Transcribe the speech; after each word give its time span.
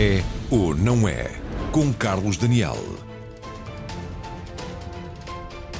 É 0.00 0.22
ou 0.48 0.76
não 0.76 1.08
é? 1.08 1.28
Com 1.72 1.92
Carlos 1.92 2.36
Daniel. 2.36 2.78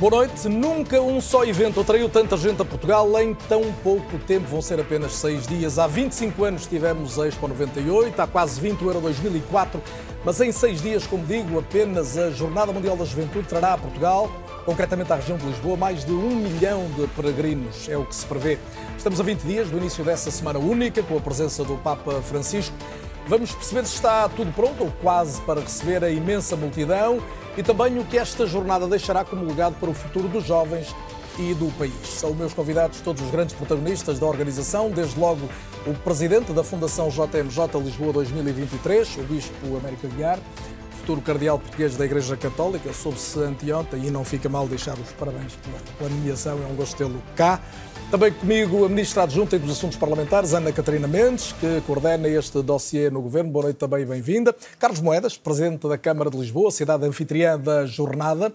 Boa 0.01 0.11
noite. 0.11 0.49
Nunca 0.49 1.01
um 1.01 1.21
só 1.21 1.45
evento 1.45 1.79
atraiu 1.79 2.09
tanta 2.09 2.37
gente 2.37 2.61
a 2.61 2.65
Portugal 2.65 3.09
em 3.21 3.33
tão 3.49 3.73
pouco 3.75 4.19
tempo. 4.27 4.49
Vão 4.49 4.61
ser 4.61 4.81
apenas 4.81 5.13
seis 5.13 5.47
dias. 5.47 5.79
Há 5.79 5.87
25 5.87 6.43
anos 6.43 6.67
tivemos 6.67 7.17
a 7.17 7.29
Expo 7.29 7.47
98, 7.47 8.21
há 8.21 8.27
quase 8.27 8.61
20 8.61 8.83
o 8.83 8.89
Euro 8.89 9.01
2004. 9.03 9.81
Mas 10.25 10.41
em 10.41 10.51
seis 10.51 10.83
dias, 10.83 11.07
como 11.07 11.25
digo, 11.25 11.57
apenas 11.57 12.19
a 12.19 12.33
Jornada 12.33 12.73
Mundial 12.73 12.97
da 12.97 13.05
Juventude 13.05 13.47
trará 13.47 13.75
a 13.75 13.79
Portugal, 13.79 14.29
concretamente 14.65 15.13
à 15.13 15.17
região 15.17 15.39
de 15.39 15.47
Lisboa, 15.47 15.77
mais 15.77 16.05
de 16.05 16.11
um 16.11 16.35
milhão 16.35 16.87
de 16.97 17.07
peregrinos. 17.15 17.89
É 17.89 17.97
o 17.97 18.05
que 18.05 18.17
se 18.17 18.27
prevê. 18.27 18.59
Estamos 18.97 19.21
a 19.21 19.23
20 19.23 19.43
dias 19.43 19.71
do 19.71 19.77
início 19.77 20.03
dessa 20.03 20.29
semana 20.33 20.59
única, 20.59 21.05
com 21.05 21.17
a 21.17 21.21
presença 21.21 21.63
do 21.63 21.77
Papa 21.77 22.21
Francisco. 22.21 22.75
Vamos 23.29 23.53
perceber 23.53 23.85
se 23.85 23.97
está 23.97 24.27
tudo 24.27 24.51
pronto, 24.53 24.85
ou 24.85 24.91
quase, 25.03 25.39
para 25.43 25.61
receber 25.61 26.03
a 26.03 26.09
imensa 26.09 26.57
multidão 26.57 27.23
e 27.59 27.63
também 27.63 27.99
o 27.99 28.05
que 28.05 28.17
esta 28.17 28.47
jornada 28.47 28.87
deixará 28.87 29.23
como 29.23 29.45
legado 29.45 29.75
para 29.79 29.91
o 29.91 29.93
futuro 29.93 30.29
dos 30.29 30.47
jovens 30.47 30.97
e 31.39 31.53
do 31.53 31.71
país. 31.77 31.93
São 32.05 32.33
meus 32.33 32.55
convidados 32.55 33.03
todos 33.03 33.23
os 33.23 33.31
grandes 33.31 33.55
protagonistas 33.55 34.19
da 34.19 34.25
organização, 34.25 34.91
desde 34.91 35.21
logo 35.21 35.47
o 35.87 35.93
presidente 35.93 36.55
da 36.55 36.65
Fundação 36.65 37.11
JMJ 37.11 37.79
Lisboa 37.85 38.15
2023, 38.15 39.19
o 39.19 39.23
Bispo 39.25 39.77
América 39.77 40.09
Guiar, 40.09 40.39
futuro 41.09 41.21
cardeal 41.21 41.59
português 41.59 41.97
da 41.97 42.07
Igreja 42.07 42.35
Católica, 42.35 42.93
soube-se 42.95 43.39
anteontem 43.41 44.07
e 44.07 44.11
não 44.11 44.25
fica 44.25 44.49
mal 44.49 44.67
deixar 44.67 44.95
os 44.99 45.13
parabéns 45.13 45.53
pela, 45.99 46.11
nomeação, 46.11 46.59
é 46.63 46.67
um 46.67 46.75
gosto 46.75 46.97
tê-lo 46.97 47.23
cá. 47.37 47.61
Também 48.11 48.33
comigo 48.33 48.87
a 48.87 48.89
Ministra 48.89 49.25
Adjunta 49.25 49.59
dos 49.59 49.73
Assuntos 49.73 49.99
Parlamentares, 49.99 50.55
Ana 50.55 50.73
Catarina 50.73 51.07
Mendes, 51.07 51.53
que 51.53 51.83
coordena 51.87 52.27
este 52.27 52.63
dossiê 52.63 53.11
no 53.11 53.21
Governo. 53.21 53.51
Boa 53.51 53.65
noite 53.65 53.77
também, 53.77 54.07
bem-vinda. 54.07 54.57
Carlos 54.79 55.03
Moedas, 55.03 55.37
Presidente 55.37 55.87
da 55.87 55.99
Câmara 55.99 56.31
de 56.31 56.39
Lisboa, 56.39 56.71
cidade 56.71 57.05
anfitriã 57.05 57.61
da 57.61 57.85
jornada. 57.85 58.51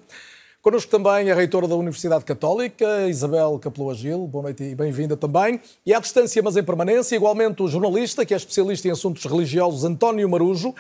Connosco 0.60 0.90
também 0.90 1.30
a 1.30 1.36
reitora 1.36 1.68
da 1.68 1.76
Universidade 1.76 2.26
Católica, 2.26 3.08
Isabel 3.08 3.60
Capeloa 3.60 3.94
Gil. 3.94 4.26
Boa 4.26 4.42
noite 4.42 4.64
e 4.64 4.74
bem-vinda 4.74 5.16
também. 5.16 5.62
E 5.86 5.94
à 5.94 6.00
distância, 6.00 6.42
mas 6.42 6.58
em 6.58 6.64
permanência, 6.64 7.16
igualmente 7.16 7.62
o 7.62 7.68
jornalista, 7.68 8.26
que 8.26 8.34
é 8.34 8.38
especialista 8.38 8.88
em 8.88 8.92
assuntos 8.92 9.24
religiosos, 9.24 9.84
António 9.84 10.28
Marujo 10.28 10.74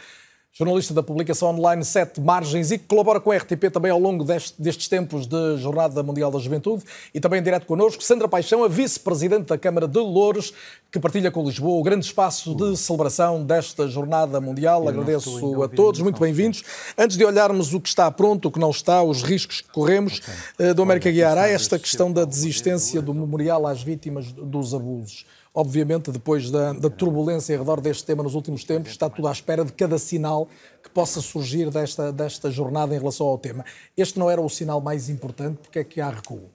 jornalista 0.55 0.93
da 0.93 1.01
publicação 1.01 1.49
online 1.49 1.83
Sete 1.83 2.21
Margens 2.21 2.71
e 2.71 2.77
que 2.77 2.85
colabora 2.85 3.19
com 3.19 3.31
a 3.31 3.35
RTP 3.35 3.71
também 3.73 3.89
ao 3.89 3.99
longo 3.99 4.23
deste, 4.23 4.61
destes 4.61 4.87
tempos 4.87 5.25
de 5.25 5.57
Jornada 5.57 6.03
Mundial 6.03 6.29
da 6.29 6.37
Juventude 6.37 6.83
e 7.11 7.19
também 7.19 7.39
em 7.39 7.43
direto 7.43 7.65
connosco, 7.65 8.03
Sandra 8.03 8.27
Paixão, 8.27 8.63
a 8.63 8.67
vice-presidente 8.67 9.47
da 9.47 9.57
Câmara 9.57 9.87
de 9.87 9.97
Louros, 9.97 10.53
que 10.91 10.99
partilha 10.99 11.31
com 11.31 11.43
Lisboa 11.43 11.79
o 11.79 11.81
grande 11.81 12.05
espaço 12.05 12.53
de 12.53 12.77
celebração 12.77 13.43
desta 13.43 13.87
Jornada 13.87 14.39
Mundial. 14.39 14.87
Agradeço 14.87 15.63
a 15.63 15.67
todos, 15.67 16.01
muito 16.01 16.21
bem-vindos. 16.21 16.63
Antes 16.95 17.17
de 17.17 17.25
olharmos 17.25 17.73
o 17.73 17.81
que 17.81 17.89
está 17.89 18.11
pronto, 18.11 18.47
o 18.47 18.51
que 18.51 18.59
não 18.59 18.69
está, 18.69 19.01
os 19.01 19.23
riscos 19.23 19.59
que 19.59 19.71
corremos, 19.71 20.19
okay. 20.19 20.67
Eh, 20.67 20.73
do 20.75 20.83
América 20.83 21.09
Guiar, 21.09 21.35
há 21.35 21.47
esta 21.47 21.79
questão 21.79 22.11
da 22.11 22.25
desistência 22.25 23.01
do 23.01 23.11
memorial 23.11 23.65
às 23.65 23.81
vítimas 23.81 24.31
dos 24.31 24.75
abusos. 24.75 25.25
Obviamente, 25.53 26.11
depois 26.11 26.49
da, 26.49 26.73
da 26.73 26.89
turbulência 26.89 27.53
em 27.53 27.57
redor 27.59 27.79
deste 27.79 28.03
tema 28.03 28.23
nos 28.23 28.33
últimos 28.33 28.63
tempos, 28.63 28.89
está 28.89 29.07
tudo 29.07 29.27
à 29.27 29.31
espera 29.31 29.63
de 29.63 29.71
cada 29.71 29.99
sinal 29.99 30.49
que 30.81 30.89
possa 30.89 31.21
surgir 31.21 31.69
desta, 31.69 32.11
desta 32.11 32.49
jornada 32.49 32.95
em 32.95 32.97
relação 32.97 33.27
ao 33.27 33.37
tema. 33.37 33.63
Este 33.95 34.17
não 34.17 34.31
era 34.31 34.41
o 34.41 34.49
sinal 34.49 34.81
mais 34.81 35.09
importante, 35.09 35.57
porque 35.57 35.77
é 35.77 35.83
que 35.83 36.01
há 36.01 36.09
recuo? 36.09 36.49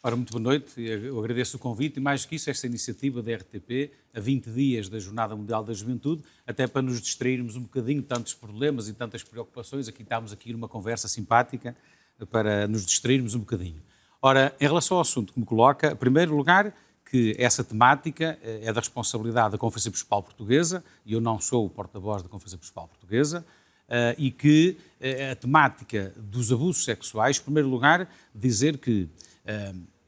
Ora, 0.00 0.14
muito 0.14 0.30
boa 0.30 0.40
noite, 0.40 0.80
eu 0.80 1.18
agradeço 1.18 1.56
o 1.56 1.60
convite 1.60 1.96
e 1.96 2.00
mais 2.00 2.24
que 2.24 2.36
isso, 2.36 2.48
esta 2.48 2.68
iniciativa 2.68 3.20
da 3.20 3.34
RTP, 3.34 3.90
a 4.14 4.20
20 4.20 4.50
dias 4.50 4.88
da 4.88 5.00
Jornada 5.00 5.34
Mundial 5.34 5.64
da 5.64 5.72
Juventude, 5.72 6.22
até 6.46 6.68
para 6.68 6.82
nos 6.82 7.00
distrairmos 7.00 7.56
um 7.56 7.62
bocadinho 7.62 8.00
de 8.00 8.06
tantos 8.06 8.32
problemas 8.32 8.88
e 8.88 8.92
tantas 8.92 9.24
preocupações, 9.24 9.88
aqui 9.88 10.02
estamos 10.02 10.32
aqui 10.32 10.52
numa 10.52 10.68
conversa 10.68 11.08
simpática 11.08 11.76
para 12.30 12.68
nos 12.68 12.86
distrairmos 12.86 13.34
um 13.34 13.40
bocadinho. 13.40 13.82
Ora, 14.22 14.54
em 14.60 14.66
relação 14.66 14.96
ao 14.96 15.00
assunto 15.00 15.32
que 15.32 15.40
me 15.40 15.44
coloca, 15.44 15.90
em 15.90 15.96
primeiro 15.96 16.34
lugar, 16.36 16.72
que 17.10 17.34
essa 17.38 17.64
temática 17.64 18.38
eh, 18.42 18.60
é 18.64 18.72
da 18.72 18.80
responsabilidade 18.80 19.52
da 19.52 19.58
Conferência 19.58 19.88
Episcopal 19.88 20.22
Portuguesa, 20.22 20.84
e 21.06 21.14
eu 21.14 21.20
não 21.20 21.40
sou 21.40 21.66
o 21.66 21.70
porta-voz 21.70 22.22
da 22.22 22.28
Conferência 22.28 22.56
Episcopal 22.56 22.86
Portuguesa, 22.86 23.44
eh, 23.88 24.14
e 24.18 24.30
que 24.30 24.76
eh, 25.00 25.30
a 25.30 25.36
temática 25.36 26.12
dos 26.16 26.52
abusos 26.52 26.84
sexuais, 26.84 27.38
em 27.38 27.42
primeiro 27.42 27.68
lugar, 27.68 28.08
dizer 28.34 28.78
que 28.78 29.08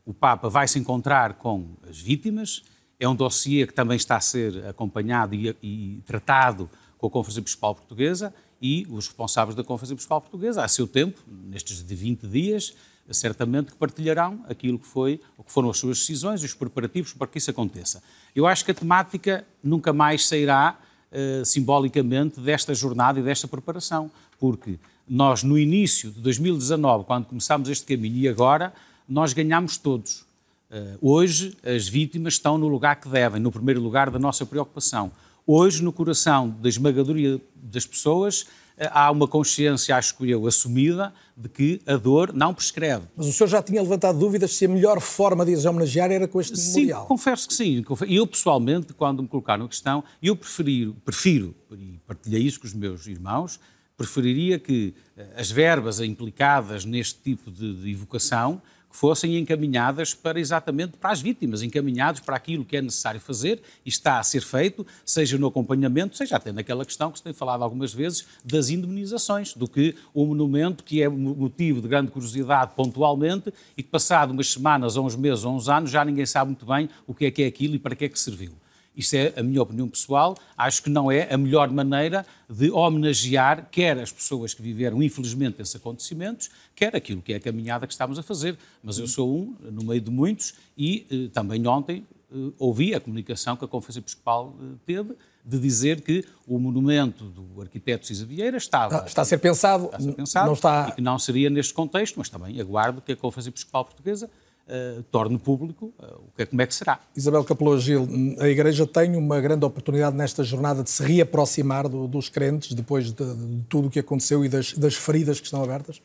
o 0.05 0.13
Papa 0.13 0.51
vai 0.51 0.69
se 0.69 0.79
encontrar 0.79 1.35
com 1.35 1.71
as 1.89 1.99
vítimas, 1.99 2.63
é 2.99 3.09
um 3.09 3.17
dossiê 3.17 3.67
que 3.67 3.73
também 3.73 3.97
está 3.97 4.17
a 4.17 4.21
ser 4.21 4.67
acompanhado 4.67 5.35
e, 5.35 6.03
tratado 6.05 6.69
com 6.99 7.07
a 7.07 7.11
Conferência 7.11 7.41
Episcopal 7.41 7.75
Portuguesa 7.75 8.35
e 8.61 8.87
os 8.91 9.07
responsáveis 9.07 9.57
da 9.57 9.65
Conferência 9.65 9.95
Episcopal 9.95 10.21
Portuguesa, 10.21 10.63
a 10.63 10.69
seu 10.69 10.87
tempo, 10.87 11.19
nestes 11.27 11.83
de 11.83 11.95
20 11.95 12.27
dias, 12.27 12.75
certamente 13.15 13.73
que 13.73 13.77
partilharão 13.77 14.45
aquilo 14.49 14.79
que 14.79 14.87
foi, 14.87 15.21
o 15.37 15.43
que 15.43 15.53
foram 15.53 15.71
as 15.71 15.79
suas 15.79 15.99
decisões 15.99 16.43
e 16.43 16.47
os 16.47 16.55
preparativos 16.55 17.13
para 17.13 17.27
que 17.27 17.39
isso 17.39 17.51
aconteça. 17.51 18.03
Eu 18.35 18.47
acho 18.47 18.65
que 18.65 18.71
a 18.71 18.75
temática 18.75 19.45
nunca 19.63 19.93
mais 19.93 20.27
sairá 20.27 20.79
uh, 21.11 21.45
simbolicamente 21.45 22.41
desta 22.41 22.75
jornada 22.75 23.21
e 23.21 23.23
desta 23.23 23.49
preparação, 23.49 24.11
porque 24.39 24.79
nós 25.09 25.43
no 25.43 25.59
início 25.59 26.11
de 26.11 26.21
2019, 26.21 27.05
quando 27.05 27.27
começámos 27.27 27.69
este 27.69 27.85
caminho 27.85 28.17
e 28.17 28.29
agora, 28.29 28.73
nós 29.09 29.33
ganhamos 29.33 29.77
todos. 29.77 30.25
Uh, 30.71 30.97
hoje 31.01 31.57
as 31.65 31.89
vítimas 31.89 32.35
estão 32.35 32.57
no 32.57 32.69
lugar 32.69 32.97
que 32.97 33.09
devem, 33.09 33.41
no 33.41 33.51
primeiro 33.51 33.81
lugar 33.81 34.11
da 34.11 34.19
nossa 34.19 34.47
preocupação. 34.47 35.11
Hoje, 35.47 35.83
no 35.83 35.93
coração 35.93 36.49
da 36.49 36.69
esmagadoria 36.69 37.41
das 37.57 37.85
pessoas, 37.85 38.47
há 38.91 39.11
uma 39.11 39.29
consciência, 39.29 39.97
acho 39.97 40.17
que 40.17 40.31
eu, 40.31 40.47
assumida 40.47 41.13
de 41.37 41.49
que 41.49 41.81
a 41.87 41.97
dor 41.97 42.33
não 42.33 42.55
prescreve. 42.55 43.05
Mas 43.17 43.27
o 43.27 43.33
senhor 43.33 43.49
já 43.49 43.63
tinha 43.63 43.83
levantado 43.83 44.19
dúvidas 44.19 44.55
se 44.55 44.65
a 44.65 44.69
melhor 44.69 45.01
forma 45.01 45.45
de 45.45 45.55
as 45.55 45.65
homenagear 45.65 46.11
era 46.11 46.27
com 46.27 46.41
este 46.41 46.59
sim, 46.59 46.81
memorial. 46.81 47.03
Sim, 47.03 47.09
confesso 47.09 47.49
que 47.49 47.55
sim. 47.55 47.85
Eu, 48.09 48.27
pessoalmente, 48.27 48.93
quando 48.95 49.23
me 49.23 49.29
colocaram 49.29 49.67
a 49.67 49.69
questão, 49.69 50.03
eu 50.23 50.35
prefiro, 50.35 50.97
prefiro, 51.05 51.55
e 51.73 51.99
partilhei 52.07 52.43
isso 52.43 52.61
com 52.61 52.67
os 52.67 52.75
meus 52.75 53.07
irmãos, 53.07 53.61
preferiria 53.97 54.59
que 54.59 54.95
eh, 55.17 55.27
as 55.37 55.51
verbas 55.51 56.01
implicadas 56.01 56.87
neste 56.87 57.21
tipo 57.21 57.51
de, 57.51 57.83
de 57.83 57.91
evocação 57.91 58.63
que 58.91 58.97
fossem 58.97 59.39
encaminhadas 59.39 60.13
para 60.15 60.41
exatamente 60.41 60.97
para 60.97 61.11
as 61.11 61.21
vítimas, 61.21 61.63
encaminhados 61.63 62.21
para 62.21 62.37
aquilo 62.37 62.65
que 62.65 62.77
é 62.77 62.83
necessário 62.83 63.21
fazer 63.21 63.63
e 63.87 63.89
está 63.89 64.19
a 64.19 64.23
ser 64.23 64.43
feito, 64.43 64.85
seja 65.05 65.39
no 65.39 65.47
acompanhamento, 65.47 66.17
seja 66.17 66.37
até 66.37 66.51
naquela 66.51 66.85
questão 66.85 67.13
que 67.13 67.19
se 67.19 67.25
tem 67.25 67.33
falado 67.33 67.63
algumas 67.63 67.95
vezes 67.95 68.27
das 68.45 68.69
indemnizações, 68.69 69.55
do 69.55 69.69
que 69.69 69.95
um 70.15 70.27
monumento 70.27 70.83
que 70.83 71.03
é 71.03 71.09
motivo 71.09 71.81
de 71.81 71.89
grande 71.89 72.11
curiosidade 72.11 72.73
pontualmente 72.75 73.53
e 73.77 73.83
que 73.83 73.89
passado 73.89 74.33
umas 74.33 74.51
semanas 74.51 74.97
ou 74.97 75.07
uns 75.07 75.15
meses 75.15 75.45
ou 75.45 75.55
uns 75.55 75.69
anos 75.69 75.91
já 75.91 76.05
ninguém 76.05 76.27
sabe 76.27 76.51
muito 76.51 76.67
bem 76.67 76.89
o 77.07 77.15
que 77.15 77.27
é 77.27 77.31
que 77.31 77.43
é 77.43 77.47
aquilo 77.47 77.77
e 77.77 77.79
para 77.79 77.95
que 77.95 78.05
é 78.05 78.09
que 78.09 78.19
serviu. 78.19 78.53
Isto 78.97 79.15
é 79.15 79.33
a 79.37 79.43
minha 79.43 79.63
opinião 79.63 79.89
pessoal. 79.89 80.37
Acho 80.57 80.83
que 80.83 80.91
não 80.91 81.11
é 81.11 81.33
a 81.33 81.39
melhor 81.39 81.71
maneira 81.71 82.27
de 82.49 82.71
homenagear 82.71 83.69
quer 83.71 83.99
as 83.99 84.11
pessoas 84.11 84.53
que 84.53 84.63
viveram, 84.63 85.03
infelizmente, 85.03 85.63
esses 85.63 85.77
acontecimentos, 85.77 86.51
quer 86.75 86.95
aquilo 86.95 87.23
que 87.23 87.33
é 87.33 87.37
a 87.37 87.41
caminhada 87.41 87.87
que 87.87 87.93
estamos 87.93 88.19
a 88.19 88.23
fazer. 88.23 88.59
Mas 88.83 88.99
eu 88.99 89.07
sou 89.07 89.35
um, 89.35 89.57
no 89.71 89.85
meio 89.85 90.01
de 90.01 90.11
muitos, 90.11 90.55
e 90.77 91.07
eh, 91.11 91.31
também 91.33 91.67
ontem 91.67 92.05
eh, 92.33 92.53
ouvi 92.59 92.95
a 92.95 93.01
comunicação 93.01 93.57
que 93.57 93.65
a 93.65 93.69
Conferência 93.69 94.01
Episcopal 94.01 94.55
eh, 94.61 94.65
teve 94.87 95.15
de 95.45 95.59
dizer 95.59 96.01
que 96.01 96.25
o 96.47 96.59
monumento 96.59 97.25
do 97.25 97.61
arquiteto 97.61 98.07
Cisa 98.07 98.25
Vieira 98.25 98.57
estava... 98.57 99.05
Está 99.07 99.23
a 99.23 99.25
ser 99.25 99.39
pensado, 99.39 99.87
está 99.87 99.97
a 99.97 100.01
ser 100.01 100.13
pensado 100.13 100.47
não 100.47 100.53
está... 100.55 100.89
e 100.91 100.93
que 100.93 101.01
não 101.01 101.19
seria 101.19 101.49
neste 101.49 101.73
contexto, 101.73 102.19
mas 102.19 102.29
também 102.29 102.61
aguardo 102.61 103.01
que 103.01 103.13
a 103.13 103.17
Conferência 103.17 103.51
Episcopal 103.51 103.85
Portuguesa 103.85 104.31
uh, 104.71 105.03
torne 105.05 105.39
público 105.39 105.93
uh, 105.99 106.17
o 106.17 106.37
que 106.37 106.43
é, 106.43 106.47
como 106.47 106.63
é 106.63 106.67
que 106.67 106.75
será. 106.75 107.01
Isabel 107.17 107.45
Capelou 107.45 107.79
Gil, 107.79 108.09
a 108.39 108.49
Igreja 108.49 108.87
tem 108.87 109.17
uma 109.17 109.41
grande 109.41 109.65
oportunidade 109.65 110.17
nesta 110.17 110.45
jornada 110.45 110.83
de 110.83 110.91
se 110.91 111.03
reaproximar 111.03 111.89
do, 111.89 112.07
dos 112.07 112.29
crentes 112.29 112.73
depois 112.73 113.13
de, 113.13 113.25
de, 113.35 113.63
tudo 113.65 113.89
o 113.89 113.91
que 113.91 113.99
aconteceu 113.99 114.45
e 114.45 114.49
das, 114.49 114.73
das 114.73 114.95
feridas 114.95 115.41
que 115.41 115.47
estão 115.47 115.63
abertas? 115.63 116.01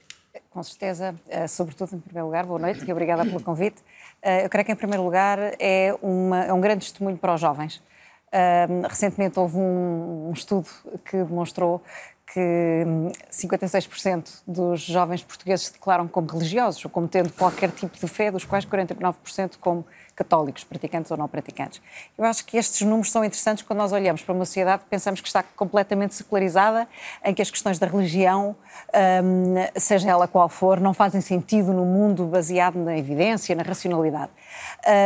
Com 0.49 0.63
certeza, 0.63 1.15
uh, 1.27 1.47
sobretudo 1.47 1.95
em 1.95 1.99
primeiro 1.99 2.25
lugar, 2.25 2.45
boa 2.45 2.59
noite 2.59 2.83
e 2.85 2.91
obrigada 2.91 3.23
pelo 3.23 3.41
convite. 3.41 3.77
eu 4.43 4.49
creio 4.49 4.65
que 4.65 4.71
em 4.71 4.75
primeiro 4.75 5.03
lugar 5.03 5.37
é, 5.59 5.95
uma, 6.01 6.45
é 6.45 6.53
um 6.53 6.59
grande 6.59 6.85
testemunho 6.85 7.17
para 7.17 7.35
os 7.35 7.41
jovens. 7.41 7.81
recentemente 8.89 9.39
houve 9.39 9.57
um, 9.57 10.29
um 10.29 10.33
estudo 10.33 10.67
que 11.05 11.17
demonstrou 11.23 11.81
que 12.33 12.39
56% 13.31 14.17
hum, 14.47 14.53
dos 14.53 14.81
jovens 14.81 15.23
portugueses 15.23 15.67
se 15.67 15.73
declaram 15.73 16.07
como 16.07 16.27
religiosos 16.27 16.83
ou 16.83 16.89
como 16.89 17.07
tendo 17.07 17.31
qualquer 17.31 17.69
tipo 17.71 17.97
de 17.97 18.07
fé, 18.07 18.31
dos 18.31 18.43
quais 18.43 18.65
49% 18.65 19.57
como 19.59 19.85
católicos, 20.15 20.63
praticantes 20.63 21.11
ou 21.11 21.17
não 21.17 21.27
praticantes. 21.27 21.81
Eu 22.17 22.23
acho 22.23 22.45
que 22.45 22.57
estes 22.57 22.81
números 22.81 23.11
são 23.11 23.23
interessantes 23.23 23.63
quando 23.63 23.79
nós 23.79 23.91
olhamos 23.91 24.21
para 24.21 24.33
uma 24.33 24.45
sociedade 24.45 24.83
que 24.83 24.89
pensamos 24.89 25.19
que 25.19 25.27
está 25.27 25.43
completamente 25.43 26.15
secularizada, 26.15 26.87
em 27.23 27.33
que 27.33 27.41
as 27.41 27.51
questões 27.51 27.77
da 27.77 27.85
religião, 27.85 28.55
um, 29.23 29.55
seja 29.79 30.09
ela 30.09 30.27
qual 30.27 30.47
for, 30.47 30.79
não 30.79 30.93
fazem 30.93 31.21
sentido 31.21 31.73
no 31.73 31.85
mundo 31.85 32.25
baseado 32.25 32.77
na 32.77 32.97
evidência, 32.97 33.53
na 33.55 33.63
racionalidade. 33.63 34.31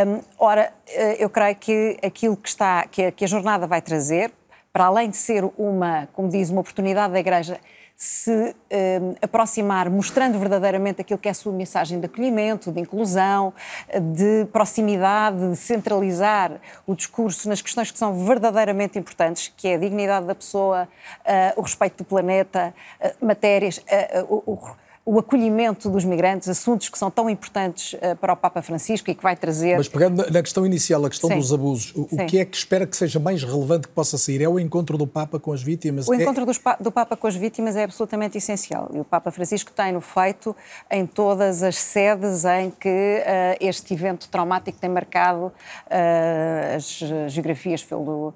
Um, 0.07 0.21
ora, 0.38 0.71
eh, 0.88 1.24
eu 1.24 1.30
creio 1.30 1.56
que 1.56 1.98
aquilo 2.04 2.38
que, 2.38 2.50
está, 2.50 2.86
que 2.88 3.24
a 3.24 3.27
jornada 3.27 3.66
vai 3.66 3.81
trazer, 3.81 4.31
para 4.71 4.86
além 4.86 5.10
de 5.10 5.18
ser 5.18 5.44
uma, 5.57 6.07
como 6.13 6.30
diz, 6.30 6.50
uma 6.50 6.62
oportunidade 6.62 7.13
da 7.13 7.19
Igreja 7.19 7.60
se 8.01 8.56
eh, 8.69 9.01
aproximar, 9.21 9.89
mostrando 9.89 10.39
verdadeiramente 10.39 11.01
aquilo 11.01 11.19
que 11.19 11.27
é 11.27 11.31
a 11.31 11.33
sua 11.33 11.51
mensagem 11.51 12.00
de 12.00 12.06
acolhimento, 12.06 12.71
de 12.71 12.80
inclusão, 12.80 13.54
de 14.13 14.45
proximidade, 14.54 15.50
de 15.50 15.57
centralizar 15.57 16.62
o 16.88 16.95
discurso 16.95 17.50
nas 17.50 17.62
questões 17.62 17.92
que 17.92 18.00
são 18.00 18.25
verdadeiramente 18.25 18.98
importantes, 18.98 19.51
que 19.57 19.68
é 19.68 19.75
a 19.75 19.77
dignidade 19.77 20.25
da 20.25 20.33
pessoa, 20.33 20.88
eh, 21.25 21.54
o 21.57 21.62
respeito 21.62 21.98
do 21.98 22.06
planeta, 22.06 22.74
eh, 23.01 23.13
matérias, 23.21 23.83
o, 24.30 24.54
o 24.54 24.60
o 25.09 25.17
acolhimento 25.17 25.89
dos 25.89 26.06
migrantes, 26.06 26.47
assuntos 26.47 26.88
que 26.88 26.95
são 26.95 27.09
tão 27.09 27.27
importantes 27.27 27.94
uh, 27.94 28.15
para 28.21 28.31
o 28.31 28.35
Papa 28.35 28.61
Francisco 28.61 29.09
e 29.09 29.15
que 29.15 29.23
vai 29.23 29.35
trazer. 29.35 29.75
Mas 29.75 29.88
pegando 29.88 30.23
na 30.31 30.44
questão 30.44 30.63
inicial, 30.67 31.03
a 31.03 31.09
questão 31.09 31.31
Sim. 31.31 31.38
dos 31.38 31.51
abusos, 31.51 31.91
o, 31.95 32.25
que 32.27 32.38
é 32.38 32.45
que 32.45 32.56
espera 32.56 32.85
que 32.85 32.95
seja 32.95 33.19
mais 33.19 33.44
relevante 33.44 33.88
que 33.88 33.94
possa 33.94 34.19
sair? 34.19 34.39
É 34.44 34.47
o 34.47 34.59
encontro 34.59 35.00
do 35.00 35.07
Papa 35.07 35.39
com 35.39 35.51
as 35.51 35.63
vítimas? 35.63 36.07
O 36.07 36.13
é... 36.13 36.17
encontro 36.17 36.45
do, 36.45 36.91
Papa 36.91 37.17
com 37.17 37.25
as 37.25 37.35
vítimas 37.35 37.75
é 37.75 37.85
absolutamente 37.85 38.38
essencial 38.38 38.88
e 38.94 39.00
o 39.00 39.03
Papa 39.03 39.31
Francisco 39.31 39.71
tem-no 39.71 40.00
feito 40.00 40.56
em 40.91 41.07
todas 41.07 41.63
as 41.63 41.77
sedes 41.77 42.45
em 42.45 42.69
que 42.69 42.88
uh, 42.88 43.57
este 43.59 43.95
evento 43.95 44.29
traumático 44.29 44.77
tem 44.77 44.91
marcado 44.91 45.45
uh, 45.45 46.75
as 46.75 47.01
geografias 47.31 47.83
pelo, 47.83 48.31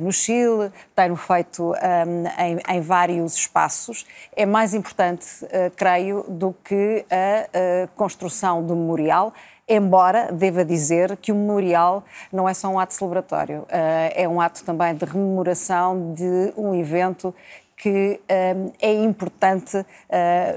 no 0.00 0.12
Chile, 0.12 0.70
tem-no 0.94 1.16
feito 1.16 1.72
um, 1.72 2.40
em, 2.40 2.76
em, 2.76 2.80
vários 2.80 3.34
espaços. 3.34 4.06
É 4.36 4.46
mais 4.46 4.74
importante, 4.74 5.26
creio, 5.74 6.03
do 6.12 6.54
que 6.64 7.04
a, 7.10 7.84
a 7.84 7.88
construção 7.88 8.64
do 8.64 8.74
memorial 8.74 9.32
embora 9.66 10.30
deva 10.30 10.62
dizer 10.62 11.16
que 11.16 11.32
o 11.32 11.34
memorial 11.34 12.04
não 12.30 12.46
é 12.46 12.52
só 12.52 12.68
um 12.68 12.78
ato 12.78 12.92
celebratório, 12.92 13.64
é 13.70 14.28
um 14.28 14.38
ato 14.38 14.62
também 14.62 14.94
de 14.94 15.06
rememoração 15.06 16.12
de 16.12 16.52
um 16.54 16.74
evento 16.74 17.34
que 17.74 18.20
é 18.28 18.92
importante 18.92 19.84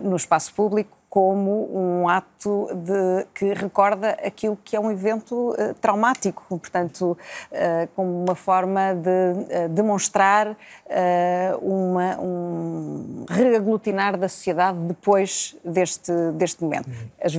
no 0.01 0.17
espaço 0.17 0.53
público 0.53 0.96
como 1.17 1.67
um 1.73 2.07
ato 2.07 2.69
de, 2.75 3.25
que 3.33 3.51
recorda 3.51 4.11
aquilo 4.23 4.55
que 4.63 4.75
é 4.75 4.79
um 4.79 4.91
evento 4.91 5.49
uh, 5.49 5.73
traumático, 5.81 6.45
portanto, 6.47 7.17
uh, 7.51 7.87
como 7.95 8.23
uma 8.23 8.35
forma 8.35 8.93
de 8.93 9.09
uh, 9.09 9.69
demonstrar 9.69 10.55
uma, 11.61 12.17
um 12.21 13.25
reaglutinar 13.27 14.15
da 14.17 14.29
sociedade 14.29 14.77
depois 14.79 15.55
deste, 15.65 16.13
deste 16.33 16.63
momento. 16.63 16.89
As, 17.21 17.33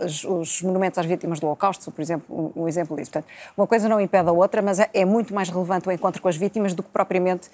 os, 0.00 0.24
os, 0.24 0.62
monumentos 0.62 0.98
às 0.98 1.04
vítimas 1.04 1.40
do 1.40 1.46
Holocausto 1.46 1.84
são, 1.84 1.92
por 1.92 2.00
exemplo, 2.00 2.52
um, 2.56 2.62
um, 2.62 2.68
exemplo 2.68 2.96
disso. 2.96 3.10
Portanto, 3.10 3.30
uma 3.54 3.66
coisa 3.66 3.86
não 3.86 4.00
impede 4.00 4.30
a 4.30 4.32
outra, 4.32 4.62
mas 4.62 4.78
é, 4.78 4.88
é, 4.94 5.04
muito 5.04 5.34
mais 5.34 5.50
relevante 5.50 5.88
o 5.88 5.92
encontro 5.92 6.22
com 6.22 6.28
as 6.28 6.36
vítimas 6.36 6.72
do 6.72 6.82
que 6.82 6.88
propriamente 6.88 7.50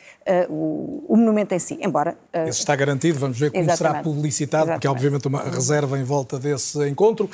o, 0.48 1.04
o, 1.08 1.16
monumento 1.16 1.54
em 1.54 1.58
si, 1.58 1.76
embora... 1.82 2.16
Esse 2.32 2.60
está 2.60 2.76
garantido, 2.76 3.18
vamos 3.18 3.38
ver 3.38 3.50
como 3.50 3.64
exatamente. 3.64 3.94
será 3.94 4.02
publicitado, 4.02 4.64
exatamente. 4.64 4.86
porque 4.86 4.86
há 4.86 4.97
obviamente 4.98 5.28
uma 5.28 5.42
reserva 5.42 5.96
em 5.98 6.02
volta 6.02 6.38
desse 6.38 6.86
encontro. 6.88 7.30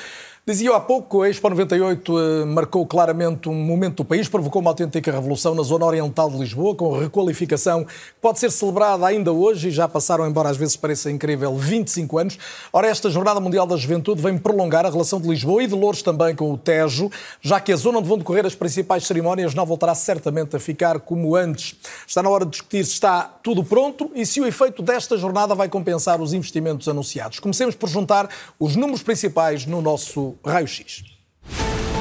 Dizia 0.47 0.77
há 0.77 0.81
pouco, 0.81 1.23
a 1.23 1.31
Expo 1.31 1.49
98 1.49 2.19
eh, 2.19 2.45
marcou 2.45 2.87
claramente 2.87 3.49
um 3.49 3.55
momento 3.55 3.97
do 3.97 4.05
país, 4.05 4.29
provocou 4.29 4.61
uma 4.61 4.73
autêntica 4.73 5.11
revolução 5.11 5.55
na 5.55 5.63
zona 5.63 5.87
oriental 5.87 6.29
de 6.29 6.37
Lisboa, 6.37 6.75
com 6.75 6.99
requalificação 6.99 7.83
que 7.83 7.93
pode 8.21 8.39
ser 8.39 8.51
celebrada 8.51 9.07
ainda 9.07 9.33
hoje 9.33 9.69
e 9.69 9.71
já 9.71 9.89
passaram, 9.89 10.29
embora 10.29 10.51
às 10.51 10.59
vezes 10.59 10.77
pareça 10.77 11.11
incrível, 11.11 11.57
25 11.57 12.19
anos. 12.19 12.39
Ora, 12.71 12.89
esta 12.89 13.09
Jornada 13.09 13.41
Mundial 13.41 13.67
da 13.67 13.75
Juventude 13.75 14.21
vem 14.21 14.37
prolongar 14.37 14.85
a 14.85 14.91
relação 14.91 15.19
de 15.19 15.27
Lisboa 15.27 15.63
e 15.63 15.67
de 15.67 15.75
Louros 15.75 16.03
também 16.03 16.37
com 16.37 16.53
o 16.53 16.59
Tejo, 16.59 17.11
já 17.41 17.59
que 17.59 17.73
a 17.73 17.77
zona 17.77 18.01
onde 18.01 18.09
vão 18.09 18.19
decorrer 18.19 18.45
as 18.45 18.55
principais 18.55 19.07
cerimónias 19.07 19.55
não 19.55 19.65
voltará 19.65 19.95
certamente 19.95 20.55
a 20.55 20.61
ficar 20.61 21.01
como 21.01 21.35
antes. 21.37 21.75
Está 22.07 22.23
na 22.23 22.29
hora 22.29 22.45
de 22.45 22.51
discutir 22.51 22.85
se 22.85 22.93
está 22.93 23.23
tudo 23.43 23.65
pronto 23.65 24.11
e 24.15 24.27
se 24.27 24.43
o 24.43 24.47
efeito 24.47 24.83
desta 24.83 25.17
jornada 25.17 25.55
vai 25.55 25.71
compensar 25.71 26.21
os 26.21 26.35
investimentos 26.35 26.87
anunciados. 26.87 27.41
Comecemos 27.41 27.75
por 27.75 27.89
juntar 27.89 28.29
os 28.61 28.77
números 28.77 29.03
principais 29.03 29.65
no 29.65 29.81
nosso 29.81 30.34
ruis 30.45 30.81
is. 30.81 31.94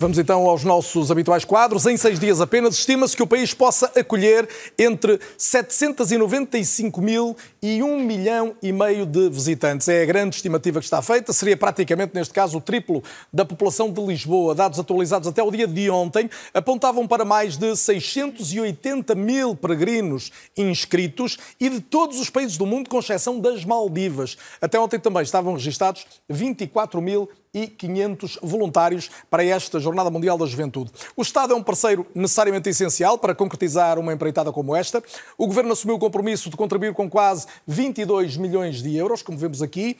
Vamos 0.00 0.16
então 0.16 0.48
aos 0.48 0.62
nossos 0.62 1.10
habituais 1.10 1.44
quadros. 1.44 1.84
Em 1.84 1.96
seis 1.96 2.20
dias 2.20 2.40
apenas, 2.40 2.78
estima-se 2.78 3.16
que 3.16 3.22
o 3.24 3.26
país 3.26 3.52
possa 3.52 3.90
acolher 3.96 4.48
entre 4.78 5.18
795 5.36 7.02
mil 7.02 7.36
e 7.60 7.82
1 7.82 8.04
milhão 8.04 8.54
e 8.62 8.70
meio 8.70 9.04
de 9.04 9.28
visitantes. 9.28 9.88
É 9.88 10.04
a 10.04 10.06
grande 10.06 10.36
estimativa 10.36 10.78
que 10.78 10.86
está 10.86 11.02
feita. 11.02 11.32
Seria 11.32 11.56
praticamente, 11.56 12.14
neste 12.14 12.32
caso, 12.32 12.58
o 12.58 12.60
triplo 12.60 13.02
da 13.32 13.44
população 13.44 13.90
de 13.90 14.00
Lisboa. 14.00 14.54
Dados 14.54 14.78
atualizados 14.78 15.26
até 15.26 15.42
o 15.42 15.50
dia 15.50 15.66
de 15.66 15.90
ontem 15.90 16.30
apontavam 16.54 17.04
para 17.04 17.24
mais 17.24 17.56
de 17.56 17.74
680 17.74 19.16
mil 19.16 19.56
peregrinos 19.56 20.30
inscritos 20.56 21.38
e 21.58 21.68
de 21.68 21.80
todos 21.80 22.20
os 22.20 22.30
países 22.30 22.56
do 22.56 22.64
mundo, 22.64 22.88
com 22.88 23.00
exceção 23.00 23.40
das 23.40 23.64
Maldivas. 23.64 24.38
Até 24.62 24.78
ontem 24.78 25.00
também 25.00 25.24
estavam 25.24 25.54
registados 25.54 26.06
24 26.28 27.02
mil 27.02 27.28
e 27.62 27.66
500 27.66 28.38
voluntários 28.42 29.10
para 29.30 29.44
esta 29.44 29.80
Jornada 29.80 30.10
Mundial 30.10 30.38
da 30.38 30.46
Juventude. 30.46 30.92
O 31.16 31.22
Estado 31.22 31.52
é 31.52 31.56
um 31.56 31.62
parceiro 31.62 32.06
necessariamente 32.14 32.68
essencial 32.68 33.18
para 33.18 33.34
concretizar 33.34 33.98
uma 33.98 34.12
empreitada 34.12 34.52
como 34.52 34.76
esta. 34.76 35.02
O 35.36 35.46
Governo 35.46 35.72
assumiu 35.72 35.96
o 35.96 35.98
compromisso 35.98 36.48
de 36.50 36.56
contribuir 36.56 36.94
com 36.94 37.10
quase 37.10 37.46
22 37.66 38.36
milhões 38.36 38.82
de 38.82 38.96
euros, 38.96 39.22
como 39.22 39.36
vemos 39.36 39.60
aqui, 39.60 39.96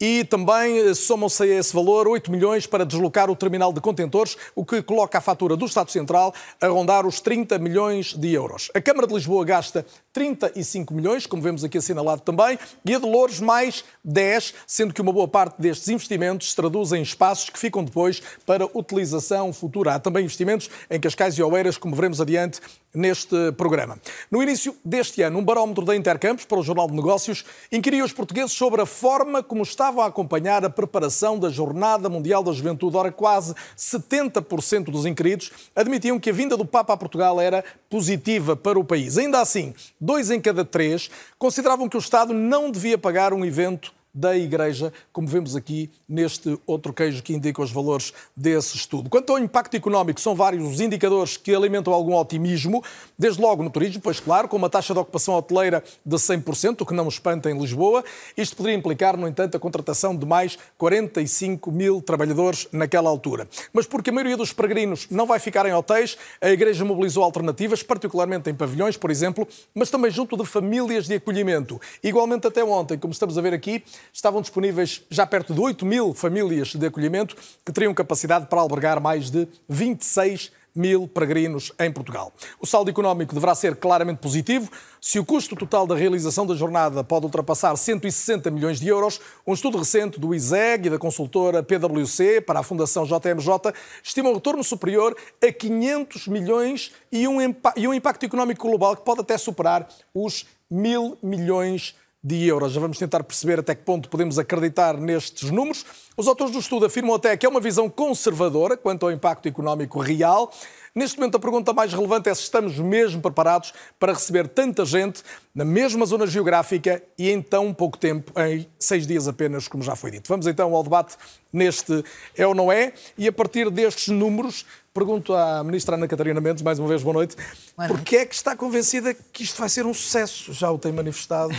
e 0.00 0.24
também 0.24 0.78
eh, 0.78 0.94
somam-se 0.94 1.42
a 1.42 1.46
esse 1.46 1.74
valor 1.74 2.06
8 2.06 2.30
milhões 2.30 2.66
para 2.66 2.86
deslocar 2.86 3.30
o 3.30 3.36
terminal 3.36 3.72
de 3.72 3.80
contentores, 3.80 4.36
o 4.54 4.64
que 4.64 4.80
coloca 4.82 5.18
a 5.18 5.20
fatura 5.20 5.56
do 5.56 5.66
Estado 5.66 5.90
Central 5.90 6.32
a 6.60 6.68
rondar 6.68 7.06
os 7.06 7.20
30 7.20 7.58
milhões 7.58 8.14
de 8.14 8.32
euros. 8.32 8.70
A 8.74 8.80
Câmara 8.80 9.06
de 9.06 9.14
Lisboa 9.14 9.44
gasta 9.44 9.84
35 10.18 10.92
milhões, 10.92 11.26
como 11.26 11.40
vemos 11.40 11.62
aqui 11.62 11.78
assinalado 11.78 12.22
também, 12.22 12.58
e 12.84 12.92
a 12.92 12.98
de 12.98 13.06
Louros 13.06 13.38
mais 13.38 13.84
10, 14.04 14.52
sendo 14.66 14.92
que 14.92 15.00
uma 15.00 15.12
boa 15.12 15.28
parte 15.28 15.62
destes 15.62 15.88
investimentos 15.88 16.50
se 16.50 16.56
traduz 16.56 16.90
em 16.90 17.00
espaços 17.00 17.48
que 17.48 17.58
ficam 17.58 17.84
depois 17.84 18.20
para 18.44 18.66
utilização 18.76 19.52
futura. 19.52 19.94
Há 19.94 20.00
também 20.00 20.24
investimentos 20.24 20.68
em 20.90 20.98
Cascais 20.98 21.38
e 21.38 21.42
Oeiras, 21.42 21.78
como 21.78 21.94
veremos 21.94 22.20
adiante 22.20 22.60
neste 22.94 23.52
programa. 23.52 23.98
No 24.30 24.42
início 24.42 24.74
deste 24.84 25.22
ano, 25.22 25.38
um 25.38 25.44
barómetro 25.44 25.84
da 25.84 25.94
Intercampos 25.94 26.44
para 26.44 26.58
o 26.58 26.62
Jornal 26.62 26.88
de 26.88 26.94
Negócios 26.94 27.44
inquiria 27.70 28.04
os 28.04 28.12
portugueses 28.12 28.52
sobre 28.52 28.80
a 28.80 28.86
forma 28.86 29.42
como 29.42 29.62
estavam 29.62 30.02
a 30.02 30.06
acompanhar 30.06 30.64
a 30.64 30.70
preparação 30.70 31.38
da 31.38 31.50
Jornada 31.50 32.08
Mundial 32.08 32.42
da 32.42 32.50
Juventude. 32.50 32.96
Ora, 32.96 33.12
quase 33.12 33.54
70% 33.76 34.84
dos 34.84 35.06
inquiridos 35.06 35.52
admitiam 35.76 36.18
que 36.18 36.30
a 36.30 36.32
vinda 36.32 36.56
do 36.56 36.64
Papa 36.64 36.94
a 36.94 36.96
Portugal 36.96 37.40
era 37.40 37.64
positiva 37.90 38.56
para 38.56 38.78
o 38.78 38.84
país. 38.84 39.18
Ainda 39.18 39.40
assim, 39.40 39.74
dois 40.08 40.30
em 40.30 40.40
cada 40.40 40.64
três 40.64 41.10
consideravam 41.38 41.86
que 41.86 41.96
o 41.96 42.00
Estado 42.00 42.32
não 42.32 42.70
devia 42.70 42.96
pagar 42.96 43.34
um 43.34 43.44
evento 43.44 43.92
da 44.12 44.36
Igreja, 44.36 44.92
como 45.12 45.28
vemos 45.28 45.54
aqui 45.54 45.90
neste 46.08 46.58
outro 46.66 46.92
queijo 46.92 47.22
que 47.22 47.34
indica 47.34 47.62
os 47.62 47.70
valores 47.70 48.12
desse 48.36 48.76
estudo. 48.76 49.08
Quanto 49.08 49.32
ao 49.32 49.38
impacto 49.38 49.76
económico, 49.76 50.20
são 50.20 50.34
vários 50.34 50.66
os 50.66 50.80
indicadores 50.80 51.36
que 51.36 51.54
alimentam 51.54 51.92
algum 51.92 52.14
otimismo, 52.14 52.82
desde 53.18 53.40
logo 53.40 53.62
no 53.62 53.70
turismo, 53.70 54.00
pois 54.02 54.20
claro, 54.20 54.48
com 54.48 54.56
uma 54.56 54.70
taxa 54.70 54.92
de 54.92 55.00
ocupação 55.00 55.34
hoteleira 55.34 55.82
de 56.04 56.16
100%, 56.16 56.80
o 56.80 56.86
que 56.86 56.94
não 56.94 57.08
espanta 57.08 57.50
em 57.50 57.58
Lisboa. 57.58 58.04
Isto 58.36 58.56
poderia 58.56 58.76
implicar, 58.76 59.16
no 59.16 59.28
entanto, 59.28 59.56
a 59.56 59.60
contratação 59.60 60.16
de 60.16 60.26
mais 60.26 60.58
45 60.76 61.70
mil 61.70 62.02
trabalhadores 62.02 62.66
naquela 62.72 63.08
altura. 63.08 63.48
Mas 63.72 63.86
porque 63.86 64.10
a 64.10 64.12
maioria 64.12 64.36
dos 64.36 64.52
peregrinos 64.52 65.06
não 65.10 65.26
vai 65.26 65.38
ficar 65.38 65.66
em 65.66 65.72
hotéis, 65.72 66.16
a 66.40 66.50
Igreja 66.50 66.84
mobilizou 66.84 67.22
alternativas, 67.22 67.82
particularmente 67.82 68.50
em 68.50 68.54
pavilhões, 68.54 68.96
por 68.96 69.10
exemplo, 69.10 69.46
mas 69.74 69.90
também 69.90 70.10
junto 70.10 70.36
de 70.36 70.44
famílias 70.44 71.06
de 71.06 71.14
acolhimento. 71.14 71.80
Igualmente 72.02 72.46
até 72.46 72.64
ontem, 72.64 72.98
como 72.98 73.12
estamos 73.12 73.36
a 73.36 73.40
ver 73.40 73.54
aqui, 73.54 73.82
estavam 74.12 74.40
disponíveis 74.40 75.02
já 75.10 75.26
perto 75.26 75.54
de 75.54 75.60
8 75.60 75.84
mil 75.86 76.14
famílias 76.14 76.74
de 76.74 76.86
acolhimento 76.86 77.36
que 77.64 77.72
teriam 77.72 77.94
capacidade 77.94 78.46
para 78.46 78.60
albergar 78.60 79.00
mais 79.00 79.30
de 79.30 79.48
26 79.68 80.52
mil 80.78 81.08
peregrinos 81.08 81.72
em 81.78 81.90
Portugal. 81.90 82.32
O 82.60 82.66
saldo 82.66 82.88
económico 82.88 83.34
deverá 83.34 83.54
ser 83.54 83.74
claramente 83.76 84.18
positivo. 84.18 84.70
Se 85.00 85.18
o 85.18 85.24
custo 85.24 85.56
total 85.56 85.86
da 85.86 85.96
realização 85.96 86.46
da 86.46 86.54
jornada 86.54 87.02
pode 87.02 87.26
ultrapassar 87.26 87.74
160 87.74 88.48
milhões 88.50 88.78
de 88.78 88.86
euros, 88.86 89.20
um 89.44 89.52
estudo 89.52 89.78
recente 89.78 90.20
do 90.20 90.32
ISEG 90.32 90.86
e 90.86 90.90
da 90.90 90.98
consultora 90.98 91.62
PwC 91.64 92.40
para 92.40 92.60
a 92.60 92.62
Fundação 92.62 93.04
JMJ 93.04 93.72
estima 94.02 94.30
um 94.30 94.34
retorno 94.34 94.62
superior 94.62 95.16
a 95.42 95.52
500 95.52 96.28
milhões 96.28 96.92
e 97.10 97.26
um, 97.26 97.38
e 97.76 97.88
um 97.88 97.94
impacto 97.94 98.24
económico 98.24 98.68
global 98.68 98.96
que 98.96 99.04
pode 99.04 99.20
até 99.20 99.36
superar 99.36 99.88
os 100.14 100.46
mil 100.70 101.18
milhões 101.22 101.82
de 101.92 102.07
de 102.28 102.46
euros. 102.46 102.72
Já 102.72 102.80
vamos 102.80 102.98
tentar 102.98 103.24
perceber 103.24 103.58
até 103.60 103.74
que 103.74 103.82
ponto 103.82 104.08
podemos 104.08 104.38
acreditar 104.38 104.98
nestes 104.98 105.50
números. 105.50 105.84
Os 106.16 106.28
autores 106.28 106.52
do 106.52 106.58
estudo 106.58 106.84
afirmam 106.84 107.14
até 107.14 107.36
que 107.36 107.46
é 107.46 107.48
uma 107.48 107.60
visão 107.60 107.88
conservadora 107.88 108.76
quanto 108.76 109.06
ao 109.06 109.12
impacto 109.12 109.48
económico 109.48 109.98
real. 109.98 110.52
Neste 110.98 111.16
momento, 111.16 111.36
a 111.36 111.38
pergunta 111.38 111.72
mais 111.72 111.92
relevante 111.92 112.28
é 112.28 112.34
se 112.34 112.42
estamos 112.42 112.76
mesmo 112.76 113.22
preparados 113.22 113.72
para 114.00 114.12
receber 114.12 114.48
tanta 114.48 114.84
gente 114.84 115.22
na 115.54 115.64
mesma 115.64 116.04
zona 116.04 116.26
geográfica 116.26 117.00
e 117.16 117.30
em 117.30 117.40
tão 117.40 117.72
pouco 117.72 117.96
tempo, 117.96 118.32
em 118.36 118.66
seis 118.80 119.06
dias 119.06 119.28
apenas, 119.28 119.68
como 119.68 119.80
já 119.80 119.94
foi 119.94 120.10
dito. 120.10 120.26
Vamos 120.26 120.48
então 120.48 120.74
ao 120.74 120.82
debate 120.82 121.16
neste 121.52 122.04
é 122.36 122.44
ou 122.44 122.52
não 122.52 122.72
é, 122.72 122.92
e 123.16 123.28
a 123.28 123.32
partir 123.32 123.70
destes 123.70 124.08
números, 124.08 124.66
pergunto 124.92 125.34
à 125.34 125.62
Ministra 125.62 125.94
Ana 125.94 126.08
Catarina 126.08 126.40
Mendes, 126.40 126.64
mais 126.64 126.80
uma 126.80 126.88
vez, 126.88 127.00
boa 127.00 127.14
noite, 127.14 127.36
boa 127.36 127.86
noite. 127.86 127.96
porque 127.96 128.16
é 128.16 128.26
que 128.26 128.34
está 128.34 128.56
convencida 128.56 129.14
que 129.14 129.44
isto 129.44 129.60
vai 129.60 129.68
ser 129.68 129.86
um 129.86 129.94
sucesso? 129.94 130.52
Já 130.52 130.68
o 130.68 130.80
tem 130.80 130.90
manifestado, 130.90 131.54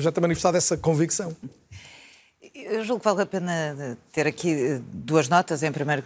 já 0.00 0.10
tem 0.10 0.20
manifestado 0.20 0.56
essa 0.56 0.76
convicção? 0.76 1.36
Eu 2.52 2.82
julgo 2.82 2.98
que 2.98 3.04
vale 3.04 3.22
a 3.22 3.26
pena 3.26 3.96
ter 4.10 4.26
aqui 4.26 4.82
duas 4.92 5.28
notas. 5.28 5.62
Em 5.62 5.70
primeiro, 5.70 6.02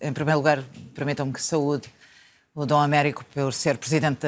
em 0.00 0.12
primeiro 0.12 0.38
lugar, 0.38 0.64
permitam-me 0.94 1.34
que 1.34 1.42
saúde 1.42 1.97
o 2.58 2.66
Dom 2.66 2.80
Américo 2.80 3.24
por 3.32 3.52
ser 3.52 3.78
presidente 3.78 4.26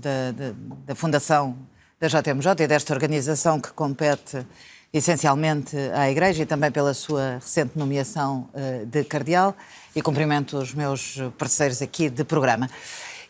da, 0.00 0.32
da, 0.32 0.54
da 0.86 0.94
Fundação 0.94 1.54
da 2.00 2.08
JMJ 2.08 2.64
e 2.64 2.66
desta 2.66 2.94
organização 2.94 3.60
que 3.60 3.70
compete 3.72 4.46
essencialmente 4.90 5.76
à 5.92 6.10
Igreja 6.10 6.44
e 6.44 6.46
também 6.46 6.72
pela 6.72 6.94
sua 6.94 7.34
recente 7.34 7.78
nomeação 7.78 8.48
eh, 8.54 8.86
de 8.86 9.04
cardeal 9.04 9.54
e 9.94 10.00
cumprimento 10.00 10.56
os 10.56 10.72
meus 10.72 11.18
parceiros 11.36 11.82
aqui 11.82 12.08
de 12.08 12.24
programa. 12.24 12.70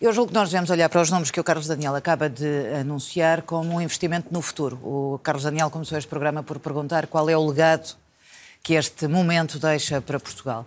Eu 0.00 0.12
julgo 0.12 0.28
que 0.28 0.35
nós 0.35 0.50
devemos 0.50 0.71
olhar 0.71 0.88
para 0.88 1.02
os 1.02 1.11
números 1.11 1.33
que 1.33 1.40
o 1.40 1.42
Carlos 1.42 1.66
Daniel 1.66 1.97
acaba 1.97 2.30
de 2.30 2.76
anunciar 2.80 3.42
como 3.42 3.75
um 3.75 3.80
investimento 3.80 4.28
no 4.30 4.40
futuro. 4.40 4.76
O 4.85 5.18
Carlos 5.21 5.42
Daniel 5.42 5.68
começou 5.68 5.99
este 5.99 6.07
programa 6.07 6.45
por 6.45 6.61
perguntar 6.61 7.09
qual 7.09 7.28
é 7.28 7.37
o 7.37 7.45
legado 7.45 7.97
que 8.62 8.75
este 8.75 9.09
momento 9.09 9.59
deixa 9.59 10.00
para 10.00 10.21
Portugal. 10.21 10.64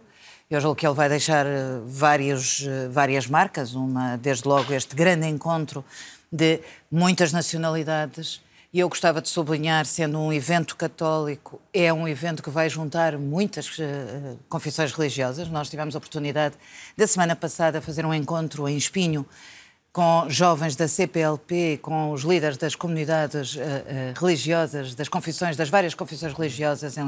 Eu 0.52 0.60
julgo 0.60 0.76
que 0.76 0.86
ele 0.86 0.94
vai 0.94 1.08
deixar 1.08 1.46
eh, 1.46 1.80
vários, 1.86 2.68
eh, 2.68 2.90
várias 2.90 3.26
marcas, 3.26 3.74
uma, 3.74 4.18
desde 4.18 4.46
logo, 4.46 4.74
este 4.74 4.94
grande 4.94 5.26
encontro 5.26 5.82
de 6.30 6.60
muitas 6.92 7.32
nacionalidades. 7.32 8.42
E 8.74 8.82
eu 8.82 8.90
gostava 8.90 9.22
de 9.22 9.30
sublinhar, 9.30 9.86
sendo 9.86 10.20
um 10.20 10.34
evento 10.34 10.76
católico, 10.76 11.62
é 11.74 11.94
um 11.94 12.06
evento 12.06 12.44
que 12.44 12.50
vai 12.50 12.70
juntar 12.70 13.18
muitas 13.18 13.80
uh, 13.80 14.38
confissões 14.50 14.92
religiosas. 14.92 15.48
Nós 15.48 15.70
tivemos 15.70 15.96
a 15.96 16.00
oportunidade, 16.00 16.56
da 16.98 17.08
semana 17.08 17.34
passada, 17.34 17.80
fazer 17.82 18.06
um 18.06 18.14
encontro 18.14 18.68
em 18.68 18.76
Espinho 18.76 19.26
com 19.94 20.26
jovens 20.30 20.76
da 20.76 20.88
CPLP, 20.88 21.80
com 21.82 22.12
os 22.12 22.24
líderes 22.24 22.58
das 22.58 22.76
comunidades 22.76 23.56
uh, 23.56 23.60
uh, 23.60 24.20
religiosas, 24.20 24.96
das 24.96 25.08
confissões, 25.08 25.56
das 25.56 25.70
várias 25.70 25.94
confissões 25.94 26.34
religiosas 26.34 26.98
em, 26.98 27.08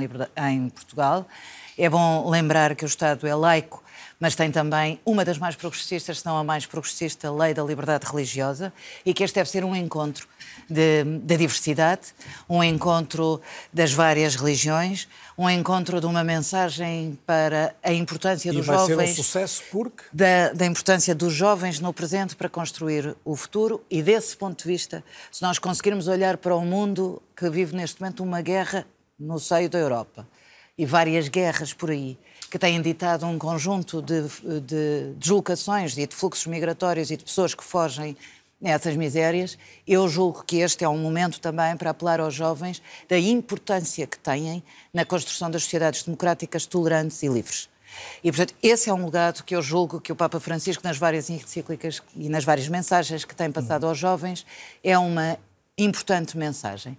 em 0.50 0.70
Portugal. 0.70 1.28
É 1.78 1.90
bom 1.90 2.30
lembrar 2.30 2.76
que 2.76 2.86
o 2.86 2.88
Estado 2.88 3.26
é 3.26 3.34
laico, 3.34 3.84
mas 4.20 4.36
tem 4.36 4.52
também 4.52 5.00
uma 5.06 5.26
das 5.26 5.38
mais 5.38 5.56
progressistas, 5.56 6.20
se 6.20 6.26
não 6.26 6.38
a 6.38 6.44
mais 6.44 6.66
progressista, 6.66 7.28
a 7.28 7.32
Lei 7.32 7.54
da 7.54 7.64
Liberdade 7.64 8.06
Religiosa, 8.06 8.72
e 9.06 9.14
que 9.14 9.24
este 9.24 9.36
deve 9.36 9.50
ser 9.50 9.66
um 9.66 9.76
encontro 9.76 10.28
da 10.70 11.36
diversidade, 11.36 12.14
um 12.48 12.64
encontro 12.64 13.42
das 13.74 13.92
várias 13.92 14.36
religiões, 14.36 15.08
um 15.38 15.50
encontro 15.50 16.00
de 16.00 16.06
uma 16.06 16.24
mensagem 16.24 17.18
para 17.26 17.76
a 17.84 17.92
importância 17.92 18.50
e 18.50 18.54
dos 18.54 18.66
vai 18.66 18.78
jovens. 18.78 19.10
Ser 19.10 19.22
um 19.22 19.24
sucesso 19.24 19.64
porque 19.72 20.04
da, 20.14 20.54
da 20.54 20.66
importância 20.66 21.16
dos 21.16 21.34
jovens 21.34 21.80
no 21.80 21.92
presente 21.92 22.36
para 22.36 22.48
construir 22.48 23.16
o 23.26 23.36
futuro 23.36 23.84
e 23.90 24.02
desse 24.04 24.38
ponto 24.38 24.62
de 24.62 24.70
vista, 24.70 25.04
se 25.32 25.42
nós 25.42 25.58
conseguirmos 25.58 26.08
olhar 26.08 26.38
para 26.38 26.56
o 26.56 26.62
mundo 26.62 27.22
que 27.36 27.50
vive 27.50 27.76
neste 27.76 28.00
momento 28.00 28.24
uma 28.24 28.42
guerra 28.42 28.86
no 29.20 29.40
seio 29.40 29.70
da 29.70 29.80
Europa 29.80 30.28
e 30.78 30.86
várias 30.86 31.28
guerras 31.28 31.74
por 31.74 31.92
aí 31.92 32.18
que 32.50 32.60
têm 32.60 32.80
ditado 32.82 33.26
um 33.26 33.40
conjunto 33.40 34.00
de, 34.00 34.22
de 34.62 35.14
deslocações 35.18 35.98
e 35.98 36.06
de 36.06 36.16
fluxos 36.16 36.46
migratórios 36.46 37.10
e 37.10 37.18
de 37.18 37.24
pessoas 37.24 37.56
que 37.56 37.64
fogem 37.64 38.16
nessas 38.62 38.96
misérias, 38.96 39.58
eu 39.88 40.08
julgo 40.08 40.44
que 40.44 40.58
este 40.58 40.86
é 40.86 40.88
um 40.88 40.98
momento 40.98 41.42
também 41.42 41.76
para 41.76 41.90
apelar 41.90 42.20
aos 42.20 42.34
jovens 42.34 42.82
da 43.10 43.18
importância 43.18 44.08
que 44.08 44.18
têm 44.18 44.64
na 44.94 45.04
construção 45.04 45.50
das 45.50 45.64
sociedades 45.64 46.04
democráticas, 46.04 46.66
tolerantes 46.66 47.22
e 47.24 47.28
livres. 47.28 47.68
E, 48.24 48.32
portanto, 48.32 48.56
esse 48.62 48.90
é 48.90 48.94
um 48.94 49.04
legado 49.04 49.44
que 49.44 49.56
eu 49.56 49.62
julgo 49.62 50.00
que 50.00 50.12
o 50.12 50.16
Papa 50.16 50.40
Francisco, 50.40 50.84
nas 50.84 50.98
várias 50.98 51.30
encíclicas 51.30 52.02
e 52.16 52.30
nas 52.30 52.44
várias 52.44 52.68
mensagens 52.68 53.26
que 53.26 53.36
tem 53.36 53.52
passado 53.52 53.86
aos 53.86 53.98
jovens, 53.98 54.46
é 54.84 54.98
uma 54.98 55.38
importante 55.78 56.38
mensagem. 56.38 56.98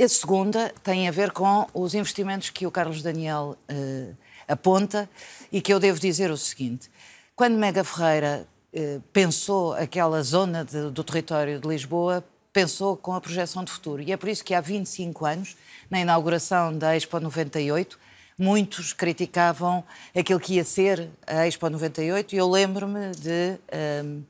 A 0.00 0.08
segunda 0.08 0.72
tem 0.82 1.06
a 1.06 1.10
ver 1.10 1.32
com 1.32 1.66
os 1.74 1.94
investimentos 1.94 2.48
que 2.48 2.66
o 2.66 2.70
Carlos 2.70 3.02
Daniel 3.02 3.56
uh, 3.70 4.16
aponta 4.48 5.08
e 5.50 5.60
que 5.60 5.72
eu 5.72 5.78
devo 5.78 6.00
dizer 6.00 6.30
o 6.30 6.36
seguinte: 6.36 6.90
quando 7.36 7.58
Mega 7.58 7.84
Ferreira 7.84 8.48
uh, 8.72 9.00
pensou 9.12 9.74
aquela 9.74 10.22
zona 10.22 10.64
de, 10.64 10.90
do 10.90 11.04
território 11.04 11.60
de 11.60 11.68
Lisboa, 11.68 12.24
pensou 12.54 12.96
com 12.96 13.12
a 13.12 13.20
projeção 13.20 13.62
de 13.62 13.70
futuro. 13.70 14.02
E 14.02 14.12
é 14.12 14.16
por 14.16 14.30
isso 14.30 14.42
que 14.42 14.54
há 14.54 14.62
25 14.62 15.26
anos, 15.26 15.56
na 15.90 16.00
inauguração 16.00 16.76
da 16.76 16.96
Expo 16.96 17.20
98, 17.20 17.98
muitos 18.38 18.94
criticavam 18.94 19.84
aquilo 20.16 20.40
que 20.40 20.54
ia 20.54 20.64
ser 20.64 21.10
a 21.26 21.46
Expo 21.46 21.68
98 21.68 22.34
e 22.34 22.38
eu 22.38 22.50
lembro-me 22.50 23.10
de. 23.10 23.58
Uh, 23.68 24.24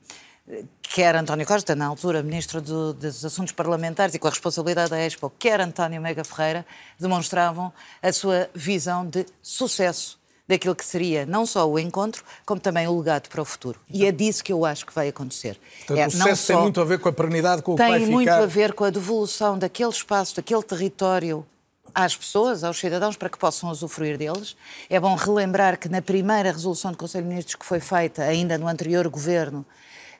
quer 0.81 1.15
António 1.15 1.45
Costa, 1.45 1.75
na 1.75 1.85
altura 1.85 2.21
Ministro 2.21 2.61
do, 2.61 2.93
dos 2.93 3.23
Assuntos 3.23 3.53
Parlamentares 3.53 4.13
e 4.13 4.19
com 4.19 4.27
a 4.27 4.29
responsabilidade 4.29 4.89
da 4.89 4.99
Expo, 4.99 5.31
quer 5.39 5.59
António 5.61 6.01
Mega 6.01 6.23
Ferreira, 6.23 6.65
demonstravam 6.99 7.71
a 8.01 8.11
sua 8.11 8.49
visão 8.53 9.05
de 9.05 9.25
sucesso 9.41 10.19
daquilo 10.47 10.75
que 10.75 10.85
seria 10.85 11.25
não 11.25 11.45
só 11.45 11.67
o 11.67 11.79
encontro, 11.79 12.23
como 12.45 12.59
também 12.59 12.85
o 12.85 12.97
legado 12.97 13.29
para 13.29 13.41
o 13.41 13.45
futuro. 13.45 13.79
E 13.89 14.05
é 14.05 14.11
disso 14.11 14.43
que 14.43 14.51
eu 14.51 14.65
acho 14.65 14.85
que 14.85 14.93
vai 14.93 15.07
acontecer. 15.07 15.57
Portanto, 15.87 15.99
é, 15.99 16.07
o 16.07 16.11
sucesso 16.11 16.47
tem 16.47 16.57
muito 16.57 16.81
a 16.81 16.83
ver 16.83 16.99
com 16.99 17.09
a 17.09 17.13
pernidade, 17.13 17.61
com 17.61 17.73
o 17.73 17.75
que 17.75 17.81
vai 17.81 17.93
ficar... 17.93 18.05
Tem 18.05 18.13
muito 18.13 18.29
a 18.29 18.45
ver 18.45 18.73
com 18.73 18.83
a 18.83 18.89
devolução 18.89 19.57
daquele 19.57 19.89
espaço, 19.89 20.35
daquele 20.35 20.61
território 20.61 21.45
às 21.95 22.15
pessoas, 22.15 22.63
aos 22.63 22.77
cidadãos, 22.77 23.15
para 23.15 23.29
que 23.29 23.37
possam 23.37 23.69
usufruir 23.69 24.17
deles. 24.17 24.55
É 24.89 24.99
bom 24.99 25.15
relembrar 25.15 25.79
que 25.79 25.87
na 25.87 26.01
primeira 26.01 26.51
resolução 26.51 26.91
do 26.91 26.97
Conselho 26.97 27.23
de 27.23 27.29
Ministros 27.29 27.55
que 27.55 27.65
foi 27.65 27.79
feita, 27.79 28.23
ainda 28.23 28.57
no 28.57 28.67
anterior 28.67 29.07
governo, 29.07 29.65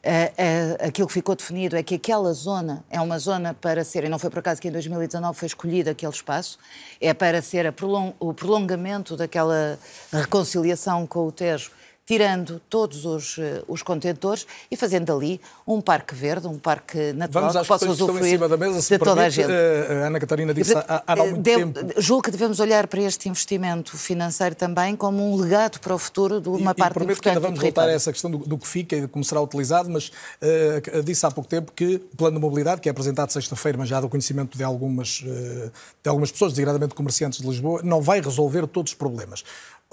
uh, 0.04 0.84
uh, 0.84 0.88
aquilo 0.88 1.08
que 1.08 1.14
ficou 1.14 1.36
definido 1.36 1.76
é 1.76 1.84
que 1.84 1.96
aquela 1.96 2.34
zona 2.34 2.84
é 2.90 3.00
uma 3.00 3.18
zona 3.18 3.54
para 3.54 3.84
ser, 3.84 4.04
e 4.04 4.10
não 4.10 4.20
foi 4.20 4.30
por 4.30 4.40
acaso 4.40 4.62
que 4.62 4.68
em 4.68 4.72
2019 4.72 5.38
foi 5.38 5.48
escolhido 5.48 5.90
aquele 5.90 6.12
espaço, 6.12 6.58
é 7.00 7.14
para 7.14 7.42
ser 7.42 7.72
prolong, 7.72 8.14
o 8.20 8.34
prolongamento 8.34 9.16
daquela 9.16 9.80
reconciliação 10.12 11.08
com 11.08 11.28
o 11.28 11.32
Tejo 11.32 11.72
tirando 12.06 12.60
todos 12.70 13.06
os, 13.06 13.38
eh, 13.38 13.64
os 13.68 13.82
contentores 13.82 14.46
e 14.70 14.76
fazendo 14.76 15.14
ali 15.16 15.40
um 15.66 15.80
parque 15.80 16.14
verde, 16.14 16.48
um 16.48 16.60
parque 16.60 17.14
natural 17.14 17.52
Vamos 17.52 17.62
que 17.62 17.68
possa 17.68 17.90
usufruir 17.90 18.40
mesa, 18.40 18.82
de 18.82 19.00
toda 19.00 19.16
permite, 19.16 19.20
a 19.22 19.30
gente. 19.30 19.50
Uh, 19.50 20.06
Ana 20.06 20.20
Catarina 20.20 20.54
disse 20.54 20.76
há, 20.76 21.04
há 21.08 21.16
muito 21.16 21.42
Devo, 21.42 21.72
tempo. 21.72 22.02
Julgo 22.02 22.24
que 22.24 22.32
devemos 22.32 22.60
olhar 22.60 22.88
para 22.88 23.02
este 23.02 23.30
investimento 23.30 23.98
financeiro 23.98 24.54
também 24.54 24.98
como 24.98 25.34
um 25.34 25.38
legado 25.38 25.80
para 25.80 25.96
o 25.96 25.98
futuro 25.98 26.42
de 26.42 26.50
uma 26.50 26.72
e, 26.72 26.74
parte 26.74 27.00
e 27.00 27.04
importante 27.04 27.22
que 27.22 27.30
ainda 27.30 27.40
vamos 27.40 27.60
voltar 27.60 27.88
a 27.88 27.92
essa 27.94 28.12
questão 28.12 28.30
do, 28.30 28.40
do, 28.40 28.58
que 28.58 28.68
fica 28.68 28.98
e 28.98 29.02
de 29.02 29.08
como 29.08 29.24
será 29.24 29.42
utilizado, 29.42 29.90
mas 29.90 30.10
uh, 30.10 31.04
disse 31.04 31.26
há 31.26 31.32
pouco 31.32 31.50
tempo 31.50 31.72
que 31.72 31.96
o 31.96 32.18
plano 32.18 32.36
de 32.36 32.42
mobilidade, 32.42 32.82
que 32.82 32.90
é 32.90 32.92
apresentado 32.92 33.32
sexta-feira, 33.32 33.78
mas 33.78 33.88
já 33.88 34.02
do 34.02 34.10
conhecimento 34.10 34.58
de 34.58 34.64
algumas, 34.64 35.22
uh, 35.22 35.72
de 36.04 36.10
algumas 36.10 36.32
pessoas, 36.32 36.52
designadamente 36.52 36.94
comerciantes 36.96 37.40
de 37.40 37.48
Lisboa, 37.48 37.82
não 37.82 38.02
vai 38.02 38.20
resolver 38.20 38.68
todos 38.68 38.92
os 38.92 38.98
problemas. 38.98 39.44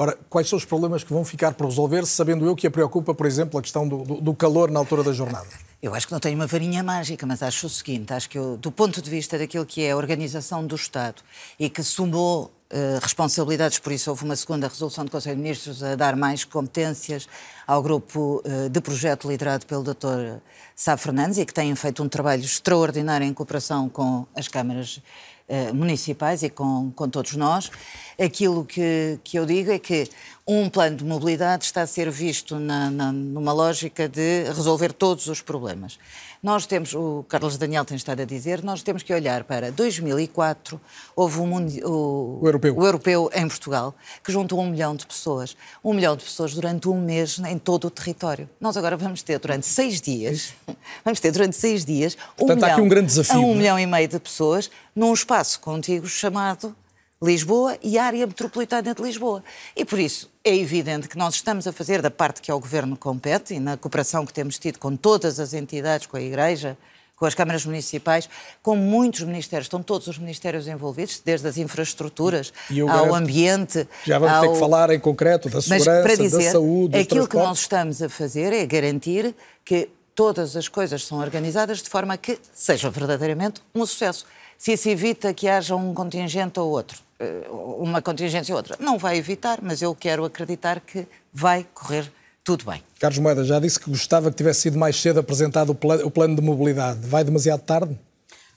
Ora, 0.00 0.16
quais 0.30 0.48
são 0.48 0.56
os 0.56 0.64
problemas 0.64 1.04
que 1.04 1.12
vão 1.12 1.22
ficar 1.26 1.52
por 1.52 1.66
resolver, 1.66 2.06
sabendo 2.06 2.46
eu 2.46 2.56
que 2.56 2.66
a 2.66 2.70
preocupa, 2.70 3.14
por 3.14 3.26
exemplo, 3.26 3.60
a 3.60 3.62
questão 3.62 3.86
do, 3.86 4.02
do, 4.02 4.34
calor 4.34 4.70
na 4.70 4.78
altura 4.78 5.02
da 5.02 5.12
jornada? 5.12 5.46
Eu 5.82 5.94
acho 5.94 6.06
que 6.06 6.12
não 6.14 6.18
tenho 6.18 6.36
uma 6.36 6.46
varinha 6.46 6.82
mágica, 6.82 7.26
mas 7.26 7.42
acho 7.42 7.66
o 7.66 7.68
seguinte: 7.68 8.10
acho 8.10 8.30
que 8.30 8.38
eu, 8.38 8.56
do 8.56 8.72
ponto 8.72 9.02
de 9.02 9.10
vista 9.10 9.36
daquilo 9.36 9.66
que 9.66 9.82
é 9.82 9.90
a 9.90 9.96
organização 9.98 10.66
do 10.66 10.74
Estado 10.74 11.22
e 11.58 11.68
que 11.68 11.82
sumou 11.82 12.50
Uh, 12.72 13.02
responsabilidades, 13.02 13.80
por 13.80 13.90
isso 13.90 14.08
houve 14.10 14.24
uma 14.24 14.36
segunda 14.36 14.68
resolução 14.68 15.04
do 15.04 15.10
Conselho 15.10 15.34
de 15.34 15.42
Ministros 15.42 15.82
a 15.82 15.96
dar 15.96 16.14
mais 16.14 16.44
competências 16.44 17.26
ao 17.66 17.82
grupo 17.82 18.40
uh, 18.46 18.68
de 18.68 18.80
projeto 18.80 19.28
liderado 19.28 19.66
pelo 19.66 19.82
Dr. 19.82 20.38
Sá 20.76 20.96
Fernandes 20.96 21.38
e 21.38 21.44
que 21.44 21.52
têm 21.52 21.74
feito 21.74 22.00
um 22.00 22.08
trabalho 22.08 22.44
extraordinário 22.44 23.26
em 23.26 23.34
cooperação 23.34 23.88
com 23.88 24.24
as 24.36 24.46
câmaras 24.46 25.02
uh, 25.50 25.74
municipais 25.74 26.42
e 26.42 26.48
com, 26.48 26.92
com 26.94 27.08
todos 27.08 27.34
nós. 27.34 27.70
Aquilo 28.18 28.64
que, 28.64 29.18
que 29.24 29.38
eu 29.38 29.44
digo 29.44 29.70
é 29.70 29.78
que 29.78 30.08
um 30.46 30.68
plano 30.68 30.96
de 30.96 31.04
mobilidade 31.04 31.64
está 31.64 31.82
a 31.82 31.86
ser 31.86 32.10
visto 32.10 32.58
na, 32.58 32.90
na, 32.90 33.12
numa 33.12 33.52
lógica 33.52 34.08
de 34.08 34.44
resolver 34.44 34.92
todos 34.92 35.26
os 35.26 35.42
problemas. 35.42 35.98
Nós 36.42 36.64
temos, 36.64 36.94
o 36.94 37.22
Carlos 37.28 37.58
Daniel 37.58 37.84
tem 37.84 37.98
estado 37.98 38.22
a 38.22 38.24
dizer, 38.24 38.62
nós 38.64 38.82
temos 38.82 39.02
que 39.02 39.12
olhar 39.12 39.44
para 39.44 39.70
2004, 39.70 40.80
houve 41.14 41.38
um 41.38 41.54
o, 41.84 42.38
o, 42.40 42.46
europeu. 42.46 42.78
o 42.78 42.86
europeu 42.86 43.30
em 43.34 43.46
Portugal, 43.46 43.94
que 44.24 44.32
juntou 44.32 44.58
um 44.58 44.70
milhão 44.70 44.96
de 44.96 45.06
pessoas. 45.06 45.54
Um 45.84 45.92
milhão 45.92 46.16
de 46.16 46.24
pessoas 46.24 46.54
durante 46.54 46.88
um 46.88 46.98
mês 46.98 47.38
em 47.40 47.58
todo 47.58 47.88
o 47.88 47.90
território. 47.90 48.48
Nós 48.58 48.74
agora 48.78 48.96
vamos 48.96 49.22
ter 49.22 49.38
durante 49.38 49.66
seis 49.66 50.00
dias, 50.00 50.54
vamos 51.04 51.20
ter 51.20 51.30
durante 51.30 51.56
seis 51.56 51.84
dias, 51.84 52.16
Portanto, 52.36 52.64
um 52.64 52.84
milhão, 52.84 53.02
um 53.02 53.06
desafio, 53.06 53.36
a 53.36 53.40
um 53.40 53.52
é? 53.52 53.54
milhão 53.56 53.78
e 53.78 53.86
meio 53.86 54.08
de 54.08 54.18
pessoas 54.18 54.70
num 54.96 55.12
espaço 55.12 55.60
contigo 55.60 56.06
chamado 56.06 56.74
Lisboa 57.22 57.76
e 57.82 57.98
a 57.98 58.04
área 58.04 58.26
metropolitana 58.26 58.94
de 58.94 59.02
Lisboa. 59.02 59.44
E 59.76 59.84
por 59.84 59.98
isso 59.98 60.30
é 60.42 60.56
evidente 60.56 61.06
que 61.06 61.18
nós 61.18 61.34
estamos 61.34 61.66
a 61.66 61.72
fazer 61.72 62.00
da 62.00 62.10
parte 62.10 62.40
que 62.40 62.50
ao 62.50 62.58
Governo 62.58 62.96
compete 62.96 63.52
e 63.52 63.60
na 63.60 63.76
cooperação 63.76 64.24
que 64.24 64.32
temos 64.32 64.58
tido 64.58 64.78
com 64.78 64.96
todas 64.96 65.38
as 65.38 65.52
entidades, 65.52 66.06
com 66.06 66.16
a 66.16 66.20
Igreja, 66.22 66.78
com 67.16 67.26
as 67.26 67.34
câmaras 67.34 67.66
municipais, 67.66 68.26
com 68.62 68.74
muitos 68.74 69.20
ministérios, 69.20 69.66
estão 69.66 69.82
todos 69.82 70.06
os 70.06 70.16
ministérios 70.16 70.66
envolvidos, 70.66 71.20
desde 71.22 71.46
as 71.46 71.58
infraestruturas 71.58 72.54
ao 72.88 73.14
ambiente. 73.14 73.86
Já 74.06 74.18
vamos 74.18 74.36
ao... 74.36 74.40
ter 74.40 74.52
que 74.54 74.58
falar 74.58 74.88
em 74.88 74.98
concreto 74.98 75.50
da 75.50 75.60
segurança, 75.60 76.16
dizer, 76.16 76.44
da 76.44 76.52
saúde, 76.52 76.96
Aquilo 76.96 77.28
que 77.28 77.36
nós 77.36 77.58
estamos 77.58 78.00
a 78.00 78.08
fazer 78.08 78.54
é 78.54 78.64
garantir 78.64 79.34
que 79.62 79.90
todas 80.14 80.56
as 80.56 80.68
coisas 80.68 81.04
são 81.04 81.18
organizadas 81.18 81.82
de 81.82 81.90
forma 81.90 82.16
que 82.16 82.38
seja 82.54 82.88
verdadeiramente 82.88 83.60
um 83.74 83.84
sucesso. 83.84 84.24
Se 84.60 84.74
isso 84.74 84.90
evita 84.90 85.32
que 85.32 85.48
haja 85.48 85.74
um 85.74 85.94
contingente 85.94 86.60
ou 86.60 86.68
outro, 86.68 86.98
eh, 87.18 87.48
uma 87.78 88.02
contingência 88.02 88.54
ou 88.54 88.58
outra, 88.58 88.76
não 88.78 88.98
vai 88.98 89.16
evitar, 89.16 89.58
mas 89.62 89.80
eu 89.80 89.94
quero 89.94 90.22
acreditar 90.22 90.80
que 90.80 91.06
vai 91.32 91.66
correr 91.72 92.12
tudo 92.44 92.66
bem. 92.66 92.82
Carlos 92.98 93.18
Moeda 93.20 93.42
já 93.42 93.58
disse 93.58 93.80
que 93.80 93.88
gostava 93.88 94.30
que 94.30 94.36
tivesse 94.36 94.60
sido 94.60 94.78
mais 94.78 95.00
cedo 95.00 95.18
apresentado 95.18 95.70
o 95.70 95.74
plano, 95.74 96.06
o 96.06 96.10
plano 96.10 96.36
de 96.36 96.42
mobilidade. 96.42 97.00
Vai 97.06 97.24
demasiado 97.24 97.62
tarde? 97.62 97.98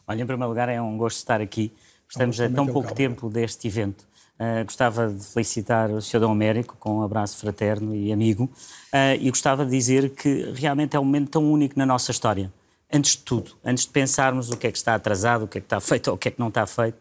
Olha, 0.06 0.22
em 0.22 0.26
primeiro 0.26 0.50
lugar, 0.50 0.68
é 0.68 0.82
um 0.82 0.98
gosto 0.98 1.20
estar 1.20 1.40
aqui. 1.40 1.72
Estamos 2.10 2.38
a 2.42 2.50
tão 2.50 2.68
pouco 2.68 2.94
tempo 2.94 3.30
deste 3.30 3.70
evento. 3.70 4.06
Uh, 4.38 4.66
gostava 4.66 5.08
de 5.08 5.24
felicitar 5.24 5.90
o 5.90 6.02
Sr. 6.02 6.20
Dom 6.20 6.34
Américo 6.34 6.76
com 6.82 6.98
um 6.98 7.02
abraço 7.02 7.38
fraterno 7.38 7.96
e 7.96 8.12
amigo 8.12 8.52
uh, 8.92 9.16
e 9.22 9.30
gostava 9.30 9.64
de 9.64 9.72
dizer 9.72 10.10
que 10.10 10.52
realmente 10.54 10.98
é 10.98 11.00
um 11.00 11.06
momento 11.06 11.30
tão 11.30 11.50
único 11.50 11.80
na 11.80 11.86
nossa 11.86 12.12
história. 12.12 12.52
Antes 12.96 13.14
de 13.14 13.24
tudo, 13.24 13.58
antes 13.66 13.86
de 13.86 13.90
pensarmos 13.90 14.52
o 14.52 14.58
que 14.58 14.68
é 14.68 14.72
que 14.72 14.78
está 14.78 14.94
atrasado, 14.94 15.46
o 15.46 15.48
que 15.48 15.58
é 15.58 15.62
que 15.62 15.66
está 15.66 15.82
feito 15.82 16.10
ou 16.10 16.14
o 16.16 16.18
que 16.18 16.28
é 16.28 16.32
que 16.32 16.40
não 16.40 16.50
está 16.50 16.68
feito, 16.68 16.98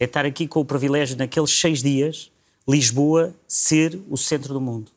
é 0.00 0.04
estar 0.04 0.26
aqui 0.26 0.48
com 0.48 0.58
o 0.58 0.64
privilégio, 0.64 1.16
naqueles 1.16 1.50
seis 1.50 1.84
dias, 1.84 2.32
Lisboa 2.68 3.32
ser 3.46 3.96
o 4.10 4.16
centro 4.16 4.52
do 4.52 4.60
mundo. 4.60 4.90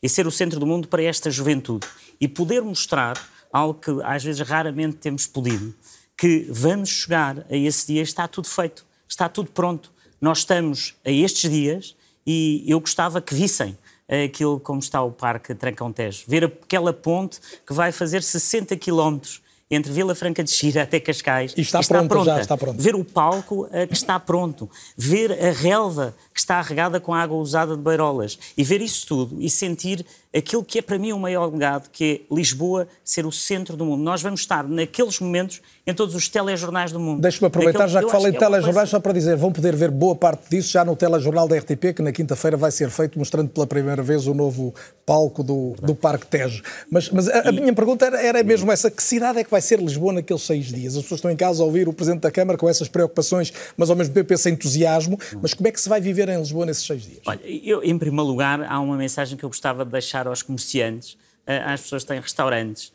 E 0.00 0.08
ser 0.08 0.24
o 0.24 0.30
centro 0.30 0.60
do 0.60 0.66
mundo 0.66 0.86
para 0.86 1.02
esta 1.02 1.28
juventude. 1.28 1.88
E 2.20 2.28
poder 2.28 2.62
mostrar 2.62 3.20
algo 3.52 3.80
que 3.80 3.90
às 4.04 4.22
vezes 4.22 4.46
raramente 4.46 4.98
temos 4.98 5.26
podido, 5.26 5.74
que 6.16 6.46
vamos 6.50 6.88
chegar 6.88 7.44
a 7.50 7.56
esse 7.56 7.88
dia, 7.88 8.02
está 8.02 8.28
tudo 8.28 8.46
feito, 8.46 8.86
está 9.08 9.28
tudo 9.28 9.50
pronto. 9.50 9.90
Nós 10.20 10.38
estamos 10.38 10.94
a 11.04 11.10
estes 11.10 11.50
dias 11.50 11.96
e 12.24 12.64
eu 12.64 12.78
gostava 12.78 13.20
que 13.20 13.34
vissem 13.34 13.76
aquilo 14.24 14.60
como 14.60 14.78
está 14.78 15.02
o 15.02 15.10
Parque 15.10 15.52
Trancão 15.52 15.92
Tejo, 15.92 16.22
ver 16.28 16.44
aquela 16.44 16.92
ponte 16.92 17.40
que 17.66 17.72
vai 17.72 17.90
fazer 17.90 18.22
60 18.22 18.76
quilómetros 18.76 19.42
entre 19.70 19.92
Vila 19.92 20.14
Franca 20.14 20.44
de 20.44 20.50
Xira 20.50 20.82
até 20.82 21.00
Cascais. 21.00 21.52
E 21.56 21.60
está, 21.60 21.80
está 21.80 22.02
pronto, 22.04 22.24
já 22.24 22.40
está 22.40 22.56
pronto. 22.56 22.80
Ver 22.80 22.94
o 22.94 23.04
palco 23.04 23.64
uh, 23.64 23.86
que 23.88 23.94
está 23.94 24.18
pronto, 24.20 24.70
ver 24.96 25.32
a 25.32 25.50
relva 25.50 26.14
que 26.32 26.40
está 26.40 26.60
regada 26.60 27.00
com 27.00 27.12
água 27.12 27.36
usada 27.36 27.76
de 27.76 27.82
beirolas 27.82 28.38
e 28.56 28.62
ver 28.62 28.80
isso 28.80 29.06
tudo 29.06 29.40
e 29.40 29.50
sentir 29.50 30.04
aquilo 30.34 30.64
que 30.64 30.78
é 30.78 30.82
para 30.82 30.98
mim 30.98 31.12
o 31.12 31.18
maior 31.18 31.50
legado, 31.50 31.88
que 31.90 32.24
é 32.30 32.34
Lisboa 32.34 32.86
ser 33.04 33.26
o 33.26 33.32
centro 33.32 33.76
do 33.76 33.84
mundo. 33.84 34.02
Nós 34.02 34.22
vamos 34.22 34.40
estar 34.40 34.64
naqueles 34.68 35.18
momentos 35.20 35.60
em 35.86 35.94
todos 35.94 36.14
os 36.14 36.28
telejornais 36.28 36.90
do 36.92 36.98
mundo. 36.98 37.20
Deixe-me 37.20 37.46
aproveitar, 37.46 37.80
Naquele, 37.80 37.92
já 37.92 38.02
que 38.02 38.10
falei 38.10 38.30
de 38.32 38.36
é 38.36 38.40
telejornais, 38.40 38.74
coisa... 38.74 38.90
só 38.90 39.00
para 39.00 39.12
dizer, 39.12 39.36
vão 39.36 39.52
poder 39.52 39.76
ver 39.76 39.90
boa 39.90 40.16
parte 40.16 40.50
disso 40.50 40.70
já 40.72 40.84
no 40.84 40.96
telejornal 40.96 41.46
da 41.46 41.56
RTP, 41.56 41.94
que 41.94 42.02
na 42.02 42.12
quinta-feira 42.12 42.56
vai 42.56 42.70
ser 42.70 42.90
feito, 42.90 43.18
mostrando 43.18 43.48
pela 43.50 43.66
primeira 43.66 44.02
vez 44.02 44.26
o 44.26 44.34
novo 44.34 44.74
palco 45.06 45.44
do, 45.44 45.74
do 45.80 45.94
Parque 45.94 46.26
Tejo. 46.26 46.62
Mas, 46.90 47.08
mas 47.10 47.28
a, 47.28 47.48
a 47.48 47.52
minha 47.52 47.72
pergunta 47.72 48.04
era, 48.04 48.20
era, 48.20 48.42
mesmo 48.42 48.70
essa, 48.72 48.90
que 48.90 49.02
cidade 49.02 49.38
é 49.38 49.44
que 49.44 49.50
vai 49.50 49.60
ser 49.60 49.78
Lisboa 49.78 50.12
naqueles 50.12 50.42
seis 50.42 50.66
dias? 50.66 50.96
As 50.96 51.02
pessoas 51.02 51.18
estão 51.18 51.30
em 51.30 51.36
casa 51.36 51.62
a 51.62 51.66
ouvir 51.66 51.88
o 51.88 51.92
Presidente 51.92 52.22
da 52.22 52.30
Câmara 52.30 52.58
com 52.58 52.68
essas 52.68 52.88
preocupações, 52.88 53.52
mas 53.76 53.88
ao 53.88 53.94
mesmo 53.94 54.12
tempo 54.12 54.34
esse 54.34 54.50
entusiasmo, 54.50 55.16
mas 55.40 55.54
como 55.54 55.68
é 55.68 55.70
que 55.70 55.80
se 55.80 55.88
vai 55.88 56.00
viver 56.00 56.28
em 56.28 56.38
Lisboa 56.38 56.66
nesses 56.66 56.84
seis 56.84 57.02
dias? 57.02 57.20
Olha, 57.24 57.40
eu, 57.44 57.82
em 57.84 57.96
primeiro 57.96 58.26
lugar, 58.26 58.66
há 58.68 58.80
uma 58.80 58.96
mensagem 58.96 59.38
que 59.38 59.44
eu 59.44 59.48
gostava 59.48 59.84
de 59.84 59.92
deixar 59.92 60.15
aos 60.24 60.40
comerciantes, 60.40 61.18
às 61.44 61.80
pessoas 61.80 62.04
que 62.04 62.08
têm 62.08 62.20
restaurantes, 62.20 62.92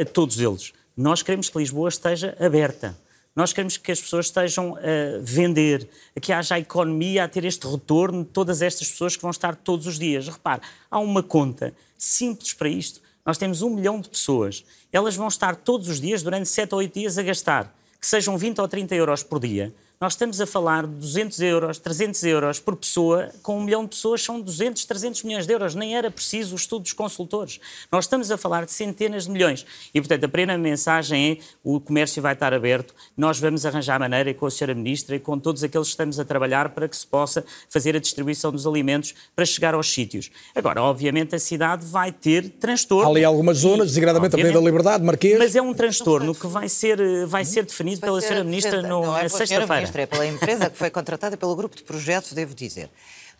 a 0.00 0.04
todos 0.04 0.40
eles. 0.40 0.72
Nós 0.96 1.22
queremos 1.22 1.48
que 1.48 1.56
Lisboa 1.56 1.88
esteja 1.88 2.36
aberta. 2.40 2.98
Nós 3.36 3.52
queremos 3.52 3.76
que 3.76 3.92
as 3.92 4.00
pessoas 4.00 4.26
estejam 4.26 4.74
a 4.76 5.20
vender, 5.22 5.88
que 6.20 6.32
haja 6.32 6.56
a 6.56 6.58
economia 6.58 7.22
a 7.22 7.28
ter 7.28 7.44
este 7.44 7.68
retorno 7.68 8.24
de 8.24 8.30
todas 8.30 8.62
estas 8.62 8.88
pessoas 8.88 9.14
que 9.14 9.22
vão 9.22 9.30
estar 9.30 9.54
todos 9.54 9.86
os 9.86 9.96
dias. 9.96 10.26
Repare, 10.26 10.60
há 10.90 10.98
uma 10.98 11.22
conta 11.22 11.72
simples 11.96 12.52
para 12.52 12.68
isto. 12.68 13.00
Nós 13.24 13.38
temos 13.38 13.62
um 13.62 13.70
milhão 13.70 14.00
de 14.00 14.08
pessoas. 14.08 14.64
Elas 14.92 15.14
vão 15.14 15.28
estar 15.28 15.54
todos 15.54 15.88
os 15.88 16.00
dias, 16.00 16.20
durante 16.22 16.48
7 16.48 16.74
ou 16.74 16.80
8 16.80 16.98
dias, 16.98 17.16
a 17.16 17.22
gastar, 17.22 17.72
que 18.00 18.06
sejam 18.06 18.36
20 18.36 18.60
ou 18.60 18.66
30 18.66 18.94
euros 18.96 19.22
por 19.22 19.38
dia 19.38 19.72
nós 20.00 20.12
estamos 20.12 20.40
a 20.40 20.46
falar 20.46 20.86
de 20.86 20.94
200 20.94 21.40
euros, 21.40 21.78
300 21.78 22.22
euros 22.22 22.60
por 22.60 22.76
pessoa, 22.76 23.30
com 23.42 23.58
um 23.58 23.64
milhão 23.64 23.82
de 23.82 23.90
pessoas 23.90 24.22
são 24.22 24.40
200, 24.40 24.84
300 24.84 25.24
milhões 25.24 25.44
de 25.44 25.52
euros. 25.52 25.74
Nem 25.74 25.96
era 25.96 26.08
preciso 26.08 26.54
o 26.54 26.56
estudo 26.56 26.82
dos 26.82 26.92
consultores. 26.92 27.58
Nós 27.90 28.04
estamos 28.04 28.30
a 28.30 28.36
falar 28.36 28.64
de 28.64 28.70
centenas 28.70 29.24
de 29.24 29.30
milhões. 29.32 29.66
E, 29.92 30.00
portanto, 30.00 30.22
a 30.22 30.28
primeira 30.28 30.56
mensagem 30.56 31.32
é 31.32 31.38
o 31.64 31.80
comércio 31.80 32.22
vai 32.22 32.34
estar 32.34 32.54
aberto, 32.54 32.94
nós 33.16 33.40
vamos 33.40 33.66
arranjar 33.66 33.98
maneira 33.98 34.32
com 34.34 34.46
a 34.46 34.48
Sra. 34.48 34.68
Ministra 34.72 35.16
e 35.16 35.18
com 35.18 35.38
todos 35.38 35.64
aqueles 35.64 35.88
que 35.88 35.92
estamos 35.92 36.20
a 36.20 36.24
trabalhar 36.24 36.68
para 36.68 36.86
que 36.86 36.96
se 36.96 37.06
possa 37.06 37.44
fazer 37.68 37.96
a 37.96 37.98
distribuição 37.98 38.52
dos 38.52 38.66
alimentos 38.66 39.14
para 39.34 39.44
chegar 39.44 39.74
aos 39.74 39.92
sítios. 39.92 40.30
Agora, 40.54 40.80
obviamente, 40.82 41.34
a 41.34 41.38
cidade 41.38 41.84
vai 41.84 42.12
ter 42.12 42.50
transtorno. 42.50 43.08
Há 43.08 43.10
ali 43.10 43.24
algumas 43.24 43.58
zonas, 43.58 43.88
designadamente 43.88 44.36
a 44.36 44.38
Avenida 44.38 44.60
da 44.60 44.64
Liberdade, 44.64 45.02
Marquês. 45.02 45.38
Mas 45.38 45.56
é 45.56 45.62
um 45.62 45.74
transtorno 45.74 46.34
que 46.34 46.46
vai 46.46 46.68
ser, 46.68 47.26
vai 47.26 47.44
ser 47.44 47.64
definido 47.64 48.00
vai 48.00 48.10
pela 48.10 48.20
Sra. 48.20 48.44
Ministra 48.44 48.82
no, 48.82 49.04
é 49.16 49.24
na 49.24 49.28
sexta-feira 49.28 49.87
pela 49.90 50.26
empresa 50.26 50.70
que 50.70 50.76
foi 50.76 50.90
contratada 50.90 51.36
pelo 51.36 51.54
grupo 51.56 51.76
de 51.76 51.82
projetos, 51.82 52.32
devo 52.32 52.54
dizer. 52.54 52.90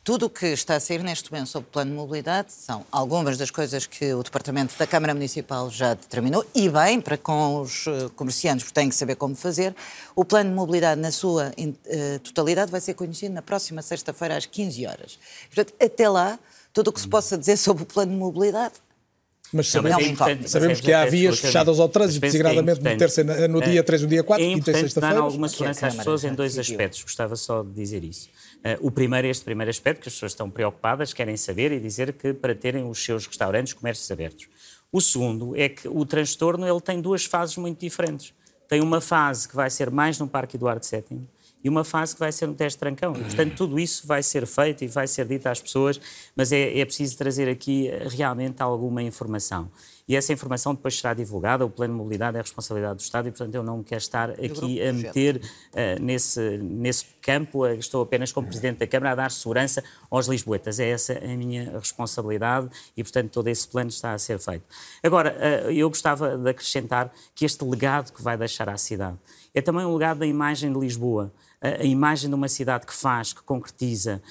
Tudo 0.05 0.27
o 0.27 0.31
que 0.31 0.47
está 0.47 0.77
a 0.77 0.81
sair 0.81 1.03
neste 1.03 1.31
momento 1.31 1.49
sobre 1.49 1.69
o 1.69 1.73
plano 1.73 1.91
de 1.91 1.97
mobilidade 1.99 2.51
são 2.51 2.87
algumas 2.91 3.37
das 3.37 3.51
coisas 3.51 3.85
que 3.85 4.15
o 4.15 4.23
Departamento 4.23 4.75
da 4.79 4.87
Câmara 4.87 5.13
Municipal 5.13 5.69
já 5.71 5.93
determinou, 5.93 6.47
e 6.55 6.69
bem, 6.71 6.99
para 6.99 7.19
com 7.19 7.61
os 7.61 7.87
eh, 7.87 8.09
comerciantes, 8.17 8.65
porque 8.65 8.81
têm 8.81 8.89
que 8.89 8.95
saber 8.95 9.17
como 9.17 9.35
fazer. 9.35 9.77
O 10.17 10.25
plano 10.25 10.49
de 10.49 10.57
mobilidade, 10.57 10.99
na 10.99 11.13
sua 11.13 11.51
uh, 11.51 12.19
totalidade, 12.21 12.71
vai 12.71 12.81
ser 12.81 12.95
conhecido 12.95 13.35
na 13.35 13.43
próxima 13.43 13.83
sexta-feira, 13.83 14.37
às 14.37 14.47
15 14.47 14.87
horas. 14.87 15.19
Portanto, 15.55 15.75
até 15.79 16.09
lá, 16.09 16.39
tudo 16.73 16.89
o 16.89 16.93
que 16.93 17.01
se 17.01 17.09
possa 17.09 17.37
dizer 17.37 17.59
sobre 17.59 17.83
o 17.83 17.87
plano 17.87 18.13
de 18.13 18.19
mobilidade 18.19 18.75
mas 19.53 19.69
sabemos, 19.69 20.19
não, 20.19 20.27
é 20.27 20.43
sabemos 20.47 20.81
que 20.81 20.93
há 20.93 21.07
vias 21.07 21.39
fechadas 21.39 21.81
ao 21.81 21.89
trânsito, 21.89 22.21
designadamente 22.21 22.87
é 22.87 22.93
no, 22.93 22.99
terceiro, 22.99 23.49
no 23.49 23.63
dia 23.63 23.83
3 23.83 24.03
e 24.03 24.05
no 24.05 24.11
dia 24.11 24.23
4, 24.23 24.45
é 24.45 24.49
quinta 24.49 24.71
e 24.71 24.75
sexta-feira. 24.75 25.15
dar 25.15 25.23
alguma 25.23 25.49
segurança 25.49 25.87
às 25.87 25.95
pessoas 25.95 26.25
em 26.25 26.35
dois 26.35 26.59
aspectos. 26.59 27.03
Gostava 27.03 27.35
só 27.37 27.63
de 27.63 27.71
dizer 27.71 28.05
isso. 28.05 28.29
Uh, 28.59 28.87
o 28.87 28.91
primeiro 28.91 29.27
é 29.27 29.31
este 29.31 29.45
primeiro 29.45 29.71
aspecto, 29.71 30.03
que 30.03 30.09
as 30.09 30.15
pessoas 30.15 30.33
estão 30.33 30.51
preocupadas, 30.51 31.13
querem 31.13 31.37
saber 31.37 31.73
e 31.73 31.81
dizer 31.81 32.13
que 32.13 32.35
para 32.35 32.55
terem 32.55 32.89
os 32.89 33.03
seus 33.03 33.27
restaurantes, 33.27 33.73
comércios 33.73 34.11
abertos. 34.11 34.49
O 34.93 35.01
segundo 35.01 35.57
é 35.57 35.69
que 35.69 35.89
o 35.89 36.05
transtorno 36.05 36.67
ele 36.67 36.81
tem 36.81 37.01
duas 37.01 37.25
fases 37.25 37.57
muito 37.57 37.81
diferentes. 37.81 38.35
Tem 38.69 38.83
uma 38.83 39.01
fase 39.01 39.49
que 39.49 39.57
vai 39.57 39.71
ser 39.71 39.91
mais 39.91 40.19
no 40.19 40.29
Parque 40.29 40.57
Eduardo 40.57 40.87
VII, 40.87 41.21
e 41.63 41.69
uma 41.69 41.85
fase 41.85 42.15
que 42.15 42.21
vai 42.21 42.31
ser 42.31 42.49
um 42.49 42.55
teste 42.55 42.79
trancão. 42.79 43.13
Portanto, 43.13 43.55
tudo 43.57 43.79
isso 43.79 44.07
vai 44.07 44.23
ser 44.23 44.47
feito 44.47 44.85
e 44.85 44.87
vai 44.87 45.07
ser 45.07 45.27
dito 45.27 45.47
às 45.47 45.61
pessoas, 45.61 46.01
mas 46.37 46.53
é, 46.53 46.79
é 46.79 46.85
preciso 46.85 47.17
trazer 47.17 47.49
aqui 47.49 47.89
eh, 47.89 48.07
realmente 48.09 48.63
alguma 48.63 49.03
informação. 49.03 49.71
E 50.09 50.17
essa 50.17 50.33
informação 50.33 50.75
depois 50.75 50.99
será 50.99 51.13
divulgada. 51.13 51.67
O 51.67 51.71
plano 51.71 51.93
de 51.93 51.99
mobilidade 51.99 52.39
é 52.39 52.41
a 52.41 52.43
responsabilidade 52.43 52.95
do 52.95 53.01
Estado 53.01 53.29
e, 53.29 53.31
portanto, 53.31 53.55
eu 53.55 53.63
não 53.63 53.83
quero 53.83 54.01
estar 54.01 54.31
aqui 54.31 54.83
a 54.83 54.91
meter 54.91 55.37
uh, 55.37 56.03
nesse, 56.03 56.41
nesse 56.57 57.05
campo. 57.21 57.67
Estou 57.67 58.05
apenas 58.05 58.33
como 58.33 58.47
Presidente 58.47 58.79
da 58.79 58.87
Câmara 58.87 59.13
a 59.13 59.15
dar 59.15 59.31
segurança 59.31 59.85
aos 60.11 60.27
lisboetas. 60.27 60.81
É 60.81 60.89
essa 60.89 61.13
a 61.13 61.37
minha 61.37 61.79
responsabilidade 61.79 62.71
e, 62.97 63.03
portanto, 63.03 63.33
todo 63.33 63.49
esse 63.49 63.69
plano 63.69 63.91
está 63.91 64.15
a 64.15 64.19
ser 64.19 64.39
feito. 64.39 64.65
Agora, 65.03 65.37
uh, 65.67 65.71
eu 65.71 65.91
gostava 65.91 66.39
de 66.39 66.49
acrescentar 66.49 67.13
que 67.35 67.45
este 67.45 67.63
legado 67.63 68.11
que 68.11 68.23
vai 68.23 68.39
deixar 68.39 68.71
à 68.71 68.79
cidade 68.79 69.19
é 69.55 69.61
também 69.61 69.85
um 69.85 69.93
legado 69.93 70.19
da 70.19 70.27
imagem 70.27 70.73
de 70.73 70.79
Lisboa 70.79 71.33
a 71.61 71.85
imagem 71.85 72.31
de 72.31 72.35
uma 72.35 72.49
cidade 72.49 72.87
que 72.87 72.95
faz, 72.95 73.33
que 73.33 73.43
concretiza, 73.43 74.23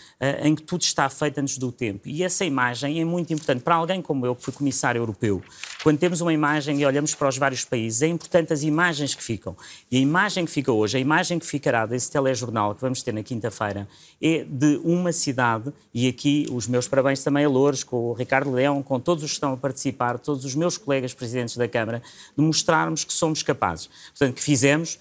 em 0.41 0.55
que 0.55 0.63
tudo 0.63 0.81
está 0.81 1.09
feito 1.09 1.39
antes 1.39 1.57
do 1.57 1.71
tempo. 1.71 2.07
E 2.07 2.23
essa 2.23 2.45
imagem 2.45 3.01
é 3.01 3.05
muito 3.05 3.33
importante 3.33 3.61
para 3.61 3.75
alguém 3.75 4.01
como 4.01 4.25
eu, 4.25 4.33
que 4.35 4.43
fui 4.43 4.53
comissário 4.53 4.99
europeu. 4.99 5.41
Quando 5.83 5.97
temos 5.97 6.21
uma 6.21 6.31
imagem 6.31 6.79
e 6.79 6.85
olhamos 6.85 7.13
para 7.15 7.27
os 7.27 7.37
vários 7.37 7.65
países, 7.65 8.01
é 8.01 8.07
importante 8.07 8.53
as 8.53 8.63
imagens 8.63 9.13
que 9.13 9.21
ficam. 9.21 9.57
E 9.91 9.97
a 9.97 9.99
imagem 9.99 10.45
que 10.45 10.51
fica 10.51 10.71
hoje, 10.71 10.97
a 10.97 10.99
imagem 10.99 11.37
que 11.37 11.45
ficará 11.45 11.85
desse 11.85 12.09
telejornal 12.09 12.75
que 12.75 12.81
vamos 12.81 13.03
ter 13.03 13.13
na 13.13 13.23
quinta-feira, 13.23 13.87
é 14.21 14.45
de 14.45 14.79
uma 14.83 15.11
cidade, 15.11 15.73
e 15.93 16.07
aqui 16.07 16.47
os 16.51 16.67
meus 16.67 16.87
parabéns 16.87 17.23
também 17.23 17.43
a 17.43 17.49
Lourdes, 17.49 17.83
com 17.83 18.09
o 18.09 18.13
Ricardo 18.13 18.51
Leão, 18.51 18.81
com 18.81 18.99
todos 18.99 19.23
os 19.23 19.31
que 19.31 19.35
estão 19.35 19.53
a 19.53 19.57
participar, 19.57 20.17
todos 20.17 20.45
os 20.45 20.55
meus 20.55 20.77
colegas 20.77 21.13
presidentes 21.13 21.57
da 21.57 21.67
Câmara, 21.67 22.01
de 22.37 22.43
mostrarmos 22.43 23.03
que 23.03 23.13
somos 23.13 23.43
capazes. 23.43 23.89
Portanto, 24.09 24.35
que 24.35 24.43
fizemos, 24.43 24.97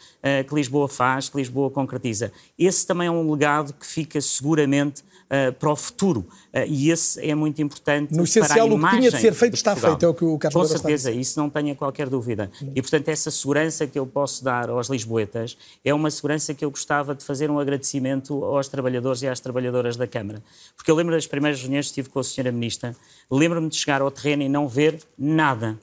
que 0.49 0.55
Lisboa 0.55 0.89
faz, 0.89 1.29
que 1.29 1.37
Lisboa 1.37 1.71
concretiza 1.71 2.16
Esse 2.59 2.87
também 2.87 3.09
é 3.09 3.11
um 3.11 3.31
legado 3.31 3.73
que 3.73 3.87
fica 3.87 4.21
seguramente 4.21 5.03
uh, 5.27 5.53
para 5.53 5.71
o 5.71 5.77
futuro. 5.77 6.21
Uh, 6.53 6.67
e 6.67 6.91
esse 6.91 7.21
é 7.21 7.35
muito 7.35 7.61
importante. 7.61 8.15
No 8.15 8.25
essencial, 8.25 8.71
o 8.71 8.79
que 8.79 8.91
tinha 8.91 9.11
de 9.11 9.21
ser 9.21 9.35
feito 9.35 9.55
está 9.55 9.77
feito, 9.77 10.05
é 10.05 10.09
o 10.09 10.15
que 10.15 10.25
o 10.25 10.39
Carlos 10.39 10.63
Com 10.63 10.69
certeza, 10.69 11.11
isso 11.11 11.39
não 11.39 11.51
tenha 11.51 11.75
qualquer 11.75 12.09
dúvida. 12.09 12.51
E, 12.75 12.81
portanto, 12.81 13.09
essa 13.09 13.31
segurança 13.31 13.87
que 13.87 13.99
eu 13.99 14.07
posso 14.07 14.43
dar 14.43 14.71
aos 14.71 14.89
lisboetas 14.89 15.57
é 15.85 15.93
uma 15.93 16.11
segurança 16.11 16.55
que 16.55 16.65
eu 16.65 16.71
gostava 16.71 17.15
de 17.15 17.25
fazer 17.25 17.51
um 17.51 17.59
agradecimento 17.59 18.45
aos 18.45 18.69
trabalhadores 18.69 19.23
e 19.23 19.29
às 19.29 19.41
trabalhadoras 19.41 19.97
da 19.97 20.07
Câmara. 20.07 20.43
Porque 20.77 20.91
eu 20.91 20.95
lembro 20.95 21.15
das 21.15 21.27
primeiras 21.27 21.61
reuniões 21.61 21.87
que 21.87 21.91
estive 21.91 22.09
com 22.09 22.19
a 22.19 22.23
Sra. 22.23 22.53
Ministra, 22.53 22.95
lembro-me 23.31 23.69
de 23.69 23.77
chegar 23.77 24.01
ao 24.01 24.11
terreno 24.11 24.43
e 24.43 24.49
não 24.49 24.69
ver 24.69 25.01
nada. 25.19 25.79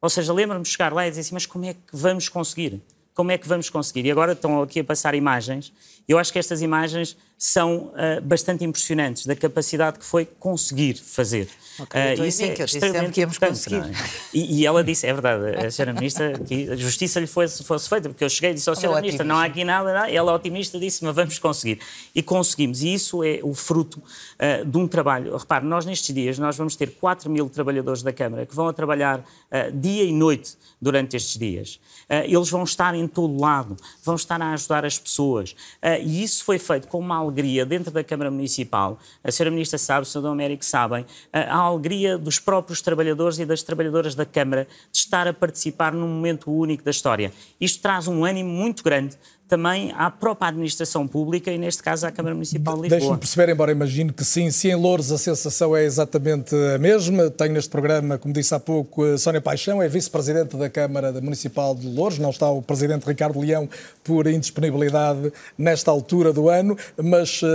Ou 0.00 0.08
seja, 0.08 0.32
lembro-me 0.32 0.62
de 0.62 0.68
chegar 0.68 0.92
lá 0.92 1.06
e 1.06 1.10
dizer 1.10 1.22
assim, 1.22 1.34
mas 1.34 1.46
como 1.46 1.64
é 1.64 1.74
que 1.74 1.80
vamos 1.92 2.28
conseguir? 2.28 2.80
Como 3.16 3.32
é 3.32 3.38
que 3.38 3.48
vamos 3.48 3.70
conseguir? 3.70 4.04
E 4.04 4.10
agora 4.10 4.32
estão 4.32 4.62
aqui 4.62 4.80
a 4.80 4.84
passar 4.84 5.14
imagens. 5.14 5.72
Eu 6.06 6.18
acho 6.18 6.30
que 6.30 6.38
estas 6.38 6.60
imagens 6.60 7.16
são 7.38 7.92
uh, 7.92 8.20
bastante 8.22 8.64
impressionantes 8.64 9.26
da 9.26 9.36
capacidade 9.36 9.98
que 9.98 10.04
foi 10.04 10.24
conseguir 10.24 10.94
fazer. 10.94 11.48
Okay, 11.78 12.18
uh, 12.18 12.24
isso 12.24 12.42
é 12.42 12.48
que 12.50 12.62
extremamente 12.62 13.12
que 13.12 13.20
íamos 13.20 13.36
conseguir. 13.36 13.82
É? 13.82 13.92
E, 14.32 14.60
e, 14.60 14.66
ela 14.66 14.82
disse, 14.82 15.06
é 15.06 15.12
verdade, 15.12 15.66
a 15.66 15.70
senhora 15.70 15.92
ministra, 15.92 16.38
que 16.38 16.70
a 16.70 16.76
justiça 16.76 17.20
lhe 17.20 17.26
fosse, 17.26 17.62
fosse 17.62 17.88
feita, 17.88 18.08
porque 18.08 18.24
eu 18.24 18.30
cheguei 18.30 18.52
e 18.52 18.54
disse, 18.54 18.68
ao 18.68 18.72
oh, 18.72 18.76
senhora 18.76 19.00
ministra, 19.02 19.24
não 19.24 19.36
há 19.36 19.44
aqui 19.44 19.64
nada, 19.64 19.92
não. 19.92 20.04
ela 20.06 20.32
otimista 20.32 20.78
disse, 20.78 21.04
mas 21.04 21.14
vamos 21.14 21.38
conseguir. 21.38 21.78
E 22.14 22.22
conseguimos, 22.22 22.82
e 22.82 22.94
isso 22.94 23.22
é 23.22 23.40
o 23.42 23.52
fruto 23.52 23.98
uh, 23.98 24.64
de 24.64 24.78
um 24.78 24.88
trabalho. 24.88 25.36
Repare, 25.36 25.66
nós 25.66 25.84
nestes 25.84 26.14
dias, 26.14 26.38
nós 26.38 26.56
vamos 26.56 26.74
ter 26.74 26.92
4 26.92 27.30
mil 27.30 27.50
trabalhadores 27.50 28.02
da 28.02 28.12
Câmara 28.12 28.46
que 28.46 28.54
vão 28.54 28.68
a 28.68 28.72
trabalhar 28.72 29.24
dia 29.74 30.04
e 30.04 30.12
noite 30.12 30.56
durante 30.80 31.16
estes 31.16 31.38
dias. 31.38 31.80
eles 32.08 32.48
vão 32.48 32.64
estar 32.64 32.94
em 32.94 33.05
todo 33.06 33.40
lado, 33.40 33.76
vão 34.02 34.14
estar 34.14 34.40
a 34.40 34.52
ajudar 34.52 34.84
as 34.84 34.98
pessoas. 34.98 35.54
e 36.02 36.22
isso 36.22 36.44
foi 36.44 36.58
feito 36.58 36.88
com 36.88 36.98
uma 36.98 37.16
alegria 37.16 37.64
dentro 37.64 37.90
da 37.90 38.02
Câmara 38.02 38.30
Municipal. 38.30 38.98
A 39.22 39.30
senhora 39.30 39.50
Ministra 39.50 39.78
sabe, 39.78 40.02
o 40.02 40.04
senhor 40.04 40.22
Dom 40.22 40.32
Américo 40.32 40.64
sabem, 40.64 41.04
a 41.32 41.56
alegria 41.56 42.18
dos 42.18 42.38
próprios 42.38 42.80
trabalhadores 42.80 43.38
e 43.38 43.44
das 43.44 43.62
trabalhadoras 43.62 44.14
da 44.14 44.24
Câmara 44.24 44.66
de 44.90 44.98
estar 44.98 45.26
a 45.28 45.32
participar 45.32 45.92
num 45.92 46.08
momento 46.08 46.50
único 46.50 46.82
da 46.82 46.90
história. 46.90 47.32
Isto 47.60 47.82
traz 47.82 48.08
um 48.08 48.24
ânimo 48.24 48.50
muito 48.50 48.82
grande 48.82 49.16
também 49.48 49.92
à 49.96 50.10
própria 50.10 50.48
administração 50.48 51.06
pública 51.06 51.50
e, 51.50 51.58
neste 51.58 51.82
caso, 51.82 52.06
à 52.06 52.10
Câmara 52.10 52.34
Municipal 52.34 52.74
de 52.76 52.82
Lisboa. 52.82 52.98
Deixe-me 52.98 53.18
perceber, 53.18 53.52
embora 53.52 53.72
imagino 53.72 54.12
que 54.12 54.24
sim, 54.24 54.50
se 54.50 54.68
em 54.68 54.74
Louros 54.74 55.12
a 55.12 55.18
sensação 55.18 55.76
é 55.76 55.84
exatamente 55.84 56.54
a 56.74 56.78
mesma. 56.78 57.30
Tenho 57.30 57.52
neste 57.52 57.70
programa, 57.70 58.18
como 58.18 58.34
disse 58.34 58.54
há 58.54 58.60
pouco, 58.60 59.16
Sónia 59.18 59.40
Paixão, 59.40 59.80
é 59.80 59.88
vice-presidente 59.88 60.56
da 60.56 60.68
Câmara 60.68 61.12
Municipal 61.20 61.74
de 61.74 61.86
Louros, 61.86 62.18
não 62.18 62.30
está 62.30 62.50
o 62.50 62.60
presidente 62.60 63.06
Ricardo 63.06 63.38
Leão 63.38 63.68
por 64.02 64.26
indisponibilidade 64.26 65.32
nesta 65.56 65.90
altura 65.90 66.32
do 66.32 66.48
ano, 66.48 66.76
mas 66.96 67.40
uh, 67.42 67.46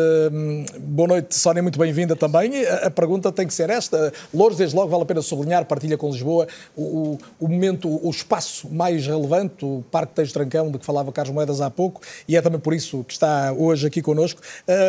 boa 0.79 1.09
noite, 1.09 1.35
Sónia, 1.35 1.61
muito 1.61 1.77
bem-vinda 1.77 2.15
também. 2.15 2.65
A, 2.65 2.87
a, 2.87 2.91
pergunta 2.91 3.31
tem 3.31 3.45
que 3.45 3.53
ser 3.53 3.69
esta. 3.69 4.13
Louros, 4.33 4.57
desde 4.57 4.75
logo, 4.75 4.89
vale 4.89 5.03
a 5.03 5.05
pena 5.05 5.21
sublinhar, 5.21 5.65
partilha 5.65 5.97
com 5.97 6.09
Lisboa, 6.09 6.47
o, 6.75 7.17
o 7.39 7.47
momento, 7.47 7.87
o 8.05 8.09
espaço 8.09 8.69
mais 8.69 9.05
relevante, 9.05 9.65
o 9.65 9.83
Parque 9.91 10.13
Teixo 10.13 10.33
Trancão, 10.33 10.71
de 10.71 10.79
que 10.79 10.85
falava 10.85 11.11
Carlos 11.11 11.33
Moedas 11.33 11.61
há 11.61 11.69
pouco, 11.69 11.80
pouco, 11.81 12.01
e 12.27 12.37
é 12.37 12.41
também 12.41 12.59
por 12.59 12.75
isso 12.75 13.03
que 13.03 13.13
está 13.13 13.51
hoje 13.53 13.87
aqui 13.87 14.03
connosco. 14.03 14.39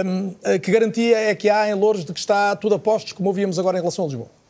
Um, 0.05 0.35
que 0.59 0.71
garantia 0.71 1.17
é 1.17 1.35
que 1.35 1.49
há 1.49 1.67
em 1.71 1.75
Louros 1.75 2.05
de 2.05 2.13
que 2.13 2.21
está 2.21 2.55
tudo 2.55 2.75
a 2.75 2.79
postos, 2.79 3.15
como 3.15 3.31
ouvíamos 3.31 3.59
agora 3.59 3.79
em 3.79 3.81
relação 3.81 4.05
a 4.05 4.09
Lisboa? 4.09 4.43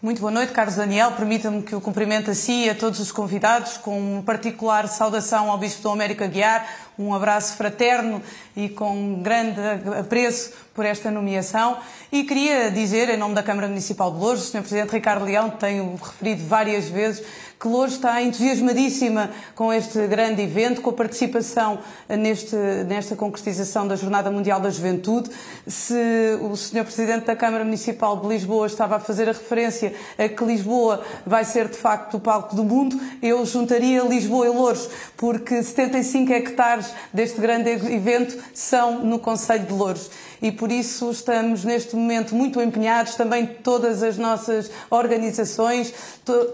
Muito 0.00 0.20
boa 0.20 0.30
noite, 0.30 0.52
Carlos 0.52 0.76
Daniel. 0.76 1.10
Permita-me 1.10 1.60
que 1.60 1.74
o 1.74 1.80
cumprimento 1.80 2.30
a 2.30 2.34
si 2.34 2.66
e 2.66 2.70
a 2.70 2.74
todos 2.76 3.00
os 3.00 3.10
convidados, 3.10 3.78
com 3.78 3.98
uma 3.98 4.22
particular 4.22 4.86
saudação 4.86 5.50
ao 5.50 5.58
Bispo 5.58 5.82
Dom 5.82 5.94
Américo 5.94 6.22
Aguiar, 6.22 6.68
um 6.96 7.12
abraço 7.12 7.56
fraterno 7.56 8.22
e 8.54 8.68
com 8.68 9.20
grande 9.20 9.60
apreço 9.98 10.52
por 10.72 10.86
esta 10.86 11.10
nomeação. 11.10 11.78
E 12.12 12.22
queria 12.22 12.70
dizer, 12.70 13.08
em 13.08 13.16
nome 13.16 13.34
da 13.34 13.42
Câmara 13.42 13.66
Municipal 13.66 14.12
de 14.12 14.18
Louros, 14.18 14.42
o 14.42 14.44
Sr. 14.52 14.60
Presidente 14.60 14.92
Ricardo 14.92 15.24
Leão, 15.24 15.50
tenho 15.50 15.96
referido 15.96 16.46
várias 16.46 16.88
vezes, 16.88 17.26
que 17.58 17.66
Louros 17.66 17.94
está 17.94 18.22
entusiasmadíssima 18.22 19.30
com 19.54 19.72
este 19.72 20.06
grande 20.06 20.42
evento, 20.42 20.80
com 20.80 20.90
a 20.90 20.92
participação 20.92 21.80
neste, 22.08 22.54
nesta 22.86 23.16
concretização 23.16 23.88
da 23.88 23.96
Jornada 23.96 24.30
Mundial 24.30 24.60
da 24.60 24.70
Juventude. 24.70 25.28
Se 25.66 26.38
o 26.40 26.56
Sr. 26.56 26.84
Presidente 26.84 27.24
da 27.24 27.34
Câmara 27.34 27.64
Municipal 27.64 28.16
de 28.16 28.28
Lisboa 28.28 28.66
estava 28.66 28.96
a 28.96 29.00
fazer 29.00 29.28
a 29.28 29.32
referência 29.32 29.92
a 30.16 30.28
que 30.28 30.44
Lisboa 30.44 31.02
vai 31.26 31.44
ser 31.44 31.68
de 31.68 31.76
facto 31.76 32.18
o 32.18 32.20
palco 32.20 32.54
do 32.54 32.62
mundo, 32.62 32.98
eu 33.20 33.44
juntaria 33.44 34.02
Lisboa 34.02 34.46
e 34.46 34.50
Louros, 34.50 34.88
porque 35.16 35.62
75 35.62 36.32
hectares 36.32 36.86
deste 37.12 37.40
grande 37.40 37.70
evento 37.70 38.38
são 38.54 39.00
no 39.00 39.18
Conselho 39.18 39.66
de 39.66 39.72
Louros 39.72 40.10
e 40.40 40.52
por 40.52 40.70
isso 40.70 41.10
estamos 41.10 41.64
neste 41.64 41.96
momento 41.96 42.34
muito 42.34 42.60
empenhados, 42.60 43.14
também 43.14 43.46
todas 43.46 44.02
as 44.02 44.16
nossas 44.16 44.70
organizações, 44.90 45.92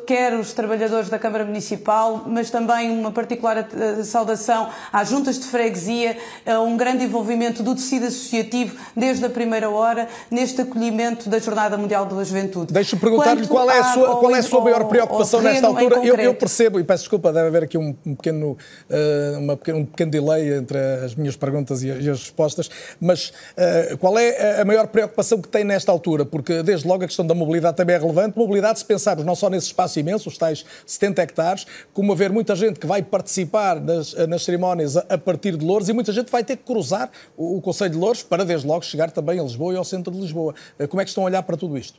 quer 0.07 0.35
os 0.35 0.53
trabalhadores 0.53 1.09
da 1.09 1.19
Câmara 1.19 1.45
Municipal, 1.45 2.25
mas 2.27 2.51
também 2.51 2.91
uma 2.91 3.11
particular 3.11 3.59
eh, 3.59 4.03
saudação 4.05 4.69
às 4.93 5.09
juntas 5.09 5.39
de 5.39 5.47
freguesia, 5.47 6.17
a 6.47 6.61
um 6.61 6.77
grande 6.77 7.05
envolvimento 7.05 7.63
do 7.63 7.75
tecido 7.75 8.07
associativo 8.07 8.77
desde 8.97 9.25
a 9.25 9.31
primeira 9.31 9.69
hora 9.69 10.09
neste 10.31 10.61
acolhimento 10.63 11.29
da 11.29 11.39
Jornada 11.39 11.77
Mundial 11.77 12.07
da 12.07 12.23
Juventude. 12.23 12.73
Deixa-me 12.73 13.01
perguntar-lhe 13.01 13.47
qual, 13.47 13.71
é 13.71 13.79
a 13.79 13.85
sua, 13.85 14.17
qual 14.17 14.35
é 14.35 14.39
a 14.39 14.43
sua 14.43 14.61
maior 14.61 14.85
preocupação 14.85 15.43
nesta 15.43 15.67
altura. 15.67 15.97
Eu, 16.05 16.17
eu, 16.17 16.35
percebo, 16.35 16.79
e 16.79 16.85
peço 16.85 17.05
desculpa, 17.05 17.33
deve 17.33 17.49
haver 17.49 17.65
aqui 17.65 17.79
um, 17.79 17.95
um 18.07 18.15
pequeno, 18.15 18.57
uh, 18.91 19.39
uma, 19.39 19.55
um 19.55 19.85
pequeno 19.85 20.11
delay 20.11 20.55
entre 20.55 20.79
as 21.05 21.15
minhas 21.15 21.37
perguntas 21.37 21.83
e, 21.83 21.89
e 21.89 22.11
as 22.11 22.21
respostas, 22.21 22.71
mas 23.01 23.29
uh, 23.29 23.33
eh, 23.57 23.74
qual 23.99 24.19
é 24.19 24.61
a 24.61 24.65
maior 24.65 24.87
preocupação 24.87 25.41
que 25.41 25.49
tem 25.49 25.65
nesta 25.65 25.91
altura? 25.91 26.25
Porque, 26.25 26.63
desde 26.63 26.87
logo, 26.87 27.05
a 27.05 27.07
questão 27.07 27.27
da 27.27 27.35
mobilidade 27.35 27.77
também 27.77 27.97
é 27.97 27.99
relevante. 27.99 28.39
Mobilidade, 28.39 28.79
se 28.79 28.85
pensarmos 28.85 29.25
não 29.25 29.35
só 29.35 29.51
nesse 29.51 29.67
espaço 29.67 29.99
imenso, 29.99 30.29
os 30.29 30.39
tais 30.39 30.65
70 30.87 31.23
hectares, 31.23 31.67
como 31.93 32.13
haver 32.13 32.31
muita 32.31 32.55
gente 32.55 32.79
que 32.79 32.87
vai 32.87 33.03
participar 33.03 33.81
nas, 33.81 34.15
nas 34.29 34.45
cerimónias 34.45 34.97
a, 34.97 35.05
a, 35.09 35.19
partir 35.19 35.57
de 35.57 35.65
Louros 35.65 35.89
e 35.89 35.93
muita 35.93 36.13
gente 36.13 36.31
vai 36.31 36.45
ter 36.45 36.57
que 36.57 36.65
cruzar 36.65 37.11
o, 37.37 37.57
o 37.57 37.61
Conselho 37.61 37.91
de 37.91 37.99
Louros 37.99 38.23
para, 38.23 38.45
desde 38.45 38.67
logo, 38.67 38.85
chegar 38.85 39.11
também 39.11 39.39
a 39.41 39.43
Lisboa 39.43 39.75
e 39.75 39.77
ao 39.77 39.85
centro 39.85 40.13
de 40.13 40.21
Lisboa. 40.21 40.55
Eh, 40.79 40.87
como 40.87 41.01
é 41.01 41.05
que 41.05 41.11
estão 41.11 41.25
a 41.25 41.27
olhar 41.27 41.43
para 41.43 41.57
tudo 41.57 41.77
isto? 41.77 41.99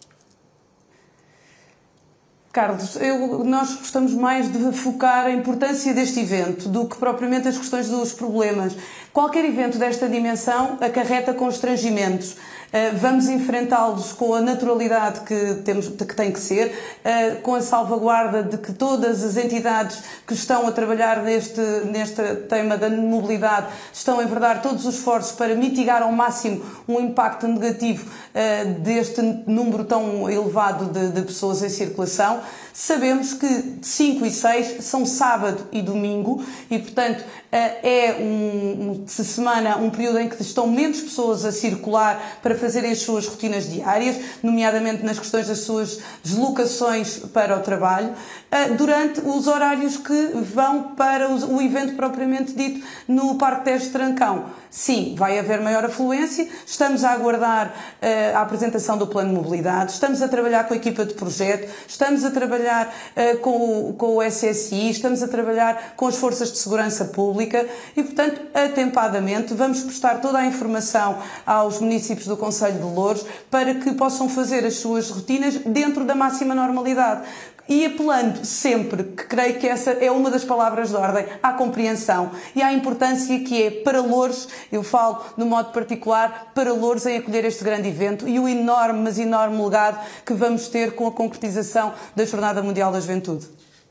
Carlos, 2.55 2.95
eu, 3.01 3.43
nós 3.43 3.75
gostamos 3.75 4.13
mais 4.13 4.49
de 4.49 4.71
focar 4.71 5.25
a 5.25 5.31
importância 5.31 5.93
deste 5.93 6.21
evento 6.21 6.69
do 6.69 6.87
que 6.87 6.95
propriamente 6.95 7.49
as 7.49 7.57
questões 7.57 7.89
dos 7.89 8.13
problemas. 8.13 8.77
Qualquer 9.15 9.45
evento 9.45 9.77
desta 9.77 10.09
dimensão 10.09 10.77
acarreta 10.81 11.33
constrangimentos. 11.33 12.35
Eh, 12.73 12.91
vamos 12.91 13.29
enfrentá-los 13.29 14.11
com 14.11 14.33
a 14.35 14.41
naturalidade 14.41 15.21
que, 15.21 15.61
temos, 15.63 15.87
que 15.87 16.13
tem 16.13 16.33
que 16.33 16.39
ser, 16.41 16.77
eh, 17.01 17.35
com 17.41 17.55
a 17.55 17.61
salvaguarda 17.61 18.43
de 18.43 18.57
que 18.57 18.73
todas 18.73 19.23
as 19.23 19.37
entidades 19.37 20.03
que 20.27 20.33
estão 20.33 20.67
a 20.67 20.71
trabalhar 20.73 21.23
neste, 21.23 21.61
neste 21.85 22.21
tema 22.49 22.75
da 22.75 22.89
mobilidade 22.89 23.67
estão 23.93 24.19
a 24.19 24.23
enverdar 24.25 24.61
todos 24.61 24.85
os 24.85 24.95
esforços 24.95 25.31
para 25.31 25.55
mitigar 25.55 26.01
ao 26.01 26.11
máximo 26.11 26.61
um 26.85 26.99
impacto 26.99 27.47
negativo 27.47 28.11
eh, 28.33 28.65
deste 28.65 29.21
número 29.47 29.85
tão 29.85 30.29
elevado 30.29 30.87
de, 30.87 31.11
de 31.11 31.21
pessoas 31.21 31.63
em 31.63 31.69
circulação. 31.69 32.41
Sabemos 32.77 33.31
que 33.31 33.77
5 33.81 34.25
e 34.25 34.29
6 34.29 34.83
são 34.83 35.05
sábado 35.05 35.65
e 35.71 35.81
domingo 35.81 36.43
e, 36.69 36.77
portanto, 36.77 37.23
é 37.49 38.17
um, 38.19 39.05
um, 39.05 39.07
semana, 39.07 39.77
um 39.77 39.89
período 39.89 40.19
em 40.19 40.27
que 40.27 40.41
estão 40.41 40.67
menos 40.67 40.99
pessoas 40.99 41.45
a 41.45 41.53
circular 41.53 42.39
para 42.43 42.53
fazerem 42.53 42.91
as 42.91 42.99
suas 42.99 43.27
rotinas 43.27 43.71
diárias, 43.71 44.17
nomeadamente 44.43 45.05
nas 45.05 45.17
questões 45.17 45.47
das 45.47 45.59
suas 45.59 46.01
deslocações 46.21 47.19
para 47.19 47.57
o 47.57 47.61
trabalho, 47.61 48.13
eh, 48.44 48.44
durante 48.77 49.21
os 49.21 49.47
horários 49.47 49.97
que 49.97 50.31
vão 50.53 50.95
para 50.95 51.29
o 51.29 51.61
evento 51.61 51.95
propriamente 51.95 52.53
dito 52.53 52.85
no 53.07 53.35
Parque 53.35 53.65
Tejo 53.65 53.91
Trancão. 53.91 54.45
Sim, 54.69 55.15
vai 55.17 55.39
haver 55.39 55.61
maior 55.61 55.85
afluência, 55.85 56.49
estamos 56.65 57.05
a 57.05 57.11
aguardar 57.11 57.67
uh, 57.67 58.35
a 58.35 58.41
apresentação 58.41 58.97
do 58.97 59.07
plano 59.07 59.29
de 59.29 59.35
mobilidade, 59.35 59.93
estamos 59.93 60.21
a 60.21 60.27
trabalhar 60.27 60.65
com 60.65 60.73
a 60.73 60.77
equipa 60.77 61.05
de 61.05 61.13
projeto, 61.13 61.71
estamos 61.87 62.25
a 62.25 62.31
trabalhar 62.31 62.93
uh, 63.15 63.37
com, 63.37 63.89
o, 63.89 63.93
com 63.93 64.17
o 64.17 64.21
SSI, 64.21 64.89
estamos 64.89 65.23
a 65.23 65.29
trabalhar 65.29 65.93
com 65.95 66.07
as 66.07 66.17
forças 66.17 66.51
de 66.51 66.57
segurança 66.57 67.05
pública. 67.05 67.65
E, 67.95 68.03
portanto, 68.03 68.41
atempadamente 68.53 69.53
vamos 69.53 69.79
prestar 69.81 70.19
toda 70.19 70.39
a 70.39 70.45
informação 70.45 71.19
aos 71.45 71.79
municípios 71.79 72.27
do 72.27 72.35
Conselho 72.35 72.77
de 72.77 72.83
Louros 72.83 73.25
para 73.49 73.75
que 73.75 73.93
possam 73.93 74.27
fazer 74.27 74.65
as 74.65 74.75
suas 74.75 75.09
rotinas 75.09 75.55
dentro 75.55 76.03
da 76.03 76.15
máxima 76.15 76.53
normalidade 76.53 77.21
e 77.67 77.85
apelando 77.85 78.45
sempre, 78.45 79.03
que 79.03 79.25
creio 79.25 79.59
que 79.59 79.67
essa 79.67 79.91
é 79.91 80.11
uma 80.11 80.29
das 80.29 80.43
palavras 80.43 80.89
de 80.89 80.95
ordem, 80.95 81.25
à 81.41 81.53
compreensão 81.53 82.31
e 82.55 82.61
à 82.61 82.71
importância 82.71 83.39
que 83.39 83.63
é 83.63 83.71
para 83.71 84.01
Louros, 84.01 84.47
eu 84.71 84.83
falo 84.83 85.23
no 85.35 85.45
modo 85.45 85.71
particular, 85.71 86.51
para 86.53 86.71
Louros 86.73 87.05
em 87.05 87.17
acolher 87.17 87.45
este 87.45 87.63
grande 87.63 87.87
evento 87.87 88.27
e 88.27 88.39
o 88.39 88.47
enorme, 88.47 88.99
mas 88.99 89.17
enorme 89.17 89.61
legado 89.63 89.99
que 90.25 90.33
vamos 90.33 90.67
ter 90.67 90.93
com 90.93 91.07
a 91.07 91.11
concretização 91.11 91.93
da 92.15 92.25
Jornada 92.25 92.61
Mundial 92.61 92.91
da 92.91 92.99
Juventude. 92.99 93.47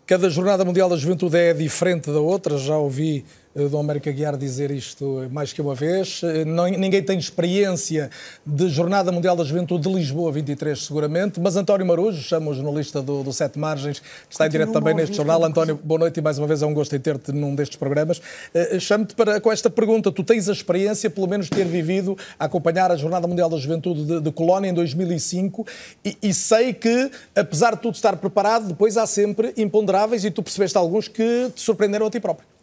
Cada 0.06 0.28
Jornada 0.28 0.64
Mundial 0.64 0.88
da 0.88 0.96
Juventude 0.96 1.36
é 1.36 1.54
diferente 1.54 2.10
da 2.10 2.20
outra, 2.20 2.58
já 2.58 2.76
ouvi 2.76 3.24
Dom 3.54 3.80
América 3.80 4.10
Guiar 4.10 4.36
dizer 4.36 4.72
isto 4.72 5.28
mais 5.30 5.52
que 5.52 5.60
uma 5.60 5.74
vez. 5.74 6.22
Não, 6.44 6.66
ninguém 6.66 7.02
tem 7.02 7.16
experiência 7.16 8.10
de 8.44 8.68
Jornada 8.68 9.12
Mundial 9.12 9.36
da 9.36 9.44
Juventude 9.44 9.88
de 9.88 9.94
Lisboa 9.94 10.32
23, 10.32 10.76
seguramente, 10.78 11.40
mas 11.40 11.56
António 11.56 11.86
Marujo, 11.86 12.20
chama 12.20 12.50
o 12.50 12.54
jornalista 12.54 13.00
do, 13.00 13.22
do 13.22 13.32
Sete 13.32 13.58
Margens, 13.58 14.00
que 14.00 14.06
está 14.30 14.46
em 14.46 14.50
direto 14.50 14.72
também 14.72 14.92
neste 14.94 15.14
jornal. 15.14 15.44
António, 15.44 15.78
boa 15.82 16.00
noite 16.00 16.18
e 16.18 16.22
mais 16.22 16.36
uma 16.36 16.48
vez 16.48 16.62
é 16.62 16.66
um 16.66 16.74
gosto 16.74 16.96
em 16.96 17.00
ter-te 17.00 17.30
num 17.30 17.54
destes 17.54 17.76
programas. 17.76 18.18
Uh, 18.18 18.80
Chamo-te 18.80 19.14
para 19.14 19.40
com 19.40 19.52
esta 19.52 19.70
pergunta. 19.70 20.10
Tu 20.10 20.24
tens 20.24 20.48
a 20.48 20.52
experiência, 20.52 21.08
pelo 21.08 21.28
menos, 21.28 21.46
de 21.46 21.52
ter 21.52 21.64
vivido 21.64 22.16
a 22.38 22.46
acompanhar 22.46 22.90
a 22.90 22.96
Jornada 22.96 23.28
Mundial 23.28 23.48
da 23.48 23.56
Juventude 23.56 24.04
de, 24.04 24.20
de 24.20 24.32
Colónia 24.32 24.68
em 24.68 24.74
2005 24.74 25.66
e, 26.04 26.18
e 26.22 26.34
sei 26.34 26.72
que, 26.72 27.10
apesar 27.36 27.76
de 27.76 27.82
tudo 27.82 27.94
estar 27.94 28.16
preparado, 28.16 28.66
depois 28.66 28.96
há 28.96 29.06
sempre 29.06 29.52
imponderáveis 29.56 30.24
e 30.24 30.30
tu 30.30 30.42
percebeste 30.42 30.76
alguns 30.76 31.06
que 31.06 31.50
te 31.54 31.60
surpreenderam 31.60 32.06
a 32.06 32.10
ti 32.10 32.18
próprio. 32.18 32.53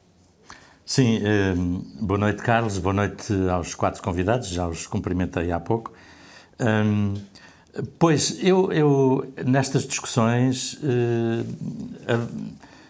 Sim, 0.94 1.22
eh, 1.24 1.54
boa 2.02 2.18
noite, 2.18 2.44
Carlos, 2.44 2.78
boa 2.78 2.92
noite 2.92 3.34
aos 3.50 3.74
quatro 3.74 4.04
convidados, 4.04 4.50
já 4.50 4.68
os 4.68 4.86
cumprimentei 4.86 5.50
há 5.50 5.58
pouco. 5.58 5.94
Um, 6.60 7.14
pois, 7.98 8.38
eu, 8.44 8.74
eu, 8.74 9.34
nestas 9.46 9.88
discussões, 9.88 10.78
eh, 10.84 11.46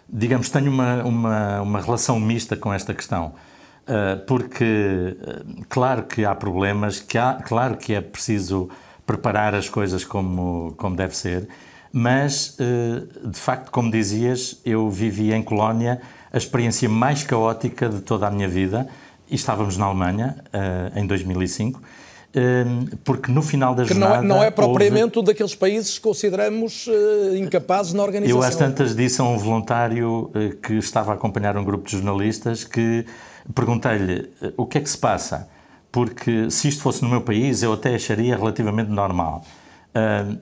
digamos, 0.08 0.50
tenho 0.50 0.68
uma, 0.68 1.04
uma, 1.04 1.60
uma, 1.60 1.80
relação 1.80 2.18
mista 2.18 2.56
com 2.56 2.72
esta 2.72 2.92
questão. 2.92 3.34
Uh, 3.82 4.18
porque, 4.26 5.16
claro 5.68 6.02
que 6.02 6.24
há 6.24 6.34
problemas, 6.34 6.98
que 6.98 7.16
há, 7.16 7.34
claro 7.34 7.76
que 7.76 7.94
é 7.94 8.00
preciso 8.00 8.68
preparar 9.06 9.54
as 9.54 9.68
coisas 9.68 10.04
como, 10.04 10.74
como 10.76 10.96
deve 10.96 11.16
ser, 11.16 11.48
mas, 11.92 12.56
de 13.24 13.38
facto, 13.38 13.70
como 13.70 13.92
dizias, 13.92 14.60
eu 14.64 14.90
vivi 14.90 15.32
em 15.32 15.42
Colónia 15.42 16.00
a 16.32 16.38
experiência 16.38 16.88
mais 16.88 17.22
caótica 17.22 17.88
de 17.88 18.00
toda 18.00 18.26
a 18.26 18.30
minha 18.30 18.48
vida 18.48 18.88
e 19.30 19.34
estávamos 19.34 19.76
na 19.76 19.86
Alemanha 19.86 20.36
uh, 20.48 20.98
em 20.98 21.06
2005 21.06 21.80
porque 23.04 23.30
no 23.30 23.42
final 23.42 23.74
da 23.74 23.84
jornada... 23.84 24.20
Que 24.20 24.26
não 24.26 24.36
é, 24.36 24.38
não 24.38 24.44
é 24.44 24.50
propriamente 24.50 25.18
houve... 25.18 25.26
daqueles 25.26 25.54
países 25.54 25.98
que 25.98 26.00
consideramos 26.00 26.86
uh, 26.86 27.36
incapazes 27.36 27.92
na 27.92 28.02
organização. 28.02 28.40
Eu 28.40 28.46
às 28.46 28.56
tantas 28.56 28.96
disse 28.96 29.20
a 29.20 29.24
um 29.24 29.36
voluntário 29.36 30.30
uh, 30.34 30.56
que 30.56 30.74
estava 30.74 31.12
a 31.12 31.14
acompanhar 31.14 31.56
um 31.56 31.64
grupo 31.64 31.84
de 31.86 31.92
jornalistas 31.92 32.64
que 32.64 33.04
perguntei-lhe 33.54 34.30
uh, 34.40 34.54
o 34.56 34.66
que 34.66 34.78
é 34.78 34.80
que 34.80 34.88
se 34.88 34.96
passa, 34.96 35.48
porque 35.90 36.50
se 36.50 36.68
isto 36.68 36.82
fosse 36.82 37.02
no 37.02 37.10
meu 37.10 37.20
país 37.20 37.62
eu 37.62 37.74
até 37.74 37.94
acharia 37.94 38.34
relativamente 38.34 38.90
normal. 38.90 39.44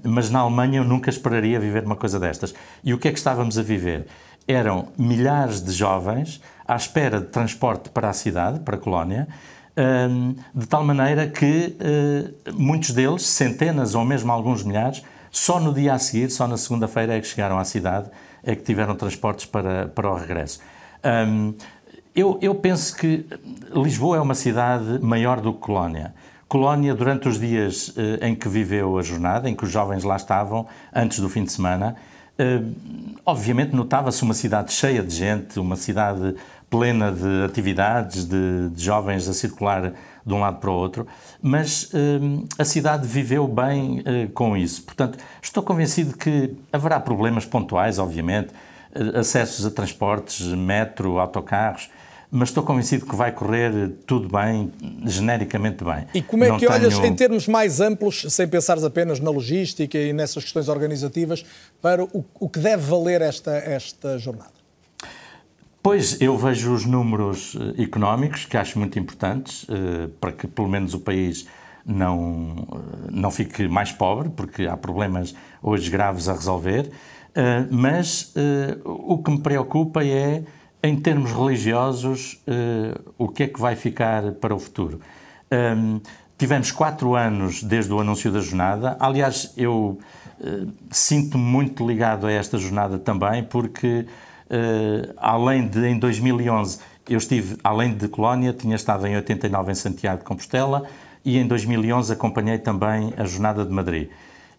mas 0.05 0.31
na 0.31 0.39
Alemanha 0.39 0.79
eu 0.79 0.85
nunca 0.85 1.11
esperaria 1.11 1.59
viver 1.59 1.83
uma 1.83 1.97
coisa 1.97 2.21
destas. 2.21 2.55
E 2.85 2.95
o 2.95 2.99
que 2.99 3.09
é 3.09 3.11
que 3.11 3.19
estávamos 3.19 3.59
a 3.59 3.63
viver? 3.63 4.07
Eram 4.51 4.89
milhares 4.99 5.63
de 5.63 5.71
jovens 5.71 6.41
à 6.67 6.75
espera 6.75 7.21
de 7.21 7.27
transporte 7.27 7.89
para 7.89 8.11
a 8.11 8.13
cidade, 8.13 8.59
para 8.59 8.75
a 8.75 8.79
colónia, 8.81 9.29
de 10.53 10.67
tal 10.67 10.83
maneira 10.83 11.29
que 11.29 11.77
eh, 11.79 12.53
muitos 12.55 12.91
deles, 12.91 13.23
centenas 13.23 13.95
ou 13.95 14.05
mesmo 14.05 14.33
alguns 14.33 14.65
milhares, 14.65 15.05
só 15.31 15.61
no 15.61 15.73
dia 15.73 15.95
a 15.95 15.99
seguir, 16.01 16.31
só 16.31 16.49
na 16.49 16.57
segunda-feira 16.57 17.17
é 17.17 17.21
que 17.21 17.29
chegaram 17.29 17.61
à 17.61 17.65
cidade, 17.65 18.11
é 18.43 18.57
que 18.57 18.63
tiveram 18.63 18.97
transportes 18.97 19.47
para, 19.47 19.87
para 19.87 20.11
o 20.11 20.17
regresso. 20.17 20.59
eu, 22.13 22.37
eu 22.43 22.55
penso 22.57 22.97
que 22.97 23.25
Lisboa 23.73 24.17
é 24.17 24.21
uma 24.21 24.35
cidade 24.35 24.99
maior 25.01 25.41
do 25.41 25.53
que 25.53 25.61
Colónia. 25.61 26.13
Colónia, 26.49 26.93
durante 26.93 27.29
os 27.29 27.39
dias 27.39 27.95
eh, 27.97 28.27
em 28.27 28.35
que 28.35 28.49
viveu 28.49 28.99
a 28.99 29.03
jornada, 29.03 29.49
em 29.49 29.55
que 29.55 29.63
os 29.63 29.71
jovens 29.71 30.03
lá 30.03 30.17
estavam, 30.17 30.67
antes 30.93 31.21
do 31.21 31.29
fim 31.29 31.45
de 31.45 31.53
semana, 31.53 31.95
obviamente 33.25 33.75
notava-se 33.75 34.23
uma 34.23 34.35
cidade 34.35 34.73
cheia 34.73 35.03
de 35.03 35.15
gente, 35.15 35.59
uma 35.59 35.77
cidade 35.77 36.35
plena 36.69 37.11
de 37.11 37.45
atividades, 37.45 38.25
de, 38.25 38.71
de, 38.71 38.83
jovens 38.83 39.29
a 39.29 39.35
circular 39.35 39.93
de 40.25 40.35
um 40.35 40.41
lado 40.41 40.59
para 40.59 40.71
o 40.71 40.75
outro, 40.75 41.07
mas 41.43 41.91
hum, 41.93 42.47
a 42.57 42.65
cidade 42.65 43.07
viveu 43.07 43.49
bem 43.49 44.01
uh, 44.01 44.31
com 44.33 44.57
isso. 44.57 44.83
Portanto, 44.85 45.19
estou 45.43 45.63
convencido 45.63 46.17
que 46.17 46.55
haverá 46.73 47.01
problemas 47.01 47.45
pontuais, 47.45 47.99
obviamente, 47.99 48.53
acessos 49.15 49.67
a 49.67 49.71
transportes, 49.71 50.47
metro, 50.47 51.19
autocarros, 51.19 51.91
mas 52.31 52.51
estou 52.51 52.63
convencido 52.63 53.05
que 53.07 53.17
vai 53.17 53.33
correr 53.33 53.91
tudo 54.07 54.29
bem, 54.29 54.73
genericamente 55.05 55.83
bem. 55.83 56.07
E 56.15 56.23
como 56.23 56.45
é 56.45 56.49
Não 56.49 56.59
que 56.59 56.67
tenho... 56.67 56.79
olhas, 56.79 56.99
em 56.99 57.15
termos 57.15 57.49
mais 57.49 57.81
amplos, 57.81 58.25
sem 58.29 58.47
pensares 58.47 58.85
apenas 58.85 59.19
na 59.19 59.31
logística 59.31 59.99
e 59.99 60.13
nessas 60.13 60.45
questões 60.45 60.69
organizativas, 60.69 61.45
para 61.83 62.05
o, 62.05 62.25
o 62.39 62.49
que 62.49 62.61
deve 62.61 62.83
valer 62.85 63.21
esta, 63.21 63.57
esta 63.57 64.17
jornada? 64.19 64.61
Pois, 65.83 66.21
eu 66.21 66.37
vejo 66.37 66.75
os 66.75 66.85
números 66.85 67.57
eh, 67.59 67.83
económicos, 67.83 68.45
que 68.45 68.57
acho 68.57 68.79
muito 68.79 68.99
importantes, 68.99 69.67
eh, 69.69 70.11
para 70.21 70.31
que 70.31 70.47
pelo 70.47 70.69
menos 70.69 70.93
o 70.93 71.01
país 71.01 71.47
não, 71.87 72.69
eh, 72.71 73.09
não 73.11 73.31
fique 73.31 73.67
mais 73.67 73.91
pobre, 73.91 74.29
porque 74.29 74.67
há 74.67 74.77
problemas 74.77 75.35
hoje 75.63 75.91
graves 75.91 76.29
a 76.29 76.35
resolver. 76.35 76.91
Mas 77.71 78.35
o 78.85 79.23
que 79.23 79.31
me 79.31 79.41
preocupa 79.41 80.05
é, 80.05 80.43
em 80.83 80.97
termos 80.97 81.33
religiosos, 81.33 82.41
o 83.19 83.29
que 83.29 83.43
é 83.45 83.47
que 83.47 83.61
vai 83.61 83.77
ficar 83.77 84.33
para 84.33 84.55
o 84.55 84.59
futuro. 84.59 85.01
Tivemos 86.39 86.73
quatro 86.73 87.15
anos 87.15 87.63
desde 87.63 87.93
o 87.93 88.01
anúncio 88.01 88.33
da 88.33 88.41
jornada. 88.41 88.97
Aliás, 88.99 89.53
eu 89.57 89.99
sinto-me 90.91 91.43
muito 91.43 91.87
ligado 91.87 92.27
a 92.27 92.33
esta 92.33 92.59
jornada 92.59 92.99
também, 92.99 93.43
porque 93.43 94.07
uh, 94.51 95.15
além 95.17 95.67
de 95.67 95.87
em 95.87 95.99
2011, 95.99 96.79
eu 97.09 97.19
estive, 97.19 97.57
além 97.63 97.95
de 97.95 98.09
Colónia, 98.09 98.53
tinha 98.53 98.77
estado 98.77 99.07
em 99.07 99.17
89 99.17 99.73
em 99.73 99.75
Santiago 99.75 100.19
de 100.21 100.25
Compostela 100.25 100.85
e 101.25 101.39
em 101.39 101.47
2011 101.47 102.13
acompanhei 102.13 102.59
também 102.59 103.13
a 103.17 103.25
Jornada 103.25 103.65
de 103.65 103.73
Madrid. 103.73 104.09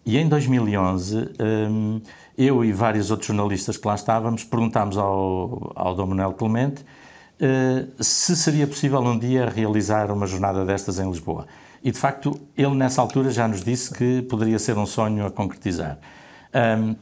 E 0.04 0.18
em 0.18 0.28
2011, 0.28 1.30
um, 1.40 2.00
eu 2.42 2.64
e 2.64 2.72
vários 2.72 3.10
outros 3.10 3.28
jornalistas 3.28 3.76
que 3.76 3.86
lá 3.86 3.94
estávamos 3.94 4.44
perguntámos 4.44 4.96
ao, 4.96 5.72
ao 5.74 5.94
Dom 5.94 6.06
Manuel 6.06 6.32
Clemente 6.32 6.82
uh, 6.82 8.02
se 8.02 8.36
seria 8.36 8.66
possível 8.66 9.00
um 9.00 9.18
dia 9.18 9.48
realizar 9.48 10.10
uma 10.10 10.26
jornada 10.26 10.64
destas 10.64 10.98
em 10.98 11.08
Lisboa. 11.08 11.46
E 11.82 11.90
de 11.90 11.98
facto, 11.98 12.38
ele 12.56 12.74
nessa 12.74 13.00
altura 13.00 13.30
já 13.30 13.48
nos 13.48 13.64
disse 13.64 13.92
que 13.92 14.22
poderia 14.22 14.58
ser 14.58 14.78
um 14.78 14.86
sonho 14.86 15.26
a 15.26 15.30
concretizar. 15.30 15.98
Um, 16.54 16.94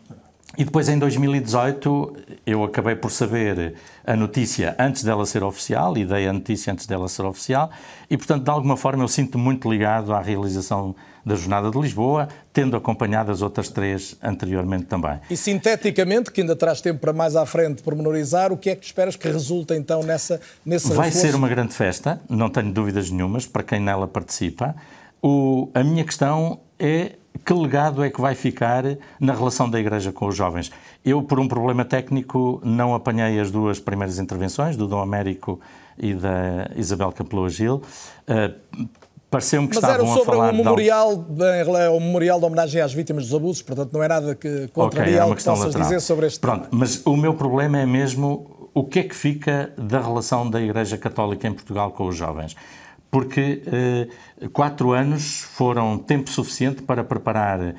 e 0.59 0.65
depois, 0.65 0.89
em 0.89 0.99
2018, 0.99 2.17
eu 2.45 2.65
acabei 2.65 2.97
por 2.97 3.11
saber 3.11 3.75
a 4.05 4.17
notícia 4.17 4.75
antes 4.79 5.05
dela 5.05 5.25
ser 5.25 5.45
oficial 5.45 5.97
e 5.97 6.05
dei 6.05 6.27
a 6.27 6.33
notícia 6.33 6.73
antes 6.73 6.87
dela 6.87 7.09
ser 7.09 7.25
oficial, 7.25 7.71
e, 8.11 8.17
portanto, 8.17 8.43
de 8.43 8.51
alguma 8.51 8.77
forma, 8.77 9.05
eu 9.05 9.09
sinto 9.09 9.39
muito 9.39 9.71
ligado 9.71 10.13
à 10.13 10.21
realização 10.21 10.97
da 11.25 11.35
Jornada 11.35 11.71
de 11.71 11.79
Lisboa, 11.79 12.29
tendo 12.53 12.77
acompanhado 12.77 13.31
as 13.31 13.43
outras 13.43 13.69
três 13.69 14.17
anteriormente 14.23 14.85
também. 14.85 15.19
E, 15.31 15.37
sinteticamente, 15.37 16.31
que 16.31 16.41
ainda 16.41 16.57
traz 16.57 16.81
tempo 16.81 17.01
para 17.01 17.13
mais 17.13 17.37
à 17.37 17.45
frente 17.47 17.83
pormenorizar, 17.83 18.53
o 18.53 18.57
que 18.57 18.71
é 18.71 18.77
que 18.77 18.85
esperas 18.85 19.17
que 19.17 19.29
resulte 19.29 19.75
então 19.75 20.03
nessa, 20.03 20.41
nesse 20.65 20.89
Vai 20.89 21.09
reforço? 21.09 21.27
ser 21.27 21.35
uma 21.35 21.49
grande 21.49 21.75
festa, 21.75 22.21
não 22.29 22.49
tenho 22.49 22.73
dúvidas 22.73 23.11
nenhumas, 23.11 23.47
para 23.47 23.63
quem 23.63 23.81
nela 23.81 24.07
participa. 24.07 24.75
O, 25.23 25.69
a 25.75 25.85
minha 25.85 26.05
questão 26.05 26.61
é 26.79 27.13
que 27.45 27.53
legado 27.53 28.03
é 28.03 28.11
que 28.11 28.21
vai 28.21 28.35
ficar 28.35 28.85
na 29.19 29.33
relação 29.33 29.69
da 29.69 29.79
Igreja 29.79 30.13
com 30.13 30.27
os 30.27 30.37
jovens? 30.37 30.71
Eu, 31.05 31.23
por 31.23 31.39
um 31.39 31.49
problema 31.49 31.85
técnico, 31.85 32.61
não 32.65 32.95
apanhei 32.95 33.39
as 33.39 33.51
duas 33.51 33.79
primeiras 33.79 34.19
intervenções, 34.19 34.77
do 34.77 34.87
Dom 34.87 35.01
Américo 35.01 35.61
e 35.99 36.15
da 36.15 36.71
Isabel 36.77 37.13
Capelou 37.13 37.49
Gil. 37.49 37.83
Uh, 38.29 38.89
Pareceu-me 39.31 39.69
que 39.69 39.77
Mas 39.77 39.85
estavam 39.85 40.07
era 40.07 40.17
sobre 40.17 40.33
a 40.33 40.37
falar... 40.37 40.53
o 40.53 40.57
memorial, 40.57 41.17
de... 41.17 41.89
o 41.89 42.01
memorial 42.01 42.41
de 42.41 42.47
homenagem 42.47 42.83
às 42.83 42.93
vítimas 42.93 43.25
dos 43.25 43.35
abusos, 43.35 43.63
portanto 43.63 43.93
não 43.93 44.03
é 44.03 44.09
nada 44.09 44.35
que 44.35 44.67
contraria 44.69 45.23
okay, 45.23 45.33
o 45.33 45.37
que 45.37 45.45
possas 45.45 45.67
lateral. 45.67 45.89
dizer 45.89 46.01
sobre 46.01 46.27
este 46.27 46.41
Pronto, 46.41 46.69
tema. 46.69 46.81
mas 46.81 47.01
o 47.07 47.17
meu 47.17 47.35
problema 47.35 47.79
é 47.79 47.87
mesmo 47.87 48.69
o 48.75 48.85
que 48.85 48.99
é 48.99 49.03
que 49.05 49.15
fica 49.15 49.73
da 49.79 50.01
relação 50.01 50.51
da 50.51 50.61
Igreja 50.61 50.99
Católica 50.99 51.47
em 51.47 51.53
Portugal 51.53 51.93
com 51.93 52.09
os 52.09 52.17
jovens 52.17 52.57
porque 53.11 53.63
uh, 53.67 54.51
quatro 54.51 54.93
anos 54.93 55.41
foram 55.41 55.99
tempo 55.99 56.31
suficiente 56.31 56.83
para 56.83 57.03
preparar 57.03 57.61
uh, 57.61 57.75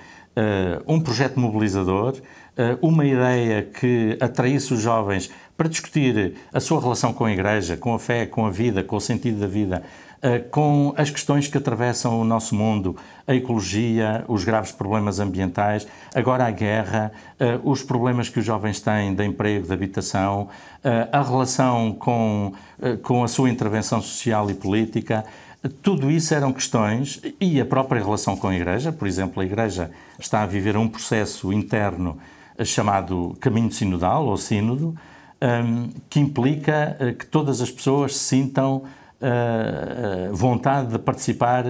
um 0.85 0.99
projeto 0.99 1.39
mobilizador, 1.39 2.15
uh, 2.15 2.85
uma 2.85 3.05
ideia 3.05 3.63
que 3.63 4.17
atraísse 4.19 4.73
os 4.73 4.81
jovens 4.81 5.31
para 5.55 5.69
discutir 5.69 6.35
a 6.51 6.59
sua 6.59 6.81
relação 6.81 7.13
com 7.13 7.25
a 7.25 7.31
Igreja, 7.31 7.77
com 7.77 7.93
a 7.93 7.99
fé, 7.99 8.25
com 8.25 8.45
a 8.45 8.49
vida, 8.49 8.83
com 8.83 8.97
o 8.97 9.01
sentido 9.01 9.39
da 9.39 9.47
vida, 9.47 9.83
com 10.51 10.93
as 10.95 11.09
questões 11.09 11.47
que 11.47 11.57
atravessam 11.57 12.19
o 12.21 12.23
nosso 12.23 12.53
mundo, 12.53 12.95
a 13.27 13.33
ecologia, 13.33 14.23
os 14.27 14.43
graves 14.43 14.71
problemas 14.71 15.19
ambientais, 15.19 15.87
agora 16.13 16.45
a 16.45 16.51
guerra, 16.51 17.11
os 17.63 17.81
problemas 17.81 18.29
que 18.29 18.39
os 18.39 18.45
jovens 18.45 18.79
têm 18.79 19.15
de 19.15 19.25
emprego, 19.25 19.65
de 19.65 19.73
habitação, 19.73 20.49
a 21.11 21.21
relação 21.21 21.93
com, 21.93 22.53
com 23.01 23.23
a 23.23 23.27
sua 23.27 23.49
intervenção 23.49 24.01
social 24.01 24.49
e 24.51 24.53
política. 24.53 25.25
Tudo 25.81 26.09
isso 26.11 26.33
eram 26.33 26.53
questões, 26.53 27.21
e 27.39 27.59
a 27.59 27.65
própria 27.65 28.03
relação 28.03 28.35
com 28.35 28.47
a 28.47 28.55
Igreja, 28.55 28.91
por 28.91 29.07
exemplo, 29.07 29.41
a 29.41 29.45
Igreja 29.45 29.91
está 30.19 30.43
a 30.43 30.45
viver 30.45 30.77
um 30.77 30.87
processo 30.87 31.51
interno 31.51 32.17
chamado 32.63 33.35
Caminho 33.39 33.71
Sinodal, 33.71 34.25
ou 34.27 34.37
Sínodo, 34.37 34.95
que 36.09 36.19
implica 36.19 37.15
que 37.17 37.25
todas 37.25 37.59
as 37.59 37.71
pessoas 37.71 38.15
sintam 38.15 38.83
uh, 39.21 40.35
vontade 40.35 40.91
de 40.91 40.99
participar 40.99 41.63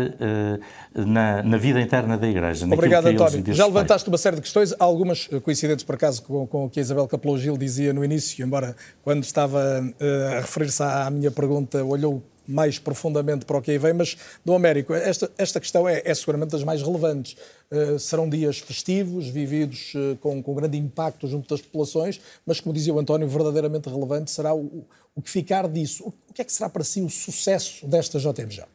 na, 0.95 1.43
na, 1.43 1.57
vida 1.57 1.81
interna 1.81 2.17
da 2.17 2.27
Igreja. 2.27 2.65
Obrigado, 2.65 3.07
António. 3.07 3.53
Já 3.53 3.65
levantaste 3.65 4.07
uma 4.07 4.17
série 4.17 4.37
de 4.37 4.41
questões, 4.41 4.73
algumas 4.79 5.27
coincidentes, 5.43 5.83
por 5.83 5.95
acaso, 5.95 6.23
com, 6.23 6.47
com 6.47 6.65
o 6.65 6.69
que 6.69 6.79
a 6.79 6.81
Isabel 6.81 7.07
Capelou 7.07 7.37
Gil 7.37 7.57
dizia 7.57 7.93
no 7.93 8.03
início, 8.03 8.43
embora 8.45 8.75
quando 9.03 9.23
estava 9.23 9.83
a 9.99 10.39
referir-se 10.39 10.81
à 10.81 11.09
minha 11.09 11.31
pergunta 11.31 11.83
olhou 11.83 12.23
mais 12.47 12.79
profundamente 12.79 13.45
para 13.45 13.57
o 13.57 13.61
que 13.61 13.71
aí 13.71 13.77
vem, 13.77 13.93
mas 13.93 14.17
do 14.43 14.53
Américo, 14.53 14.93
esta, 14.93 15.31
esta 15.37 15.59
questão 15.59 15.87
é, 15.87 16.01
é 16.05 16.13
seguramente 16.13 16.51
das 16.51 16.63
mais 16.63 16.81
relevantes. 16.81 17.35
Uh, 17.71 17.97
serão 17.97 18.29
dias 18.29 18.59
festivos, 18.59 19.27
vividos 19.27 19.93
uh, 19.95 20.17
com, 20.17 20.43
com 20.43 20.53
grande 20.53 20.77
impacto 20.77 21.27
junto 21.27 21.47
das 21.47 21.61
populações, 21.61 22.19
mas, 22.45 22.59
como 22.59 22.73
dizia 22.73 22.93
o 22.93 22.99
António, 22.99 23.27
verdadeiramente 23.27 23.87
relevante 23.87 24.31
será 24.31 24.53
o, 24.53 24.85
o 25.15 25.21
que 25.21 25.29
ficar 25.29 25.67
disso. 25.67 26.03
O, 26.03 26.09
o 26.29 26.33
que 26.33 26.41
é 26.41 26.45
que 26.45 26.51
será 26.51 26.69
para 26.69 26.83
si 26.83 27.01
o 27.01 27.09
sucesso 27.09 27.87
desta 27.87 28.19
JMJ? 28.19 28.65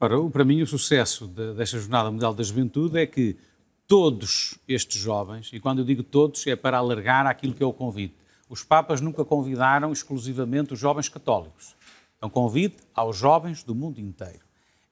Ora, 0.00 0.30
para 0.30 0.44
mim, 0.44 0.62
o 0.62 0.66
sucesso 0.66 1.26
de, 1.26 1.54
desta 1.54 1.78
Jornada 1.78 2.10
Mundial 2.10 2.32
da 2.32 2.42
Juventude 2.42 2.98
é 2.98 3.06
que 3.06 3.36
todos 3.86 4.58
estes 4.68 5.00
jovens, 5.00 5.50
e 5.52 5.58
quando 5.58 5.80
eu 5.80 5.84
digo 5.84 6.02
todos, 6.02 6.46
é 6.46 6.54
para 6.54 6.78
alargar 6.78 7.26
aquilo 7.26 7.52
que 7.52 7.62
é 7.62 7.66
o 7.66 7.72
convite. 7.72 8.14
Os 8.48 8.62
Papas 8.62 9.00
nunca 9.00 9.24
convidaram 9.24 9.92
exclusivamente 9.92 10.72
os 10.72 10.78
jovens 10.78 11.08
católicos 11.08 11.76
é 12.20 12.26
um 12.26 12.30
convite 12.30 12.76
aos 12.94 13.16
jovens 13.16 13.62
do 13.62 13.74
mundo 13.74 14.00
inteiro. 14.00 14.40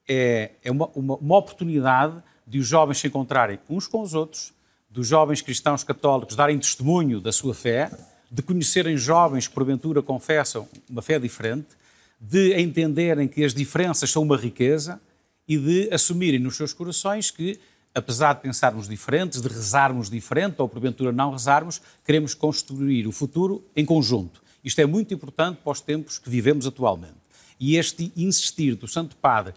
É, 0.08 0.52
é 0.62 0.70
uma, 0.70 0.88
uma, 0.94 1.16
uma 1.16 1.36
oportunidade 1.36 2.22
de 2.46 2.58
os 2.58 2.66
jovens 2.66 2.98
se 2.98 3.08
encontrarem 3.08 3.58
uns 3.68 3.88
com 3.88 4.00
os 4.00 4.14
outros, 4.14 4.54
dos 4.88 5.06
jovens 5.06 5.42
cristãos 5.42 5.82
católicos 5.82 6.36
darem 6.36 6.58
testemunho 6.58 7.20
da 7.20 7.32
sua 7.32 7.54
fé, 7.54 7.90
de 8.30 8.42
conhecerem 8.42 8.96
jovens 8.96 9.48
que 9.48 9.54
porventura 9.54 10.02
confessam 10.02 10.68
uma 10.88 11.02
fé 11.02 11.18
diferente, 11.18 11.68
de 12.20 12.58
entenderem 12.58 13.28
que 13.28 13.44
as 13.44 13.52
diferenças 13.52 14.10
são 14.10 14.22
uma 14.22 14.36
riqueza 14.36 15.00
e 15.46 15.56
de 15.58 15.92
assumirem 15.92 16.40
nos 16.40 16.56
seus 16.56 16.72
corações 16.72 17.30
que, 17.30 17.58
apesar 17.94 18.34
de 18.34 18.40
pensarmos 18.40 18.88
diferentes, 18.88 19.40
de 19.40 19.48
rezarmos 19.48 20.08
diferente 20.08 20.56
ou 20.58 20.68
porventura 20.68 21.12
não 21.12 21.30
rezarmos, 21.30 21.80
queremos 22.04 22.34
construir 22.34 23.06
o 23.06 23.12
futuro 23.12 23.64
em 23.74 23.84
conjunto. 23.84 24.45
Isto 24.66 24.80
é 24.80 24.86
muito 24.86 25.14
importante 25.14 25.60
para 25.62 25.70
os 25.70 25.80
tempos 25.80 26.18
que 26.18 26.28
vivemos 26.28 26.66
atualmente. 26.66 27.14
E 27.58 27.76
este 27.76 28.12
insistir 28.16 28.74
do 28.74 28.88
Santo 28.88 29.14
Padre, 29.16 29.54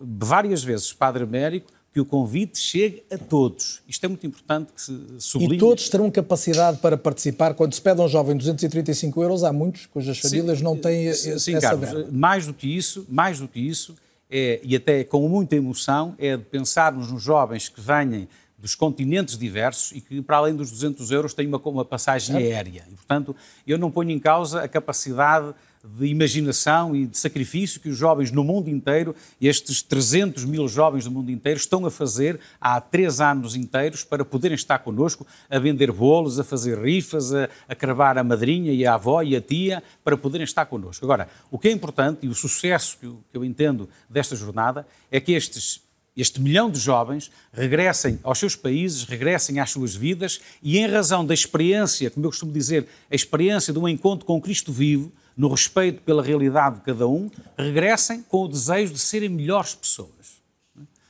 várias 0.00 0.64
vezes 0.64 0.94
Padre 0.94 1.24
Américo, 1.24 1.70
que 1.92 2.00
o 2.00 2.06
convite 2.06 2.58
chegue 2.58 3.02
a 3.10 3.18
todos. 3.18 3.82
Isto 3.86 4.04
é 4.06 4.08
muito 4.08 4.26
importante 4.26 4.72
que 4.72 4.80
se 4.80 4.96
sublinhe. 5.18 5.56
E 5.56 5.58
todos 5.58 5.88
terão 5.90 6.10
capacidade 6.10 6.78
para 6.78 6.96
participar. 6.96 7.52
Quando 7.52 7.74
se 7.74 7.82
pede 7.82 8.00
a 8.00 8.04
um 8.04 8.08
jovem 8.08 8.34
235 8.34 9.22
euros, 9.22 9.44
há 9.44 9.52
muitos 9.52 9.84
cujas 9.86 10.18
famílias 10.18 10.58
sim, 10.58 10.64
não 10.64 10.76
têm 10.76 11.12
sim, 11.12 11.30
essa 11.30 11.38
sim, 11.38 11.60
Carlos, 11.60 11.90
verba. 11.90 12.08
Mais 12.10 12.46
do 12.46 12.54
que 12.54 12.66
isso, 12.66 13.04
mais 13.10 13.40
do 13.40 13.46
que 13.46 13.60
isso, 13.60 13.94
é, 14.30 14.60
e 14.62 14.74
até 14.74 15.04
com 15.04 15.28
muita 15.28 15.56
emoção, 15.56 16.14
é 16.16 16.36
de 16.36 16.44
pensarmos 16.44 17.12
nos 17.12 17.22
jovens 17.22 17.68
que 17.68 17.80
venham 17.80 18.26
dos 18.60 18.74
continentes 18.74 19.38
diversos 19.38 19.92
e 19.92 20.00
que, 20.00 20.20
para 20.20 20.36
além 20.36 20.54
dos 20.54 20.70
200 20.70 21.10
euros, 21.10 21.32
têm 21.32 21.46
uma, 21.46 21.58
uma 21.58 21.84
passagem 21.84 22.36
aérea. 22.36 22.84
E, 22.90 22.94
portanto, 22.94 23.34
eu 23.66 23.78
não 23.78 23.90
ponho 23.90 24.10
em 24.10 24.18
causa 24.18 24.62
a 24.62 24.68
capacidade 24.68 25.54
de 25.82 26.06
imaginação 26.06 26.94
e 26.94 27.06
de 27.06 27.16
sacrifício 27.16 27.80
que 27.80 27.88
os 27.88 27.96
jovens 27.96 28.30
no 28.30 28.44
mundo 28.44 28.68
inteiro, 28.68 29.16
estes 29.40 29.80
300 29.80 30.44
mil 30.44 30.68
jovens 30.68 31.04
do 31.04 31.10
mundo 31.10 31.30
inteiro, 31.30 31.58
estão 31.58 31.86
a 31.86 31.90
fazer 31.90 32.38
há 32.60 32.78
três 32.82 33.18
anos 33.18 33.56
inteiros 33.56 34.04
para 34.04 34.22
poderem 34.22 34.54
estar 34.54 34.80
connosco 34.80 35.26
a 35.48 35.58
vender 35.58 35.90
bolos, 35.90 36.38
a 36.38 36.44
fazer 36.44 36.78
rifas, 36.78 37.32
a, 37.32 37.48
a 37.66 37.74
cravar 37.74 38.18
a 38.18 38.24
madrinha 38.24 38.72
e 38.72 38.84
a 38.84 38.94
avó 38.94 39.22
e 39.22 39.34
a 39.34 39.40
tia 39.40 39.82
para 40.04 40.18
poderem 40.18 40.44
estar 40.44 40.66
connosco. 40.66 41.02
Agora, 41.04 41.28
o 41.50 41.58
que 41.58 41.68
é 41.68 41.72
importante 41.72 42.26
e 42.26 42.28
o 42.28 42.34
sucesso 42.34 42.98
que 42.98 43.06
eu, 43.06 43.24
que 43.30 43.38
eu 43.38 43.44
entendo 43.44 43.88
desta 44.08 44.36
jornada 44.36 44.86
é 45.10 45.18
que 45.18 45.32
estes 45.32 45.80
este 46.16 46.40
milhão 46.40 46.70
de 46.70 46.78
jovens 46.78 47.30
regressem 47.52 48.18
aos 48.22 48.38
seus 48.38 48.56
países, 48.56 49.04
regressem 49.04 49.60
às 49.60 49.70
suas 49.70 49.94
vidas 49.94 50.40
e, 50.62 50.78
em 50.78 50.86
razão 50.86 51.24
da 51.24 51.32
experiência, 51.32 52.10
como 52.10 52.26
eu 52.26 52.30
costumo 52.30 52.52
dizer, 52.52 52.86
a 53.10 53.14
experiência 53.14 53.72
de 53.72 53.78
um 53.78 53.88
encontro 53.88 54.26
com 54.26 54.40
Cristo 54.40 54.72
vivo, 54.72 55.12
no 55.36 55.48
respeito 55.48 56.02
pela 56.02 56.22
realidade 56.22 56.76
de 56.76 56.82
cada 56.82 57.08
um, 57.08 57.30
regressem 57.56 58.22
com 58.22 58.44
o 58.44 58.48
desejo 58.48 58.92
de 58.92 58.98
serem 58.98 59.28
melhores 59.28 59.74
pessoas. 59.74 60.40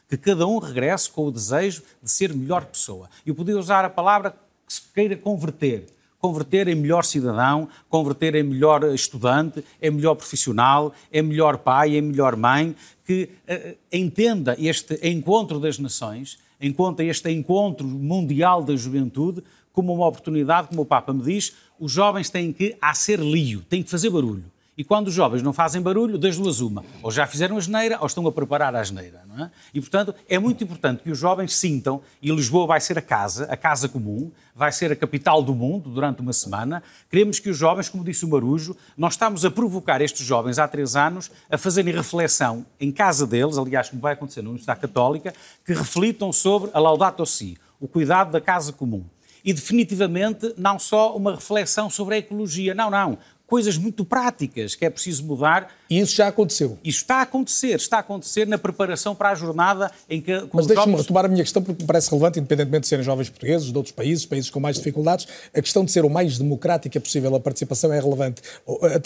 Que 0.09 0.17
cada 0.17 0.47
um 0.47 0.59
regresse 0.59 1.11
com 1.11 1.27
o 1.27 1.33
desejo 1.33 1.83
de 2.03 2.11
ser 2.11 2.33
melhor 2.35 2.65
pessoa. 2.67 3.09
Eu 3.25 3.35
podia 3.35 3.59
usar 3.59 3.85
a 3.85 3.91
palavra 3.91 4.37
que 4.67 4.73
se 4.73 4.83
queira 4.95 5.17
converter 5.17 5.87
converter 6.21 6.69
em 6.69 6.75
melhor 6.75 7.03
cidadão, 7.03 7.69
converter 7.89 8.35
em 8.35 8.43
melhor 8.43 8.85
estudante, 8.95 9.65
em 9.81 9.91
melhor 9.91 10.15
profissional, 10.15 10.93
em 11.13 11.23
melhor 11.23 11.59
pai, 11.59 11.97
em 11.97 12.03
melhor 12.03 12.37
mãe, 12.37 12.77
que 13.07 13.31
uh, 13.49 13.77
entenda 13.91 14.55
este 14.59 14.99
encontro 15.03 15.59
das 15.59 15.79
nações, 15.79 16.39
encontra 16.61 17.05
este 17.05 17.31
encontro 17.31 17.87
mundial 17.87 18.63
da 18.63 18.77
juventude 18.77 19.43
como 19.73 19.95
uma 19.95 20.07
oportunidade, 20.07 20.69
como 20.69 20.83
o 20.83 20.87
Papa 20.87 21.13
me 21.13 21.23
diz, 21.23 21.55
os 21.79 21.91
jovens 21.91 22.29
têm 22.29 22.53
que 22.53 22.77
a 22.83 22.93
ser 22.93 23.19
lio, 23.19 23.63
têm 23.63 23.83
que 23.83 23.91
fazer 23.91 24.11
barulho. 24.11 24.45
E 24.81 24.85
quando 24.85 25.09
os 25.09 25.13
jovens 25.13 25.43
não 25.43 25.53
fazem 25.53 25.83
barulho, 25.83 26.17
das 26.17 26.39
duas 26.39 26.63
uma. 26.63 26.83
Ou 27.03 27.11
já 27.11 27.27
fizeram 27.27 27.59
a 27.59 27.61
geneira, 27.61 27.99
ou 28.01 28.07
estão 28.07 28.27
a 28.27 28.33
preparar 28.33 28.75
a 28.75 28.83
geneira. 28.83 29.21
Não 29.29 29.45
é? 29.45 29.51
E, 29.75 29.79
portanto, 29.79 30.15
é 30.27 30.39
muito 30.39 30.65
importante 30.65 31.03
que 31.03 31.11
os 31.11 31.19
jovens 31.19 31.55
sintam, 31.55 32.01
e 32.23 32.31
Lisboa 32.31 32.67
vai 32.67 32.81
ser 32.81 32.97
a 32.97 33.03
casa, 33.03 33.45
a 33.45 33.59
casa 33.59 33.91
comum, 33.91 34.33
vai 34.57 34.73
ser 34.73 34.91
a 34.91 34.97
capital 34.97 35.43
do 35.43 35.55
mundo 35.55 35.91
durante 35.91 36.23
uma 36.23 36.33
semana. 36.33 36.83
Queremos 37.11 37.39
que 37.39 37.51
os 37.51 37.59
jovens, 37.59 37.91
como 37.91 38.03
disse 38.03 38.25
o 38.25 38.29
Marujo, 38.29 38.75
nós 38.97 39.13
estamos 39.13 39.45
a 39.45 39.51
provocar 39.51 40.01
estes 40.01 40.25
jovens 40.25 40.59
há 40.59 40.67
três 40.67 40.97
anos 40.97 41.31
a 41.51 41.59
fazerem 41.59 41.93
reflexão 41.93 42.65
em 42.81 42.91
casa 42.91 43.27
deles, 43.27 43.59
aliás, 43.59 43.91
como 43.91 44.01
vai 44.01 44.15
acontecer 44.15 44.41
na 44.41 44.49
Universidade 44.49 44.81
Católica, 44.81 45.35
que 45.63 45.75
reflitam 45.75 46.33
sobre 46.33 46.71
a 46.73 46.81
Laudato 46.81 47.27
Si, 47.27 47.59
o 47.79 47.87
cuidado 47.87 48.33
da 48.33 48.41
casa 48.41 48.73
comum 48.73 49.05
e 49.45 49.53
definitivamente 49.53 50.55
não 50.57 50.79
só 50.79 51.17
uma 51.17 51.35
reflexão 51.35 51.89
sobre 51.89 52.15
a 52.15 52.19
ecologia, 52.19 52.75
não, 52.75 52.91
não, 52.91 53.19
coisas 53.51 53.77
muito 53.77 54.05
práticas 54.05 54.77
que 54.77 54.87
é 54.87 54.91
preciso 54.91 55.27
mudar. 55.27 55.75
E 55.91 55.99
isso 55.99 56.15
já 56.15 56.29
aconteceu? 56.29 56.79
Isso 56.85 56.99
está 56.99 57.17
a 57.17 57.23
acontecer, 57.23 57.75
está 57.75 57.97
a 57.97 58.01
acontecer 58.01 58.47
na 58.47 58.57
preparação 58.57 59.13
para 59.13 59.31
a 59.31 59.35
jornada 59.35 59.91
em 60.09 60.21
que... 60.21 60.33
Mas 60.53 60.69
deixe-me 60.69 60.87
jovens... 60.87 61.01
retomar 61.01 61.25
a 61.25 61.29
minha 61.29 61.43
questão, 61.43 61.61
porque 61.61 61.83
me 61.83 61.87
parece 61.87 62.09
relevante, 62.11 62.39
independentemente 62.39 62.83
de 62.83 62.87
serem 62.87 63.05
jovens 63.05 63.29
portugueses, 63.29 63.73
de 63.73 63.77
outros 63.77 63.93
países, 63.93 64.25
países 64.25 64.49
com 64.51 64.61
mais 64.61 64.77
dificuldades, 64.77 65.27
a 65.53 65.61
questão 65.61 65.85
de 65.85 65.91
ser 65.91 66.05
o 66.05 66.09
mais 66.09 66.39
democrática 66.39 67.01
possível 67.01 67.35
a 67.35 67.41
participação 67.41 67.93
é 67.93 67.99
relevante. 67.99 68.41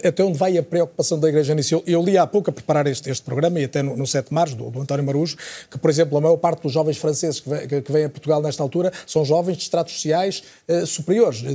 Até 0.07 0.23
onde 0.23 0.37
vai 0.37 0.59
a 0.59 0.63
preocupação 0.63 1.19
da 1.19 1.27
Igreja 1.27 1.55
nisso? 1.55 1.83
Eu, 1.87 2.03
li 2.03 2.19
há 2.19 2.27
pouco 2.27 2.51
a 2.51 2.53
preparar 2.53 2.87
este, 2.87 3.09
este 3.09 3.25
programa, 3.25 3.61
e 3.61 3.65
até 3.65 3.83
no, 3.83 3.97
no 3.97 4.07
7 4.07 4.29
de 4.29 4.35
março, 4.35 4.55
do, 4.55 4.71
do, 4.71 4.83
António 4.83 5.07
Marujo, 5.07 5.39
que, 5.71 5.79
por 5.79 5.89
exemplo, 5.89 6.19
a 6.19 6.21
maior 6.21 6.37
parte 6.37 6.65
dos 6.65 6.73
jovens 6.73 6.99
franceses 6.99 7.41
que, 7.41 7.49
vem, 7.49 7.67
que, 7.67 7.93
vêm 7.93 8.05
a 8.05 8.11
Portugal 8.11 8.43
nesta 8.43 8.63
altura 8.63 8.93
são 9.07 9.25
jovens 9.25 9.57
de 9.57 9.63
estratos 9.63 9.95
sociais 9.95 10.45
eh, 10.69 10.85
superiores, 10.85 11.41
de, 11.41 11.55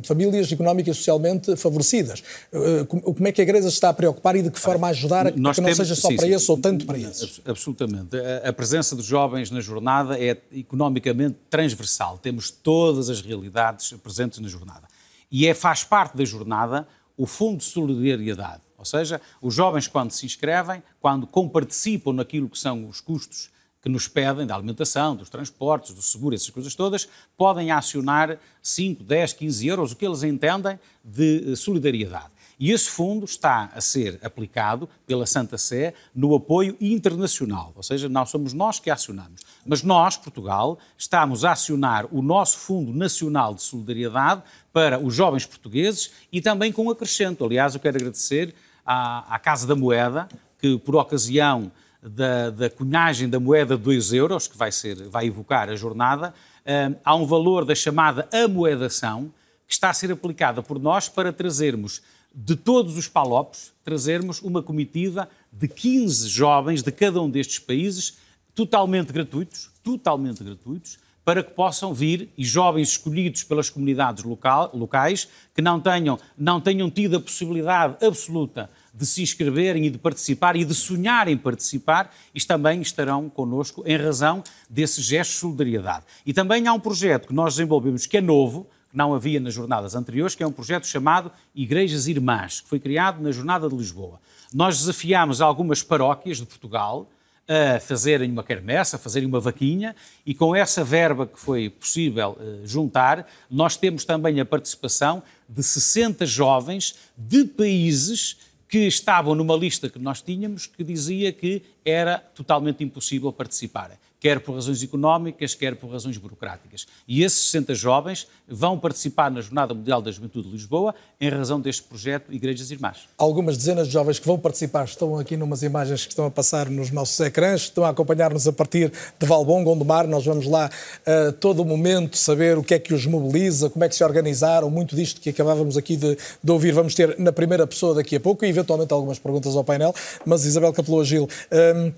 de, 0.00 0.08
famílias 0.08 0.50
económicas 0.50 0.96
e 0.96 0.98
socialmente 0.98 1.54
favorecidas. 1.56 2.22
Eh, 2.50 2.86
como 2.88 3.28
é 3.28 3.32
que 3.32 3.42
a 3.42 3.44
Igreja 3.44 3.68
está 3.68 3.90
a 3.90 3.92
preocupar 3.92 4.36
e 4.36 4.42
de 4.42 4.50
que 4.50 4.58
forma 4.58 4.69
ajudar 4.88 5.26
a 5.26 5.32
que 5.32 5.40
não 5.40 5.52
seja 5.52 5.94
só 5.94 6.08
sim, 6.08 6.16
para 6.16 6.26
sim, 6.26 6.34
esse 6.34 6.50
ou 6.50 6.58
tanto 6.58 6.86
para 6.86 6.98
esses? 6.98 7.40
Absolutamente. 7.44 8.16
A, 8.44 8.52
presença 8.52 8.94
dos 8.94 9.04
jovens 9.04 9.50
na 9.50 9.60
jornada 9.60 10.18
é 10.18 10.36
economicamente 10.52 11.36
transversal. 11.48 12.18
Temos 12.18 12.50
todas 12.50 13.08
as 13.08 13.20
realidades 13.20 13.92
presentes 14.02 14.38
na 14.38 14.48
jornada. 14.48 14.88
E 15.30 15.46
é, 15.46 15.54
faz 15.54 15.84
parte 15.84 16.16
da 16.16 16.24
jornada 16.24 16.86
o 17.16 17.26
Fundo 17.26 17.58
de 17.58 17.64
Solidariedade. 17.64 18.62
Ou 18.78 18.84
seja, 18.84 19.20
os 19.42 19.54
jovens, 19.54 19.86
quando 19.86 20.10
se 20.10 20.24
inscrevem, 20.24 20.82
quando 21.00 21.26
comparticipam 21.26 22.14
naquilo 22.14 22.48
que 22.48 22.58
são 22.58 22.88
os 22.88 23.00
custos 23.00 23.50
que 23.82 23.88
nos 23.88 24.08
pedem 24.08 24.46
da 24.46 24.54
alimentação, 24.54 25.16
dos 25.16 25.30
transportes, 25.30 25.94
do 25.94 26.02
seguro, 26.02 26.34
essas 26.34 26.50
coisas 26.50 26.74
todas, 26.74 27.08
podem 27.36 27.70
acionar 27.70 28.38
5, 28.62 29.02
10, 29.04 29.32
15 29.34 29.66
euros, 29.66 29.92
o 29.92 29.96
que 29.96 30.06
eles 30.06 30.22
entendem 30.22 30.78
de 31.04 31.54
solidariedade. 31.56 32.30
E 32.60 32.72
esse 32.72 32.90
fundo 32.90 33.24
está 33.24 33.70
a 33.74 33.80
ser 33.80 34.20
aplicado 34.22 34.86
pela 35.06 35.24
Santa 35.24 35.56
Sé 35.56 35.94
no 36.14 36.34
apoio 36.34 36.76
internacional, 36.78 37.72
ou 37.74 37.82
seja, 37.82 38.06
não 38.06 38.26
somos 38.26 38.52
nós 38.52 38.78
que 38.78 38.90
acionamos, 38.90 39.40
mas 39.64 39.82
nós, 39.82 40.18
Portugal, 40.18 40.78
estamos 40.98 41.42
a 41.42 41.52
acionar 41.52 42.06
o 42.12 42.20
nosso 42.20 42.58
Fundo 42.58 42.92
Nacional 42.92 43.54
de 43.54 43.62
Solidariedade 43.62 44.42
para 44.74 44.98
os 44.98 45.14
jovens 45.14 45.46
portugueses 45.46 46.10
e 46.30 46.42
também 46.42 46.70
com 46.70 46.90
acrescento. 46.90 47.46
Aliás, 47.46 47.74
eu 47.74 47.80
quero 47.80 47.96
agradecer 47.96 48.54
à, 48.84 49.34
à 49.34 49.38
Casa 49.38 49.66
da 49.66 49.74
Moeda, 49.74 50.28
que 50.58 50.76
por 50.76 50.96
ocasião 50.96 51.72
da, 52.02 52.50
da 52.50 52.68
cunhagem 52.68 53.26
da 53.26 53.40
moeda 53.40 53.74
de 53.74 53.82
2 53.84 54.12
euros, 54.12 54.46
que 54.46 54.58
vai, 54.58 54.70
ser, 54.70 55.08
vai 55.08 55.26
evocar 55.26 55.70
a 55.70 55.76
jornada, 55.76 56.34
um, 56.66 56.96
há 57.02 57.14
um 57.14 57.24
valor 57.24 57.64
da 57.64 57.74
chamada 57.74 58.28
amoedação, 58.30 59.32
que 59.66 59.72
está 59.72 59.88
a 59.88 59.94
ser 59.94 60.12
aplicada 60.12 60.62
por 60.62 60.78
nós 60.78 61.08
para 61.08 61.32
trazermos 61.32 62.02
de 62.34 62.54
todos 62.56 62.96
os 62.96 63.08
palopes, 63.08 63.72
trazermos 63.84 64.40
uma 64.40 64.62
comitiva 64.62 65.28
de 65.52 65.66
15 65.66 66.28
jovens 66.28 66.82
de 66.82 66.92
cada 66.92 67.20
um 67.20 67.28
destes 67.28 67.58
países, 67.58 68.18
totalmente 68.54 69.12
gratuitos, 69.12 69.70
totalmente 69.82 70.42
gratuitos, 70.44 70.98
para 71.24 71.42
que 71.42 71.52
possam 71.52 71.92
vir 71.92 72.30
e 72.36 72.44
jovens 72.44 72.90
escolhidos 72.90 73.44
pelas 73.44 73.68
comunidades 73.68 74.24
local, 74.24 74.70
locais 74.74 75.28
que 75.54 75.62
não 75.62 75.80
tenham, 75.80 76.18
não 76.36 76.60
tenham 76.60 76.90
tido 76.90 77.16
a 77.16 77.20
possibilidade 77.20 78.04
absoluta 78.04 78.70
de 78.92 79.06
se 79.06 79.22
inscreverem 79.22 79.86
e 79.86 79.90
de 79.90 79.98
participar 79.98 80.56
e 80.56 80.64
de 80.64 80.74
sonharem 80.74 81.36
participar, 81.36 82.12
e 82.34 82.40
também 82.40 82.80
estarão 82.80 83.28
connosco 83.28 83.84
em 83.86 83.96
razão 83.96 84.42
desse 84.68 85.00
gesto 85.02 85.32
de 85.32 85.36
solidariedade. 85.38 86.04
E 86.26 86.32
também 86.32 86.66
há 86.66 86.72
um 86.72 86.80
projeto 86.80 87.28
que 87.28 87.34
nós 87.34 87.54
desenvolvemos 87.54 88.06
que 88.06 88.16
é 88.16 88.20
novo, 88.20 88.66
que 88.90 88.96
não 88.96 89.14
havia 89.14 89.38
nas 89.38 89.54
jornadas 89.54 89.94
anteriores, 89.94 90.34
que 90.34 90.42
é 90.42 90.46
um 90.46 90.52
projeto 90.52 90.86
chamado 90.86 91.30
Igrejas 91.54 92.08
Irmãs, 92.08 92.60
que 92.60 92.68
foi 92.68 92.80
criado 92.80 93.22
na 93.22 93.30
Jornada 93.30 93.68
de 93.68 93.76
Lisboa. 93.76 94.20
Nós 94.52 94.78
desafiámos 94.78 95.40
algumas 95.40 95.82
paróquias 95.82 96.38
de 96.38 96.46
Portugal 96.46 97.08
a 97.48 97.80
fazerem 97.80 98.30
uma 98.30 98.44
quermesse, 98.44 98.94
a 98.94 98.98
fazerem 98.98 99.28
uma 99.28 99.40
vaquinha, 99.40 99.96
e 100.24 100.34
com 100.34 100.54
essa 100.54 100.84
verba 100.84 101.26
que 101.26 101.38
foi 101.38 101.68
possível 101.68 102.38
uh, 102.38 102.66
juntar, 102.66 103.26
nós 103.50 103.76
temos 103.76 104.04
também 104.04 104.38
a 104.40 104.44
participação 104.44 105.20
de 105.48 105.62
60 105.62 106.24
jovens 106.26 106.94
de 107.16 107.44
países 107.44 108.36
que 108.68 108.86
estavam 108.86 109.34
numa 109.34 109.56
lista 109.56 109.88
que 109.88 109.98
nós 109.98 110.22
tínhamos 110.22 110.66
que 110.66 110.84
dizia 110.84 111.32
que 111.32 111.62
era 111.84 112.18
totalmente 112.18 112.84
impossível 112.84 113.32
participarem 113.32 113.98
quer 114.20 114.38
por 114.38 114.54
razões 114.54 114.82
económicas, 114.82 115.54
quer 115.54 115.74
por 115.74 115.90
razões 115.90 116.18
burocráticas. 116.18 116.86
E 117.08 117.22
esses 117.22 117.46
60 117.46 117.74
jovens 117.74 118.28
vão 118.46 118.78
participar 118.78 119.30
na 119.30 119.40
Jornada 119.40 119.72
Mundial 119.72 120.02
da 120.02 120.10
Juventude 120.12 120.46
de 120.46 120.52
Lisboa 120.52 120.94
em 121.18 121.30
razão 121.30 121.58
deste 121.58 121.82
projeto 121.82 122.32
Igrejas 122.32 122.70
Irmãs. 122.70 123.08
Algumas 123.16 123.56
dezenas 123.56 123.86
de 123.86 123.94
jovens 123.94 124.18
que 124.18 124.26
vão 124.26 124.38
participar 124.38 124.84
estão 124.84 125.18
aqui 125.18 125.36
numas 125.36 125.62
imagens 125.62 126.04
que 126.04 126.12
estão 126.12 126.26
a 126.26 126.30
passar 126.30 126.68
nos 126.68 126.90
nossos 126.90 127.18
ecrãs, 127.20 127.62
estão 127.62 127.84
a 127.84 127.88
acompanhar-nos 127.88 128.46
a 128.46 128.52
partir 128.52 128.92
de 129.18 129.26
Valbom, 129.26 129.64
Gondomar. 129.64 130.06
Nós 130.06 130.24
vamos 130.24 130.46
lá 130.46 130.70
a 131.06 131.30
uh, 131.30 131.32
todo 131.32 131.64
momento 131.64 132.18
saber 132.18 132.58
o 132.58 132.62
que 132.62 132.74
é 132.74 132.78
que 132.78 132.92
os 132.92 133.06
mobiliza, 133.06 133.70
como 133.70 133.84
é 133.84 133.88
que 133.88 133.94
se 133.94 134.04
organizaram, 134.04 134.70
muito 134.70 134.94
disto 134.94 135.20
que 135.20 135.30
acabávamos 135.30 135.78
aqui 135.78 135.96
de, 135.96 136.18
de 136.42 136.52
ouvir. 136.52 136.72
Vamos 136.72 136.94
ter 136.94 137.18
na 137.18 137.32
primeira 137.32 137.66
pessoa 137.66 137.94
daqui 137.94 138.16
a 138.16 138.20
pouco 138.20 138.44
e 138.44 138.48
eventualmente 138.48 138.92
algumas 138.92 139.18
perguntas 139.18 139.56
ao 139.56 139.64
painel. 139.64 139.94
Mas 140.26 140.44
Isabel 140.44 140.72
Capelou 140.74 141.04
Gil, 141.04 141.28
um, 141.50 141.92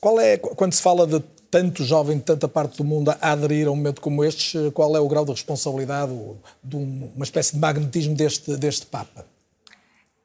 qual 0.00 0.20
é, 0.20 0.38
quando 0.38 0.72
se 0.72 0.80
fala 0.80 1.06
de 1.06 1.22
tanto 1.50 1.84
jovem 1.84 2.18
de 2.18 2.24
tanta 2.24 2.48
parte 2.48 2.78
do 2.78 2.84
mundo 2.84 3.10
a 3.10 3.32
aderir 3.32 3.66
a 3.66 3.70
um 3.70 3.76
momento 3.76 4.00
como 4.00 4.24
este, 4.24 4.70
qual 4.72 4.94
é 4.96 5.00
o 5.00 5.08
grau 5.08 5.24
de 5.24 5.32
responsabilidade, 5.32 6.12
de 6.62 6.76
uma 6.76 7.24
espécie 7.24 7.54
de 7.54 7.58
magnetismo 7.58 8.14
deste, 8.14 8.56
deste 8.56 8.86
Papa? 8.86 9.26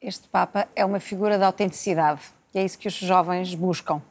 Este 0.01 0.27
Papa 0.27 0.67
é 0.75 0.83
uma 0.83 0.99
figura 0.99 1.37
de 1.37 1.43
autenticidade 1.43 2.21
e 2.53 2.59
é 2.59 2.65
isso 2.65 2.77
que 2.77 2.87
os 2.87 2.93
jovens 2.93 3.55
buscam 3.55 4.01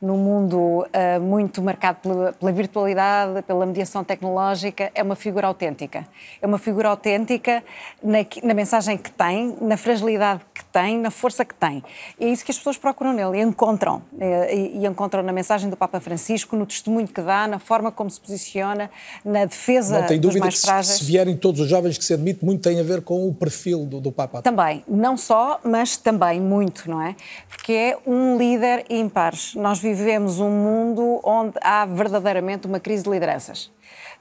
num 0.00 0.16
mundo 0.16 0.58
uh, 0.58 1.20
muito 1.20 1.60
marcado 1.60 1.98
pela, 2.00 2.32
pela, 2.32 2.52
virtualidade, 2.52 3.42
pela 3.42 3.66
mediação 3.66 4.04
tecnológica, 4.04 4.90
é 4.94 5.02
uma 5.02 5.16
figura 5.16 5.48
autêntica. 5.48 6.06
É 6.40 6.46
uma 6.46 6.58
figura 6.58 6.88
autêntica 6.88 7.64
na, 8.02 8.18
na, 8.42 8.54
mensagem 8.54 8.96
que 8.96 9.10
tem, 9.10 9.56
na 9.60 9.76
fragilidade 9.76 10.40
que 10.54 10.64
tem, 10.66 10.98
na 10.98 11.10
força 11.10 11.44
que 11.44 11.54
tem. 11.54 11.82
E 12.18 12.26
é 12.26 12.28
isso 12.28 12.44
que 12.44 12.50
as 12.50 12.58
pessoas 12.58 12.76
procuram 12.76 13.12
nele 13.12 13.38
e 13.38 13.42
encontram. 13.42 14.02
Eh, 14.20 14.56
e, 14.56 14.78
e 14.78 14.86
encontram 14.86 15.22
na 15.22 15.32
mensagem 15.32 15.68
do 15.68 15.76
Papa 15.76 15.98
Francisco, 15.98 16.54
no 16.54 16.64
testemunho 16.64 17.08
que 17.08 17.20
dá, 17.20 17.48
na 17.48 17.58
forma 17.58 17.90
como 17.90 18.08
se 18.08 18.20
posiciona, 18.20 18.90
na 19.24 19.44
defesa 19.46 20.00
Não 20.00 20.06
tem 20.06 20.20
dos 20.20 20.36
mais 20.36 20.60
frágeis. 20.60 20.98
Se, 20.98 21.04
se 21.04 21.10
vierem 21.10 21.36
todos 21.36 21.60
os 21.60 21.68
jovens 21.68 21.98
que 21.98 22.04
se 22.04 22.14
admite, 22.14 22.44
muito 22.44 22.62
tem 22.62 22.78
a 22.78 22.84
ver 22.84 23.02
com 23.02 23.28
o 23.28 23.34
perfil 23.34 23.84
do, 23.84 24.00
do 24.00 24.12
Papa. 24.12 24.42
Também, 24.42 24.84
não 24.86 25.16
só, 25.16 25.58
mas 25.64 25.96
também 25.96 26.40
muito, 26.40 26.88
não 26.88 27.02
é? 27.02 27.16
Porque 27.48 27.72
é 27.72 27.98
um 28.06 28.36
líder 28.36 28.84
ímpar 28.88 29.34
nós 29.58 29.80
vivemos 29.80 30.38
um 30.38 30.50
mundo 30.50 31.20
onde 31.24 31.58
há 31.60 31.84
verdadeiramente 31.84 32.66
uma 32.66 32.78
crise 32.78 33.02
de 33.02 33.10
lideranças. 33.10 33.70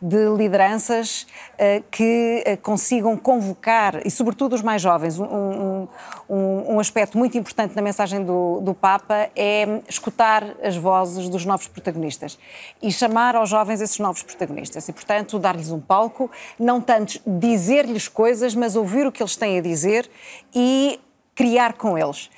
De 0.01 0.29
lideranças 0.29 1.27
uh, 1.53 1.83
que 1.91 2.43
uh, 2.45 2.57
consigam 2.61 3.15
convocar, 3.15 4.01
e 4.05 4.09
sobretudo 4.09 4.53
os 4.53 4.61
mais 4.61 4.81
jovens, 4.81 5.19
um, 5.19 5.88
um, 6.29 6.73
um 6.73 6.79
aspecto 6.79 7.17
muito 7.17 7.38
importante 7.38 7.75
na 7.75 7.81
mensagem 7.81 8.23
do, 8.23 8.61
do, 8.61 8.73
Papa 8.73 9.29
é 9.35 9.81
escutar 9.88 10.43
as 10.63 10.75
vozes 10.75 11.29
dos 11.29 11.45
novos 11.45 11.67
protagonistas 11.67 12.38
e 12.81 12.91
chamar 12.91 13.35
aos 13.35 13.49
jovens 13.49 13.81
esses 13.81 13.99
novos 13.99 14.23
protagonistas. 14.23 14.88
E, 14.88 14.93
portanto, 14.93 15.38
dar-lhes 15.38 15.71
um 15.71 15.79
palco, 15.79 16.31
não 16.59 16.81
tanto 16.81 17.19
dizer-lhes 17.25 18.07
coisas, 18.07 18.55
mas 18.55 18.75
ouvir 18.75 19.05
o 19.05 19.11
que 19.11 19.21
eles 19.21 19.35
têm 19.35 19.59
a 19.59 19.61
dizer 19.61 20.09
e 20.53 20.99
criar 21.38 21.73
com 21.73 21.95
eles. 21.95 22.31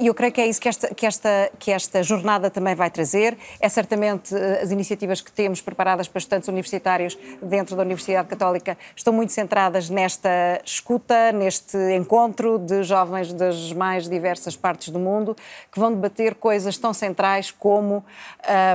E 0.00 0.08
eu 0.08 0.14
creio 0.14 0.32
que 0.32 0.40
é 0.40 0.46
isso 0.46 0.60
que 0.60 0.68
esta, 0.68 0.92
que, 0.92 1.06
esta, 1.06 1.50
que 1.58 1.70
esta 1.70 2.02
jornada 2.02 2.50
também 2.50 2.74
vai 2.74 2.90
trazer. 2.90 3.38
É 3.58 3.68
certamente 3.68 4.34
eh, 4.34 4.60
as 4.62 4.70
iniciativas 4.70 5.20
que 5.22 5.32
temos 5.32 5.62
preparadas 5.62 6.08
para 6.08 6.18
estudantes 6.18 6.48
universitários 6.48 7.16
dentro 7.40 7.74
da 7.74 7.82
Universidade 7.82 8.28
Católica 8.28 8.76
estão 8.94 9.14
muito 9.14 9.32
centradas 9.32 9.88
nesta 9.88 10.28
escuta, 10.62 11.32
neste 11.32 11.78
encontro 11.94 12.58
de 12.58 12.82
jovens 12.82 13.32
das 13.32 13.72
mais 13.72 14.08
diversas 14.08 14.56
partes 14.56 14.90
do 14.90 14.98
mundo 14.98 15.34
que 15.72 15.78
vão 15.78 15.92
debater 15.92 16.34
coisas 16.34 16.76
tão 16.76 16.92
centrais 16.92 17.50
como 17.50 18.04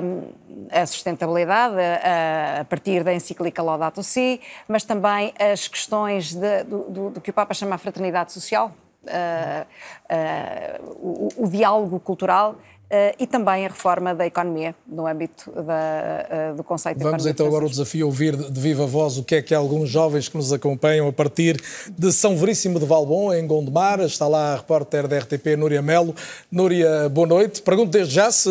um, 0.04 0.34
a 0.72 0.86
sustentabilidade 0.86 1.76
a, 1.76 2.62
a, 2.62 2.66
partir 2.66 3.04
da 3.04 3.14
encíclica 3.14 3.62
Laudato 3.62 4.02
Si, 4.02 4.40
mas 4.68 4.84
também 4.84 5.34
as 5.38 5.68
questões 5.68 6.34
de, 6.34 6.64
do, 6.64 6.80
do, 6.90 7.10
do 7.12 7.22
que 7.22 7.30
o 7.30 7.34
Papa 7.34 7.54
chama 7.54 7.76
a 7.76 7.78
fraternidade 7.78 8.32
social, 8.32 8.72
uh, 9.08 9.66
uh, 10.10 11.30
o, 11.38 11.46
o, 11.46 11.48
diálogo 11.48 12.00
cultural 12.00 12.56
Uh, 12.86 13.16
e 13.18 13.26
também 13.26 13.66
a 13.66 13.70
reforma 13.70 14.14
da 14.14 14.28
economia 14.28 14.76
no 14.86 15.08
âmbito 15.08 15.52
da, 15.52 16.52
uh, 16.52 16.56
do 16.56 16.64
conceito 16.64 17.00
Vamos 17.00 17.24
de 17.24 17.30
então 17.30 17.48
agora 17.48 17.66
o 17.66 17.70
desafio 17.70 18.06
ouvir 18.06 18.36
de 18.38 18.62
viva 18.62 18.86
voz 18.86 19.18
o 19.18 19.24
que 19.24 19.34
é 19.34 19.42
que 19.42 19.56
alguns 19.56 19.90
jovens 19.90 20.30
que 20.30 20.38
nos 20.38 20.54
acompanham 20.54 21.08
a 21.08 21.12
partir 21.12 21.60
de 21.98 22.12
São 22.12 22.38
Veríssimo 22.38 22.80
de 22.80 22.86
Valbom, 22.86 23.34
em 23.34 23.48
Gondomar. 23.48 24.02
Está 24.02 24.28
lá 24.28 24.54
a 24.54 24.58
repórter 24.58 25.08
da 25.08 25.18
RTP, 25.18 25.56
Núria 25.58 25.82
Melo. 25.82 26.14
Núria, 26.52 27.10
boa 27.10 27.26
noite. 27.26 27.60
Pergunto 27.64 27.90
desde 27.90 28.14
já 28.14 28.30
se, 28.30 28.50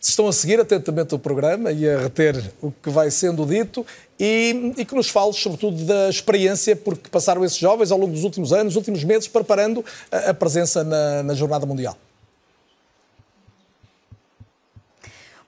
se 0.00 0.10
estão 0.10 0.28
a 0.28 0.32
seguir 0.32 0.60
atentamente 0.60 1.16
o 1.16 1.18
programa 1.18 1.72
e 1.72 1.88
a 1.88 1.98
reter 1.98 2.40
o 2.62 2.70
que 2.70 2.90
vai 2.90 3.10
sendo 3.10 3.44
dito 3.44 3.84
e, 4.20 4.72
e, 4.76 4.84
que 4.84 4.94
nos 4.94 5.08
fales, 5.08 5.34
sobretudo, 5.34 5.84
da 5.84 6.08
experiência 6.08 6.76
porque 6.76 7.08
passaram 7.10 7.44
esses 7.44 7.58
jovens 7.58 7.90
ao 7.90 7.98
longo 7.98 8.12
dos 8.12 8.22
últimos 8.22 8.52
anos, 8.52 8.76
últimos 8.76 9.02
meses, 9.02 9.26
preparando 9.26 9.84
a, 10.12 10.30
a 10.30 10.34
presença 10.34 10.84
na, 10.84 11.24
na 11.24 11.34
Jornada 11.34 11.66
Mundial. 11.66 11.96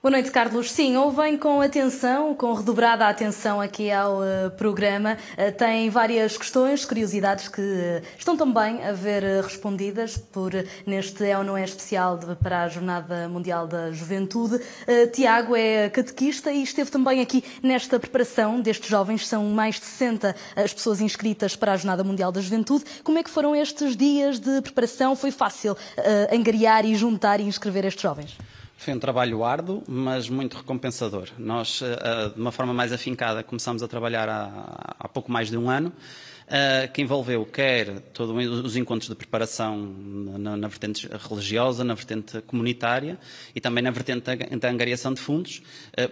Boa 0.03 0.13
noite, 0.13 0.31
Carlos. 0.31 0.71
Sim, 0.71 0.97
ouvem 0.97 1.37
com 1.37 1.61
atenção, 1.61 2.33
com 2.33 2.53
redobrada 2.53 3.07
atenção 3.07 3.61
aqui 3.61 3.91
ao 3.91 4.17
uh, 4.17 4.49
programa. 4.57 5.15
Uh, 5.37 5.55
tem 5.55 5.91
várias 5.91 6.35
questões, 6.35 6.83
curiosidades 6.83 7.47
que 7.47 7.61
uh, 7.61 8.01
estão 8.17 8.35
também 8.35 8.83
a 8.83 8.93
ver 8.93 9.21
respondidas 9.43 10.17
por 10.17 10.53
neste 10.87 11.23
É 11.23 11.37
ou 11.37 11.43
Não 11.43 11.55
É 11.55 11.63
especial 11.63 12.17
de, 12.17 12.33
para 12.33 12.63
a 12.63 12.67
Jornada 12.67 13.29
Mundial 13.29 13.67
da 13.67 13.91
Juventude. 13.91 14.59
Tiago 15.13 15.55
é 15.55 15.87
catequista 15.87 16.51
e 16.51 16.63
esteve 16.63 16.89
também 16.89 17.21
aqui 17.21 17.43
nesta 17.61 17.99
preparação 17.99 18.59
destes 18.59 18.89
jovens. 18.89 19.27
São 19.27 19.45
mais 19.51 19.75
de 19.75 19.85
60 19.85 20.35
as 20.55 20.73
pessoas 20.73 20.99
inscritas 20.99 21.55
para 21.55 21.73
a 21.73 21.77
Jornada 21.77 22.03
Mundial 22.03 22.31
da 22.31 22.41
Juventude. 22.41 22.85
Como 23.03 23.19
é 23.19 23.23
que 23.23 23.29
foram 23.29 23.55
estes 23.55 23.95
dias 23.95 24.39
de 24.39 24.61
preparação? 24.61 25.15
Foi 25.15 25.29
fácil 25.29 25.77
angariar 26.33 26.87
e 26.87 26.95
juntar 26.95 27.39
e 27.39 27.43
inscrever 27.43 27.85
estes 27.85 28.01
jovens? 28.01 28.35
Foi 28.81 28.95
um 28.95 28.99
trabalho 28.99 29.43
árduo, 29.43 29.83
mas 29.87 30.27
muito 30.27 30.57
recompensador. 30.57 31.29
Nós, 31.37 31.83
eh, 31.83 31.99
eh, 32.01 32.29
de 32.29 32.41
uma 32.41 32.51
forma 32.51 32.73
mais 32.73 32.91
afincada, 32.91 33.43
começamos 33.43 33.83
a 33.83 33.87
trabalhar 33.87 34.27
há, 34.27 34.95
há 34.97 35.07
pouco 35.07 35.31
mais 35.31 35.51
de 35.51 35.55
um 35.55 35.69
ano, 35.69 35.93
eh, 36.47 36.89
que 36.91 36.99
envolveu 36.99 37.45
quer 37.45 37.99
todos 38.11 38.35
os 38.65 38.75
encontros 38.75 39.07
de 39.07 39.15
preparação 39.15 39.77
na, 39.77 40.57
na, 40.57 40.67
vertente 40.67 41.07
religiosa, 41.29 41.83
na 41.83 41.93
vertente 41.93 42.41
comunitária 42.41 43.19
e 43.53 43.61
também 43.61 43.83
na 43.83 43.91
vertente 43.91 44.35
da 44.57 44.71
angariação 44.71 45.13
de 45.13 45.21
fundos. 45.21 45.61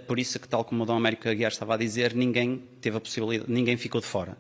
Por 0.05 0.19
isso 0.19 0.39
que, 0.39 0.47
tal 0.47 0.63
como 0.63 0.83
o 0.83 0.85
Dom 0.85 0.97
Américo 0.97 1.27
Aguiar 1.27 1.51
estava 1.51 1.73
a 1.73 1.77
dizer, 1.77 2.13
ninguém 2.13 2.61
teve 2.79 2.97
a 2.97 2.99
possibilidade, 2.99 3.51
ninguém 3.51 3.77
ficou 3.77 3.99
de 3.99 4.05
fora 4.05 4.37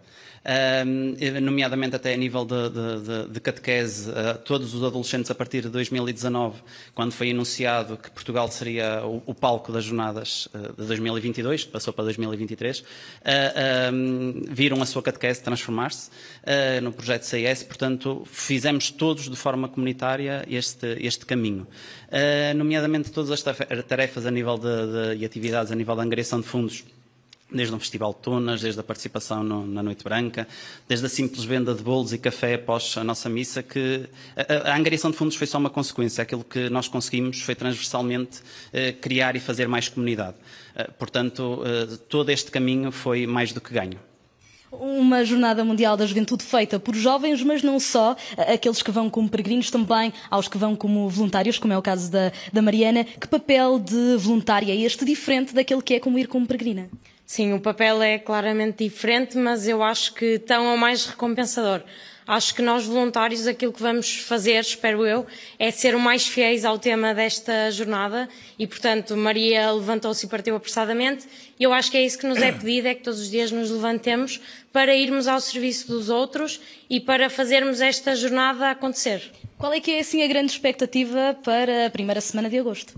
nomeadamente 1.41 1.95
até 1.95 2.13
a 2.13 2.17
nível 2.17 2.45
de, 2.45 2.69
de, 2.69 3.33
de 3.33 3.39
catequese, 3.39 4.11
todos 4.45 4.73
os 4.73 4.83
adolescentes 4.83 5.29
a 5.29 5.35
partir 5.35 5.63
de 5.63 5.69
2019, 5.69 6.61
quando 6.93 7.11
foi 7.11 7.31
anunciado 7.31 7.97
que 7.97 8.09
Portugal 8.09 8.47
seria 8.49 9.05
o, 9.05 9.21
o 9.25 9.33
palco 9.33 9.71
das 9.71 9.83
jornadas 9.83 10.47
uh, 10.53 10.73
de 10.81 10.87
2022, 10.87 11.65
passou 11.65 11.93
para 11.93 12.05
2023, 12.05 12.79
uh, 12.79 12.83
um, 13.93 14.43
viram 14.49 14.81
a 14.81 14.85
sua 14.85 15.01
catequese 15.01 15.41
transformar-se 15.41 16.09
uh, 16.09 16.81
no 16.81 16.91
projeto 16.91 17.23
CIS, 17.23 17.63
portanto, 17.63 18.23
fizemos 18.25 18.91
todos 18.91 19.29
de 19.29 19.35
forma 19.35 19.67
comunitária 19.67 20.45
este, 20.47 20.97
este 20.99 21.25
caminho. 21.25 21.67
nomeadamente 22.55 23.11
todas 23.11 23.31
as 23.31 23.43
tarefas 23.87 24.25
a 24.25 24.31
nível 24.31 24.57
de, 24.57 25.15
de, 25.15 25.21
e 25.21 25.25
atividades 25.25 25.71
a 25.71 25.75
nível 25.75 25.95
da 25.95 26.03
angariação 26.03 26.39
de 26.39 26.47
fundos 26.47 26.83
desde 27.51 27.73
um 27.73 27.79
festival 27.79 28.13
de 28.13 28.19
tunas, 28.19 28.61
desde 28.61 28.79
a 28.79 28.83
participação 28.83 29.43
no, 29.43 29.65
na 29.65 29.81
Noite 29.81 30.03
Branca, 30.03 30.47
desde 30.87 31.05
a 31.05 31.09
simples 31.09 31.43
venda 31.43 31.73
de 31.73 31.81
bolos 31.81 32.13
e 32.13 32.17
café 32.17 32.55
após 32.55 32.95
a 32.97 33.03
nossa 33.03 33.29
missa, 33.29 33.63
que 33.63 34.07
a, 34.35 34.71
a 34.71 34.75
angariação 34.75 35.11
de 35.11 35.17
fundos 35.17 35.35
foi 35.35 35.47
só 35.47 35.57
uma 35.57 35.69
consequência. 35.69 36.21
Aquilo 36.21 36.43
que 36.43 36.69
nós 36.69 36.87
conseguimos 36.87 37.41
foi 37.41 37.55
transversalmente 37.55 38.41
eh, 38.71 38.91
criar 38.91 39.35
e 39.35 39.39
fazer 39.39 39.67
mais 39.67 39.89
comunidade. 39.89 40.35
Eh, 40.75 40.89
portanto, 40.97 41.63
eh, 41.65 41.97
todo 42.07 42.29
este 42.29 42.51
caminho 42.51 42.91
foi 42.91 43.25
mais 43.25 43.51
do 43.51 43.59
que 43.59 43.73
ganho. 43.73 43.99
Uma 44.71 45.25
Jornada 45.25 45.65
Mundial 45.65 45.97
da 45.97 46.05
Juventude 46.05 46.43
feita 46.43 46.79
por 46.79 46.93
jovens, 46.93 47.41
mas 47.41 47.63
não 47.63 47.79
só, 47.79 48.15
aqueles 48.37 48.83
que 48.83 48.91
vão 48.91 49.09
como 49.09 49.27
peregrinos, 49.27 49.71
também 49.71 50.13
aos 50.29 50.47
que 50.47 50.59
vão 50.59 50.75
como 50.75 51.09
voluntários, 51.09 51.57
como 51.57 51.73
é 51.73 51.77
o 51.77 51.81
caso 51.81 52.11
da, 52.11 52.31
da 52.53 52.61
Mariana. 52.61 53.03
Que 53.03 53.27
papel 53.27 53.79
de 53.79 54.15
voluntária 54.17 54.71
é 54.71 54.75
este 54.75 55.03
diferente 55.03 55.55
daquele 55.55 55.81
que 55.81 55.95
é 55.95 55.99
como 55.99 56.19
ir 56.19 56.27
como 56.27 56.45
peregrina? 56.45 56.87
Sim, 57.31 57.53
o 57.53 57.59
papel 57.59 58.01
é 58.01 58.17
claramente 58.17 58.83
diferente, 58.83 59.37
mas 59.37 59.67
eu 59.67 59.83
acho 59.83 60.15
que 60.15 60.39
tão 60.39 60.65
ou 60.71 60.75
mais 60.75 61.05
recompensador. 61.05 61.83
Acho 62.25 62.55
que 62.55 62.61
nós 62.63 62.85
voluntários 62.85 63.45
aquilo 63.45 63.71
que 63.71 63.83
vamos 63.83 64.17
fazer, 64.17 64.59
espero 64.59 65.05
eu, 65.05 65.27
é 65.59 65.69
ser 65.69 65.93
o 65.93 65.99
mais 65.99 66.25
fiéis 66.25 66.65
ao 66.65 66.79
tema 66.79 67.13
desta 67.13 67.69
jornada 67.69 68.27
e, 68.57 68.65
portanto, 68.65 69.15
Maria 69.15 69.71
levantou-se 69.71 70.25
e 70.25 70.29
partiu 70.29 70.55
apressadamente. 70.55 71.27
E 71.59 71.63
eu 71.63 71.71
acho 71.71 71.91
que 71.91 71.97
é 71.97 72.01
isso 72.03 72.17
que 72.17 72.25
nos 72.25 72.41
é 72.41 72.51
pedido, 72.51 72.87
é 72.87 72.95
que 72.95 73.03
todos 73.03 73.19
os 73.19 73.29
dias 73.29 73.51
nos 73.51 73.69
levantemos 73.69 74.41
para 74.73 74.95
irmos 74.95 75.27
ao 75.27 75.39
serviço 75.39 75.87
dos 75.87 76.09
outros 76.09 76.59
e 76.89 76.99
para 76.99 77.29
fazermos 77.29 77.79
esta 77.79 78.15
jornada 78.15 78.71
acontecer. 78.71 79.31
Qual 79.55 79.71
é 79.71 79.79
que 79.79 79.91
é 79.91 79.99
assim 79.99 80.23
a 80.23 80.27
grande 80.27 80.51
expectativa 80.51 81.37
para 81.43 81.85
a 81.85 81.89
primeira 81.91 82.21
semana 82.21 82.49
de 82.49 82.57
agosto? 82.57 82.95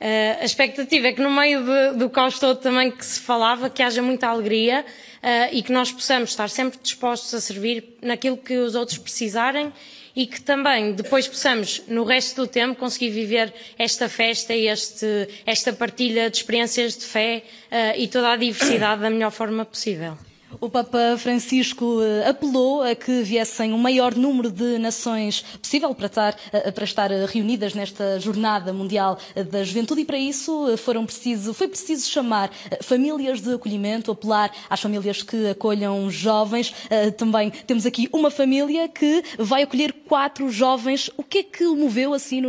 Uh, 0.00 0.40
a 0.40 0.44
expectativa 0.44 1.08
é 1.08 1.12
que 1.12 1.20
no 1.20 1.30
meio 1.30 1.64
de, 1.64 1.98
do 1.98 2.08
caos 2.08 2.38
todo 2.38 2.60
também 2.60 2.88
que 2.88 3.04
se 3.04 3.18
falava, 3.18 3.68
que 3.68 3.82
haja 3.82 4.00
muita 4.00 4.28
alegria 4.28 4.84
uh, 4.84 5.52
e 5.52 5.60
que 5.60 5.72
nós 5.72 5.90
possamos 5.90 6.30
estar 6.30 6.48
sempre 6.48 6.78
dispostos 6.80 7.34
a 7.34 7.40
servir 7.40 7.96
naquilo 8.00 8.36
que 8.36 8.56
os 8.56 8.76
outros 8.76 8.96
precisarem 8.96 9.72
e 10.14 10.24
que 10.24 10.40
também 10.40 10.92
depois 10.92 11.26
possamos, 11.26 11.82
no 11.88 12.04
resto 12.04 12.42
do 12.42 12.46
tempo, 12.46 12.78
conseguir 12.78 13.10
viver 13.10 13.52
esta 13.76 14.08
festa 14.08 14.54
e 14.54 14.68
este, 14.68 15.28
esta 15.44 15.72
partilha 15.72 16.30
de 16.30 16.36
experiências 16.36 16.96
de 16.96 17.04
fé 17.04 17.42
uh, 17.70 17.98
e 17.98 18.06
toda 18.06 18.32
a 18.32 18.36
diversidade 18.36 19.02
da 19.02 19.10
melhor 19.10 19.32
forma 19.32 19.64
possível. 19.64 20.16
O 20.60 20.70
Papa 20.70 21.16
Francisco 21.18 22.00
eh, 22.02 22.26
apelou 22.26 22.82
a 22.82 22.94
que 22.94 23.22
viessem 23.22 23.72
o 23.74 23.78
maior 23.78 24.14
número 24.14 24.50
de 24.50 24.78
nações 24.78 25.42
possível 25.60 25.94
para 25.94 26.06
estar, 26.06 26.36
eh, 26.52 26.70
para 26.70 26.84
estar 26.84 27.10
reunidas 27.10 27.74
nesta 27.74 28.18
Jornada 28.18 28.72
Mundial 28.72 29.18
da 29.50 29.62
Juventude 29.62 30.00
e 30.00 30.04
para 30.06 30.18
isso 30.18 30.70
eh, 30.70 30.76
foram 30.78 31.04
preciso, 31.04 31.52
foi 31.52 31.68
preciso 31.68 32.08
chamar 32.08 32.50
famílias 32.82 33.42
de 33.42 33.52
acolhimento, 33.52 34.10
apelar 34.10 34.50
às 34.70 34.80
famílias 34.80 35.22
que 35.22 35.48
acolham 35.48 36.10
jovens. 36.10 36.74
Também 37.16 37.50
temos 37.50 37.84
aqui 37.84 38.08
uma 38.12 38.30
família 38.30 38.88
que 38.88 39.22
vai 39.38 39.62
acolher 39.62 39.92
quatro 40.06 40.50
jovens. 40.50 41.10
O 41.16 41.22
que 41.22 41.38
é 41.38 41.42
que 41.42 41.64
o 41.64 41.76
moveu 41.76 42.14
assim 42.14 42.42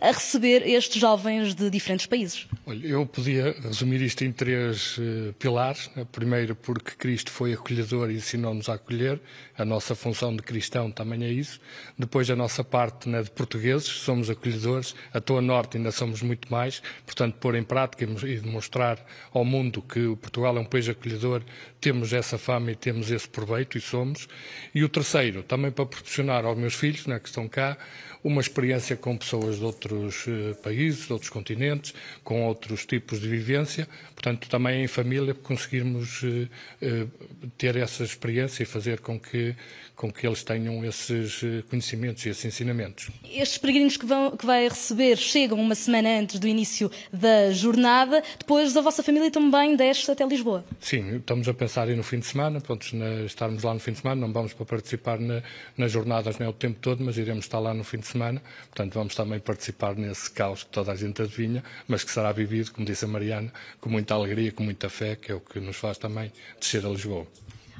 a, 0.00 0.10
receber 0.10 0.66
estes 0.66 1.00
jovens 1.00 1.54
de 1.54 1.68
diferentes 1.68 2.06
países? 2.06 2.46
Olha, 2.66 2.86
eu 2.86 3.06
podia 3.06 3.54
resumir 3.62 4.00
isto 4.00 4.24
em 4.24 4.32
três 4.32 4.98
pilares. 5.38 5.90
Primeiro, 6.12 6.54
porque 6.54 6.92
Cristo 6.92 7.30
foi 7.34 7.52
acolhedor 7.52 8.12
e 8.12 8.14
ensinou-nos 8.14 8.68
a 8.68 8.74
acolher. 8.74 9.20
A 9.58 9.64
nossa 9.64 9.96
função 9.96 10.36
de 10.36 10.40
cristão 10.40 10.88
também 10.88 11.24
é 11.24 11.32
isso. 11.32 11.60
Depois, 11.98 12.30
a 12.30 12.36
nossa 12.36 12.62
parte 12.62 13.08
né, 13.08 13.20
de 13.24 13.30
portugueses, 13.30 13.88
somos 13.88 14.30
acolhedores. 14.30 14.94
A 15.12 15.20
Toa 15.20 15.42
Norte 15.42 15.76
ainda 15.76 15.90
somos 15.90 16.22
muito 16.22 16.50
mais. 16.50 16.80
Portanto, 17.04 17.34
pôr 17.40 17.56
em 17.56 17.64
prática 17.64 18.04
e 18.04 18.36
demonstrar 18.38 19.04
ao 19.32 19.44
mundo 19.44 19.82
que 19.82 20.14
Portugal 20.16 20.56
é 20.56 20.60
um 20.60 20.64
país 20.64 20.88
acolhedor, 20.88 21.42
temos 21.84 22.14
essa 22.14 22.38
fama 22.38 22.72
e 22.72 22.74
temos 22.74 23.10
esse 23.10 23.28
proveito, 23.28 23.76
e 23.76 23.80
somos. 23.80 24.26
E 24.74 24.82
o 24.82 24.88
terceiro, 24.88 25.42
também 25.42 25.70
para 25.70 25.84
proporcionar 25.84 26.46
aos 26.46 26.56
meus 26.56 26.72
filhos, 26.72 27.06
né, 27.06 27.18
que 27.18 27.28
estão 27.28 27.46
cá, 27.46 27.76
uma 28.24 28.40
experiência 28.40 28.96
com 28.96 29.14
pessoas 29.18 29.58
de 29.58 29.64
outros 29.64 30.26
uh, 30.26 30.54
países, 30.62 31.06
de 31.06 31.12
outros 31.12 31.28
continentes, 31.28 31.92
com 32.22 32.46
outros 32.46 32.86
tipos 32.86 33.20
de 33.20 33.28
vivência. 33.28 33.86
Portanto, 34.14 34.48
também 34.48 34.82
em 34.82 34.86
família 34.86 35.34
conseguirmos 35.34 36.22
uh, 36.22 36.48
uh, 36.80 37.10
ter 37.58 37.76
essa 37.76 38.02
experiência 38.02 38.62
e 38.62 38.66
fazer 38.66 39.00
com 39.00 39.20
que 39.20 39.54
com 39.96 40.12
que 40.12 40.26
eles 40.26 40.42
tenham 40.42 40.84
esses 40.84 41.42
eh, 41.42 41.62
conhecimentos 41.68 42.24
e 42.26 42.28
esses 42.28 42.44
ensinamentos. 42.44 43.10
Estes 43.30 43.58
peregrinos 43.58 43.96
que, 43.96 44.04
vão, 44.04 44.36
que 44.36 44.44
vai 44.44 44.68
receber 44.68 45.16
chegam 45.16 45.58
uma 45.58 45.74
semana 45.74 46.18
antes 46.18 46.38
do 46.38 46.48
início 46.48 46.90
da 47.12 47.52
jornada, 47.52 48.22
depois 48.38 48.76
a 48.76 48.80
vossa 48.80 49.02
família 49.02 49.30
também 49.30 49.76
desce 49.76 50.10
até 50.10 50.26
Lisboa? 50.26 50.64
Sim, 50.80 51.16
estamos 51.16 51.48
a 51.48 51.54
pensar 51.54 51.88
aí 51.88 51.94
no 51.94 52.02
fim 52.02 52.18
de 52.18 52.26
semana, 52.26 52.60
pronto, 52.60 52.84
na, 52.94 53.22
estarmos 53.24 53.62
lá 53.62 53.72
no 53.72 53.80
fim 53.80 53.92
de 53.92 53.98
semana, 54.00 54.20
não 54.20 54.32
vamos 54.32 54.52
para 54.52 54.66
participar 54.66 55.18
na, 55.18 55.42
nas 55.76 55.92
jornadas 55.92 56.38
nem 56.38 56.48
o 56.48 56.52
tempo 56.52 56.78
todo, 56.80 57.04
mas 57.04 57.16
iremos 57.16 57.44
estar 57.44 57.58
lá 57.58 57.72
no 57.72 57.84
fim 57.84 57.98
de 57.98 58.06
semana, 58.06 58.42
portanto 58.66 58.94
vamos 58.94 59.14
também 59.14 59.38
participar 59.38 59.94
nesse 59.94 60.30
caos 60.30 60.64
que 60.64 60.70
toda 60.70 60.92
a 60.92 60.96
gente 60.96 61.22
adivinha, 61.22 61.62
mas 61.86 62.02
que 62.02 62.10
será 62.10 62.32
vivido, 62.32 62.72
como 62.72 62.86
disse 62.86 63.04
a 63.04 63.08
Mariana, 63.08 63.52
com 63.80 63.88
muita 63.88 64.14
alegria, 64.14 64.50
com 64.50 64.64
muita 64.64 64.88
fé, 64.88 65.16
que 65.16 65.30
é 65.30 65.34
o 65.34 65.40
que 65.40 65.60
nos 65.60 65.76
faz 65.76 65.98
também 65.98 66.32
descer 66.58 66.84
a 66.84 66.88
Lisboa. 66.88 67.26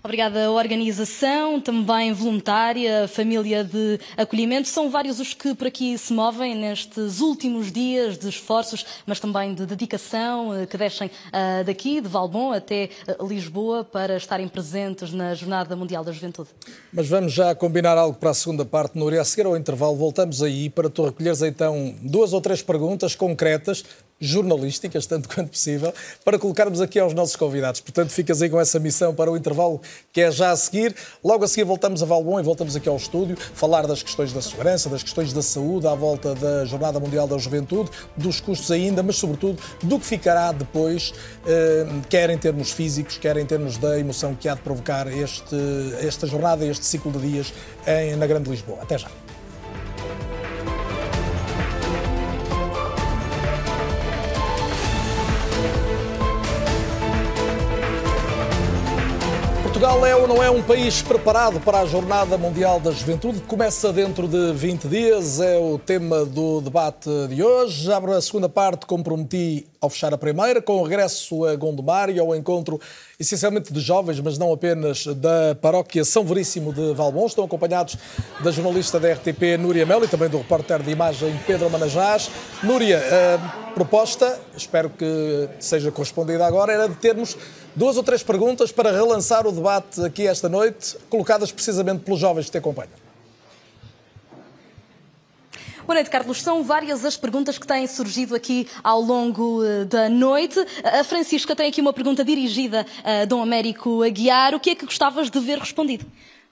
Obrigada 0.04 0.44
à 0.44 0.50
organização, 0.50 1.58
também 1.58 2.12
voluntária, 2.12 3.08
família 3.08 3.64
de 3.64 3.98
acolhimento. 4.18 4.68
São 4.68 4.90
vários 4.90 5.18
os 5.18 5.32
que 5.32 5.54
por 5.54 5.66
aqui 5.66 5.96
se 5.96 6.12
movem 6.12 6.54
nestes 6.54 7.20
últimos 7.20 7.72
dias 7.72 8.18
de 8.18 8.28
esforços, 8.28 8.84
mas 9.06 9.18
também 9.18 9.54
de 9.54 9.64
dedicação, 9.64 10.54
eh, 10.54 10.66
que 10.66 10.76
descem 10.76 11.08
uh, 11.08 11.64
daqui, 11.64 12.02
de 12.02 12.08
Valbom 12.08 12.52
até 12.52 12.90
uh, 13.18 13.26
Lisboa, 13.26 13.82
para 13.82 14.18
estarem 14.18 14.46
presentes 14.46 15.10
na 15.10 15.34
Jornada 15.34 15.74
Mundial 15.74 16.04
da 16.04 16.12
Juventude. 16.12 16.50
Mas 16.92 17.08
vamos 17.08 17.32
já 17.32 17.54
combinar 17.54 17.96
algo 17.96 18.18
para 18.18 18.28
a 18.28 18.34
segunda 18.34 18.66
parte, 18.66 18.98
Núria. 18.98 19.22
A 19.22 19.24
seguir 19.24 19.46
ao 19.46 19.56
intervalo, 19.56 19.96
voltamos 19.96 20.42
aí 20.42 20.68
para 20.68 20.90
tu 20.90 21.06
recolheres 21.06 21.40
então 21.40 21.94
duas 22.02 22.34
ou 22.34 22.42
três 22.42 22.60
perguntas 22.60 23.14
concretas 23.14 23.82
jornalísticas, 24.24 25.06
tanto 25.06 25.28
quanto 25.28 25.50
possível, 25.50 25.92
para 26.24 26.38
colocarmos 26.38 26.80
aqui 26.80 26.98
aos 26.98 27.14
nossos 27.14 27.36
convidados. 27.36 27.80
Portanto, 27.80 28.10
ficas 28.10 28.42
aí 28.42 28.48
com 28.48 28.60
essa 28.60 28.78
missão 28.78 29.14
para 29.14 29.30
o 29.30 29.36
intervalo 29.36 29.80
que 30.12 30.20
é 30.20 30.30
já 30.30 30.50
a 30.50 30.56
seguir. 30.56 30.94
Logo 31.22 31.44
a 31.44 31.48
seguir 31.48 31.64
voltamos 31.64 32.02
a 32.02 32.06
Valbom 32.06 32.40
e 32.40 32.42
voltamos 32.42 32.76
aqui 32.76 32.88
ao 32.88 32.96
estúdio, 32.96 33.36
falar 33.36 33.86
das 33.86 34.02
questões 34.02 34.32
da 34.32 34.40
segurança, 34.40 34.88
das 34.88 35.02
questões 35.02 35.32
da 35.32 35.42
saúde 35.42 35.86
à 35.86 35.94
volta 35.94 36.34
da 36.34 36.64
Jornada 36.64 36.98
Mundial 36.98 37.26
da 37.26 37.38
Juventude, 37.38 37.90
dos 38.16 38.40
custos 38.40 38.70
ainda, 38.70 39.02
mas 39.02 39.16
sobretudo 39.16 39.60
do 39.82 39.98
que 39.98 40.06
ficará 40.06 40.52
depois, 40.52 41.12
eh, 41.46 41.86
quer 42.08 42.30
em 42.30 42.38
termos 42.38 42.70
físicos, 42.70 43.18
quer 43.18 43.36
em 43.36 43.46
termos 43.46 43.76
da 43.78 43.98
emoção 43.98 44.34
que 44.34 44.48
há 44.48 44.54
de 44.54 44.62
provocar 44.62 45.06
este, 45.06 45.56
esta 46.00 46.26
jornada, 46.26 46.64
este 46.64 46.84
ciclo 46.84 47.12
de 47.12 47.18
dias 47.18 47.52
em, 47.86 48.16
na 48.16 48.26
Grande 48.26 48.50
Lisboa. 48.50 48.78
Até 48.82 48.98
já. 48.98 49.23
É 60.06 60.14
ou 60.14 60.28
não 60.28 60.42
é 60.42 60.50
um 60.50 60.62
país 60.62 61.00
preparado 61.00 61.58
para 61.60 61.80
a 61.80 61.86
Jornada 61.86 62.36
Mundial 62.36 62.78
da 62.78 62.90
Juventude? 62.90 63.40
Começa 63.40 63.90
dentro 63.90 64.28
de 64.28 64.52
20 64.52 64.86
dias, 64.86 65.40
é 65.40 65.56
o 65.56 65.78
tema 65.78 66.26
do 66.26 66.60
debate 66.60 67.08
de 67.28 67.42
hoje. 67.42 67.90
Abro 67.90 68.12
a 68.12 68.20
segunda 68.20 68.46
parte, 68.46 68.84
comprometi 68.84 69.66
ao 69.80 69.88
fechar 69.88 70.12
a 70.12 70.18
primeira, 70.18 70.60
com 70.60 70.74
o 70.74 70.82
regresso 70.82 71.46
a 71.46 71.56
Gondomar 71.56 72.10
e 72.10 72.18
ao 72.18 72.34
encontro 72.34 72.78
essencialmente 73.18 73.72
de 73.72 73.80
jovens, 73.80 74.20
mas 74.20 74.36
não 74.36 74.52
apenas 74.52 75.06
da 75.06 75.54
paróquia 75.60 76.04
São 76.04 76.22
Veríssimo 76.22 76.72
de 76.72 76.92
Valbon. 76.92 77.26
Estão 77.26 77.44
acompanhados 77.44 77.96
da 78.42 78.50
jornalista 78.50 79.00
da 79.00 79.10
RTP 79.10 79.56
Núria 79.58 79.86
Melo 79.86 80.04
e 80.04 80.08
também 80.08 80.28
do 80.28 80.36
repórter 80.36 80.82
de 80.82 80.90
imagem 80.90 81.34
Pedro 81.46 81.70
Manajás. 81.70 82.30
Núria, 82.62 83.00
a 83.00 83.63
proposta, 83.74 84.40
espero 84.56 84.88
que 84.88 85.48
seja 85.58 85.90
correspondida 85.90 86.46
agora, 86.46 86.72
era 86.72 86.88
de 86.88 86.94
termos 86.94 87.36
duas 87.74 87.96
ou 87.96 88.02
três 88.02 88.22
perguntas 88.22 88.70
para 88.70 88.92
relançar 88.92 89.46
o 89.46 89.52
debate 89.52 90.02
aqui 90.04 90.26
esta 90.26 90.48
noite, 90.48 90.96
colocadas 91.10 91.50
precisamente 91.50 92.04
pelos 92.04 92.20
jovens 92.20 92.46
que 92.46 92.52
te 92.52 92.58
acompanham. 92.58 93.04
Boa 95.84 95.96
noite, 95.96 96.08
Carlos. 96.08 96.40
São 96.40 96.62
várias 96.62 97.04
as 97.04 97.14
perguntas 97.14 97.58
que 97.58 97.66
têm 97.66 97.86
surgido 97.86 98.34
aqui 98.34 98.66
ao 98.82 99.02
longo 99.02 99.62
eh, 99.62 99.84
da 99.84 100.08
noite. 100.08 100.58
A 100.82 101.04
Francisca 101.04 101.54
tem 101.54 101.68
aqui 101.68 101.78
uma 101.78 101.92
pergunta 101.92 102.24
dirigida 102.24 102.86
a 103.04 103.26
Dom 103.26 103.42
Américo 103.42 104.02
Aguiar. 104.02 104.54
O 104.54 104.60
que 104.60 104.70
é 104.70 104.74
que 104.74 104.86
gostavas 104.86 105.28
de 105.28 105.38
ver 105.40 105.58
respondido? 105.58 106.06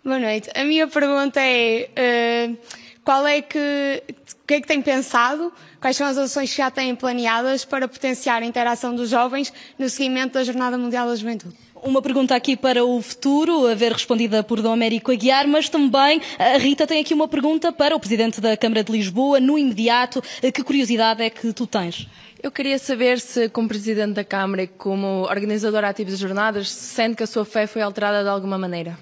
Boa 0.04 0.18
noite. 0.18 0.50
A 0.54 0.64
minha 0.64 0.86
pergunta 0.86 1.40
é 1.40 1.88
uh, 1.88 2.58
qual 3.04 3.26
é 3.26 3.42
que, 3.42 4.02
o 4.08 4.46
que 4.46 4.54
é 4.54 4.60
que 4.60 4.66
tem 4.66 4.80
pensado, 4.80 5.52
quais 5.80 5.96
são 5.96 6.06
as 6.06 6.16
ações 6.16 6.50
que 6.50 6.58
já 6.58 6.70
têm 6.70 6.94
planeadas 6.94 7.64
para 7.64 7.88
potenciar 7.88 8.42
a 8.42 8.46
interação 8.46 8.94
dos 8.94 9.10
jovens 9.10 9.52
no 9.78 9.88
seguimento 9.88 10.34
da 10.34 10.44
Jornada 10.44 10.78
Mundial 10.78 11.06
da 11.06 11.16
Juventude? 11.16 11.54
Uma 11.84 12.00
pergunta 12.00 12.36
aqui 12.36 12.56
para 12.56 12.84
o 12.84 13.02
futuro, 13.02 13.66
a 13.66 13.74
ver 13.74 13.90
respondida 13.90 14.44
por 14.44 14.62
Dom 14.62 14.72
Américo 14.72 15.10
Aguiar, 15.10 15.48
mas 15.48 15.68
também 15.68 16.22
a 16.38 16.56
Rita 16.56 16.86
tem 16.86 17.00
aqui 17.00 17.12
uma 17.12 17.26
pergunta 17.26 17.72
para 17.72 17.96
o 17.96 17.98
Presidente 17.98 18.40
da 18.40 18.56
Câmara 18.56 18.84
de 18.84 18.92
Lisboa, 18.92 19.40
no 19.40 19.58
imediato. 19.58 20.22
Que 20.40 20.62
curiosidade 20.62 21.24
é 21.24 21.28
que 21.28 21.52
tu 21.52 21.66
tens? 21.66 22.06
Eu 22.40 22.52
queria 22.52 22.78
saber 22.78 23.18
se, 23.18 23.48
como 23.48 23.66
Presidente 23.66 24.14
da 24.14 24.22
Câmara 24.22 24.62
e 24.62 24.68
como 24.68 25.22
organizador 25.22 25.82
ativo 25.82 26.10
das 26.10 26.20
jornadas, 26.20 26.70
sente 26.70 27.16
que 27.16 27.24
a 27.24 27.26
sua 27.26 27.44
fé 27.44 27.66
foi 27.66 27.82
alterada 27.82 28.22
de 28.22 28.28
alguma 28.28 28.56
maneira. 28.56 28.96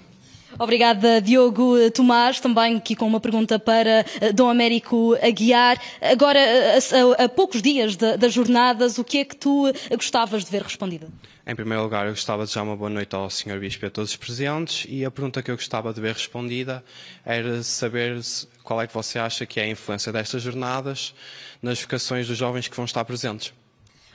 Obrigada, 0.61 1.19
Diogo 1.19 1.89
Tomás, 1.89 2.39
também 2.39 2.77
aqui 2.77 2.95
com 2.95 3.07
uma 3.07 3.19
pergunta 3.19 3.57
para 3.57 4.05
eh, 4.21 4.31
Dom 4.31 4.47
Américo 4.47 5.17
Aguiar. 5.19 5.81
Agora, 5.99 6.37
eh, 6.37 6.77
a, 7.17 7.27
poucos 7.27 7.63
dias 7.63 7.95
das 7.95 8.31
jornadas, 8.31 8.99
o 8.99 9.03
que 9.03 9.17
é 9.17 9.25
que 9.25 9.35
tu 9.35 9.67
eh, 9.67 9.95
gostavas 9.95 10.45
de 10.45 10.51
ver 10.51 10.61
respondida? 10.61 11.07
Em 11.47 11.55
primeiro 11.55 11.81
lugar, 11.81 12.05
eu 12.05 12.11
gostava 12.11 12.43
de 12.43 12.49
desejar 12.49 12.61
uma 12.61 12.77
boa 12.77 12.91
noite 12.91 13.15
ao 13.15 13.27
Sr. 13.27 13.59
Bispo 13.59 13.85
e 13.85 13.87
a 13.87 13.89
todos 13.89 14.11
os 14.11 14.15
presentes 14.17 14.85
e 14.87 15.03
a 15.03 15.09
pergunta 15.09 15.41
que 15.41 15.49
eu 15.49 15.55
gostava 15.55 15.91
de 15.91 15.99
ver 15.99 16.13
respondida 16.13 16.83
era 17.25 17.63
saber 17.63 18.21
qual 18.63 18.79
é 18.79 18.85
que 18.85 18.93
você 18.93 19.17
acha 19.17 19.47
que 19.47 19.59
é 19.59 19.63
a 19.63 19.67
influência 19.67 20.13
destas 20.13 20.43
jornadas 20.43 21.15
nas 21.59 21.81
vocações 21.81 22.27
dos 22.27 22.37
jovens 22.37 22.67
que 22.67 22.75
vão 22.75 22.85
estar 22.85 23.03
presentes. 23.03 23.51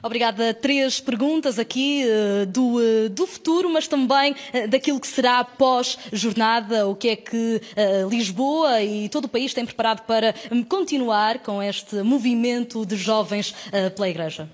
Obrigada. 0.02 0.52
Três 0.54 1.00
perguntas 1.00 1.58
aqui 1.58 2.04
uh, 2.04 2.46
do, 2.46 2.76
uh, 2.76 3.08
do 3.10 3.26
futuro, 3.26 3.68
mas 3.70 3.88
também 3.88 4.32
uh, 4.32 4.68
daquilo 4.68 5.00
que 5.00 5.06
será 5.06 5.42
pós-jornada, 5.42 6.86
o 6.86 6.94
que 6.94 7.08
é 7.08 7.16
que 7.16 7.60
Lisboa 8.08 8.82
e 8.82 9.08
todo 9.08 9.24
o 9.24 9.28
país 9.28 9.52
têm 9.52 9.64
preparado 9.64 10.02
para 10.06 10.34
um, 10.50 10.62
continuar 10.62 11.38
com 11.40 11.62
este 11.62 11.96
movimento 12.02 12.84
de 12.84 12.96
jovens 12.96 13.54
pela 13.94 14.08
Igreja. 14.08 14.48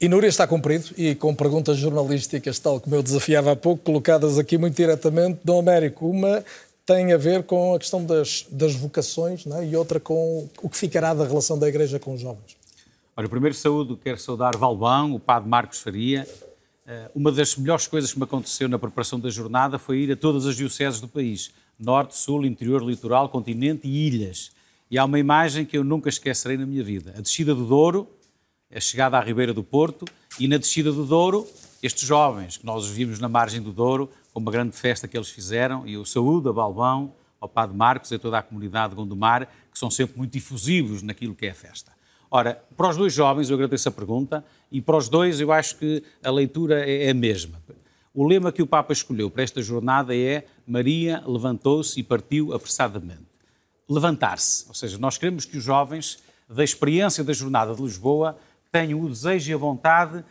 Inúria 0.00 0.28
está 0.28 0.46
cumprido 0.46 0.86
e 0.96 1.14
com 1.14 1.34
perguntas 1.34 1.76
jornalísticas, 1.76 2.58
tal 2.58 2.80
como 2.80 2.96
eu 2.96 3.02
desafiava 3.02 3.52
há 3.52 3.56
pouco, 3.56 3.84
colocadas 3.84 4.38
aqui 4.38 4.56
muito 4.56 4.74
diretamente. 4.74 5.40
Dom 5.44 5.58
Américo, 5.58 6.08
uma 6.08 6.42
tem 6.86 7.12
a 7.12 7.16
ver 7.16 7.42
com 7.42 7.74
a 7.74 7.78
questão 7.78 8.04
das, 8.04 8.46
das 8.50 8.74
vocações 8.74 9.46
é? 9.46 9.66
e 9.66 9.76
outra 9.76 10.00
com 10.00 10.48
o 10.62 10.68
que 10.68 10.76
ficará 10.76 11.14
da 11.14 11.24
relação 11.24 11.58
da 11.58 11.68
Igreja 11.68 11.98
com 11.98 12.14
os 12.14 12.20
jovens. 12.20 12.59
Olha, 13.20 13.28
primeiro 13.28 13.54
saúde, 13.54 13.98
quero 14.02 14.18
saudar 14.18 14.56
Valbão, 14.56 15.14
o 15.14 15.20
padre 15.20 15.46
Marcos 15.46 15.80
Faria. 15.80 16.26
Eh, 16.86 17.10
uma 17.14 17.30
das 17.30 17.54
melhores 17.54 17.86
coisas 17.86 18.10
que 18.14 18.18
me 18.18 18.24
aconteceu 18.24 18.66
na 18.66 18.78
preparação 18.78 19.20
da 19.20 19.28
jornada 19.28 19.78
foi 19.78 19.98
ir 19.98 20.12
a 20.12 20.16
todas 20.16 20.46
as 20.46 20.56
dioceses 20.56 21.02
do 21.02 21.06
país, 21.06 21.50
norte, 21.78 22.16
sul, 22.16 22.46
interior, 22.46 22.82
litoral, 22.82 23.28
continente 23.28 23.86
e 23.86 24.06
ilhas. 24.06 24.52
E 24.90 24.96
há 24.96 25.04
uma 25.04 25.18
imagem 25.18 25.66
que 25.66 25.76
eu 25.76 25.84
nunca 25.84 26.08
esquecerei 26.08 26.56
na 26.56 26.64
minha 26.64 26.82
vida. 26.82 27.12
A 27.14 27.20
descida 27.20 27.54
do 27.54 27.66
Douro, 27.66 28.08
a 28.74 28.80
chegada 28.80 29.18
à 29.18 29.20
Ribeira 29.20 29.52
do 29.52 29.62
Porto, 29.62 30.06
e 30.38 30.48
na 30.48 30.56
descida 30.56 30.90
do 30.90 31.04
Douro, 31.04 31.46
estes 31.82 32.08
jovens 32.08 32.56
que 32.56 32.64
nós 32.64 32.84
os 32.84 32.90
vimos 32.90 33.18
na 33.18 33.28
margem 33.28 33.60
do 33.60 33.70
Douro, 33.70 34.08
com 34.32 34.40
uma 34.40 34.50
grande 34.50 34.74
festa 34.74 35.06
que 35.06 35.14
eles 35.14 35.28
fizeram, 35.28 35.86
e 35.86 35.98
o 35.98 36.06
saúde 36.06 36.48
a 36.48 36.54
Balbão, 36.54 37.12
ao 37.38 37.50
Padre 37.50 37.76
Marcos 37.76 38.10
e 38.12 38.14
a 38.14 38.18
toda 38.18 38.38
a 38.38 38.42
comunidade 38.42 38.94
de 38.94 38.96
Gondomar, 38.96 39.46
que 39.70 39.78
são 39.78 39.90
sempre 39.90 40.16
muito 40.16 40.32
difusivos 40.32 41.02
naquilo 41.02 41.34
que 41.34 41.44
é 41.44 41.50
a 41.50 41.54
festa. 41.54 41.99
Ora, 42.30 42.62
para 42.76 42.88
os 42.88 42.96
dois 42.96 43.12
jovens, 43.12 43.50
eu 43.50 43.56
agradeço 43.56 43.88
a 43.88 43.92
pergunta, 43.92 44.44
e 44.70 44.80
para 44.80 44.96
os 44.96 45.08
dois, 45.08 45.40
eu 45.40 45.50
acho 45.50 45.76
que 45.76 46.02
a 46.22 46.30
leitura 46.30 46.88
é 46.88 47.10
a 47.10 47.14
mesma. 47.14 47.60
O 48.14 48.26
lema 48.26 48.52
que 48.52 48.62
o 48.62 48.66
Papa 48.66 48.92
escolheu 48.92 49.28
para 49.28 49.42
esta 49.42 49.60
jornada 49.60 50.16
é 50.16 50.44
Maria 50.66 51.22
levantou-se 51.26 51.98
e 51.98 52.02
partiu 52.04 52.52
apressadamente. 52.52 53.26
Levantar-se, 53.88 54.64
ou 54.68 54.74
seja, 54.74 54.96
nós 54.98 55.18
queremos 55.18 55.44
que 55.44 55.58
os 55.58 55.64
jovens, 55.64 56.18
da 56.48 56.62
experiência 56.62 57.24
da 57.24 57.32
jornada 57.32 57.74
de 57.74 57.82
Lisboa, 57.82 58.38
tenham 58.70 59.00
o 59.00 59.08
desejo 59.08 59.50
e 59.50 59.54
a 59.54 59.56
vontade 59.56 60.24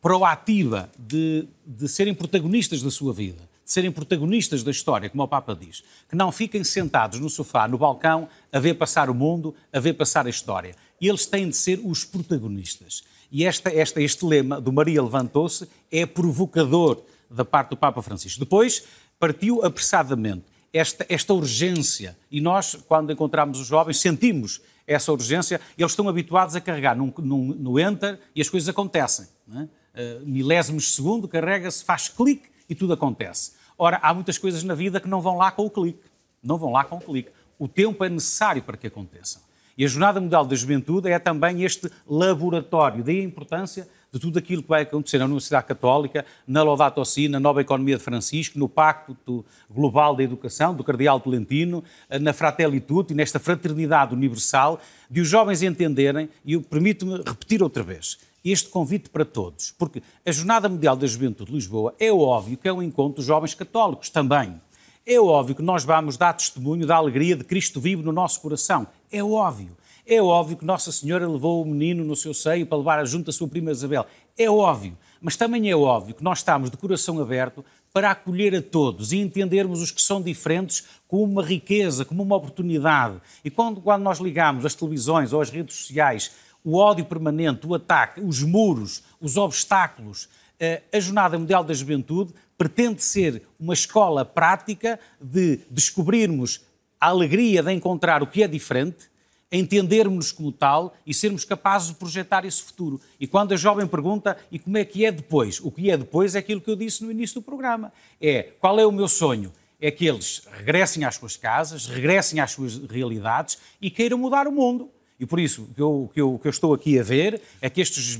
proativa 0.00 0.90
de, 0.98 1.46
de 1.66 1.88
serem 1.88 2.14
protagonistas 2.14 2.82
da 2.82 2.90
sua 2.90 3.12
vida, 3.12 3.42
de 3.64 3.70
serem 3.70 3.92
protagonistas 3.92 4.62
da 4.62 4.70
história, 4.70 5.10
como 5.10 5.22
o 5.22 5.28
Papa 5.28 5.54
diz. 5.54 5.82
Que 6.08 6.16
não 6.16 6.32
fiquem 6.32 6.64
sentados 6.64 7.20
no 7.20 7.28
sofá, 7.28 7.68
no 7.68 7.76
balcão, 7.76 8.28
a 8.50 8.58
ver 8.58 8.74
passar 8.74 9.10
o 9.10 9.14
mundo, 9.14 9.54
a 9.70 9.80
ver 9.80 9.94
passar 9.94 10.26
a 10.26 10.30
história 10.30 10.74
eles 11.00 11.26
têm 11.26 11.48
de 11.48 11.56
ser 11.56 11.80
os 11.84 12.04
protagonistas. 12.04 13.02
E 13.30 13.44
esta, 13.44 13.70
esta, 13.70 14.00
este 14.00 14.24
lema 14.24 14.60
do 14.60 14.72
Maria 14.72 15.02
levantou-se 15.02 15.68
é 15.90 16.06
provocador 16.06 17.02
da 17.28 17.44
parte 17.44 17.70
do 17.70 17.76
Papa 17.76 18.00
Francisco. 18.00 18.38
Depois 18.38 18.84
partiu 19.18 19.64
apressadamente 19.64 20.44
esta, 20.72 21.06
esta 21.08 21.32
urgência. 21.32 22.16
E 22.30 22.40
nós, 22.40 22.76
quando 22.86 23.12
encontramos 23.12 23.60
os 23.60 23.66
jovens, 23.66 23.98
sentimos 24.00 24.60
essa 24.86 25.12
urgência. 25.12 25.60
Eles 25.78 25.92
estão 25.92 26.08
habituados 26.08 26.54
a 26.56 26.60
carregar 26.60 26.96
num, 26.96 27.12
num, 27.18 27.46
no 27.54 27.80
Enter 27.80 28.20
e 28.34 28.40
as 28.40 28.48
coisas 28.48 28.68
acontecem. 28.68 29.26
É? 29.52 29.62
Uh, 29.62 30.26
milésimos 30.26 30.84
de 30.84 30.90
segundo, 30.90 31.28
carrega-se, 31.28 31.84
faz 31.84 32.08
clique 32.08 32.48
e 32.68 32.74
tudo 32.74 32.92
acontece. 32.92 33.52
Ora, 33.78 33.98
há 34.02 34.12
muitas 34.12 34.38
coisas 34.38 34.62
na 34.62 34.74
vida 34.74 35.00
que 35.00 35.08
não 35.08 35.20
vão 35.20 35.36
lá 35.36 35.50
com 35.50 35.66
o 35.66 35.70
clique. 35.70 36.00
Não 36.42 36.58
vão 36.58 36.72
lá 36.72 36.84
com 36.84 36.96
o 36.96 37.00
clique. 37.00 37.30
O 37.58 37.68
tempo 37.68 38.04
é 38.04 38.08
necessário 38.08 38.62
para 38.62 38.76
que 38.76 38.86
aconteçam. 38.86 39.42
E 39.76 39.84
a 39.84 39.88
Jornada 39.88 40.20
Mundial 40.20 40.44
da 40.46 40.54
Juventude 40.54 41.10
é 41.10 41.18
também 41.18 41.62
este 41.62 41.90
laboratório, 42.08 43.02
daí 43.02 43.20
a 43.20 43.24
importância 43.24 43.88
de 44.12 44.20
tudo 44.20 44.38
aquilo 44.38 44.62
que 44.62 44.68
vai 44.68 44.82
acontecer 44.82 45.18
na 45.18 45.24
Universidade 45.24 45.66
Católica, 45.66 46.24
na 46.46 46.62
Laudato 46.62 47.04
Si, 47.04 47.28
na 47.28 47.40
Nova 47.40 47.60
Economia 47.60 47.96
de 47.96 48.02
Francisco, 48.02 48.56
no 48.56 48.68
Pacto 48.68 49.44
Global 49.68 50.14
da 50.14 50.22
Educação, 50.22 50.72
do 50.72 50.84
Cardeal 50.84 51.18
Tolentino, 51.18 51.82
na 52.20 52.32
Fratelli 52.32 52.78
Tutti, 52.78 53.12
nesta 53.12 53.40
fraternidade 53.40 54.14
universal, 54.14 54.78
de 55.10 55.20
os 55.20 55.28
jovens 55.28 55.62
entenderem, 55.62 56.28
e 56.44 56.52
eu 56.52 56.62
permito-me 56.62 57.16
repetir 57.16 57.60
outra 57.60 57.82
vez, 57.82 58.18
este 58.44 58.68
convite 58.68 59.10
para 59.10 59.24
todos, 59.24 59.72
porque 59.76 60.00
a 60.24 60.30
Jornada 60.30 60.68
Mundial 60.68 60.94
da 60.94 61.08
Juventude 61.08 61.50
de 61.50 61.56
Lisboa 61.56 61.92
é 61.98 62.12
óbvio 62.12 62.56
que 62.56 62.68
é 62.68 62.72
um 62.72 62.82
encontro 62.82 63.16
dos 63.16 63.24
jovens 63.24 63.54
católicos 63.54 64.10
também. 64.10 64.60
É 65.06 65.20
óbvio 65.20 65.54
que 65.54 65.62
nós 65.62 65.84
vamos 65.84 66.16
dar 66.16 66.32
testemunho 66.32 66.86
da 66.86 66.96
alegria 66.96 67.36
de 67.36 67.44
Cristo 67.44 67.78
vivo 67.78 68.02
no 68.02 68.10
nosso 68.10 68.40
coração. 68.40 68.86
É 69.14 69.22
óbvio. 69.22 69.76
É 70.04 70.20
óbvio 70.20 70.56
que 70.56 70.64
Nossa 70.64 70.90
Senhora 70.90 71.28
levou 71.28 71.62
o 71.62 71.64
menino 71.64 72.02
no 72.02 72.16
seu 72.16 72.34
seio 72.34 72.66
para 72.66 72.76
levar 72.76 73.06
junto 73.06 73.30
a 73.30 73.32
sua 73.32 73.46
prima 73.46 73.70
Isabel. 73.70 74.04
É 74.36 74.50
óbvio. 74.50 74.98
Mas 75.20 75.36
também 75.36 75.70
é 75.70 75.76
óbvio 75.76 76.16
que 76.16 76.24
nós 76.24 76.38
estamos 76.38 76.68
de 76.68 76.76
coração 76.76 77.22
aberto 77.22 77.64
para 77.92 78.10
acolher 78.10 78.56
a 78.56 78.60
todos 78.60 79.12
e 79.12 79.18
entendermos 79.18 79.80
os 79.80 79.92
que 79.92 80.02
são 80.02 80.20
diferentes 80.20 80.84
como 81.06 81.22
uma 81.22 81.44
riqueza, 81.44 82.04
como 82.04 82.24
uma 82.24 82.34
oportunidade. 82.34 83.20
E 83.44 83.50
quando, 83.50 83.80
quando 83.80 84.02
nós 84.02 84.18
ligamos 84.18 84.66
as 84.66 84.74
televisões 84.74 85.32
ou 85.32 85.40
as 85.40 85.48
redes 85.48 85.76
sociais, 85.76 86.32
o 86.64 86.76
ódio 86.76 87.04
permanente, 87.04 87.68
o 87.68 87.74
ataque, 87.74 88.20
os 88.20 88.42
muros, 88.42 89.04
os 89.20 89.36
obstáculos, 89.36 90.28
eh, 90.58 90.82
a 90.92 90.98
Jornada 90.98 91.38
Mundial 91.38 91.62
da 91.62 91.72
Juventude 91.72 92.34
pretende 92.58 93.00
ser 93.02 93.42
uma 93.60 93.74
escola 93.74 94.24
prática 94.24 94.98
de 95.20 95.60
descobrirmos 95.70 96.62
a 97.04 97.08
alegria 97.08 97.62
de 97.62 97.70
encontrar 97.70 98.22
o 98.22 98.26
que 98.26 98.42
é 98.42 98.48
diferente, 98.48 99.10
entendermos-nos 99.52 100.32
como 100.32 100.50
tal 100.50 100.94
e 101.06 101.12
sermos 101.12 101.44
capazes 101.44 101.88
de 101.88 101.96
projetar 101.96 102.46
esse 102.46 102.62
futuro. 102.62 102.98
E 103.20 103.26
quando 103.26 103.52
a 103.52 103.56
jovem 103.56 103.86
pergunta, 103.86 104.38
e 104.50 104.58
como 104.58 104.78
é 104.78 104.86
que 104.86 105.04
é 105.04 105.12
depois? 105.12 105.60
O 105.60 105.70
que 105.70 105.90
é 105.90 105.98
depois 105.98 106.34
é 106.34 106.38
aquilo 106.38 106.62
que 106.62 106.70
eu 106.70 106.74
disse 106.74 107.04
no 107.04 107.10
início 107.10 107.42
do 107.42 107.44
programa. 107.44 107.92
É, 108.18 108.54
qual 108.58 108.80
é 108.80 108.86
o 108.86 108.90
meu 108.90 109.06
sonho? 109.06 109.52
É 109.78 109.90
que 109.90 110.06
eles 110.06 110.48
regressem 110.50 111.04
às 111.04 111.16
suas 111.16 111.36
casas, 111.36 111.84
regressem 111.86 112.40
às 112.40 112.52
suas 112.52 112.78
realidades 112.78 113.58
e 113.82 113.90
queiram 113.90 114.16
mudar 114.16 114.48
o 114.48 114.52
mundo. 114.52 114.88
E 115.20 115.26
por 115.26 115.38
isso, 115.38 115.64
o 115.64 115.74
que 115.74 115.82
eu, 115.82 116.10
que 116.14 116.20
eu, 116.22 116.38
que 116.38 116.48
eu 116.48 116.50
estou 116.50 116.72
aqui 116.72 116.98
a 116.98 117.02
ver 117.02 117.38
é 117.60 117.68
que 117.68 117.82
estes, 117.82 118.18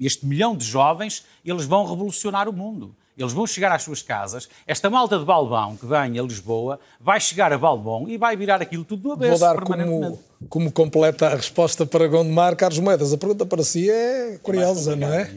este 0.00 0.24
milhão 0.24 0.56
de 0.56 0.64
jovens, 0.64 1.22
eles 1.44 1.66
vão 1.66 1.86
revolucionar 1.86 2.48
o 2.48 2.52
mundo. 2.52 2.96
Eles 3.16 3.32
vão 3.32 3.46
chegar 3.46 3.72
às 3.72 3.82
suas 3.82 4.02
casas. 4.02 4.48
Esta 4.66 4.88
malta 4.88 5.18
de 5.18 5.24
Balbão 5.24 5.76
que 5.76 5.84
vem 5.84 6.18
a 6.18 6.22
Lisboa 6.22 6.80
vai 7.00 7.20
chegar 7.20 7.52
a 7.52 7.58
Balbão 7.58 8.08
e 8.08 8.16
vai 8.16 8.36
virar 8.36 8.62
aquilo 8.62 8.84
tudo 8.84 9.02
do 9.02 9.12
avesso. 9.12 9.38
Vou 9.38 9.54
dar 9.54 9.62
como, 9.62 10.18
como 10.48 10.72
completa 10.72 11.26
a 11.26 11.36
resposta 11.36 11.84
para 11.84 12.06
Gondomar, 12.06 12.56
Carlos 12.56 12.78
Moedas. 12.78 13.12
A 13.12 13.18
pergunta 13.18 13.44
para 13.44 13.62
si 13.62 13.90
é 13.90 14.38
curiosa, 14.42 14.96
não 14.96 15.12
é? 15.12 15.30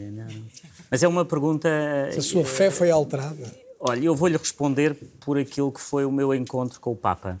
Mas 0.90 1.02
é 1.02 1.08
uma 1.08 1.24
pergunta. 1.24 1.68
Se 2.12 2.18
a 2.18 2.22
sua 2.22 2.44
fé 2.44 2.70
foi 2.70 2.90
alterada. 2.90 3.66
Olha, 3.78 4.04
eu 4.04 4.16
vou-lhe 4.16 4.36
responder 4.36 4.96
por 5.20 5.38
aquilo 5.38 5.70
que 5.70 5.80
foi 5.80 6.04
o 6.04 6.10
meu 6.10 6.34
encontro 6.34 6.80
com 6.80 6.92
o 6.92 6.96
Papa. 6.96 7.38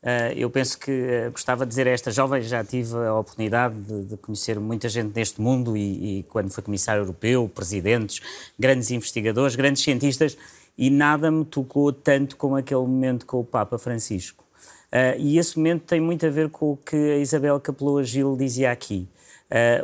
Uh, 0.00 0.30
eu 0.36 0.48
penso 0.48 0.78
que 0.78 0.92
uh, 0.92 1.32
gostava 1.32 1.64
de 1.64 1.70
dizer 1.70 1.88
a 1.88 1.90
esta 1.90 2.10
jovem, 2.12 2.40
já 2.40 2.62
tive 2.64 2.96
a 2.96 3.14
oportunidade 3.14 3.74
de, 3.80 4.04
de 4.04 4.16
conhecer 4.16 4.58
muita 4.60 4.88
gente 4.88 5.12
neste 5.14 5.40
mundo 5.40 5.76
e, 5.76 6.20
e, 6.20 6.22
quando 6.24 6.50
foi 6.50 6.62
comissário 6.62 7.02
europeu, 7.02 7.50
presidentes, 7.52 8.20
grandes 8.56 8.92
investigadores, 8.92 9.56
grandes 9.56 9.82
cientistas, 9.82 10.38
e 10.76 10.88
nada 10.88 11.32
me 11.32 11.44
tocou 11.44 11.92
tanto 11.92 12.36
como 12.36 12.54
aquele 12.54 12.80
momento 12.80 13.26
com 13.26 13.40
o 13.40 13.44
Papa 13.44 13.76
Francisco. 13.76 14.44
Uh, 14.92 15.18
e 15.18 15.36
esse 15.36 15.56
momento 15.56 15.82
tem 15.82 16.00
muito 16.00 16.24
a 16.24 16.30
ver 16.30 16.48
com 16.48 16.72
o 16.72 16.76
que 16.76 16.96
a 16.96 17.18
Isabel 17.18 17.58
Capeloa 17.58 18.04
Gil 18.04 18.36
dizia 18.36 18.70
aqui. 18.70 19.08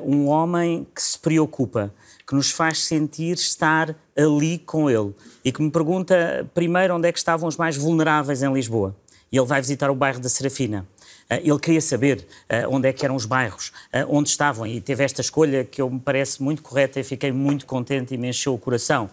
um 0.04 0.28
homem 0.28 0.86
que 0.94 1.02
se 1.02 1.18
preocupa, 1.18 1.92
que 2.26 2.34
nos 2.34 2.50
faz 2.50 2.84
sentir 2.84 3.34
estar 3.34 3.96
ali 4.16 4.58
com 4.58 4.88
ele 4.88 5.12
e 5.44 5.50
que 5.50 5.60
me 5.60 5.70
pergunta 5.70 6.48
primeiro 6.54 6.94
onde 6.94 7.08
é 7.08 7.12
que 7.12 7.18
estavam 7.18 7.48
os 7.48 7.56
mais 7.56 7.76
vulneráveis 7.76 8.42
em 8.42 8.52
Lisboa 8.52 8.94
ele 9.37 9.47
vai 9.47 9.61
visitar 9.61 9.91
o 9.91 9.95
bairro 9.95 10.20
da 10.20 10.28
Serafina. 10.28 10.87
ele 11.30 11.59
queria 11.59 11.80
saber 11.80 12.26
onde 12.68 12.89
é 12.89 12.93
que 12.93 13.05
eram 13.05 13.16
os 13.16 13.24
bairros, 13.24 13.72
onde 14.09 14.28
estavam, 14.28 14.66
e 14.66 14.80
teve 14.80 15.03
esta 15.03 15.20
escolha 15.20 15.64
que 15.64 15.80
eu 15.80 15.91
me 15.91 15.99
parece 15.99 16.43
muito 16.43 16.62
correta 16.62 17.01
e 17.01 17.05
fiquei 17.05 17.32
muito 17.32 17.66
contente 17.66 18.14
e 18.14 18.18
me 18.18 18.28
encheu 18.28 18.55
o 18.55 18.59
coração. 18.59 19.11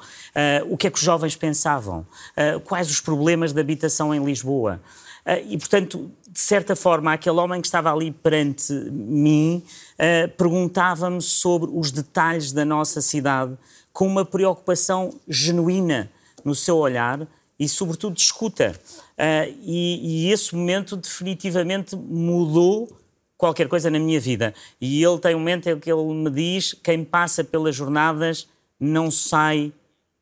o 0.70 0.78
que 0.78 0.88
é 0.88 0.90
que 0.90 0.98
os 0.98 1.04
jovens 1.04 1.36
pensavam? 1.36 2.06
quais 2.66 2.90
os 2.92 3.00
problemas 3.00 3.54
de 3.54 3.62
habitação 3.62 4.14
em 4.14 4.24
Lisboa? 4.24 4.82
e, 5.48 5.58
portanto, 5.58 6.12
de 6.30 6.40
certa 6.40 6.76
forma, 6.76 7.14
aquele 7.14 7.38
homem 7.38 7.62
que 7.62 7.68
estava 7.68 7.92
ali 7.94 8.12
perante 8.12 8.74
mim 8.74 9.64
perguntava-me 10.38 11.22
sobre 11.22 11.70
os 11.74 11.92
detalhes 11.92 12.52
da 12.52 12.66
nossa 12.66 13.02
cidade 13.02 13.58
com 13.94 14.08
uma 14.08 14.26
preocupação 14.26 15.14
genuína 15.28 16.10
no 16.44 16.56
seu 16.56 16.78
olhar 16.78 17.28
e, 17.60 17.68
sobretudo, 17.68 18.16
de 18.16 18.22
escuta. 18.22 18.74
Uh, 19.22 19.54
e, 19.62 20.26
e, 20.26 20.32
esse 20.32 20.56
momento 20.56 20.98
definitivamente 20.98 21.96
mudou 21.96 22.90
qualquer 23.38 23.68
coisa 23.68 23.88
na 23.88 24.00
minha 24.00 24.20
vida. 24.20 24.52
E 24.80 25.04
ele 25.04 25.20
tem 25.20 25.36
um 25.36 25.40
momento 25.40 25.70
em 25.70 25.80
que 25.80 25.92
ele 25.92 26.12
me 26.12 26.32
diz: 26.32 26.74
quem 26.74 27.04
passa 27.04 27.44
pelas 27.44 27.76
jornadas 27.76 28.48
não 28.80 29.12
sai 29.12 29.72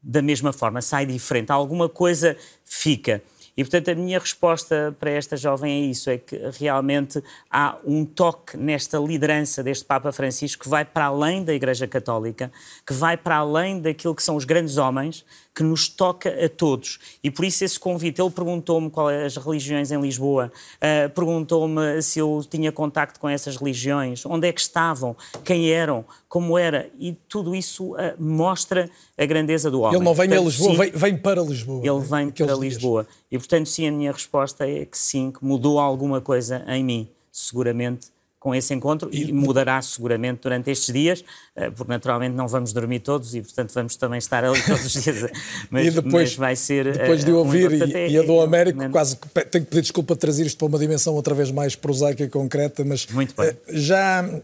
da 0.03 0.21
mesma 0.21 0.51
forma, 0.51 0.81
sai 0.81 1.05
diferente. 1.05 1.49
Alguma 1.49 1.87
coisa 1.87 2.35
fica. 2.65 3.23
E, 3.55 3.63
portanto, 3.63 3.89
a 3.89 3.95
minha 3.95 4.17
resposta 4.19 4.95
para 4.99 5.11
esta 5.11 5.37
jovem 5.37 5.71
é 5.71 5.85
isso: 5.85 6.09
é 6.09 6.17
que 6.17 6.37
realmente 6.57 7.23
há 7.49 7.77
um 7.85 8.03
toque 8.03 8.57
nesta 8.57 8.97
liderança 8.97 9.63
deste 9.63 9.85
Papa 9.85 10.11
Francisco 10.11 10.63
que 10.63 10.69
vai 10.69 10.83
para 10.83 11.05
além 11.05 11.43
da 11.43 11.53
Igreja 11.53 11.87
Católica, 11.87 12.51
que 12.85 12.93
vai 12.93 13.15
para 13.15 13.37
além 13.37 13.79
daquilo 13.79 14.15
que 14.15 14.23
são 14.23 14.35
os 14.35 14.45
grandes 14.45 14.77
homens, 14.77 15.25
que 15.59 15.63
nos 15.63 15.89
toca 15.89 16.29
a 16.29 16.47
todos. 16.47 16.99
E 17.21 17.29
por 17.29 17.43
isso 17.43 17.65
esse 17.65 17.77
convite, 17.77 18.21
ele 18.21 18.29
perguntou-me 18.29 18.89
quais 18.89 19.35
as 19.37 19.43
religiões 19.43 19.91
em 19.91 19.99
Lisboa, 19.99 20.49
uh, 20.77 21.09
perguntou-me 21.09 22.01
se 22.01 22.17
eu 22.17 22.41
tinha 22.49 22.71
contacto 22.71 23.19
com 23.19 23.27
essas 23.27 23.57
religiões, 23.57 24.25
onde 24.25 24.47
é 24.47 24.53
que 24.53 24.61
estavam, 24.61 25.17
quem 25.43 25.69
eram, 25.69 26.05
como 26.29 26.57
era, 26.57 26.89
e 26.97 27.11
tudo 27.27 27.53
isso 27.53 27.91
uh, 27.91 27.97
mostra 28.17 28.89
a 29.17 29.25
grandeza 29.25 29.69
do 29.69 29.81
homem. 29.81 29.97
Ele 29.97 30.05
não 30.05 30.13
vem 30.13 30.29
portanto, 30.29 30.45
a 30.45 30.49
Lisboa, 30.49 30.71
sim, 30.71 30.77
vem, 30.77 30.91
vem, 30.91 31.17
para 31.17 31.41
Lisboa. 31.41 31.81
Ele 31.85 31.99
vem 31.99 32.29
para 32.29 32.45
dias. 32.45 32.59
Lisboa. 32.59 33.07
E 33.29 33.37
portanto, 33.37 33.65
sim, 33.65 33.85
a 33.85 33.91
minha 33.91 34.13
resposta 34.13 34.65
é 34.65 34.85
que 34.85 34.97
sim, 34.97 35.29
que 35.29 35.43
mudou 35.43 35.77
alguma 35.77 36.21
coisa 36.21 36.63
em 36.69 36.85
mim, 36.85 37.09
seguramente 37.33 38.07
com 38.39 38.55
esse 38.55 38.73
encontro 38.73 39.09
e, 39.11 39.33
mudará 39.33 39.81
seguramente 39.81 40.39
durante 40.43 40.71
estes 40.71 40.93
dias, 40.93 41.23
eh, 41.55 41.69
porque 41.69 41.91
naturalmente 41.91 42.33
não 42.33 42.47
vamos 42.47 42.71
dormir 42.71 42.99
todos 42.99 43.35
e, 43.35 43.41
portanto, 43.41 43.73
vamos 43.73 43.97
também 43.97 44.17
estar 44.17 44.45
ali 44.45 44.61
todos 44.61 44.85
os 44.85 45.03
dias. 45.03 45.29
Mas, 45.69 45.87
e 45.87 45.91
depois, 45.91 46.35
vai 46.35 46.55
ser. 46.55 46.93
Depois 46.93 47.25
de 47.25 47.31
ouvir, 47.33 47.71
e, 47.71 47.93
é, 47.93 48.09
e 48.09 48.17
a 48.17 48.21
do 48.21 48.39
Américo, 48.39 48.81
é, 48.81 48.89
quase 48.89 49.17
que 49.17 49.27
tenho 49.27 49.65
que 49.65 49.71
pedir 49.71 49.81
desculpa 49.81 50.13
de 50.13 50.21
trazer 50.21 50.45
isto 50.45 50.57
para 50.57 50.67
uma 50.67 50.79
dimensão 50.79 51.13
outra 51.15 51.35
vez 51.35 51.51
mais 51.51 51.75
prosaica 51.75 52.23
e 52.23 52.29
concreta, 52.29 52.83
mas 52.85 53.05
Muito 53.07 53.35
bem. 53.35 53.49
Eh, 53.49 53.55
já. 53.67 54.41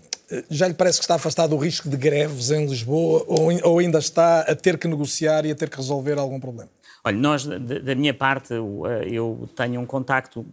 Já 0.50 0.68
lhe 0.68 0.74
parece 0.74 0.98
que 0.98 1.04
está 1.04 1.16
afastado 1.16 1.54
o 1.54 1.58
risco 1.60 1.88
de 1.88 1.96
greves 1.96 2.50
em 2.50 2.66
Lisboa 2.66 3.24
ou, 3.28 3.52
ou 3.62 3.78
ainda 3.78 4.00
está 4.00 4.39
a 4.39 4.56
ter 4.56 4.76
que 4.76 4.88
negociar 4.88 5.46
e 5.46 5.52
a 5.52 5.56
ter 5.56 5.70
que 5.70 5.78
resolver 5.78 6.18
algum 6.18 6.39
problema? 6.39 6.68
Olha, 7.04 7.16
nós, 7.16 7.46
da 7.46 7.93
minha 7.93 8.12
parte, 8.12 8.52
eu 8.52 9.48
tenho 9.56 9.80
um 9.80 9.86
contacto, 9.86 10.43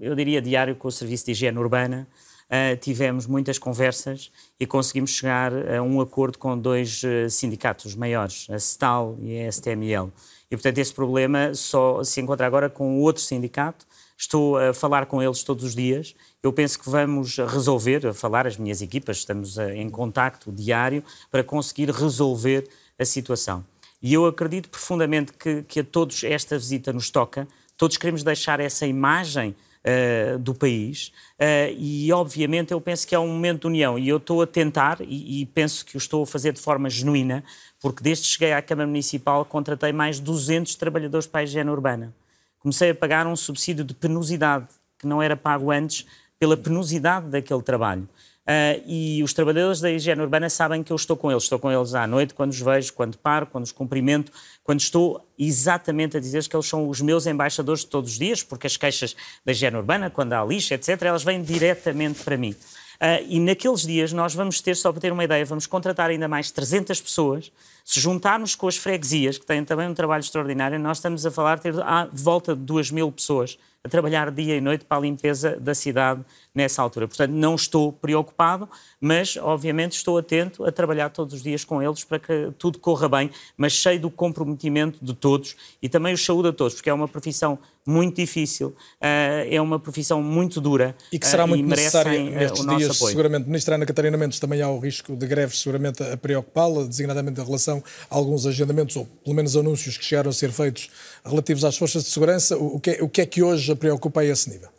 eu 0.00 0.14
diria 0.14 0.40
diário, 0.40 0.76
com 0.76 0.86
o 0.86 0.92
Serviço 0.92 1.26
de 1.26 1.32
Higiene 1.32 1.58
Urbana, 1.58 2.06
uh, 2.50 2.76
tivemos 2.78 3.26
muitas 3.26 3.58
conversas 3.58 4.30
e 4.58 4.66
conseguimos 4.66 5.10
chegar 5.10 5.52
a 5.52 5.82
um 5.82 6.00
acordo 6.00 6.38
com 6.38 6.58
dois 6.58 7.02
uh, 7.02 7.28
sindicatos 7.30 7.94
maiores, 7.94 8.46
a 8.50 8.58
STAL 8.58 9.16
e 9.20 9.40
a 9.40 9.48
STML. 9.50 10.12
E, 10.50 10.56
portanto, 10.56 10.78
esse 10.78 10.94
problema 10.94 11.54
só 11.54 12.02
se 12.04 12.20
encontra 12.20 12.46
agora 12.46 12.70
com 12.70 13.00
outro 13.00 13.22
sindicato. 13.22 13.86
Estou 14.16 14.56
a 14.56 14.72
falar 14.72 15.06
com 15.06 15.22
eles 15.22 15.42
todos 15.42 15.64
os 15.64 15.74
dias. 15.74 16.14
Eu 16.42 16.52
penso 16.52 16.78
que 16.78 16.88
vamos 16.88 17.36
resolver, 17.36 18.06
a 18.06 18.14
falar, 18.14 18.46
as 18.46 18.56
minhas 18.56 18.80
equipas, 18.80 19.18
estamos 19.18 19.58
eh, 19.58 19.76
em 19.76 19.90
contacto 19.90 20.52
diário 20.52 21.02
para 21.30 21.42
conseguir 21.42 21.90
resolver 21.90 22.66
a 22.98 23.04
situação. 23.04 23.64
E 24.00 24.14
eu 24.14 24.24
acredito 24.24 24.70
profundamente 24.70 25.32
que, 25.32 25.62
que 25.64 25.80
a 25.80 25.84
todos 25.84 26.22
esta 26.22 26.56
visita 26.56 26.92
nos 26.92 27.10
toca, 27.10 27.48
todos 27.76 27.96
queremos 27.96 28.22
deixar 28.22 28.60
essa 28.60 28.86
imagem 28.86 29.54
uh, 29.86 30.38
do 30.38 30.54
país 30.54 31.12
uh, 31.40 31.72
e, 31.78 32.12
obviamente, 32.12 32.72
eu 32.72 32.80
penso 32.80 33.06
que 33.06 33.14
é 33.14 33.18
um 33.18 33.28
momento 33.28 33.62
de 33.62 33.66
união 33.68 33.98
e 33.98 34.08
eu 34.08 34.16
estou 34.16 34.42
a 34.42 34.46
tentar 34.46 34.98
e, 35.00 35.42
e, 35.42 35.46
penso 35.46 35.84
que 35.86 35.96
o 35.96 35.98
estou 35.98 36.24
a 36.24 36.26
fazer 36.26 36.52
de 36.52 36.60
forma 36.60 36.90
genuína, 36.90 37.44
porque 37.80 38.02
desde 38.02 38.24
que 38.24 38.30
cheguei 38.30 38.52
à 38.52 38.60
Câmara 38.60 38.86
Municipal 38.86 39.44
contratei 39.44 39.92
mais 39.92 40.16
de 40.16 40.22
200 40.22 40.74
trabalhadores 40.74 41.26
para 41.26 41.40
a 41.40 41.44
higiene 41.44 41.70
urbana. 41.70 42.14
Comecei 42.58 42.90
a 42.90 42.94
pagar 42.94 43.26
um 43.26 43.36
subsídio 43.36 43.84
de 43.84 43.94
penosidade, 43.94 44.66
que 44.98 45.06
não 45.06 45.22
era 45.22 45.36
pago 45.36 45.70
antes, 45.70 46.04
pela 46.38 46.56
penosidade 46.56 47.28
daquele 47.28 47.62
trabalho. 47.62 48.08
Uh, 48.46 48.80
e 48.86 49.22
os 49.24 49.32
trabalhadores 49.32 49.80
da 49.80 49.90
higiene 49.90 50.22
urbana 50.22 50.48
sabem 50.48 50.80
que 50.80 50.92
eu 50.92 50.96
estou 50.96 51.16
com 51.16 51.32
eles. 51.32 51.42
Estou 51.42 51.58
com 51.58 51.70
eles 51.70 51.94
à 51.94 52.06
noite, 52.06 52.32
quando 52.32 52.52
os 52.52 52.60
vejo, 52.60 52.92
quando 52.92 53.18
paro, 53.18 53.46
quando 53.46 53.64
os 53.64 53.72
cumprimento, 53.72 54.30
quando 54.62 54.78
estou 54.78 55.26
exatamente 55.36 56.16
a 56.16 56.20
dizer 56.20 56.46
que 56.46 56.54
eles 56.54 56.66
são 56.66 56.88
os 56.88 57.00
meus 57.00 57.26
embaixadores 57.26 57.80
de 57.80 57.88
todos 57.88 58.12
os 58.12 58.18
dias, 58.18 58.44
porque 58.44 58.68
as 58.68 58.76
queixas 58.76 59.16
da 59.44 59.50
higiene 59.50 59.76
urbana, 59.76 60.10
quando 60.10 60.32
há 60.32 60.44
lixo, 60.44 60.72
etc., 60.74 61.02
elas 61.02 61.24
vêm 61.24 61.42
diretamente 61.42 62.22
para 62.22 62.36
mim. 62.36 62.54
Uh, 62.96 63.26
e 63.28 63.40
naqueles 63.40 63.82
dias 63.82 64.12
nós 64.12 64.32
vamos 64.32 64.60
ter, 64.60 64.76
só 64.76 64.92
para 64.92 65.00
ter 65.00 65.12
uma 65.12 65.24
ideia, 65.24 65.44
vamos 65.44 65.66
contratar 65.66 66.08
ainda 66.08 66.28
mais 66.28 66.52
300 66.52 67.00
pessoas. 67.00 67.50
Se 67.84 67.98
juntarmos 67.98 68.54
com 68.54 68.68
as 68.68 68.76
freguesias, 68.76 69.38
que 69.38 69.44
têm 69.44 69.64
também 69.64 69.88
um 69.88 69.94
trabalho 69.94 70.20
extraordinário, 70.20 70.78
nós 70.78 70.98
estamos 70.98 71.26
a 71.26 71.32
falar 71.32 71.56
de 71.56 71.62
ter 71.62 71.80
à 71.82 72.08
volta 72.12 72.54
de 72.54 72.62
2 72.62 72.92
mil 72.92 73.10
pessoas 73.10 73.58
a 73.86 73.88
trabalhar 73.88 74.30
dia 74.30 74.56
e 74.56 74.60
noite 74.60 74.84
para 74.84 74.98
a 74.98 75.00
limpeza 75.00 75.56
da 75.60 75.74
cidade 75.74 76.24
nessa 76.54 76.82
altura. 76.82 77.06
Portanto, 77.06 77.30
não 77.30 77.54
estou 77.54 77.92
preocupado, 77.92 78.68
mas 79.00 79.36
obviamente 79.36 79.92
estou 79.92 80.18
atento 80.18 80.64
a 80.64 80.72
trabalhar 80.72 81.10
todos 81.10 81.34
os 81.34 81.42
dias 81.42 81.64
com 81.64 81.82
eles 81.82 82.02
para 82.02 82.18
que 82.18 82.50
tudo 82.58 82.78
corra 82.78 83.08
bem, 83.08 83.30
mas 83.56 83.72
cheio 83.72 84.00
do 84.00 84.10
comprometimento 84.10 84.98
de 85.02 85.14
todos 85.14 85.54
e 85.80 85.88
também 85.88 86.14
o 86.14 86.18
saúde 86.18 86.48
a 86.48 86.52
todos, 86.52 86.74
porque 86.74 86.90
é 86.90 86.94
uma 86.94 87.06
profissão 87.06 87.58
muito 87.86 88.16
difícil, 88.16 88.68
uh, 88.68 89.46
é 89.48 89.60
uma 89.60 89.78
profissão 89.78 90.20
muito 90.20 90.60
dura 90.60 90.96
e 91.12 91.18
que 91.20 91.26
será 91.26 91.44
uh, 91.44 91.48
muito 91.48 91.64
necessária 91.64 92.18
nestes 92.18 92.66
dias. 92.66 92.96
Apoio. 92.96 93.10
Seguramente, 93.10 93.46
Ministra 93.46 93.76
Ana 93.76 93.86
Catarina 93.86 94.16
Mendes, 94.16 94.40
também 94.40 94.60
há 94.60 94.68
o 94.68 94.80
risco 94.80 95.14
de 95.14 95.26
greves, 95.26 95.60
seguramente 95.60 96.02
a 96.02 96.16
preocupá-la, 96.16 96.84
designadamente 96.84 97.40
em 97.40 97.44
relação 97.44 97.82
a 98.10 98.16
alguns 98.16 98.44
agendamentos, 98.44 98.96
ou 98.96 99.06
pelo 99.22 99.36
menos 99.36 99.56
anúncios 99.56 99.96
que 99.96 100.04
chegaram 100.04 100.30
a 100.30 100.32
ser 100.32 100.50
feitos 100.50 100.90
relativos 101.24 101.64
às 101.64 101.76
forças 101.76 102.02
de 102.02 102.10
segurança. 102.10 102.56
O 102.56 102.80
que 102.80 102.90
é, 102.90 103.02
o 103.02 103.08
que, 103.08 103.20
é 103.20 103.26
que 103.26 103.42
hoje 103.42 103.70
preocupa 103.76 104.20
a 104.20 104.24
esse 104.24 104.50
nível? 104.50 104.70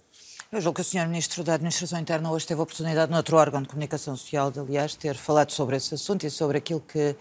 Eu 0.52 0.62
julgo 0.62 0.76
que 0.76 0.82
o 0.82 0.84
Sr. 0.84 1.08
Ministro 1.08 1.44
da 1.44 1.56
Administração 1.56 2.00
Interna 2.00 2.32
hoje 2.32 2.48
teve 2.48 2.60
a 2.60 2.64
oportunidade, 2.64 3.12
noutro 3.12 3.36
órgão 3.36 3.62
de 3.62 3.68
comunicação 3.68 4.16
social, 4.16 4.50
de, 4.50 4.60
aliás, 4.60 4.96
ter 4.96 5.16
falado 5.16 5.52
sobre 5.52 5.76
esse 5.76 5.94
assunto 5.94 6.26
e 6.26 6.30
sobre 6.30 6.58
aquilo 6.58 6.80
que 6.80 7.16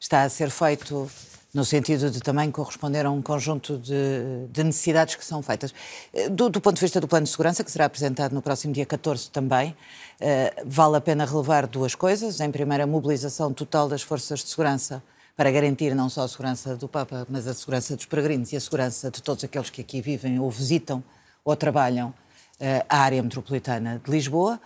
está 0.00 0.24
a 0.24 0.28
ser 0.28 0.50
feito 0.50 1.08
no 1.54 1.64
sentido 1.64 2.10
de 2.10 2.18
também 2.20 2.50
corresponder 2.50 3.04
a 3.04 3.10
um 3.10 3.20
conjunto 3.20 3.76
de, 3.76 4.46
de 4.50 4.64
necessidades 4.64 5.14
que 5.14 5.24
são 5.24 5.42
feitas. 5.42 5.72
Do, 6.30 6.48
do, 6.48 6.60
ponto 6.60 6.76
de 6.76 6.80
vista 6.80 7.00
do 7.00 7.06
plano 7.06 7.24
de 7.24 7.30
segurança, 7.30 7.62
que 7.62 7.70
será 7.70 7.84
apresentado 7.84 8.32
no 8.32 8.40
próximo 8.40 8.72
dia 8.72 8.86
14 8.86 9.30
também, 9.30 9.76
eh, 10.18 10.52
vale 10.64 10.96
a 10.96 11.00
pena 11.00 11.26
relevar 11.26 11.66
duas 11.66 11.94
coisas. 11.94 12.40
Em 12.40 12.50
primeiro, 12.50 12.84
a 12.84 12.86
mobilização 12.86 13.52
total 13.52 13.88
das 13.88 14.02
forças 14.02 14.40
de 14.40 14.48
segurança 14.48 15.02
para 15.36 15.50
garantir 15.50 15.94
não 15.94 16.08
só 16.08 16.22
a 16.22 16.28
segurança 16.28 16.74
do 16.74 16.88
Papa, 16.88 17.26
mas 17.28 17.46
a 17.46 17.54
segurança 17.54 17.96
dos 17.96 18.06
peregrinos 18.06 18.52
e 18.52 18.56
a 18.56 18.60
segurança 18.60 19.10
de 19.10 19.22
todos 19.22 19.44
aqueles 19.44 19.70
que 19.70 19.82
aqui 19.82 20.00
vivem 20.00 20.40
ou 20.40 20.50
visitam 20.50 21.04
ou 21.44 21.56
trabalham 21.56 22.14
eh, 22.60 22.84
a 22.88 22.98
área 22.98 23.22
metropolitana 23.22 24.00
de 24.04 24.10
Lisboa. 24.10 24.60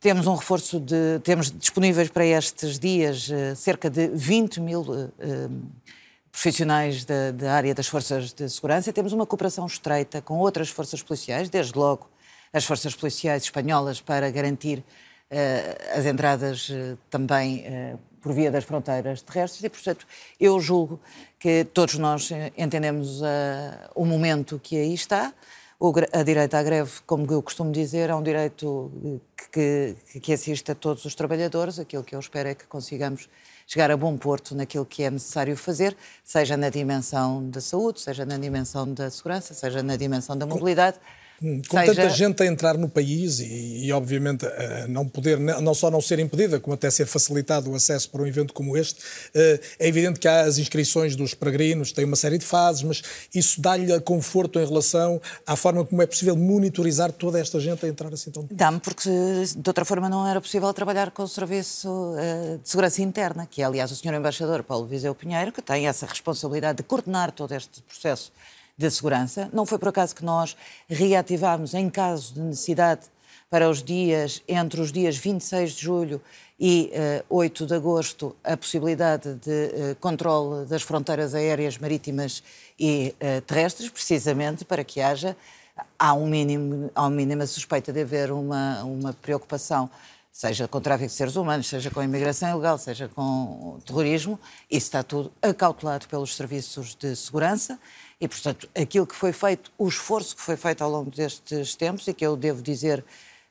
Temos 0.00 0.26
um 0.26 0.34
reforço 0.34 0.80
de. 0.80 1.20
Temos 1.22 1.50
disponíveis 1.50 2.08
para 2.08 2.24
estes 2.24 2.78
dias 2.78 3.30
eh, 3.30 3.54
cerca 3.54 3.88
de 3.88 4.08
20 4.08 4.60
mil 4.60 4.84
eh, 5.18 5.48
profissionais 6.32 7.04
da, 7.04 7.52
área 7.52 7.74
das 7.74 7.86
forças 7.86 8.32
de 8.32 8.48
segurança. 8.48 8.92
Temos 8.92 9.12
uma 9.12 9.26
cooperação 9.26 9.66
estreita 9.66 10.22
com 10.22 10.38
outras 10.38 10.68
forças 10.70 11.02
policiais, 11.02 11.48
desde 11.48 11.76
logo 11.76 12.08
as 12.52 12.64
forças 12.64 12.94
policiais 12.94 13.42
espanholas, 13.44 14.00
para 14.00 14.30
garantir 14.30 14.78
uh, 14.78 15.98
as 15.98 16.06
entradas 16.06 16.68
uh, 16.68 16.98
também 17.10 17.64
uh, 17.66 17.98
por 18.20 18.32
via 18.32 18.50
das 18.50 18.64
fronteiras 18.64 19.22
terrestres. 19.22 19.62
E, 19.64 19.68
portanto, 19.68 20.06
eu 20.40 20.60
julgo 20.60 21.00
que 21.38 21.64
todos 21.72 21.94
nós 21.96 22.30
entendemos 22.56 23.20
o 23.94 24.04
momento 24.04 24.60
que 24.60 24.76
aí 24.76 24.92
está 24.92 25.32
a 26.12 26.22
direito 26.24 26.54
à 26.54 26.62
greve, 26.62 26.90
como 27.06 27.24
eu 27.32 27.40
costumo 27.40 27.70
dizer, 27.70 28.10
é 28.10 28.14
um 28.14 28.22
direito 28.22 28.90
que, 29.52 29.94
que, 30.10 30.20
que 30.20 30.32
assiste 30.32 30.72
a 30.72 30.74
todos 30.74 31.04
os 31.04 31.14
trabalhadores. 31.14 31.78
Aquilo 31.78 32.02
que 32.02 32.16
eu 32.16 32.20
espero 32.20 32.48
é 32.48 32.54
que 32.54 32.66
consigamos 32.66 33.28
chegar 33.64 33.90
a 33.90 33.96
bom 33.96 34.16
porto 34.16 34.56
naquilo 34.56 34.84
que 34.84 35.04
é 35.04 35.10
necessário 35.10 35.56
fazer, 35.56 35.96
seja 36.24 36.56
na 36.56 36.68
dimensão 36.68 37.48
da 37.48 37.60
saúde, 37.60 38.00
seja 38.00 38.24
na 38.24 38.38
dimensão 38.38 38.92
da 38.92 39.08
segurança, 39.08 39.54
seja 39.54 39.82
na 39.82 39.94
dimensão 39.94 40.36
da 40.36 40.46
mobilidade, 40.46 40.98
com 41.40 41.78
seja... 41.78 41.94
tanta 41.94 42.10
gente 42.10 42.42
a 42.42 42.46
entrar 42.46 42.76
no 42.76 42.88
país 42.88 43.38
e, 43.38 43.86
e 43.86 43.92
obviamente, 43.92 44.44
não 44.88 45.06
poder, 45.06 45.38
não 45.38 45.74
só 45.74 45.90
não 45.90 46.00
ser 46.00 46.18
impedida, 46.18 46.58
como 46.58 46.74
até 46.74 46.90
ser 46.90 47.06
facilitado 47.06 47.70
o 47.70 47.74
acesso 47.74 48.10
para 48.10 48.22
um 48.22 48.26
evento 48.26 48.52
como 48.52 48.76
este, 48.76 49.00
é 49.78 49.88
evidente 49.88 50.18
que 50.18 50.26
há 50.26 50.42
as 50.42 50.58
inscrições 50.58 51.14
dos 51.14 51.34
peregrinos, 51.34 51.92
tem 51.92 52.04
uma 52.04 52.16
série 52.16 52.38
de 52.38 52.44
fases, 52.44 52.82
mas 52.82 53.02
isso 53.34 53.60
dá-lhe 53.60 53.98
conforto 54.00 54.58
em 54.58 54.66
relação 54.66 55.20
à 55.46 55.54
forma 55.54 55.84
como 55.84 56.02
é 56.02 56.06
possível 56.06 56.36
monitorizar 56.36 57.12
toda 57.12 57.38
esta 57.38 57.60
gente 57.60 57.86
a 57.86 57.88
entrar 57.88 58.12
assim 58.12 58.30
tão... 58.30 58.46
Dá-me, 58.50 58.80
porque 58.80 59.08
de 59.08 59.68
outra 59.68 59.84
forma 59.84 60.08
não 60.08 60.26
era 60.26 60.40
possível 60.40 60.72
trabalhar 60.74 61.10
com 61.10 61.22
o 61.22 61.28
Serviço 61.28 62.16
de 62.62 62.68
Segurança 62.68 63.02
Interna, 63.02 63.46
que 63.46 63.62
é, 63.62 63.64
aliás, 63.64 63.90
o 63.92 63.96
Sr. 63.96 64.14
Embaixador 64.14 64.62
Paulo 64.62 64.86
Viseu 64.86 65.14
Pinheiro, 65.14 65.52
que 65.52 65.62
tem 65.62 65.86
essa 65.86 66.06
responsabilidade 66.06 66.78
de 66.78 66.82
coordenar 66.82 67.30
todo 67.32 67.52
este 67.54 67.80
processo 67.82 68.32
de 68.78 68.88
segurança. 68.90 69.50
Não 69.52 69.66
foi 69.66 69.76
por 69.76 69.88
acaso 69.88 70.14
que 70.14 70.24
nós 70.24 70.56
reativámos, 70.88 71.74
em 71.74 71.90
caso 71.90 72.32
de 72.34 72.40
necessidade, 72.40 73.02
para 73.50 73.68
os 73.68 73.82
dias, 73.82 74.42
entre 74.46 74.80
os 74.80 74.92
dias 74.92 75.16
26 75.16 75.72
de 75.72 75.82
julho 75.82 76.20
e 76.60 76.90
uh, 76.92 76.96
eh, 76.96 77.24
8 77.30 77.66
de 77.66 77.74
agosto, 77.74 78.36
a 78.44 78.56
possibilidade 78.56 79.34
de 79.36 79.50
uh, 79.50 79.96
controle 80.00 80.66
das 80.66 80.82
fronteiras 80.82 81.34
aéreas, 81.34 81.78
marítimas 81.78 82.42
e 82.78 83.14
uh, 83.16 83.40
terrestres, 83.42 83.88
precisamente 83.88 84.64
para 84.64 84.84
que 84.84 85.00
haja, 85.00 85.36
há 85.98 86.12
um 86.12 86.26
mínimo, 86.26 86.90
há 86.94 87.02
uma 87.02 87.10
mínima 87.10 87.46
suspeita 87.46 87.92
de 87.92 88.02
haver 88.02 88.30
uma, 88.32 88.82
uma 88.82 89.12
preocupação 89.14 89.88
seja 90.30 90.68
com 90.68 90.80
tráfico 90.80 91.08
de 91.08 91.14
seres 91.14 91.34
humanos, 91.34 91.66
seja 91.66 91.90
com 91.90 92.00
imigração 92.00 92.50
ilegal, 92.50 92.78
seja 92.78 93.08
com 93.08 93.78
terrorismo, 93.84 94.38
isso 94.70 94.86
está 94.86 95.02
tudo 95.02 95.32
acautelado 95.42 96.06
pelos 96.06 96.36
serviços 96.36 96.94
de 96.94 97.16
segurança 97.16 97.76
e, 98.20 98.26
portanto, 98.26 98.68
aquilo 98.74 99.06
que 99.06 99.14
foi 99.14 99.32
feito, 99.32 99.70
o 99.78 99.88
esforço 99.88 100.34
que 100.34 100.42
foi 100.42 100.56
feito 100.56 100.82
ao 100.82 100.90
longo 100.90 101.10
destes 101.10 101.76
tempos 101.76 102.06
e 102.08 102.14
que 102.14 102.26
eu 102.26 102.36
devo 102.36 102.60
dizer 102.62 103.04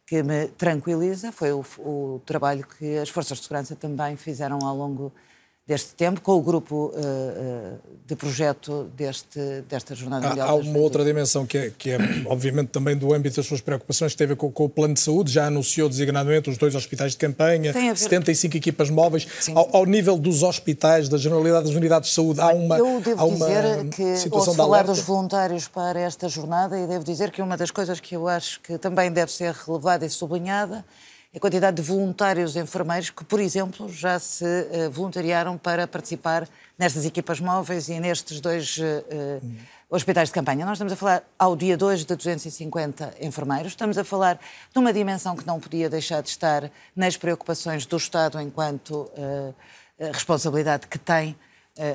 que 0.06 0.22
me 0.24 0.48
tranquiliza 0.50 1.32
foi 1.32 1.52
o, 1.52 1.64
o 1.80 2.22
trabalho 2.26 2.66
que 2.66 2.98
as 2.98 3.10
forças 3.10 3.38
de 3.38 3.44
segurança 3.44 3.76
também 3.76 4.18
fizeram 4.18 4.60
ao 4.64 4.76
longo 4.76 5.12
deste 5.68 5.94
tempo, 5.96 6.22
com 6.22 6.32
o 6.32 6.42
grupo 6.42 6.94
uh, 6.96 7.78
de 8.06 8.16
projeto 8.16 8.90
deste, 8.96 9.38
desta 9.68 9.94
Jornada 9.94 10.30
Mundial. 10.30 10.50
Há, 10.50 10.54
uma 10.54 10.80
outra 10.80 11.04
dimensão 11.04 11.46
que 11.46 11.58
é, 11.58 11.72
que 11.78 11.90
é, 11.92 11.98
obviamente, 12.26 12.70
também 12.70 12.96
do 12.96 13.14
âmbito 13.14 13.36
das 13.36 13.46
suas 13.46 13.60
preocupações, 13.60 14.14
que 14.14 14.18
tem 14.18 14.26
a 14.26 14.28
ver 14.30 14.38
com, 14.38 14.50
com, 14.50 14.64
o 14.64 14.70
plano 14.70 14.94
de 14.94 15.02
saúde. 15.02 15.30
Já 15.30 15.48
anunciou 15.48 15.90
designadamente 15.90 16.50
os 16.50 16.58
dois 16.58 16.74
hospitais 16.74 17.12
de 17.12 17.18
campanha, 17.18 17.74
75 17.74 18.56
equipas 18.56 18.90
móveis. 18.90 19.28
Ao, 19.54 19.76
ao, 19.76 19.86
nível 19.86 20.18
dos 20.18 20.42
hospitais, 20.42 21.10
da 21.10 21.18
generalidade 21.18 21.66
das 21.66 21.76
unidades 21.76 22.10
de 22.12 22.16
saúde, 22.16 22.40
há 22.40 22.48
uma. 22.48 22.78
Eu 22.78 23.02
devo 23.02 23.22
há 23.22 23.26
uma 23.26 23.46
dizer 23.46 23.90
que 23.90 24.30
ouço 24.32 24.54
falar 24.54 24.84
dos 24.84 25.00
voluntários 25.00 25.68
para 25.68 26.00
esta 26.00 26.30
jornada 26.30 26.80
e 26.80 26.88
devo 26.88 27.04
dizer 27.04 27.30
que 27.30 27.42
uma 27.42 27.58
das 27.58 27.72
coisas 27.72 28.00
que 28.00 28.16
eu 28.16 28.30
acho 28.30 28.62
que 28.62 28.78
também 28.78 29.12
deve 29.12 29.34
ser 29.34 29.54
relevada 29.54 30.06
e 30.06 30.10
sublinhada 30.10 30.86
a 31.36 31.40
quantidade 31.40 31.78
de 31.78 31.82
voluntários 31.82 32.56
enfermeiros 32.56 33.10
que, 33.10 33.24
por 33.24 33.40
exemplo, 33.40 33.90
já 33.90 34.18
se 34.20 34.46
uh, 34.46 34.90
voluntariaram 34.90 35.58
para 35.58 35.88
participar 35.88 36.48
nestas 36.78 37.06
equipas 37.06 37.40
móveis 37.40 37.90
e 37.90 38.00
nestes 38.00 38.40
dois 38.40 38.78
uh, 38.78 39.42
hospitais 39.90 40.30
de 40.30 40.34
campanha. 40.34 40.66
Nós 40.66 40.78
estamos 40.78 40.94
a 40.94 40.96
falar, 40.96 41.24
ao 41.38 41.56
dia 41.56 41.78
2, 41.78 42.06
de 42.06 42.16
250 42.16 43.16
enfermeiros, 43.22 43.74
estamos 43.74 43.98
a 43.98 44.04
falar 44.04 44.40
de 44.72 44.80
uma 44.80 44.94
dimensão 44.94 45.36
que 45.36 45.46
não 45.46 45.60
podia 45.60 45.90
deixar 45.90 46.22
de 46.22 46.30
estar 46.30 46.72
nas 46.96 47.18
preocupações 47.18 47.86
do 47.86 47.98
Estado 47.98 48.40
enquanto 48.42 49.10
responsabilidade 49.98 50.88
que 50.88 51.00
tem 51.00 51.36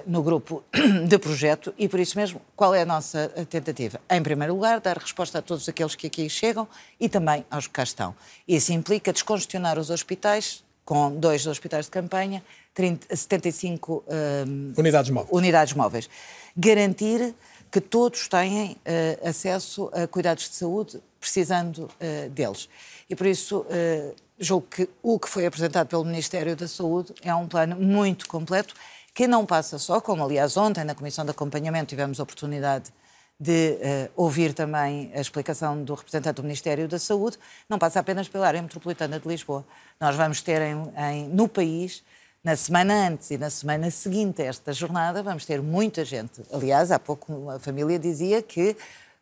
no 0.06 0.22
grupo 0.22 0.62
de 1.08 1.18
projeto 1.18 1.74
e, 1.76 1.88
por 1.88 1.98
isso 1.98 2.16
mesmo, 2.16 2.40
qual 2.54 2.74
é 2.74 2.82
a 2.82 2.86
nossa 2.86 3.28
tentativa? 3.48 4.00
Em 4.10 4.22
primeiro 4.22 4.54
lugar, 4.54 4.80
dar 4.80 4.96
resposta 4.96 5.38
a 5.38 5.42
todos 5.42 5.68
aqueles 5.68 5.94
que 5.94 6.06
aqui 6.06 6.28
chegam 6.28 6.68
e 7.00 7.08
também 7.08 7.44
aos 7.50 7.66
que 7.66 7.72
cá 7.72 7.82
estão. 7.82 8.14
Isso 8.46 8.72
implica 8.72 9.12
descongestionar 9.12 9.78
os 9.78 9.90
hospitais, 9.90 10.64
com 10.84 11.14
dois 11.16 11.46
hospitais 11.46 11.86
de 11.86 11.90
campanha, 11.90 12.42
30, 12.74 13.14
75 13.14 14.04
um, 14.06 14.72
unidades, 14.76 15.10
móveis. 15.10 15.32
unidades 15.32 15.74
móveis. 15.74 16.10
Garantir 16.56 17.34
que 17.70 17.80
todos 17.80 18.28
têm 18.28 18.72
uh, 18.72 19.28
acesso 19.28 19.90
a 19.94 20.06
cuidados 20.06 20.48
de 20.48 20.56
saúde 20.56 21.00
precisando 21.18 21.84
uh, 21.84 22.28
deles. 22.30 22.68
E 23.08 23.16
por 23.16 23.26
isso, 23.26 23.60
uh, 23.60 24.14
julgo 24.38 24.66
que 24.68 24.88
o 25.02 25.18
que 25.18 25.28
foi 25.28 25.46
apresentado 25.46 25.86
pelo 25.86 26.04
Ministério 26.04 26.56
da 26.56 26.68
Saúde 26.68 27.14
é 27.22 27.34
um 27.34 27.46
plano 27.46 27.76
muito 27.76 28.28
completo 28.28 28.74
que 29.14 29.26
não 29.26 29.44
passa 29.44 29.78
só, 29.78 30.00
como 30.00 30.24
aliás 30.24 30.56
ontem 30.56 30.84
na 30.84 30.94
Comissão 30.94 31.24
de 31.24 31.30
Acompanhamento 31.30 31.86
tivemos 31.86 32.18
a 32.18 32.22
oportunidade 32.22 32.92
de 33.38 33.72
uh, 33.72 34.10
ouvir 34.14 34.54
também 34.54 35.10
a 35.14 35.20
explicação 35.20 35.82
do 35.82 35.94
representante 35.94 36.36
do 36.36 36.42
Ministério 36.42 36.86
da 36.86 36.98
Saúde, 36.98 37.38
não 37.68 37.78
passa 37.78 37.98
apenas 37.98 38.28
pela 38.28 38.46
área 38.46 38.62
metropolitana 38.62 39.18
de 39.18 39.26
Lisboa. 39.26 39.64
Nós 40.00 40.14
vamos 40.14 40.40
ter 40.40 40.62
em, 40.62 40.76
em, 40.96 41.28
no 41.28 41.48
país, 41.48 42.04
na 42.44 42.54
semana 42.54 43.08
antes 43.08 43.30
e 43.30 43.38
na 43.38 43.50
semana 43.50 43.90
seguinte 43.90 44.42
a 44.42 44.46
esta 44.46 44.72
jornada, 44.72 45.22
vamos 45.22 45.44
ter 45.44 45.60
muita 45.60 46.04
gente. 46.04 46.40
Aliás, 46.52 46.92
há 46.92 46.98
pouco 46.98 47.50
a 47.50 47.58
família 47.58 47.98
dizia 47.98 48.40
que 48.42 48.76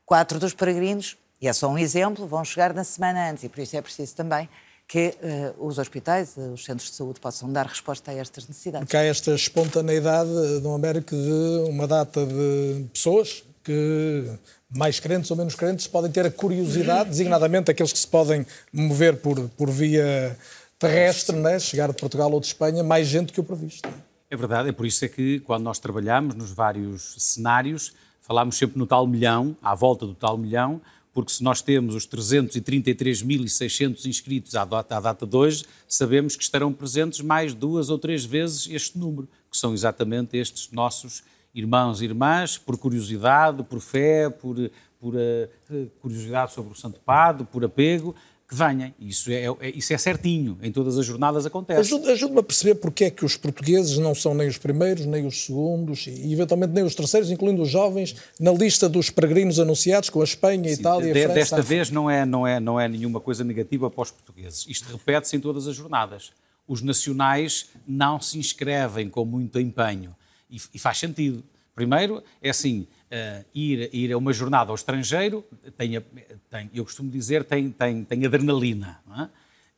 quatro 0.04 0.38
dos 0.38 0.52
peregrinos, 0.52 1.16
e 1.40 1.48
é 1.48 1.52
só 1.52 1.68
um 1.68 1.78
exemplo, 1.78 2.26
vão 2.26 2.44
chegar 2.44 2.74
na 2.74 2.84
semana 2.84 3.30
antes, 3.30 3.44
e 3.44 3.48
por 3.48 3.60
isso 3.60 3.76
é 3.76 3.80
preciso 3.80 4.14
também 4.14 4.48
que 4.90 5.14
uh, 5.22 5.64
os 5.64 5.78
hospitais, 5.78 6.36
uh, 6.36 6.52
os 6.52 6.64
centros 6.64 6.90
de 6.90 6.96
saúde 6.96 7.20
possam 7.20 7.52
dar 7.52 7.64
resposta 7.64 8.10
a 8.10 8.14
estas 8.14 8.48
necessidades. 8.48 8.84
Porque 8.84 8.96
há 8.96 9.04
esta 9.04 9.32
espontaneidade, 9.32 10.58
Dom 10.64 10.74
Américo, 10.74 11.14
de 11.14 11.70
uma 11.70 11.86
data 11.86 12.26
de 12.26 12.86
pessoas 12.92 13.44
que, 13.62 14.24
mais 14.68 14.98
crentes 14.98 15.30
ou 15.30 15.36
menos 15.36 15.54
crentes, 15.54 15.86
podem 15.86 16.10
ter 16.10 16.26
a 16.26 16.30
curiosidade, 16.30 17.10
designadamente 17.10 17.70
aqueles 17.70 17.92
que 17.92 18.00
se 18.00 18.06
podem 18.08 18.44
mover 18.72 19.18
por, 19.18 19.48
por 19.50 19.70
via 19.70 20.36
terrestre, 20.76 21.36
né? 21.36 21.60
chegar 21.60 21.86
de 21.86 21.94
Portugal 21.94 22.32
ou 22.32 22.40
de 22.40 22.46
Espanha, 22.46 22.82
mais 22.82 23.06
gente 23.06 23.32
que 23.32 23.38
o 23.38 23.44
previsto. 23.44 23.88
É 24.28 24.36
verdade, 24.36 24.70
é 24.70 24.72
por 24.72 24.86
isso 24.86 25.04
é 25.04 25.08
que 25.08 25.38
quando 25.40 25.62
nós 25.62 25.78
trabalhamos 25.78 26.34
nos 26.34 26.50
vários 26.50 27.14
cenários, 27.16 27.92
falamos 28.20 28.58
sempre 28.58 28.76
no 28.76 28.88
tal 28.88 29.06
milhão, 29.06 29.56
à 29.62 29.72
volta 29.72 30.04
do 30.04 30.16
tal 30.16 30.36
milhão, 30.36 30.80
porque 31.12 31.32
se 31.32 31.42
nós 31.42 31.60
temos 31.60 31.94
os 31.94 32.06
333.600 32.06 34.06
inscritos 34.06 34.54
à 34.54 34.64
data, 34.64 34.96
à 34.96 35.00
data 35.00 35.26
de 35.26 35.36
hoje, 35.36 35.64
sabemos 35.88 36.36
que 36.36 36.42
estarão 36.42 36.72
presentes 36.72 37.20
mais 37.20 37.52
duas 37.52 37.90
ou 37.90 37.98
três 37.98 38.24
vezes 38.24 38.68
este 38.70 38.98
número, 38.98 39.28
que 39.50 39.56
são 39.56 39.74
exatamente 39.74 40.36
estes 40.36 40.70
nossos 40.70 41.22
irmãos 41.54 42.00
e 42.00 42.04
irmãs, 42.04 42.56
por 42.56 42.78
curiosidade, 42.78 43.64
por 43.64 43.80
fé, 43.80 44.30
por, 44.30 44.56
por 45.00 45.14
uh, 45.14 45.90
curiosidade 46.00 46.52
sobre 46.52 46.72
o 46.72 46.76
Santo 46.76 47.00
Padre, 47.00 47.46
por 47.50 47.64
apego, 47.64 48.14
que 48.50 48.54
venham. 48.56 48.92
Isso 48.98 49.30
é, 49.30 49.44
é, 49.60 49.70
isso 49.70 49.92
é 49.92 49.96
certinho, 49.96 50.58
em 50.60 50.72
todas 50.72 50.98
as 50.98 51.06
jornadas 51.06 51.46
acontece. 51.46 51.80
Ajude-me 51.80 52.12
ajude 52.12 52.36
a 52.36 52.42
perceber 52.42 52.74
porque 52.74 53.04
é 53.04 53.10
que 53.10 53.24
os 53.24 53.36
portugueses 53.36 53.96
não 53.96 54.12
são 54.12 54.34
nem 54.34 54.48
os 54.48 54.58
primeiros, 54.58 55.06
nem 55.06 55.24
os 55.24 55.44
segundos 55.46 56.08
e 56.08 56.32
eventualmente 56.32 56.72
nem 56.72 56.82
os 56.82 56.92
terceiros, 56.96 57.30
incluindo 57.30 57.62
os 57.62 57.68
jovens, 57.68 58.16
na 58.40 58.50
lista 58.50 58.88
dos 58.88 59.08
peregrinos 59.08 59.60
anunciados 59.60 60.10
com 60.10 60.20
a 60.20 60.24
Espanha, 60.24 60.68
a 60.68 60.72
Itália, 60.72 61.12
de, 61.12 61.20
a 61.20 61.22
França. 61.22 61.34
Desta 61.34 61.62
vez 61.62 61.90
não 61.90 62.10
é, 62.10 62.26
não, 62.26 62.44
é, 62.44 62.58
não 62.58 62.80
é 62.80 62.88
nenhuma 62.88 63.20
coisa 63.20 63.44
negativa 63.44 63.88
para 63.88 64.02
os 64.02 64.10
portugueses. 64.10 64.66
Isto 64.68 64.90
repete-se 64.90 65.36
em 65.36 65.40
todas 65.40 65.68
as 65.68 65.76
jornadas. 65.76 66.32
Os 66.66 66.82
nacionais 66.82 67.68
não 67.86 68.20
se 68.20 68.36
inscrevem 68.36 69.08
com 69.08 69.24
muito 69.24 69.60
empenho. 69.60 70.14
E, 70.50 70.56
e 70.74 70.78
faz 70.78 70.98
sentido. 70.98 71.44
Primeiro, 71.72 72.20
é 72.42 72.50
assim, 72.50 72.88
uh, 73.10 73.44
ir, 73.54 73.90
ir 73.92 74.12
a 74.12 74.18
uma 74.18 74.32
jornada 74.32 74.70
ao 74.70 74.74
estrangeiro, 74.74 75.44
tem, 75.76 76.00
tem, 76.48 76.70
eu 76.72 76.84
costumo 76.84 77.10
dizer, 77.10 77.44
tem, 77.44 77.70
tem, 77.70 78.04
tem 78.04 78.24
adrenalina. 78.24 79.00
É? 79.18 79.28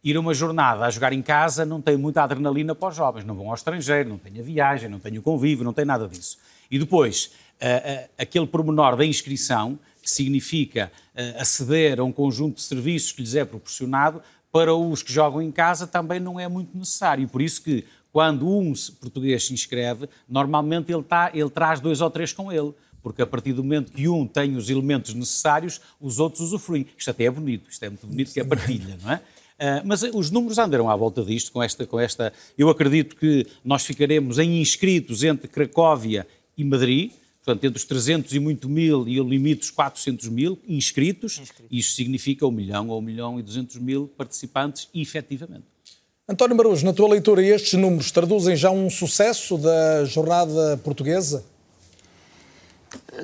Ir 0.04 0.16
a 0.16 0.20
uma 0.20 0.34
jornada 0.34 0.84
a 0.84 0.90
jogar 0.90 1.12
em 1.12 1.22
casa 1.22 1.64
não 1.64 1.80
tem 1.80 1.96
muita 1.96 2.22
adrenalina 2.22 2.74
para 2.74 2.88
os 2.88 2.96
jovens, 2.96 3.24
não 3.24 3.34
vão 3.34 3.48
ao 3.48 3.54
estrangeiro, 3.54 4.08
não 4.08 4.18
tem 4.18 4.38
a 4.38 4.42
viagem, 4.42 4.88
não 4.88 4.98
tem 4.98 5.16
o 5.16 5.22
convívio, 5.22 5.64
não 5.64 5.72
tem 5.72 5.84
nada 5.84 6.08
disso. 6.08 6.38
E 6.70 6.78
depois, 6.78 7.32
uh, 7.60 8.04
uh, 8.04 8.10
aquele 8.18 8.46
pormenor 8.46 8.96
da 8.96 9.04
inscrição, 9.04 9.78
que 10.02 10.10
significa 10.10 10.90
aceder 11.38 12.00
a 12.00 12.02
um 12.02 12.10
conjunto 12.10 12.56
de 12.56 12.62
serviços 12.62 13.12
que 13.12 13.20
lhes 13.20 13.36
é 13.36 13.44
proporcionado, 13.44 14.20
para 14.50 14.74
os 14.74 15.00
que 15.00 15.12
jogam 15.12 15.40
em 15.40 15.52
casa 15.52 15.86
também 15.86 16.18
não 16.18 16.40
é 16.40 16.48
muito 16.48 16.76
necessário. 16.76 17.28
Por 17.28 17.40
isso 17.40 17.62
que 17.62 17.84
quando 18.12 18.48
um 18.48 18.72
português 19.00 19.46
se 19.46 19.54
inscreve, 19.54 20.08
normalmente 20.28 20.92
ele, 20.92 21.04
tá, 21.04 21.30
ele 21.32 21.48
traz 21.48 21.78
dois 21.78 22.00
ou 22.00 22.10
três 22.10 22.32
com 22.32 22.50
ele 22.50 22.74
porque 23.02 23.22
a 23.22 23.26
partir 23.26 23.52
do 23.52 23.62
momento 23.62 23.92
que 23.92 24.08
um 24.08 24.26
tem 24.26 24.56
os 24.56 24.70
elementos 24.70 25.14
necessários, 25.14 25.80
os 26.00 26.18
outros 26.18 26.40
usufruem. 26.40 26.86
Isto 26.96 27.10
até 27.10 27.24
é 27.24 27.30
bonito, 27.30 27.68
isto 27.68 27.82
é 27.82 27.88
muito 27.88 28.06
bonito, 28.06 28.32
que 28.32 28.40
é 28.40 28.44
partilha, 28.44 28.98
não 29.02 29.12
é? 29.12 29.16
Uh, 29.16 29.82
mas 29.84 30.02
os 30.02 30.30
números 30.30 30.58
andaram 30.58 30.90
à 30.90 30.96
volta 30.96 31.22
disto, 31.22 31.52
com 31.52 31.62
esta, 31.62 31.86
com 31.86 32.00
esta. 32.00 32.32
Eu 32.56 32.68
acredito 32.68 33.14
que 33.14 33.46
nós 33.64 33.84
ficaremos 33.84 34.38
em 34.38 34.60
inscritos 34.60 35.22
entre 35.22 35.46
Cracóvia 35.46 36.26
e 36.56 36.64
Madrid, 36.64 37.12
portanto, 37.44 37.64
entre 37.64 37.76
os 37.76 37.84
300 37.84 38.32
e 38.32 38.38
muito 38.38 38.68
mil 38.68 39.06
e 39.06 39.20
o 39.20 39.24
limite 39.24 39.60
dos 39.60 39.70
400 39.70 40.28
mil 40.28 40.58
inscritos. 40.66 41.38
inscritos. 41.38 41.66
Isto 41.70 41.94
significa 41.94 42.46
um 42.46 42.50
milhão 42.50 42.88
ou 42.88 42.98
um 42.98 43.02
milhão 43.02 43.38
e 43.38 43.42
200 43.42 43.76
mil 43.76 44.08
participantes, 44.16 44.88
efetivamente. 44.94 45.64
António 46.28 46.56
Marujo, 46.56 46.84
na 46.86 46.92
tua 46.92 47.08
leitura, 47.08 47.44
estes 47.44 47.74
números 47.74 48.10
traduzem 48.10 48.56
já 48.56 48.70
um 48.70 48.88
sucesso 48.88 49.58
da 49.58 50.04
jornada 50.04 50.76
portuguesa? 50.78 51.44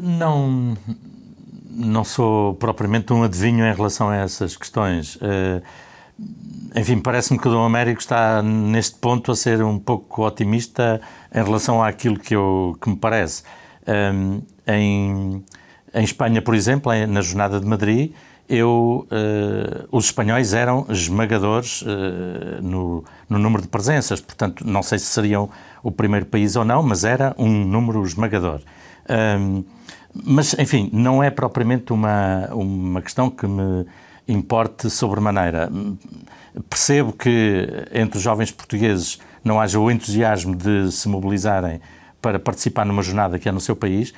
Não, 0.03 0.77
não 1.71 2.05
sou 2.05 2.55
propriamente 2.55 3.12
um 3.12 3.23
adivinho 3.23 3.64
em 3.64 3.75
relação 3.75 4.09
a 4.09 4.16
essas 4.16 4.57
questões. 4.57 5.16
Uh, 5.16 5.62
enfim, 6.75 6.99
parece-me 6.99 7.39
que 7.39 7.49
o 7.49 7.51
Dom 7.51 7.64
Américo 7.64 8.01
está 8.01 8.43
neste 8.43 8.97
ponto 8.97 9.33
a 9.33 9.37
ser 9.37 9.62
um 9.62 9.79
pouco 9.79 10.27
otimista 10.27 11.01
em 11.35 11.43
relação 11.43 11.83
àquilo 11.83 12.19
que, 12.19 12.35
eu, 12.35 12.77
que 12.81 12.91
me 12.91 12.97
parece. 12.97 13.43
Um, 13.87 14.43
em, 14.66 15.45
em 15.95 16.05
Espanha, 16.05 16.43
por 16.43 16.55
exemplo, 16.55 16.93
na 17.07 17.21
Jornada 17.21 17.59
de 17.59 17.66
Madrid, 17.66 18.12
eu, 18.49 19.07
uh, 19.11 19.89
os 19.91 20.07
espanhóis 20.07 20.55
eram 20.55 20.87
esmagadores 20.89 21.83
uh, 21.83 22.62
no, 22.62 23.05
no, 23.29 23.39
número 23.39 23.62
de 23.62 23.69
presenças, 23.69 24.21
portanto, 24.21 24.66
não 24.66 24.83
sei 24.83 24.99
se 24.99 25.07
seriam 25.07 25.51
o 25.83 25.91
primeiro 25.91 26.27
país 26.27 26.57
ou 26.57 26.64
não, 26.64 26.83
mas 26.83 27.05
era 27.05 27.35
um 27.39 27.64
número 27.64 28.03
esmagador. 28.05 28.61
Um, 29.09 29.64
mas, 30.12 30.54
enfim, 30.59 30.90
não 30.92 31.22
é 31.22 31.30
propriamente 31.30 31.92
uma, 31.92 32.48
uma 32.52 33.02
questão 33.02 33.30
que 33.30 33.46
me 33.46 33.86
importe 34.26 34.90
sobremaneira. 34.90 35.70
Percebo 36.68 37.12
que 37.12 37.68
entre 37.92 38.18
os 38.18 38.22
jovens 38.22 38.50
portugueses 38.50 39.18
não 39.44 39.61
haja 39.61 39.78
o 39.78 39.90
entusiasmo 39.90 40.56
de 40.56 40.90
se 40.90 41.09
mobilizarem 41.09 41.80
para 42.20 42.38
participar 42.38 42.84
numa 42.84 43.02
jornada 43.02 43.38
que 43.38 43.48
é 43.48 43.52
no 43.52 43.61
seu 43.61 43.76
país, 43.76 44.12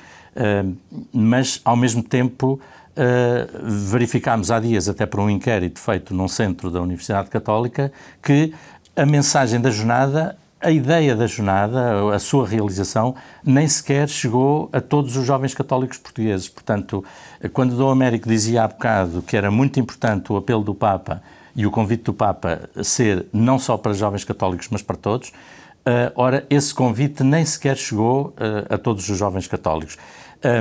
mas 1.13 1.61
ao 1.63 1.75
mesmo 1.75 2.01
tempo 2.01 2.59
eh, 2.95 3.47
verificámos 3.63 4.51
há 4.51 4.59
dias, 4.59 4.89
até 4.89 5.05
por 5.05 5.21
um 5.21 5.29
inquérito 5.29 5.79
feito 5.79 6.13
num 6.13 6.27
centro 6.27 6.69
da 6.69 6.81
Universidade 6.81 7.29
Católica, 7.29 7.91
que 8.21 8.53
a 8.95 9.05
mensagem 9.05 9.61
da 9.61 9.71
jornada 9.71 10.37
a 10.61 10.69
ideia 10.69 11.15
da 11.15 11.25
jornada, 11.25 12.13
a 12.13 12.19
sua 12.19 12.47
realização, 12.47 13.15
nem 13.43 13.67
sequer 13.67 14.07
chegou 14.07 14.69
a 14.71 14.79
todos 14.79 15.17
os 15.17 15.25
jovens 15.25 15.53
católicos 15.53 15.97
portugueses. 15.97 16.47
Portanto, 16.47 17.03
quando 17.51 17.75
Dom 17.75 17.89
Américo 17.89 18.29
dizia 18.29 18.63
há 18.63 18.67
bocado 18.67 19.21
que 19.23 19.35
era 19.35 19.49
muito 19.49 19.79
importante 19.79 20.31
o 20.31 20.37
apelo 20.37 20.63
do 20.63 20.75
Papa 20.75 21.21
e 21.55 21.65
o 21.65 21.71
convite 21.71 22.03
do 22.03 22.13
Papa 22.13 22.69
ser 22.83 23.25
não 23.33 23.57
só 23.57 23.75
para 23.75 23.93
jovens 23.93 24.23
católicos, 24.23 24.67
mas 24.69 24.81
para 24.81 24.95
todos, 24.95 25.29
uh, 25.29 26.11
ora, 26.15 26.45
esse 26.49 26.73
convite 26.73 27.23
nem 27.23 27.43
sequer 27.43 27.75
chegou 27.75 28.27
uh, 28.27 28.73
a 28.73 28.77
todos 28.77 29.09
os 29.09 29.17
jovens 29.17 29.47
católicos. 29.47 29.97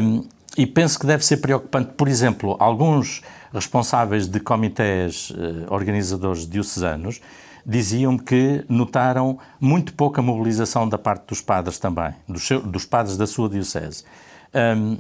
Um, 0.03 0.25
e 0.57 0.67
penso 0.67 0.99
que 0.99 1.07
deve 1.07 1.25
ser 1.25 1.37
preocupante, 1.37 1.93
por 1.97 2.09
exemplo, 2.09 2.57
alguns 2.59 3.23
responsáveis 3.53 4.27
de 4.27 4.41
comitês 4.41 5.31
uh, 5.31 5.73
organizadores 5.73 6.49
diocesanos 6.49 7.21
diziam-me 7.71 8.19
que 8.19 8.65
notaram 8.69 9.39
muito 9.61 9.95
pouca 9.95 10.21
mobilização 10.21 10.89
da 10.89 10.99
parte 10.99 11.29
dos 11.29 11.41
padres 11.41 11.79
também, 11.79 12.13
dos, 12.29 12.45
seus, 12.45 12.65
dos 12.65 12.85
padres 12.85 13.17
da 13.17 13.29
sua 13.29 13.49
diocese. 13.49 14.03
Um, 14.53 14.99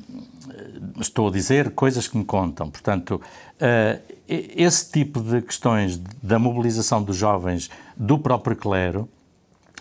estou 1.00 1.26
a 1.26 1.30
dizer 1.32 1.72
coisas 1.72 2.06
que 2.06 2.16
me 2.16 2.24
contam. 2.24 2.70
Portanto, 2.70 3.20
uh, 3.20 4.14
esse 4.28 4.92
tipo 4.92 5.20
de 5.20 5.42
questões 5.42 6.00
da 6.22 6.38
mobilização 6.38 7.02
dos 7.02 7.16
jovens 7.16 7.68
do 7.96 8.16
próprio 8.16 8.54
clero, 8.54 9.08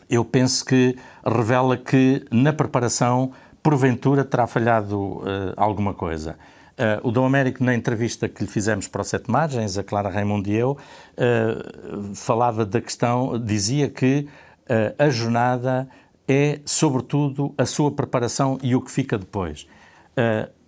eu 0.10 0.26
penso 0.26 0.66
que 0.66 0.98
revela 1.24 1.78
que 1.78 2.26
na 2.32 2.52
preparação, 2.52 3.32
porventura, 3.62 4.26
terá 4.26 4.48
falhado 4.48 4.98
uh, 4.98 5.24
alguma 5.56 5.94
coisa. 5.94 6.36
Uh, 6.80 7.06
o 7.06 7.12
Dom 7.12 7.26
Américo, 7.26 7.62
na 7.62 7.76
entrevista 7.76 8.30
que 8.30 8.42
lhe 8.42 8.50
fizemos 8.50 8.88
para 8.88 9.02
o 9.02 9.04
Sete 9.04 9.30
Margens, 9.30 9.78
a 9.78 9.84
Clara 9.84 10.08
Raimundo 10.08 10.50
e 10.50 10.56
eu, 10.56 10.78
uh, 11.18 12.16
falava 12.16 12.66
da 12.66 12.80
questão, 12.80 13.38
dizia 13.38 13.90
que 13.90 14.26
uh, 14.62 14.96
a 14.98 15.10
jornada 15.10 15.90
é, 16.26 16.62
sobretudo, 16.64 17.54
a 17.58 17.66
sua 17.66 17.92
preparação 17.92 18.58
e 18.64 18.78
o 18.78 18.82
que 18.82 18.92
fica 18.92 19.18
depois. 19.18 19.68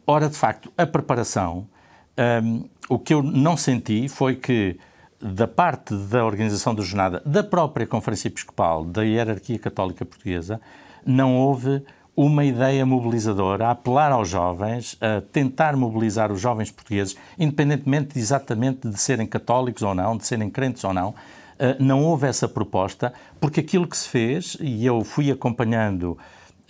ora, 0.05 0.27
de 0.27 0.35
facto, 0.35 0.73
a 0.75 0.87
preparação, 0.87 1.67
um, 2.43 2.67
o 2.89 2.99
que 2.99 3.13
eu 3.13 3.23
não 3.23 3.55
senti 3.55 4.09
foi 4.09 4.35
que, 4.35 4.77
da 5.19 5.47
parte 5.47 5.95
da 5.95 6.25
organização 6.25 6.73
da 6.75 6.81
jornada, 6.81 7.21
da 7.25 7.43
própria 7.43 7.85
Conferência 7.85 8.27
Episcopal, 8.27 8.83
da 8.83 9.03
Hierarquia 9.03 9.59
Católica 9.59 10.03
Portuguesa, 10.03 10.59
não 11.05 11.37
houve 11.37 11.83
uma 12.15 12.43
ideia 12.43 12.85
mobilizadora, 12.85 13.67
a 13.67 13.71
apelar 13.71 14.11
aos 14.11 14.29
jovens, 14.29 14.97
a 14.99 15.21
tentar 15.31 15.75
mobilizar 15.75 16.31
os 16.31 16.41
jovens 16.41 16.69
portugueses, 16.69 17.15
independentemente 17.39 18.13
de, 18.13 18.19
exatamente 18.19 18.87
de 18.87 18.99
serem 18.99 19.25
católicos 19.25 19.81
ou 19.81 19.95
não, 19.95 20.17
de 20.17 20.25
serem 20.25 20.49
crentes 20.49 20.83
ou 20.83 20.93
não. 20.93 21.15
Eh, 21.57 21.77
não 21.79 22.03
houve 22.03 22.27
essa 22.27 22.47
proposta, 22.47 23.13
porque 23.39 23.59
aquilo 23.59 23.87
que 23.87 23.95
se 23.95 24.09
fez, 24.09 24.57
e 24.59 24.85
eu 24.85 25.03
fui 25.03 25.31
acompanhando 25.31 26.17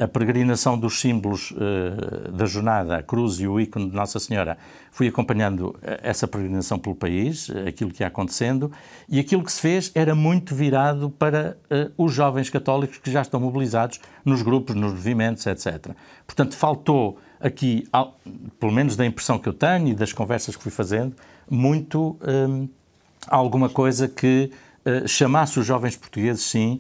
a 0.02 0.08
peregrinação 0.08 0.80
dos 0.80 1.00
símbolos 1.00 1.52
uh, 1.52 2.32
da 2.32 2.46
jornada, 2.46 2.98
a 2.98 3.04
cruz 3.04 3.40
e 3.40 3.48
o 3.48 3.60
ícone 3.60 3.88
de 3.88 3.96
Nossa 3.96 4.20
Senhora, 4.20 4.58
fui 4.92 5.08
acompanhando 5.08 5.76
eh, 5.84 6.00
essa 6.04 6.28
peregrinação 6.28 6.78
pelo 6.78 6.96
país, 6.96 7.50
eh, 7.50 7.70
aquilo 7.70 7.92
que 7.92 8.04
ia 8.04 8.08
acontecendo, 8.08 8.72
e 9.08 9.20
aquilo 9.20 9.44
que 9.44 9.52
se 9.52 9.62
fez 9.62 9.92
era 9.96 10.14
muito 10.14 10.54
virado 10.54 11.10
para 11.10 11.56
uh, 11.70 12.04
os 12.04 12.12
jovens 12.14 12.50
católicos 12.50 12.98
que 12.98 13.10
já 13.12 13.22
estão 13.22 13.40
mobilizados 13.40 14.02
nos 14.26 14.42
grupos, 14.42 14.76
nos 14.76 14.92
movimentos, 14.92 15.46
etc. 15.46 15.92
Portanto, 16.26 16.56
faltou 16.56 17.20
aqui, 17.40 17.88
pelo 18.60 18.72
menos 18.72 18.96
da 18.96 19.06
impressão 19.06 19.38
que 19.38 19.48
eu 19.48 19.54
tenho 19.54 19.90
e 19.90 19.94
das 19.94 20.12
conversas 20.12 20.56
que 20.56 20.64
fui 20.64 20.72
fazendo, 20.72 21.16
muito 21.50 22.18
um, 22.28 22.68
alguma 23.28 23.70
coisa 23.70 24.08
que 24.08 24.52
uh, 24.86 25.08
chamasse 25.08 25.60
os 25.60 25.66
jovens 25.66 25.96
portugueses, 25.96 26.44
sim, 26.44 26.80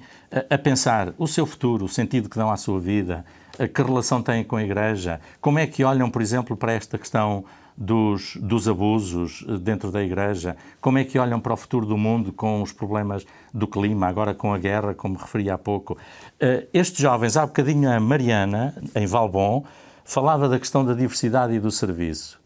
a 0.49 0.57
pensar 0.57 1.13
o 1.17 1.27
seu 1.27 1.45
futuro, 1.45 1.85
o 1.85 1.89
sentido 1.89 2.29
que 2.29 2.37
dão 2.37 2.49
à 2.49 2.57
sua 2.57 2.79
vida, 2.79 3.25
que 3.73 3.81
relação 3.81 4.23
têm 4.23 4.43
com 4.43 4.55
a 4.55 4.63
Igreja, 4.63 5.19
como 5.41 5.59
é 5.59 5.67
que 5.67 5.83
olham, 5.83 6.09
por 6.09 6.21
exemplo, 6.21 6.55
para 6.55 6.71
esta 6.71 6.97
questão 6.97 7.43
dos, 7.77 8.37
dos, 8.37 8.67
abusos 8.67 9.43
dentro 9.61 9.91
da 9.91 10.03
Igreja, 10.03 10.55
como 10.79 10.97
é 10.97 11.03
que 11.03 11.17
olham 11.17 11.39
para 11.39 11.53
o 11.53 11.57
futuro 11.57 11.85
do 11.85 11.97
mundo 11.97 12.31
com 12.31 12.61
os 12.61 12.71
problemas 12.71 13.25
do 13.53 13.67
clima, 13.67 14.07
agora 14.07 14.33
com 14.33 14.53
a 14.53 14.57
guerra, 14.57 14.93
como 14.93 15.17
referi 15.17 15.49
há 15.49 15.57
pouco. 15.57 15.97
Eh, 16.39 16.67
estes 16.73 16.99
jovens, 16.99 17.37
há 17.37 17.45
bocadinho 17.45 17.91
a 17.91 17.99
Mariana, 17.99 18.75
em 18.95 19.05
Valbon, 19.05 19.65
falava 20.05 20.47
da 20.47 20.59
questão 20.59 20.85
da 20.85 20.93
diversidade 20.93 21.53
e 21.53 21.59
do 21.59 21.71
serviço. 21.71 22.39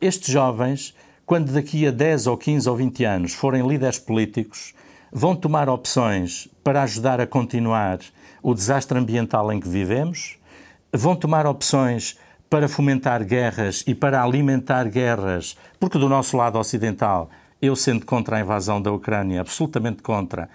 Estes 0.00 0.32
jovens, 0.32 0.94
quando 1.30 1.52
daqui 1.52 1.86
a 1.86 1.92
10 1.92 2.26
ou 2.26 2.36
15 2.36 2.68
ou 2.68 2.74
20 2.74 3.04
anos 3.04 3.34
forem 3.34 3.64
líderes 3.64 4.00
políticos, 4.00 4.74
vão 5.12 5.36
tomar 5.36 5.68
opções 5.68 6.48
para 6.64 6.82
ajudar 6.82 7.20
a 7.20 7.26
continuar 7.26 8.00
o 8.42 8.52
desastre 8.52 8.98
ambiental 8.98 9.52
em 9.52 9.60
que 9.60 9.68
vivemos, 9.68 10.40
vão 10.92 11.14
tomar 11.14 11.46
opções 11.46 12.18
para 12.50 12.68
fomentar 12.68 13.24
guerras 13.24 13.84
e 13.86 13.94
para 13.94 14.20
alimentar 14.20 14.88
guerras, 14.88 15.56
porque 15.78 16.00
do 16.00 16.08
nosso 16.08 16.36
lado 16.36 16.58
ocidental, 16.58 17.30
eu 17.62 17.76
sendo 17.76 18.04
contra 18.04 18.38
a 18.38 18.40
invasão 18.40 18.82
da 18.82 18.90
Ucrânia, 18.90 19.40
absolutamente 19.40 20.02
contra, 20.02 20.50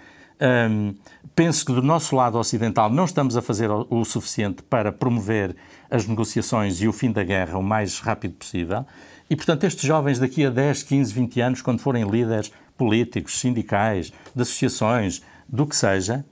hum, 0.70 0.94
penso 1.34 1.64
que 1.64 1.72
do 1.72 1.80
nosso 1.80 2.14
lado 2.14 2.36
ocidental 2.36 2.90
não 2.90 3.06
estamos 3.06 3.34
a 3.34 3.40
fazer 3.40 3.70
o, 3.70 3.86
o 3.88 4.04
suficiente 4.04 4.62
para 4.62 4.92
promover 4.92 5.56
as 5.90 6.06
negociações 6.06 6.82
e 6.82 6.86
o 6.86 6.92
fim 6.92 7.10
da 7.10 7.24
guerra 7.24 7.56
o 7.56 7.62
mais 7.62 7.98
rápido 7.98 8.34
possível. 8.34 8.84
E, 9.28 9.36
portanto, 9.36 9.64
estes 9.64 9.84
jovens 9.84 10.18
daqui 10.18 10.44
a 10.44 10.50
10, 10.50 10.84
15, 10.84 11.12
20 11.12 11.40
anos, 11.40 11.62
quando 11.62 11.80
forem 11.80 12.08
líderes, 12.08 12.52
políticos, 12.76 13.40
sindicais, 13.40 14.12
de 14.34 14.42
associações, 14.42 15.22
do 15.48 15.66
que 15.66 15.74
seja, 15.74 16.24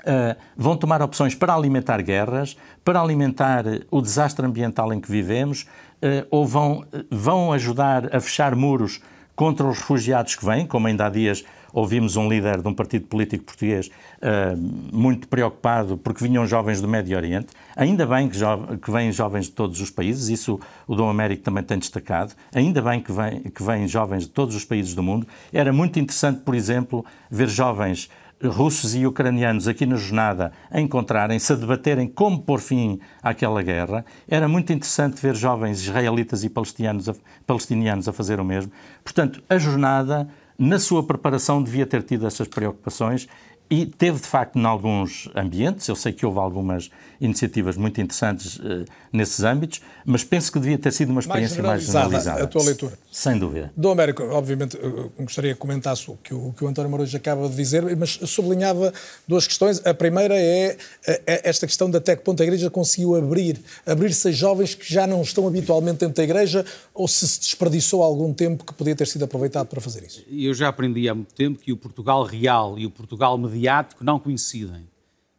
uh, 0.00 0.38
vão 0.56 0.76
tomar 0.76 1.00
opções 1.02 1.34
para 1.34 1.54
alimentar 1.54 2.02
guerras, 2.02 2.56
para 2.84 3.00
alimentar 3.00 3.64
o 3.90 4.00
desastre 4.00 4.44
ambiental 4.44 4.92
em 4.92 5.00
que 5.00 5.10
vivemos, 5.10 5.62
uh, 5.62 6.26
ou 6.30 6.46
vão, 6.46 6.84
vão 7.10 7.52
ajudar 7.52 8.14
a 8.14 8.20
fechar 8.20 8.54
muros 8.54 9.00
contra 9.38 9.68
os 9.68 9.78
refugiados 9.78 10.34
que 10.34 10.44
vêm, 10.44 10.66
como 10.66 10.88
ainda 10.88 11.06
há 11.06 11.08
dias 11.08 11.44
ouvimos 11.72 12.16
um 12.16 12.28
líder 12.28 12.60
de 12.60 12.66
um 12.66 12.74
partido 12.74 13.06
político 13.06 13.44
português 13.44 13.88
uh, 14.16 14.58
muito 14.92 15.28
preocupado 15.28 15.96
porque 15.96 16.24
vinham 16.24 16.44
jovens 16.44 16.80
do 16.80 16.88
Médio 16.88 17.16
Oriente. 17.16 17.46
Ainda 17.76 18.04
bem 18.04 18.28
que, 18.28 18.36
que 18.82 18.90
vêm 18.90 19.12
jovens 19.12 19.44
de 19.44 19.52
todos 19.52 19.80
os 19.80 19.90
países, 19.90 20.28
isso 20.28 20.58
o 20.88 20.96
Dom 20.96 21.08
Américo 21.08 21.44
também 21.44 21.62
tem 21.62 21.78
destacado. 21.78 22.34
Ainda 22.52 22.82
bem 22.82 23.00
que 23.00 23.12
vêm, 23.12 23.42
que 23.42 23.62
vêm 23.62 23.86
jovens 23.86 24.24
de 24.24 24.30
todos 24.30 24.56
os 24.56 24.64
países 24.64 24.92
do 24.92 25.04
mundo. 25.04 25.24
Era 25.52 25.72
muito 25.72 26.00
interessante, 26.00 26.40
por 26.40 26.56
exemplo, 26.56 27.04
ver 27.30 27.48
jovens 27.48 28.10
russos 28.42 28.94
e 28.94 29.06
ucranianos 29.06 29.66
aqui 29.66 29.84
na 29.84 29.96
jornada 29.96 30.52
a 30.70 30.80
encontrarem-se, 30.80 31.52
a 31.52 31.56
debaterem 31.56 32.06
como 32.06 32.42
pôr 32.42 32.60
fim 32.60 33.00
àquela 33.22 33.62
guerra. 33.62 34.04
Era 34.28 34.46
muito 34.46 34.72
interessante 34.72 35.20
ver 35.20 35.34
jovens 35.34 35.80
israelitas 35.80 36.44
e 36.44 36.48
palestinianos 36.48 37.08
a, 37.08 37.14
palestinianos 37.46 38.08
a 38.08 38.12
fazer 38.12 38.38
o 38.40 38.44
mesmo. 38.44 38.70
Portanto, 39.02 39.42
a 39.48 39.58
jornada 39.58 40.28
na 40.58 40.78
sua 40.78 41.04
preparação 41.04 41.62
devia 41.62 41.86
ter 41.86 42.02
tido 42.02 42.26
essas 42.26 42.48
preocupações 42.48 43.28
e 43.70 43.86
teve, 43.86 44.20
de 44.20 44.26
facto, 44.26 44.58
em 44.58 44.64
alguns 44.64 45.28
ambientes, 45.34 45.86
eu 45.88 45.94
sei 45.94 46.12
que 46.12 46.24
houve 46.24 46.38
algumas 46.38 46.90
iniciativas 47.20 47.76
muito 47.76 48.00
interessantes 48.00 48.56
uh, 48.56 48.84
nesses 49.12 49.44
âmbitos, 49.44 49.82
mas 50.04 50.24
penso 50.24 50.50
que 50.50 50.58
devia 50.58 50.78
ter 50.78 50.92
sido 50.92 51.10
uma 51.10 51.20
experiência 51.20 51.62
mais 51.62 51.84
generalizada. 51.84 52.08
Mais 52.08 52.24
generalizada. 52.24 52.44
A 52.44 52.46
tua 52.46 52.62
leitura. 52.64 52.98
Sem 53.10 53.38
dúvida. 53.38 53.72
Do 53.76 53.90
Américo, 53.90 54.22
obviamente, 54.22 54.78
gostaria 55.18 55.52
que 55.52 55.60
comentasse 55.60 56.10
o 56.10 56.16
que 56.22 56.32
o, 56.32 56.52
que 56.52 56.64
o 56.64 56.68
António 56.68 56.90
Marujo 56.90 57.16
acaba 57.16 57.48
de 57.48 57.56
dizer, 57.56 57.96
mas 57.96 58.10
sublinhava 58.10 58.92
duas 59.26 59.46
questões. 59.46 59.84
A 59.84 59.92
primeira 59.92 60.34
é, 60.36 60.76
é 61.06 61.48
esta 61.48 61.66
questão 61.66 61.90
de 61.90 61.96
até 61.96 62.16
que 62.16 62.22
ponto 62.22 62.40
a 62.42 62.46
Igreja 62.46 62.70
conseguiu 62.70 63.16
abrir, 63.16 63.60
abrir-se 63.84 64.28
a 64.28 64.32
jovens 64.32 64.74
que 64.74 64.90
já 64.92 65.06
não 65.06 65.20
estão 65.20 65.46
habitualmente 65.46 65.98
dentro 65.98 66.14
da 66.14 66.22
Igreja 66.22 66.64
ou 66.94 67.08
se 67.08 67.26
se 67.28 67.40
desperdiçou 67.40 68.02
algum 68.02 68.32
tempo 68.32 68.64
que 68.64 68.72
podia 68.72 68.94
ter 68.94 69.06
sido 69.06 69.24
aproveitado 69.24 69.66
para 69.66 69.80
fazer 69.80 70.04
isso. 70.04 70.24
Eu 70.30 70.54
já 70.54 70.68
aprendi 70.68 71.08
há 71.08 71.14
muito 71.14 71.34
tempo 71.34 71.58
que 71.58 71.72
o 71.72 71.76
Portugal 71.76 72.22
real 72.22 72.78
e 72.78 72.86
o 72.86 72.90
Portugal 72.90 73.36
mediático 73.36 73.57
mediático 73.58 74.04
não 74.04 74.18
coincidem. 74.18 74.88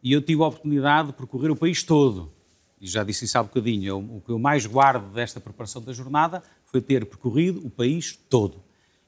E 0.04 0.12
eu 0.12 0.22
tive 0.22 0.44
a 0.44 0.48
oportunidade 0.48 1.08
de 1.08 1.14
percorrer 1.14 1.50
o 1.50 1.56
país 1.56 1.82
todo. 1.84 2.32
E 2.80 2.88
já 2.88 3.04
disse 3.04 3.26
isso 3.26 3.38
há 3.38 3.44
bocadinho. 3.44 3.86
Eu, 3.86 4.00
o 4.00 4.22
que 4.22 4.32
eu 4.32 4.40
mais 4.40 4.66
guardo 4.66 5.14
desta 5.14 5.40
preparação 5.40 5.82
da 5.82 5.94
jornada 5.94 6.44
foi 6.66 6.82
ter 6.82 7.06
percorrido 7.06 7.66
o 7.66 7.70
país 7.70 8.18
todo. 8.30 8.62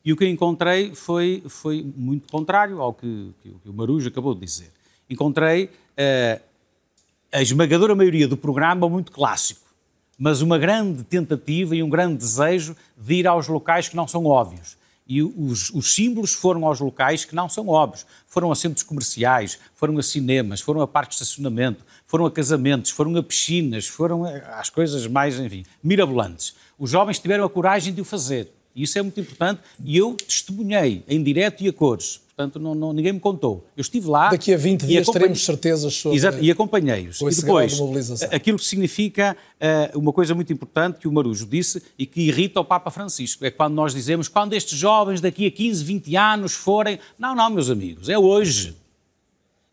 E 0.03 0.11
o 0.11 0.17
que 0.17 0.27
encontrei 0.27 0.95
foi, 0.95 1.43
foi 1.47 1.83
muito 1.95 2.29
contrário 2.29 2.81
ao 2.81 2.93
que, 2.93 3.33
que 3.41 3.69
o 3.69 3.73
Marujo 3.73 4.07
acabou 4.07 4.33
de 4.33 4.41
dizer. 4.41 4.71
Encontrei 5.09 5.65
uh, 5.65 6.41
a 7.31 7.41
esmagadora 7.41 7.93
maioria 7.93 8.27
do 8.27 8.35
programa 8.35 8.89
muito 8.89 9.11
clássico, 9.11 9.61
mas 10.17 10.41
uma 10.41 10.57
grande 10.57 11.03
tentativa 11.03 11.75
e 11.75 11.83
um 11.83 11.89
grande 11.89 12.17
desejo 12.17 12.75
de 12.97 13.15
ir 13.15 13.27
aos 13.27 13.47
locais 13.47 13.87
que 13.87 13.95
não 13.95 14.07
são 14.07 14.25
óbvios 14.25 14.80
e 15.11 15.21
os, 15.21 15.69
os, 15.71 15.93
símbolos 15.93 16.33
foram 16.33 16.65
aos 16.65 16.79
locais 16.79 17.25
que 17.25 17.35
não 17.35 17.49
são 17.49 17.67
óbvios. 17.67 18.05
Foram 18.27 18.49
a 18.49 18.55
centros 18.55 18.81
comerciais, 18.81 19.59
foram 19.75 19.97
a 19.97 20.03
cinemas, 20.03 20.61
foram 20.61 20.79
a 20.79 20.87
parques 20.87 21.17
de 21.17 21.23
estacionamento, 21.25 21.85
foram 22.07 22.25
a 22.25 22.31
casamentos, 22.31 22.91
foram 22.91 23.17
a 23.17 23.21
piscinas, 23.21 23.87
foram 23.87 24.23
às 24.23 24.69
coisas 24.69 25.05
mais, 25.07 25.37
enfim, 25.37 25.65
mirabolantes. 25.83 26.55
Os 26.79 26.91
jovens 26.91 27.19
tiveram 27.19 27.43
a 27.43 27.49
coragem 27.49 27.93
de 27.93 27.99
o 27.99 28.05
fazer. 28.05 28.53
E 28.73 28.83
isso 28.83 28.97
é 28.97 29.01
muito 29.01 29.19
importante. 29.19 29.59
E 29.83 29.97
eu 29.97 30.13
testemunhei 30.15 31.03
em 31.09 31.21
direto 31.21 31.61
e 31.61 31.67
a 31.67 31.73
cores 31.73 32.21
portanto 32.41 32.59
não, 32.59 32.73
não, 32.73 32.93
ninguém 32.93 33.13
me 33.13 33.19
contou. 33.19 33.67
Eu 33.75 33.81
estive 33.81 34.07
lá. 34.09 34.29
Daqui 34.29 34.53
a 34.53 34.57
20 34.57 34.85
dias 34.85 35.03
acompanhei... 35.03 35.21
teremos 35.21 35.45
certezas 35.45 35.93
sobre. 35.93 36.17
Exato, 36.17 36.37
e 36.41 36.49
acompanhei-os. 36.51 37.21
E 37.21 37.41
depois, 37.41 37.73
de 37.73 38.25
aquilo 38.25 38.57
que 38.57 38.65
significa 38.65 39.35
uh, 39.93 39.99
uma 39.99 40.11
coisa 40.11 40.33
muito 40.33 40.51
importante 40.51 40.99
que 40.99 41.07
o 41.07 41.11
Marujo 41.11 41.45
disse 41.45 41.81
e 41.97 42.05
que 42.05 42.21
irrita 42.21 42.59
o 42.59 42.65
Papa 42.65 42.89
Francisco, 42.89 43.45
é 43.45 43.51
quando 43.51 43.73
nós 43.73 43.93
dizemos 43.93 44.27
quando 44.27 44.53
estes 44.53 44.77
jovens 44.77 45.21
daqui 45.21 45.45
a 45.45 45.51
15, 45.51 45.83
20 45.83 46.15
anos 46.15 46.53
forem. 46.53 46.99
Não, 47.17 47.35
não, 47.35 47.49
meus 47.49 47.69
amigos, 47.69 48.09
é 48.09 48.17
hoje. 48.17 48.75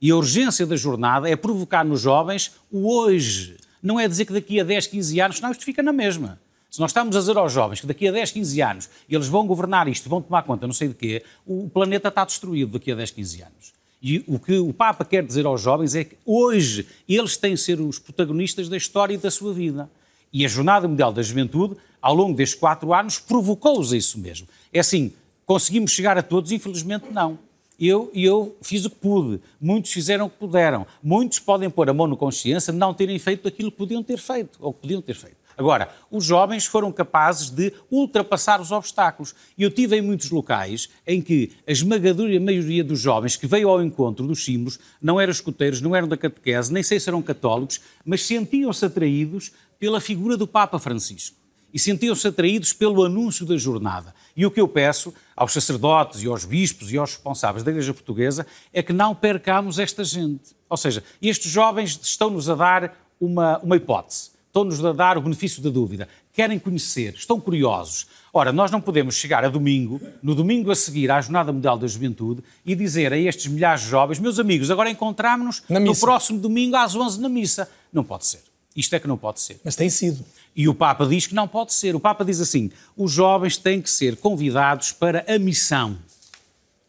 E 0.01 0.11
a 0.11 0.17
urgência 0.17 0.65
da 0.65 0.77
jornada 0.77 1.29
é 1.29 1.35
provocar 1.35 1.85
nos 1.85 2.01
jovens 2.01 2.53
o 2.71 2.89
hoje. 2.89 3.57
Não 3.83 3.99
é 3.99 4.07
dizer 4.07 4.25
que 4.25 4.33
daqui 4.33 4.61
a 4.61 4.65
10, 4.65 4.87
15 4.89 5.21
anos, 5.21 5.41
não, 5.41 5.51
isto 5.51 5.65
fica 5.65 5.83
na 5.83 5.93
mesma. 5.93 6.39
Se 6.71 6.81
nós 6.81 6.91
estamos 6.91 7.17
a 7.17 7.21
dizer 7.21 7.37
aos 7.37 7.53
jovens 7.53 7.81
que 7.81 7.87
daqui 7.87 8.07
a 8.09 8.13
10, 8.13 8.33
15 8.33 8.63
anos 8.63 8.91
eles 9.09 9.27
vão 9.27 9.47
governar 9.47 9.89
isto, 9.89 10.09
vão 10.09 10.21
tomar 10.21 10.43
conta, 10.43 10.67
não 10.67 10.75
sei 10.75 10.89
de 10.89 10.95
quê, 10.95 11.25
o 11.47 11.69
planeta 11.69 12.09
está 12.09 12.25
destruído 12.25 12.73
daqui 12.73 12.93
a 12.93 12.95
10, 12.95 13.11
15 13.11 13.43
anos. 13.43 13.79
E 14.03 14.23
o 14.29 14.39
que 14.39 14.59
o 14.59 14.73
Papa 14.73 15.05
quer 15.05 15.25
dizer 15.25 15.45
aos 15.47 15.61
jovens 15.61 15.95
é 15.95 16.05
que 16.05 16.17
hoje 16.25 16.87
eles 17.09 17.37
têm 17.37 17.55
de 17.55 17.61
ser 17.61 17.81
os 17.81 17.99
protagonistas 17.99 18.69
da 18.69 18.77
história 18.77 19.15
e 19.15 19.19
da 19.19 19.31
sua 19.31 19.53
vida. 19.53 19.91
E 20.33 20.45
a 20.45 20.49
Jornada 20.49 20.87
Mundial 20.87 21.13
da 21.13 21.23
Juventude, 21.23 21.77
ao 22.01 22.15
longo 22.15 22.37
destes 22.37 22.59
quatro 22.59 22.93
anos, 22.93 23.19
provocou-os 23.19 23.93
a 23.93 23.97
isso 23.97 24.19
mesmo. 24.19 24.47
É 24.73 24.79
assim, 24.79 25.13
conseguimos 25.45 25.91
chegar 25.91 26.17
a 26.17 26.23
todos? 26.23 26.53
Infelizmente 26.53 27.07
não. 27.11 27.39
Eu, 27.81 28.11
eu 28.13 28.57
fiz 28.61 28.85
o 28.85 28.91
que 28.91 28.97
pude, 28.97 29.41
muitos 29.61 29.93
fizeram 29.93 30.27
o 30.27 30.31
que 30.31 30.37
puderam, 30.37 30.85
muitos 31.03 31.39
podem 31.39 31.71
pôr 31.71 31.89
a 31.89 31.95
mão 31.95 32.09
na 32.09 32.17
consciência 32.17 32.73
de 32.73 32.79
não 32.79 32.93
terem 32.93 33.19
feito 33.21 33.47
aquilo 33.47 33.71
que 33.71 33.79
podiam 33.79 34.03
ter 34.03 34.19
feito, 34.19 34.59
ou 34.61 34.73
que 34.73 34.81
podiam 34.81 35.01
ter 35.01 35.15
feito. 35.15 35.38
Agora, 35.59 35.89
os 36.09 36.25
jovens 36.25 36.67
foram 36.67 36.93
capazes 36.93 37.51
de 37.51 37.73
ultrapassar 37.91 38.61
os 38.61 38.71
obstáculos. 38.71 39.35
E 39.59 39.65
eu 39.65 39.71
tive 39.73 39.97
em 39.97 40.01
muitos 40.01 40.31
locais 40.31 40.89
em 41.05 41.21
que 41.21 41.51
a 41.67 41.73
esmagadora 41.73 42.39
maioria 42.39 42.85
dos 42.85 43.01
jovens 43.01 43.35
que 43.35 43.45
veio 43.45 43.69
ao 43.69 43.83
encontro 43.83 44.25
dos 44.25 44.45
símbolos 44.45 44.79
não 45.03 45.21
eram 45.21 45.33
escuteiros, 45.33 45.81
não 45.81 45.97
eram 45.97 46.07
da 46.07 46.17
catequese, 46.17 46.73
nem 46.73 46.85
sei 46.85 47.01
se 47.01 47.09
eram 47.11 47.21
católicos, 47.21 47.81
mas 48.05 48.25
sentiam-se 48.25 48.85
atraídos 48.85 49.51
pela 49.81 50.01
figura 50.01 50.37
do 50.37 50.47
Papa 50.47 50.79
Francisco 50.79 51.37
e 51.75 51.79
sentiam-se 51.79 52.29
atraídos 52.29 52.73
pelo 52.73 53.05
anúncio 53.05 53.45
da 53.45 53.57
jornada. 53.57 54.15
E 54.37 54.47
o 54.47 54.53
que 54.53 54.61
eu 54.61 54.69
peço 54.69 55.13
aos 55.35 55.53
sacerdotes 55.53 56.23
e 56.23 56.29
aos 56.29 56.45
bispos 56.45 56.93
e 56.93 56.97
aos 56.97 57.15
responsáveis 57.15 57.65
da 57.65 57.73
Igreja 57.73 57.93
Portuguesa 57.93 58.47
é 58.73 58.81
que 58.81 58.93
não 58.93 59.13
percamos 59.13 59.81
esta 59.81 60.05
gente. 60.05 60.57
Ou 60.71 60.77
seja, 60.77 61.03
estes 61.21 61.51
jovens 61.51 61.99
estão-nos 62.01 62.49
a 62.49 62.55
dar 62.55 62.97
uma, 63.21 63.59
uma 63.59 63.77
hipótese 63.77 64.38
estão-nos 64.59 64.85
a 64.85 64.93
dar 64.93 65.17
o 65.17 65.21
benefício 65.21 65.63
da 65.63 65.71
dúvida, 65.71 66.09
querem 66.33 66.59
conhecer, 66.59 67.15
estão 67.15 67.41
curiosos. 67.41 68.07
Ora, 68.33 68.53
nós 68.53 68.71
não 68.71 68.81
podemos 68.81 69.15
chegar 69.15 69.45
a 69.45 69.49
domingo, 69.49 70.01
no 70.23 70.35
domingo 70.35 70.71
a 70.71 70.75
seguir 70.75 71.11
à 71.11 71.21
Jornada 71.21 71.53
Mundial 71.53 71.79
da 71.79 71.87
Juventude, 71.87 72.43
e 72.67 72.75
dizer 72.75 73.13
a 73.13 73.19
estes 73.19 73.47
milhares 73.47 73.83
de 73.83 73.89
jovens, 73.89 74.19
meus 74.19 74.39
amigos, 74.39 74.71
agora 74.71 74.91
encontramos-nos 74.91 75.63
no 75.69 75.97
próximo 75.97 76.39
domingo 76.41 76.77
às 76.77 76.95
11 76.95 77.21
na 77.21 77.29
missa. 77.29 77.71
Não 77.93 78.03
pode 78.03 78.27
ser. 78.27 78.41
Isto 78.77 78.95
é 78.95 79.01
que 79.01 79.09
não 79.09 79.17
pode 79.17 79.41
ser. 79.41 79.61
Mas 79.65 79.75
tem 79.75 79.91
sido. 79.91 80.25
E 80.55 80.69
o 80.69 80.75
Papa 80.75 81.07
diz 81.07 81.27
que 81.27 81.35
não 81.35 81.49
pode 81.49 81.73
ser. 81.73 81.97
O 81.97 82.01
Papa 82.01 82.25
diz 82.25 82.41
assim: 82.41 82.71
os 82.97 83.11
jovens 83.11 83.57
têm 83.57 83.81
que 83.81 83.91
ser 83.91 84.17
convidados 84.17 84.93
para 84.93 85.25
a 85.27 85.39
missão. 85.39 85.99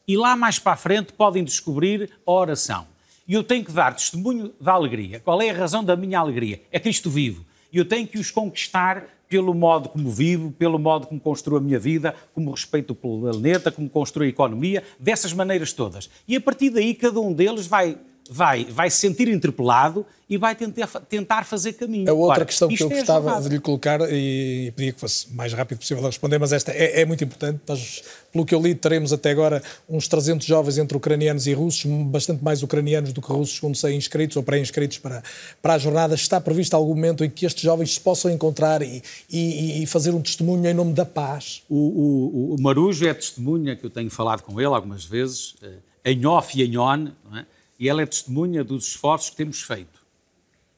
E 0.08 0.18
lá 0.18 0.36
mais 0.36 0.60
para 0.60 0.74
a 0.74 0.76
frente 0.76 1.14
podem 1.14 1.44
descobrir 1.44 2.10
a 2.26 2.32
oração. 2.32 2.86
E 3.28 3.34
eu 3.34 3.44
tenho 3.44 3.64
que 3.64 3.72
dar 3.72 3.96
testemunho 3.96 4.52
da 4.60 4.74
alegria. 4.74 5.20
Qual 5.20 5.42
é 5.42 5.50
a 5.50 5.54
razão 5.54 5.84
da 5.84 5.96
minha 5.96 6.20
alegria? 6.20 6.62
É 6.72 6.80
Cristo 6.80 7.10
vivo 7.10 7.46
e 7.72 7.78
eu 7.78 7.86
tenho 7.86 8.08
que 8.08 8.18
os 8.18 8.32
conquistar 8.32 9.06
pelo 9.30 9.54
modo 9.54 9.90
como 9.90 10.10
vivo, 10.10 10.52
pelo 10.52 10.80
modo 10.80 11.06
como 11.06 11.20
construo 11.20 11.58
a 11.58 11.62
minha 11.62 11.78
vida, 11.80 12.16
como 12.34 12.52
respeito 12.52 12.96
pelo 12.96 13.32
planeta, 13.32 13.72
como 13.72 13.88
construo 13.88 14.26
a 14.26 14.28
economia, 14.28 14.84
dessas 15.00 15.34
maneiras 15.34 15.72
todas. 15.72 16.10
E 16.28 16.36
a 16.36 16.42
partir 16.42 16.72
daí 16.72 16.96
cada 16.96 17.20
um 17.20 17.32
deles 17.32 17.68
vai 17.68 17.98
vai, 18.30 18.66
vai 18.66 18.90
se 18.90 18.98
sentir 18.98 19.28
interpelado 19.28 20.06
e 20.30 20.38
vai 20.38 20.56
tentar, 20.56 20.88
tentar 21.10 21.44
fazer 21.44 21.74
caminho. 21.74 22.08
A 22.08 22.14
outra 22.14 22.42
Ora, 22.42 22.46
questão 22.46 22.68
que 22.68 22.84
eu 22.84 22.92
é 22.92 22.98
gostava 22.98 23.42
de 23.42 23.50
lhe 23.50 23.60
colocar, 23.60 24.00
e 24.02 24.72
pedia 24.76 24.94
que 24.94 25.00
fosse 25.00 25.34
mais 25.34 25.52
rápido 25.52 25.80
possível 25.80 26.04
a 26.04 26.08
responder, 26.08 26.38
mas 26.38 26.54
esta 26.54 26.72
é, 26.72 27.02
é, 27.02 27.06
muito 27.06 27.24
importante. 27.24 27.60
Nós, 27.68 28.04
pelo 28.32 28.46
que 28.46 28.54
eu 28.54 28.62
li, 28.62 28.76
teremos 28.76 29.12
até 29.12 29.32
agora 29.32 29.64
uns 29.90 30.08
300 30.08 30.46
jovens 30.46 30.78
entre 30.78 30.96
ucranianos 30.96 31.48
e 31.48 31.54
russos, 31.54 31.84
bastante 32.06 32.44
mais 32.44 32.62
ucranianos 32.62 33.12
do 33.12 33.24
que 33.24 33.28
russos, 33.28 33.56
segundo 33.56 33.76
sei, 33.76 33.96
inscritos 33.96 34.38
ou 34.38 34.44
pré-inscritos 34.44 35.00
para, 35.00 35.24
para 35.64 35.74
a 35.74 35.78
jornada. 35.80 36.14
Está 36.14 36.40
previsto 36.40 36.76
algum 36.76 36.94
momento 36.94 37.24
em 37.24 37.30
que 37.30 37.48
estes 37.48 37.64
jovens 37.64 37.96
se 37.96 38.00
possam 38.00 38.30
encontrar 38.30 38.84
e, 38.84 39.02
e, 39.28 39.82
e 39.82 39.86
fazer 39.88 40.12
um 40.12 40.22
testemunho 40.22 40.68
em 40.68 40.74
nome 40.76 40.94
da 40.94 41.06
paz? 41.06 41.64
O, 41.68 41.76
o, 41.76 42.56
o 42.56 42.62
Marujo 42.62 43.08
é 43.08 43.14
testemunha, 43.16 43.76
que 43.76 43.84
eu 43.84 43.90
tenho 43.90 44.12
falado 44.12 44.44
com 44.44 44.62
ele 44.62 44.68
algumas 44.76 45.04
vezes, 45.04 45.56
eh, 45.64 46.12
em 46.12 46.26
off 46.28 46.56
e 46.56 46.64
em 46.64 46.78
on, 46.78 47.08
não 47.26 47.40
é? 47.40 47.46
E 47.80 47.88
ela 47.88 48.02
é 48.02 48.06
testemunha 48.06 48.64
dos 48.64 48.90
esforços 48.90 49.30
que 49.30 49.38
temos 49.38 49.62
feito. 49.62 50.06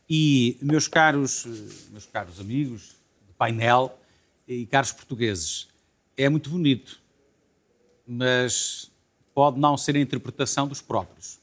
E, 0.07 0.57
meus 0.61 0.87
caros, 0.87 1.45
meus 1.89 2.05
caros 2.05 2.39
amigos 2.39 2.95
do 3.27 3.33
painel 3.33 3.97
e 4.47 4.65
caros 4.67 4.91
portugueses, 4.91 5.67
é 6.15 6.29
muito 6.29 6.49
bonito, 6.49 7.01
mas 8.05 8.91
pode 9.33 9.59
não 9.59 9.75
ser 9.75 9.95
a 9.95 9.99
interpretação 9.99 10.67
dos 10.67 10.81
próprios. 10.81 11.39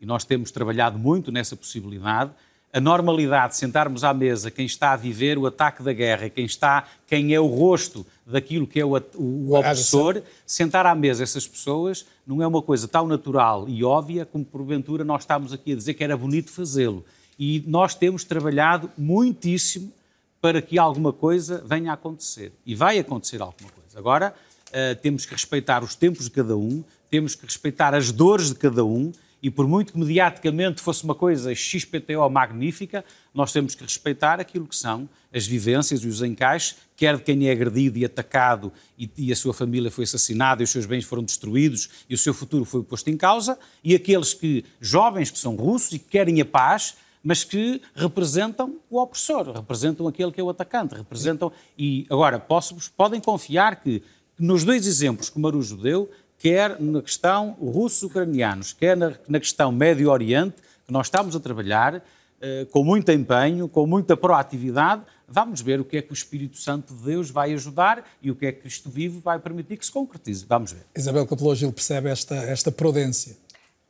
E 0.00 0.06
nós 0.06 0.24
temos 0.24 0.50
trabalhado 0.50 0.98
muito 0.98 1.30
nessa 1.30 1.54
possibilidade 1.54 2.32
a 2.72 2.80
normalidade 2.80 3.52
de 3.52 3.58
sentarmos 3.58 4.04
à 4.04 4.12
mesa 4.12 4.50
quem 4.50 4.66
está 4.66 4.92
a 4.92 4.96
viver 4.96 5.38
o 5.38 5.46
ataque 5.46 5.82
da 5.82 5.92
guerra, 5.94 6.28
quem 6.28 6.44
está, 6.44 6.86
quem 7.06 7.32
é 7.32 7.40
o 7.40 7.46
rosto 7.46 8.06
daquilo 8.26 8.66
que 8.66 8.80
é 8.80 8.84
o, 8.84 8.96
o, 9.14 9.56
opressor, 9.56 10.20
sentar 10.44 10.84
à 10.84 10.94
mesa 10.94 11.22
essas 11.22 11.46
pessoas 11.46 12.04
não 12.26 12.42
é 12.42 12.46
uma 12.46 12.60
coisa 12.60 12.88
tão 12.88 13.06
natural 13.06 13.68
e 13.68 13.84
óbvia 13.84 14.26
como 14.26 14.44
porventura 14.44 15.04
nós 15.04 15.22
estamos 15.22 15.52
aqui 15.52 15.72
a 15.72 15.76
dizer 15.76 15.94
que 15.94 16.02
era 16.02 16.16
bonito 16.16 16.50
fazê-lo. 16.50 17.04
E 17.38 17.62
nós 17.66 17.94
temos 17.94 18.24
trabalhado 18.24 18.90
muitíssimo 18.98 19.92
para 20.40 20.60
que 20.60 20.78
alguma 20.78 21.12
coisa 21.12 21.62
venha 21.64 21.90
a 21.90 21.94
acontecer. 21.94 22.52
E 22.64 22.74
vai 22.74 22.98
acontecer 22.98 23.40
alguma 23.40 23.70
coisa. 23.70 23.98
Agora, 23.98 24.34
uh, 24.68 24.96
temos 25.00 25.24
que 25.24 25.32
respeitar 25.32 25.84
os 25.84 25.94
tempos 25.94 26.24
de 26.24 26.30
cada 26.30 26.56
um, 26.56 26.82
temos 27.10 27.34
que 27.34 27.44
respeitar 27.44 27.94
as 27.94 28.10
dores 28.10 28.48
de 28.48 28.56
cada 28.56 28.84
um 28.84 29.12
e 29.46 29.50
por 29.50 29.68
muito 29.68 29.92
que 29.92 29.98
mediaticamente 30.00 30.82
fosse 30.82 31.04
uma 31.04 31.14
coisa 31.14 31.54
XPTO 31.54 32.28
magnífica, 32.28 33.04
nós 33.32 33.52
temos 33.52 33.76
que 33.76 33.84
respeitar 33.84 34.40
aquilo 34.40 34.66
que 34.66 34.74
são 34.74 35.08
as 35.32 35.46
vivências 35.46 36.02
e 36.02 36.08
os 36.08 36.20
encaixes, 36.20 36.74
quer 36.96 37.16
de 37.16 37.22
quem 37.22 37.48
é 37.48 37.52
agredido 37.52 37.96
e 37.96 38.04
atacado 38.04 38.72
e, 38.98 39.08
e, 39.16 39.30
a 39.30 39.36
sua 39.36 39.54
família 39.54 39.88
foi 39.88 40.02
assassinada 40.02 40.62
e 40.62 40.64
os 40.64 40.70
seus 40.70 40.84
bens 40.84 41.04
foram 41.04 41.22
destruídos 41.22 41.88
e 42.10 42.14
o 42.16 42.18
seu 42.18 42.34
futuro 42.34 42.64
foi 42.64 42.82
posto 42.82 43.08
em 43.08 43.16
causa, 43.16 43.56
e 43.84 43.94
aqueles 43.94 44.34
que, 44.34 44.64
jovens 44.80 45.30
que 45.30 45.38
são 45.38 45.54
russos 45.54 45.92
e 45.92 46.00
que 46.00 46.08
querem 46.08 46.40
a 46.40 46.44
paz, 46.44 46.96
mas 47.22 47.44
que 47.44 47.80
representam 47.94 48.74
o 48.90 49.00
opressor, 49.00 49.52
representam 49.52 50.08
aquele 50.08 50.32
que 50.32 50.40
é 50.40 50.44
o 50.44 50.50
atacante, 50.50 50.96
representam... 50.96 51.52
E 51.78 52.04
agora, 52.10 52.40
posso, 52.40 52.76
podem 52.96 53.20
confiar 53.20 53.80
que, 53.80 54.02
nos 54.36 54.64
dois 54.64 54.88
exemplos 54.88 55.30
que 55.30 55.36
o 55.36 55.40
Marujo 55.40 55.76
deu, 55.76 56.10
quer 56.38 56.80
na 56.80 57.02
questão 57.02 57.52
russos-ucranianos, 57.60 58.72
quer 58.72 58.96
na, 58.96 59.12
na 59.28 59.40
questão 59.40 59.72
Médio 59.72 60.10
Oriente, 60.10 60.56
que 60.86 60.92
nós 60.92 61.06
estamos 61.06 61.34
a 61.34 61.40
trabalhar 61.40 62.02
eh, 62.40 62.66
com 62.70 62.84
muito 62.84 63.10
empenho, 63.10 63.68
com 63.68 63.86
muita 63.86 64.16
proatividade. 64.16 65.02
Vamos 65.26 65.60
ver 65.60 65.80
o 65.80 65.84
que 65.84 65.96
é 65.96 66.02
que 66.02 66.12
o 66.12 66.14
Espírito 66.14 66.56
Santo 66.58 66.94
de 66.94 67.02
Deus 67.02 67.30
vai 67.30 67.52
ajudar 67.54 68.04
e 68.22 68.30
o 68.30 68.36
que 68.36 68.46
é 68.46 68.52
que 68.52 68.60
Cristo 68.60 68.90
vivo 68.90 69.20
vai 69.20 69.38
permitir 69.38 69.76
que 69.76 69.86
se 69.86 69.90
concretize. 69.90 70.44
Vamos 70.46 70.72
ver. 70.72 70.82
Isabel 70.94 71.26
Capelou 71.26 71.54
Gil 71.54 71.72
percebe 71.72 72.10
esta, 72.10 72.36
esta 72.36 72.70
prudência. 72.70 73.36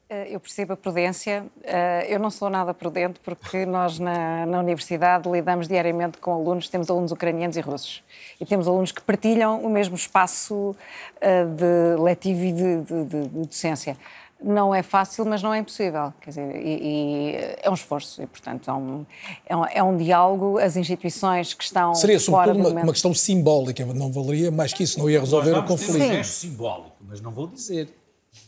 Eh, 0.08 0.34
eu 0.34 0.40
percebo 0.40 0.72
a 0.72 0.76
prudência. 0.76 1.44
Eh, 1.64 2.06
eu 2.08 2.20
não 2.20 2.30
sou 2.30 2.48
nada 2.48 2.72
prudente 2.72 3.18
porque 3.24 3.66
nós 3.66 3.98
na, 3.98 4.46
na, 4.46 4.60
universidade 4.60 5.28
lidamos 5.28 5.66
diariamente 5.66 6.18
com 6.18 6.32
alunos, 6.32 6.68
temos 6.68 6.88
alunos 6.88 7.10
ucranianos 7.10 7.56
e 7.56 7.60
russos. 7.60 8.04
E 8.40 8.46
temos 8.46 8.68
alunos 8.68 8.92
que 8.92 9.02
partilham 9.02 9.60
o 9.64 9.68
mesmo 9.68 9.96
espaço 9.96 10.76
eh, 11.20 11.44
de 11.44 12.00
letivo 12.00 12.44
e 12.44 12.52
de, 12.52 12.82
de, 12.82 13.04
de, 13.04 13.28
de 13.28 13.46
docência. 13.46 13.96
Não 14.40 14.72
é 14.72 14.82
fácil, 14.82 15.24
mas 15.24 15.42
não 15.42 15.52
é 15.52 15.58
impossível. 15.58 16.12
Quer 16.20 16.30
dizer, 16.30 16.54
e, 16.54 17.32
e 17.32 17.56
é 17.60 17.68
um 17.68 17.74
esforço 17.74 18.22
e, 18.22 18.26
portanto, 18.26 18.70
é 18.70 18.74
um, 18.74 19.06
é 19.46 19.56
um, 19.56 19.64
é 19.64 19.82
um, 19.82 19.96
diálogo. 19.96 20.58
As 20.58 20.76
instituições 20.76 21.52
que 21.52 21.64
estão 21.64 21.94
Seria 21.94 22.20
fora 22.20 22.52
sobretudo 22.52 22.74
uma, 22.74 22.82
uma, 22.82 22.92
questão 22.92 23.12
simbólica, 23.12 23.84
não 23.86 24.12
valeria 24.12 24.52
mais 24.52 24.72
que 24.72 24.84
isso, 24.84 25.00
não 25.00 25.10
ia 25.10 25.18
resolver 25.18 25.52
o 25.52 25.64
conflito. 25.64 25.94
Sim. 25.94 26.12
Gesto 26.12 26.32
simbólico, 26.32 26.96
mas 27.00 27.20
não 27.20 27.32
vou 27.32 27.48
dizer. 27.48 28.05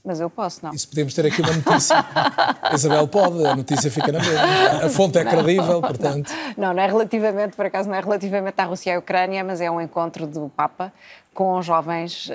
Mas 0.08 0.20
eu 0.20 0.30
posso, 0.30 0.64
não. 0.64 0.72
Isso 0.72 0.88
podemos 0.88 1.12
ter 1.12 1.26
aqui 1.26 1.42
uma 1.42 1.52
notícia. 1.52 1.96
Isabel 2.72 3.06
pode, 3.08 3.46
a 3.46 3.54
notícia 3.54 3.90
fica 3.90 4.10
na 4.10 4.18
mesma. 4.20 4.86
A 4.86 4.88
fonte 4.88 5.18
é 5.18 5.24
credível, 5.26 5.82
portanto. 5.82 6.32
Não, 6.56 6.72
não 6.72 6.82
é 6.82 6.86
relativamente, 6.86 7.54
por 7.54 7.66
acaso, 7.66 7.90
não 7.90 7.94
é 7.94 8.00
relativamente 8.00 8.58
à 8.58 8.64
Rússia 8.64 8.92
e 8.92 8.94
à 8.94 8.98
Ucrânia, 8.98 9.44
mas 9.44 9.60
é 9.60 9.70
um 9.70 9.78
encontro 9.78 10.26
do 10.26 10.48
Papa 10.56 10.90
com 11.34 11.60
jovens 11.60 12.30
uh, 12.30 12.32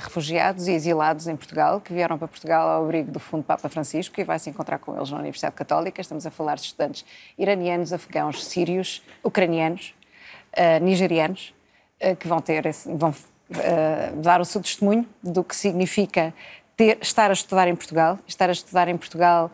refugiados 0.00 0.68
e 0.68 0.72
exilados 0.72 1.26
em 1.26 1.34
Portugal, 1.34 1.80
que 1.80 1.94
vieram 1.94 2.18
para 2.18 2.28
Portugal 2.28 2.68
ao 2.68 2.84
abrigo 2.84 3.10
do 3.10 3.18
Fundo 3.18 3.42
Papa 3.42 3.70
Francisco 3.70 4.20
e 4.20 4.24
vai 4.24 4.38
se 4.38 4.50
encontrar 4.50 4.78
com 4.78 4.94
eles 4.94 5.10
na 5.10 5.16
Universidade 5.16 5.54
Católica. 5.54 6.02
Estamos 6.02 6.26
a 6.26 6.30
falar 6.30 6.56
de 6.56 6.60
estudantes 6.60 7.06
iranianos, 7.38 7.90
afegãos, 7.90 8.44
sírios, 8.44 9.02
ucranianos, 9.24 9.94
uh, 10.58 10.84
nigerianos, 10.84 11.54
uh, 12.02 12.14
que 12.16 12.28
vão 12.28 12.42
ter, 12.42 12.64
vão 12.94 13.14
dar 14.16 14.40
o 14.40 14.44
seu 14.44 14.60
testemunho 14.60 15.06
do 15.22 15.44
que 15.44 15.54
significa 15.54 16.32
ter, 16.76 16.98
estar 17.00 17.30
a 17.30 17.32
estudar 17.32 17.68
em 17.68 17.74
Portugal, 17.74 18.18
estar 18.26 18.48
a 18.48 18.52
estudar 18.52 18.88
em 18.88 18.96
Portugal, 18.96 19.50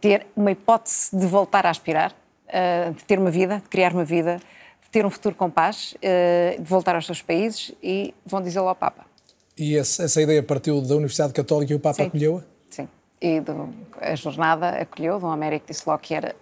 ter 0.00 0.26
uma 0.36 0.50
hipótese 0.50 1.16
de 1.16 1.26
voltar 1.26 1.66
a 1.66 1.70
aspirar, 1.70 2.12
uh, 2.12 2.92
de 2.92 3.04
ter 3.04 3.18
uma 3.18 3.30
vida, 3.30 3.56
de 3.56 3.68
criar 3.68 3.92
uma 3.92 4.04
vida, 4.04 4.36
de 4.82 4.90
ter 4.90 5.04
um 5.04 5.10
futuro 5.10 5.34
com 5.34 5.50
paz, 5.50 5.94
uh, 5.96 6.62
de 6.62 6.68
voltar 6.68 6.94
aos 6.94 7.06
seus 7.06 7.22
países 7.22 7.72
e 7.82 8.14
vão 8.24 8.40
dizê-lo 8.40 8.68
ao 8.68 8.76
Papa. 8.76 9.04
E 9.56 9.76
essa, 9.76 10.04
essa, 10.04 10.22
ideia 10.22 10.42
partiu 10.42 10.80
da 10.80 10.94
Universidade 10.94 11.32
Católica 11.32 11.72
e 11.72 11.76
o 11.76 11.80
Papa 11.80 12.04
acolheu-a? 12.04 12.42
Sim, 12.70 12.88
e 13.20 13.40
do, 13.40 13.68
a 14.00 14.14
jornada 14.14 14.70
acolheu, 14.70 15.18
Dom 15.20 15.30
Américo 15.30 15.66
disse 15.66 15.82
logo 15.86 15.98
que 15.98 16.14
era, 16.14 16.34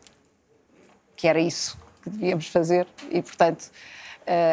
que 1.16 1.26
era 1.26 1.40
isso 1.40 1.76
que 2.02 2.10
devíamos 2.10 2.46
fazer 2.46 2.86
e, 3.10 3.20
portanto, 3.20 3.70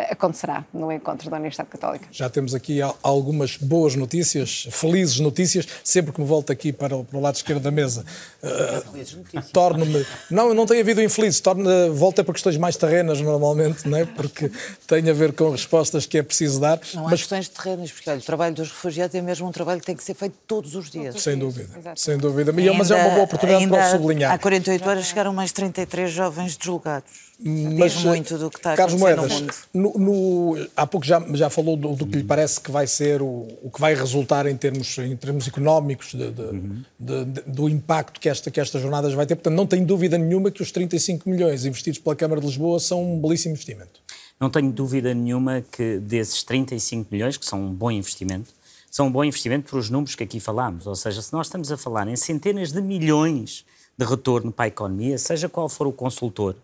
acontecerá 0.09 0.65
no 0.73 0.91
encontro 0.91 1.29
da 1.29 1.37
Universidade 1.37 1.69
Católica. 1.69 2.07
Já 2.11 2.29
temos 2.29 2.55
aqui 2.55 2.79
algumas 3.03 3.57
boas 3.57 3.95
notícias, 3.95 4.67
felizes 4.71 5.19
notícias, 5.19 5.67
sempre 5.83 6.11
que 6.11 6.19
me 6.19 6.27
volto 6.27 6.51
aqui 6.51 6.73
para 6.73 6.95
o, 6.95 7.03
para 7.03 7.17
o 7.17 7.21
lado 7.21 7.35
esquerdo 7.35 7.61
da 7.61 7.71
mesa. 7.71 8.05
Uh, 8.41 9.41
Torno-me. 9.51 10.05
Não, 10.29 10.53
não 10.53 10.65
tem 10.65 10.79
havido 10.79 11.01
infeliz, 11.01 11.39
torno 11.39 11.93
volta 11.93 12.23
para 12.23 12.33
questões 12.33 12.57
mais 12.57 12.75
terrenas 12.75 13.21
normalmente, 13.21 13.87
não 13.87 13.97
é? 13.97 14.05
porque 14.05 14.51
tem 14.87 15.09
a 15.09 15.13
ver 15.13 15.33
com 15.33 15.49
respostas 15.49 16.05
que 16.05 16.17
é 16.17 16.23
preciso 16.23 16.59
dar. 16.59 16.79
Não 16.93 17.07
há 17.07 17.11
mas... 17.11 17.21
questões 17.21 17.49
terrenas, 17.49 17.91
porque 17.91 18.09
olha, 18.09 18.19
o 18.19 18.23
trabalho 18.23 18.55
dos 18.55 18.69
refugiados 18.69 19.15
é 19.15 19.21
mesmo 19.21 19.47
um 19.47 19.51
trabalho 19.51 19.79
que 19.79 19.85
tem 19.85 19.95
que 19.95 20.03
ser 20.03 20.13
feito 20.13 20.35
todos 20.47 20.75
os 20.75 20.89
dias. 20.89 21.21
Sem 21.21 21.37
dúvida, 21.37 21.69
sem 21.95 22.17
dúvida. 22.17 22.51
Ainda, 22.51 22.73
mas 22.73 22.91
é 22.91 22.95
uma 22.95 23.09
boa 23.09 23.23
oportunidade 23.23 23.67
para 23.67 23.87
o 23.87 23.91
sublinhar. 23.91 24.33
Há 24.33 24.37
48 24.37 24.89
horas 24.89 25.05
chegaram 25.05 25.33
mais 25.33 25.51
33 25.51 26.11
jovens 26.11 26.57
deslogados. 26.57 27.24
Mas, 27.37 27.93
Diz 27.93 28.03
muito 28.03 28.37
do 28.37 28.49
que 28.49 28.57
está 28.57 28.73
a 28.73 28.77
Carlos 28.77 28.97
Moedas, 28.97 29.43
no, 29.73 29.93
no, 29.93 30.67
há 30.75 30.87
pouco 30.87 31.05
já, 31.05 31.21
já 31.33 31.49
falou 31.49 31.75
do, 31.75 31.93
do, 31.93 32.07
que 32.07 32.19
lhe 32.19 32.23
parece 32.23 32.61
que 32.61 32.71
vai 32.71 32.87
ser 32.87 33.21
o, 33.21 33.47
o 33.61 33.69
que 33.69 33.79
vai 33.79 33.93
resultar 33.93 34.45
em 34.45 34.55
termos, 34.55 34.97
em 34.97 35.15
termos 35.17 35.45
económicos 35.45 36.13
de, 36.13 36.31
de, 36.31 36.41
uhum. 36.41 36.83
de, 36.97 37.25
do 37.45 37.67
impacto 37.67 38.21
que, 38.21 38.29
esta, 38.29 38.49
que 38.49 38.59
estas 38.59 38.81
jornadas 38.81 39.13
vai 39.13 39.25
ter. 39.25 39.35
Portanto, 39.35 39.53
não 39.53 39.67
tenho 39.67 39.85
dúvida 39.85 40.17
nenhuma 40.17 40.49
que 40.49 40.61
os 40.61 40.71
35 40.71 41.29
milhões 41.29 41.65
investidos 41.65 41.99
pela 41.99 42.15
Câmara 42.15 42.39
de 42.39 42.47
Lisboa 42.47 42.79
são 42.79 43.03
um 43.03 43.19
belíssimo 43.19 43.53
investimento. 43.53 43.99
Não 44.39 44.49
tenho 44.49 44.71
dúvida 44.71 45.13
nenhuma 45.13 45.61
que 45.71 45.99
desses 45.99 46.41
35 46.43 47.07
milhões, 47.11 47.35
que 47.35 47.45
são 47.45 47.61
um 47.61 47.73
bom 47.73 47.91
investimento, 47.91 48.53
são 48.89 49.07
um 49.07 49.11
bom 49.11 49.25
investimento 49.25 49.69
por 49.69 49.77
os 49.77 49.89
números 49.89 50.15
que 50.15 50.23
aqui 50.23 50.39
falámos. 50.39 50.87
Ou 50.87 50.95
seja, 50.95 51.21
se 51.21 51.33
nós 51.33 51.47
estamos 51.47 51.69
a 51.69 51.75
falar 51.75 52.07
em 52.07 52.15
centenas 52.15 52.71
de 52.71 52.81
milhões 52.81 53.65
de 53.97 54.05
retorno 54.05 54.53
para 54.53 54.65
a 54.65 54.67
economia, 54.69 55.17
seja 55.17 55.49
qual 55.49 55.67
for 55.67 55.87
o 55.87 55.91
consultor, 55.91 56.55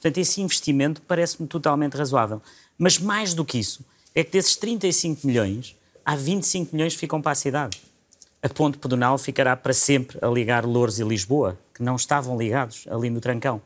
Portanto, 0.00 0.18
esse 0.18 0.40
investimento 0.40 1.02
parece-me 1.02 1.48
totalmente 1.48 1.96
razoável. 1.96 2.40
Mas 2.78 2.98
mais 2.98 3.34
do 3.34 3.44
que 3.44 3.58
isso, 3.58 3.84
é 4.14 4.22
que 4.22 4.30
desses 4.30 4.56
35 4.56 5.26
milhões, 5.26 5.76
há 6.04 6.14
25 6.14 6.74
milhões 6.74 6.94
que 6.94 7.00
ficam 7.00 7.20
para 7.20 7.32
a 7.32 7.34
cidade. 7.34 7.80
A 8.40 8.48
ponte 8.48 8.78
pedonal 8.78 9.18
ficará 9.18 9.56
para 9.56 9.72
sempre 9.72 10.16
a 10.22 10.28
ligar 10.28 10.64
Louros 10.64 11.00
e 11.00 11.04
Lisboa, 11.04 11.58
que 11.74 11.82
não 11.82 11.96
estavam 11.96 12.38
ligados 12.38 12.86
ali 12.88 13.10
no 13.10 13.20
Trancão. 13.20 13.56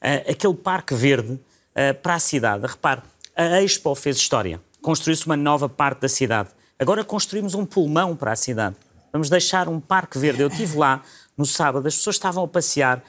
Uh, 0.00 0.30
aquele 0.30 0.54
parque 0.54 0.94
verde 0.94 1.32
uh, 1.32 1.94
para 2.00 2.14
a 2.14 2.18
cidade, 2.20 2.66
repare, 2.66 3.02
a 3.34 3.60
Expo 3.60 3.94
fez 3.96 4.16
história. 4.16 4.60
Construiu-se 4.80 5.26
uma 5.26 5.36
nova 5.36 5.68
parte 5.68 6.02
da 6.02 6.08
cidade. 6.08 6.50
Agora 6.78 7.04
construímos 7.04 7.54
um 7.54 7.66
pulmão 7.66 8.14
para 8.14 8.32
a 8.32 8.36
cidade. 8.36 8.76
Vamos 9.12 9.28
deixar 9.28 9.68
um 9.68 9.80
parque 9.80 10.18
verde. 10.18 10.42
Eu 10.42 10.48
estive 10.48 10.78
lá 10.78 11.02
no 11.36 11.44
sábado, 11.44 11.86
as 11.86 11.96
pessoas 11.96 12.16
estavam 12.16 12.44
a 12.44 12.48
passear 12.48 13.02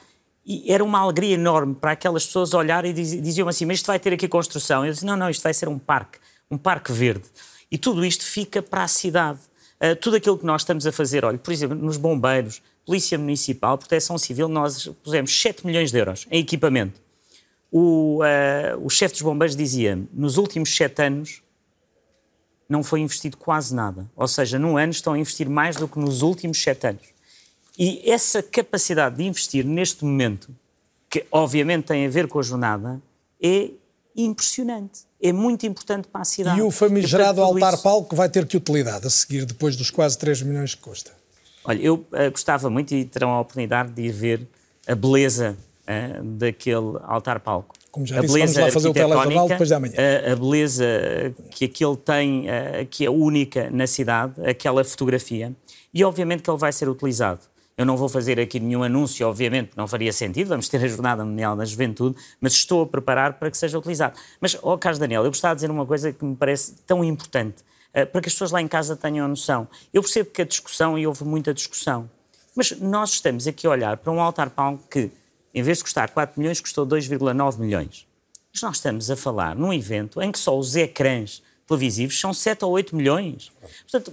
e 0.44 0.72
era 0.72 0.82
uma 0.82 0.98
alegria 0.98 1.34
enorme 1.34 1.74
para 1.74 1.92
aquelas 1.92 2.26
pessoas 2.26 2.52
olharem 2.52 2.90
e 2.90 2.94
diziam 2.94 3.48
assim: 3.48 3.64
Mas 3.64 3.78
isto 3.78 3.86
vai 3.86 3.98
ter 3.98 4.12
aqui 4.12 4.26
construção. 4.26 4.84
Eu 4.84 4.92
disse: 4.92 5.06
Não, 5.06 5.16
não, 5.16 5.30
isto 5.30 5.42
vai 5.42 5.54
ser 5.54 5.68
um 5.68 5.78
parque, 5.78 6.18
um 6.50 6.58
parque 6.58 6.92
verde. 6.92 7.24
E 7.70 7.78
tudo 7.78 8.04
isto 8.04 8.24
fica 8.24 8.60
para 8.60 8.82
a 8.82 8.88
cidade. 8.88 9.38
Uh, 9.80 9.96
tudo 9.96 10.16
aquilo 10.16 10.36
que 10.36 10.44
nós 10.44 10.62
estamos 10.62 10.86
a 10.86 10.92
fazer, 10.92 11.24
olha, 11.24 11.38
por 11.38 11.52
exemplo, 11.52 11.76
nos 11.76 11.96
bombeiros, 11.96 12.62
Polícia 12.84 13.18
Municipal, 13.18 13.78
Proteção 13.78 14.18
Civil, 14.18 14.48
nós 14.48 14.86
pusemos 15.02 15.40
7 15.40 15.64
milhões 15.66 15.90
de 15.90 15.98
euros 15.98 16.26
em 16.30 16.40
equipamento. 16.40 17.00
O, 17.70 18.20
uh, 18.22 18.84
o 18.84 18.90
chefe 18.90 19.14
dos 19.14 19.22
bombeiros 19.22 19.56
dizia: 19.56 19.98
nos 20.12 20.36
últimos 20.36 20.74
7 20.74 21.02
anos 21.02 21.42
não 22.68 22.82
foi 22.82 23.00
investido 23.00 23.36
quase 23.36 23.74
nada. 23.74 24.10
Ou 24.16 24.26
seja, 24.26 24.58
num 24.58 24.76
ano 24.76 24.90
estão 24.90 25.12
a 25.12 25.18
investir 25.18 25.48
mais 25.48 25.76
do 25.76 25.86
que 25.86 25.98
nos 25.98 26.22
últimos 26.22 26.60
7 26.60 26.86
anos. 26.88 27.11
E 27.78 28.10
essa 28.10 28.42
capacidade 28.42 29.16
de 29.16 29.24
investir 29.24 29.64
neste 29.64 30.04
momento, 30.04 30.54
que 31.08 31.24
obviamente 31.30 31.86
tem 31.86 32.06
a 32.06 32.08
ver 32.08 32.28
com 32.28 32.38
a 32.38 32.42
jornada, 32.42 33.00
é 33.42 33.70
impressionante. 34.16 35.00
É 35.20 35.32
muito 35.32 35.66
importante 35.66 36.08
para 36.08 36.22
a 36.22 36.24
cidade. 36.24 36.58
E 36.58 36.62
o 36.62 36.70
famigerado 36.70 37.42
altar-palco 37.42 38.14
vai 38.14 38.28
ter 38.28 38.46
que 38.46 38.56
utilidade 38.56 39.06
a 39.06 39.10
seguir, 39.10 39.44
depois 39.44 39.76
dos 39.76 39.90
quase 39.90 40.18
3 40.18 40.42
milhões 40.42 40.74
que 40.74 40.82
custa? 40.82 41.12
Olha, 41.64 41.80
eu 41.80 41.94
uh, 41.94 42.30
gostava 42.30 42.68
muito 42.68 42.92
e 42.92 43.04
terão 43.04 43.30
a 43.30 43.40
oportunidade 43.40 43.92
de 43.92 44.02
ir 44.02 44.10
ver 44.10 44.48
a 44.86 44.94
beleza 44.94 45.56
uh, 45.82 46.24
daquele 46.24 46.98
altar-palco. 47.04 47.74
Como 47.90 48.06
já 48.06 48.18
a 48.18 48.20
disse, 48.22 48.38
vamos 48.38 48.56
lá 48.56 48.70
fazer 48.70 48.88
o 48.88 48.92
telejornal 48.92 49.48
depois 49.48 49.68
da 49.68 49.78
manhã. 49.78 49.94
A, 49.96 50.32
a, 50.32 50.36
beleza 50.36 50.84
que 51.50 51.66
aquele 51.66 51.96
tem, 51.96 52.46
uh, 52.46 52.86
que 52.90 53.06
é 53.06 53.10
única 53.10 53.70
na 53.70 53.86
cidade, 53.86 54.34
aquela 54.44 54.82
fotografia, 54.82 55.52
e 55.94 56.02
obviamente 56.02 56.42
que 56.42 56.50
ele 56.50 56.58
vai 56.58 56.72
ser 56.72 56.88
utilizado. 56.88 57.51
Eu 57.76 57.86
não 57.86 57.96
vou 57.96 58.08
fazer 58.08 58.38
aqui 58.38 58.60
nenhum 58.60 58.82
anúncio, 58.82 59.26
obviamente, 59.26 59.70
não 59.76 59.88
faria 59.88 60.12
sentido, 60.12 60.48
vamos 60.48 60.68
ter 60.68 60.82
a 60.84 60.88
Jornada 60.88 61.24
Mundial 61.24 61.56
da 61.56 61.64
Juventude, 61.64 62.16
mas 62.40 62.52
estou 62.52 62.82
a 62.82 62.86
preparar 62.86 63.34
para 63.34 63.50
que 63.50 63.56
seja 63.56 63.78
utilizado. 63.78 64.18
Mas, 64.40 64.54
ó 64.62 64.74
oh, 64.74 64.78
Carlos 64.78 64.98
Daniel, 64.98 65.24
eu 65.24 65.30
gostava 65.30 65.54
de 65.54 65.60
dizer 65.60 65.70
uma 65.70 65.86
coisa 65.86 66.12
que 66.12 66.24
me 66.24 66.36
parece 66.36 66.74
tão 66.86 67.02
importante, 67.02 67.62
uh, 67.90 68.06
para 68.06 68.20
que 68.20 68.28
as 68.28 68.34
pessoas 68.34 68.50
lá 68.50 68.60
em 68.60 68.68
casa 68.68 68.94
tenham 68.94 69.26
noção. 69.26 69.66
Eu 69.92 70.02
percebo 70.02 70.30
que 70.30 70.42
a 70.42 70.44
discussão, 70.44 70.98
e 70.98 71.06
houve 71.06 71.24
muita 71.24 71.54
discussão, 71.54 72.10
mas 72.54 72.72
nós 72.78 73.12
estamos 73.12 73.46
aqui 73.46 73.66
a 73.66 73.70
olhar 73.70 73.96
para 73.96 74.12
um 74.12 74.20
altar 74.20 74.50
pão 74.50 74.78
que, 74.90 75.10
em 75.54 75.62
vez 75.62 75.78
de 75.78 75.84
custar 75.84 76.10
4 76.10 76.38
milhões, 76.38 76.60
custou 76.60 76.86
2,9 76.86 77.58
milhões. 77.58 78.06
Mas 78.52 78.62
nós 78.62 78.76
estamos 78.76 79.10
a 79.10 79.16
falar 79.16 79.56
num 79.56 79.72
evento 79.72 80.20
em 80.20 80.30
que 80.30 80.38
só 80.38 80.58
os 80.58 80.76
ecrãs 80.76 81.42
televisivos 81.66 82.20
são 82.20 82.34
7 82.34 82.64
ou 82.64 82.72
8 82.72 82.94
milhões. 82.94 83.50
Portanto, 83.90 84.12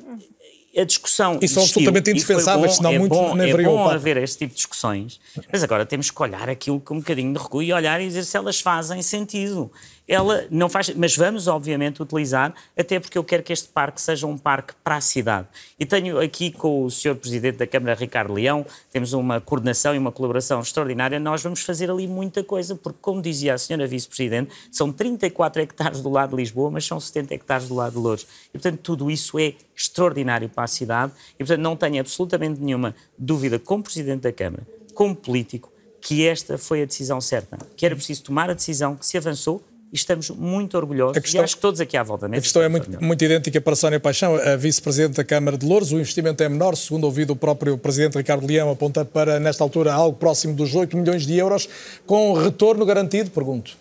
a 0.78 0.84
discussão. 0.84 1.40
E 1.41 1.48
são 1.48 1.64
absolutamente 1.64 2.12
indefensáveis, 2.12 2.76
senão 2.76 2.91
é 2.91 3.00
muito 3.00 3.12
bom, 3.12 3.36
nem 3.36 3.50
É 3.50 3.64
bom 3.64 3.90
haver 3.90 4.18
este 4.18 4.40
tipo 4.40 4.52
de 4.52 4.58
discussões, 4.58 5.20
mas 5.52 5.64
agora 5.64 5.86
temos 5.86 6.12
que 6.12 6.22
olhar 6.22 6.50
aquilo 6.50 6.80
com 6.80 6.96
um 6.96 7.00
bocadinho 7.00 7.34
de 7.34 7.40
recuo 7.40 7.62
e 7.62 7.74
olhar 7.74 8.00
e 8.02 8.08
dizer 8.08 8.24
se 8.24 8.38
elas 8.38 8.60
fazem 8.60 9.02
sentido. 9.02 9.72
Ela 10.10 10.48
não 10.49 10.68
faz, 10.68 10.90
mas 10.95 11.15
vamos 11.15 11.48
obviamente 11.48 12.02
utilizar, 12.02 12.52
até 12.76 12.99
porque 12.99 13.15
eu 13.15 13.23
quero 13.23 13.44
que 13.44 13.53
este 13.53 13.68
parque 13.68 14.02
seja 14.02 14.26
um 14.26 14.36
parque 14.36 14.73
para 14.84 14.95
a 14.95 15.02
cidade. 15.02 15.48
E 15.80 15.86
tenho 15.86 16.19
aqui 16.19 16.49
com 16.49 16.84
o 16.84 16.90
Sr. 16.90 17.15
Presidente 17.15 17.57
da 17.57 17.68
Câmara, 17.68 17.94
Ricardo 17.94 18.34
Leão, 18.34 18.65
temos 18.91 19.14
uma 19.14 19.40
coordenação 19.40 19.94
e 19.94 19.99
uma 19.99 20.11
colaboração 20.11 20.61
extraordinária, 20.61 21.19
nós 21.19 21.44
vamos 21.44 21.61
fazer 21.61 21.91
ali 21.91 22.07
muita 22.07 22.44
coisa, 22.44 22.76
porque 22.76 22.98
como 22.99 23.22
dizia 23.22 23.53
a 23.53 23.56
Sra. 23.56 23.86
Vice-Presidente, 23.86 24.52
são 24.72 24.91
34 24.91 25.61
hectares 25.61 26.02
do 26.02 26.10
lado 26.10 26.31
de 26.31 26.38
Lisboa, 26.38 26.72
mas 26.72 26.86
são 26.86 26.99
70 26.99 27.36
hectares 27.36 27.68
do 27.68 27.76
lado 27.76 27.94
de 27.94 27.99
Louros. 27.99 28.26
E 28.49 28.57
portanto 28.57 28.80
tudo 28.81 29.11
isso 29.11 29.38
é 29.38 29.53
extraordinário 29.76 30.49
para 30.49 30.64
a 30.64 30.68
cidade 30.68 31.14
e 31.36 31.38
portanto 31.38 31.61
não 31.61 31.76
tenho 31.76 31.99
absolutamente 31.99 32.60
nenhuma 32.60 32.95
dúvida 33.15 33.60
como 33.60 33.84
Presidente 33.84 34.22
da 34.22 34.34
Câmara, 34.34 34.68
como 34.95 35.15
político, 35.15 35.72
que 36.02 36.26
esta 36.26 36.57
foi 36.57 36.81
a 36.81 36.86
decisão 36.86 37.22
certa, 37.22 37.57
que 37.76 37.86
era 37.86 37.95
preciso 37.95 38.23
tomar 38.23 38.49
a 38.49 38.53
decisão, 38.53 38.95
que 38.95 39.06
se 39.06 39.18
avançou 39.18 39.64
e 39.91 39.95
estamos 39.95 40.30
muito 40.30 40.78
orgulhosos 40.78 41.18
questão, 41.20 41.41
e 41.41 41.44
acho 41.44 41.56
que 41.56 41.61
todos 41.61 41.82
aqui 41.82 41.98
à 41.98 42.03
volta 42.03 42.28
A 42.28 42.30
questão 42.30 42.61
é 42.61 42.70
muito, 42.70 43.03
muito, 43.03 43.24
idêntica 43.24 43.60
para 43.60 43.76
Sónia 43.76 43.99
Paixão, 43.99 44.36
a 44.36 44.56
vice-presidente 44.56 45.18
da 45.18 45.24
Câmara 45.24 45.57
de 45.57 45.66
Louros. 45.66 45.91
O 45.91 45.95
investimento 45.95 46.44
é 46.44 46.49
menor, 46.49 46.76
segundo 46.76 47.06
ouvido 47.06 47.34
o 47.34 47.36
próprio 47.36 47.78
presidente 47.78 48.18
Ricardo 48.18 48.45
Leão, 48.45 48.70
aponta 48.70 49.03
para, 49.03 49.40
nesta 49.40 49.64
altura, 49.64 49.91
algo 49.94 50.18
próximo 50.18 50.53
dos 50.53 50.76
8 50.76 50.95
milhões 50.95 51.26
de 51.26 51.36
euros, 51.38 51.68
com 52.06 52.34
retorno 52.34 52.86
garantido, 52.86 53.32
pergunto. 53.32 53.78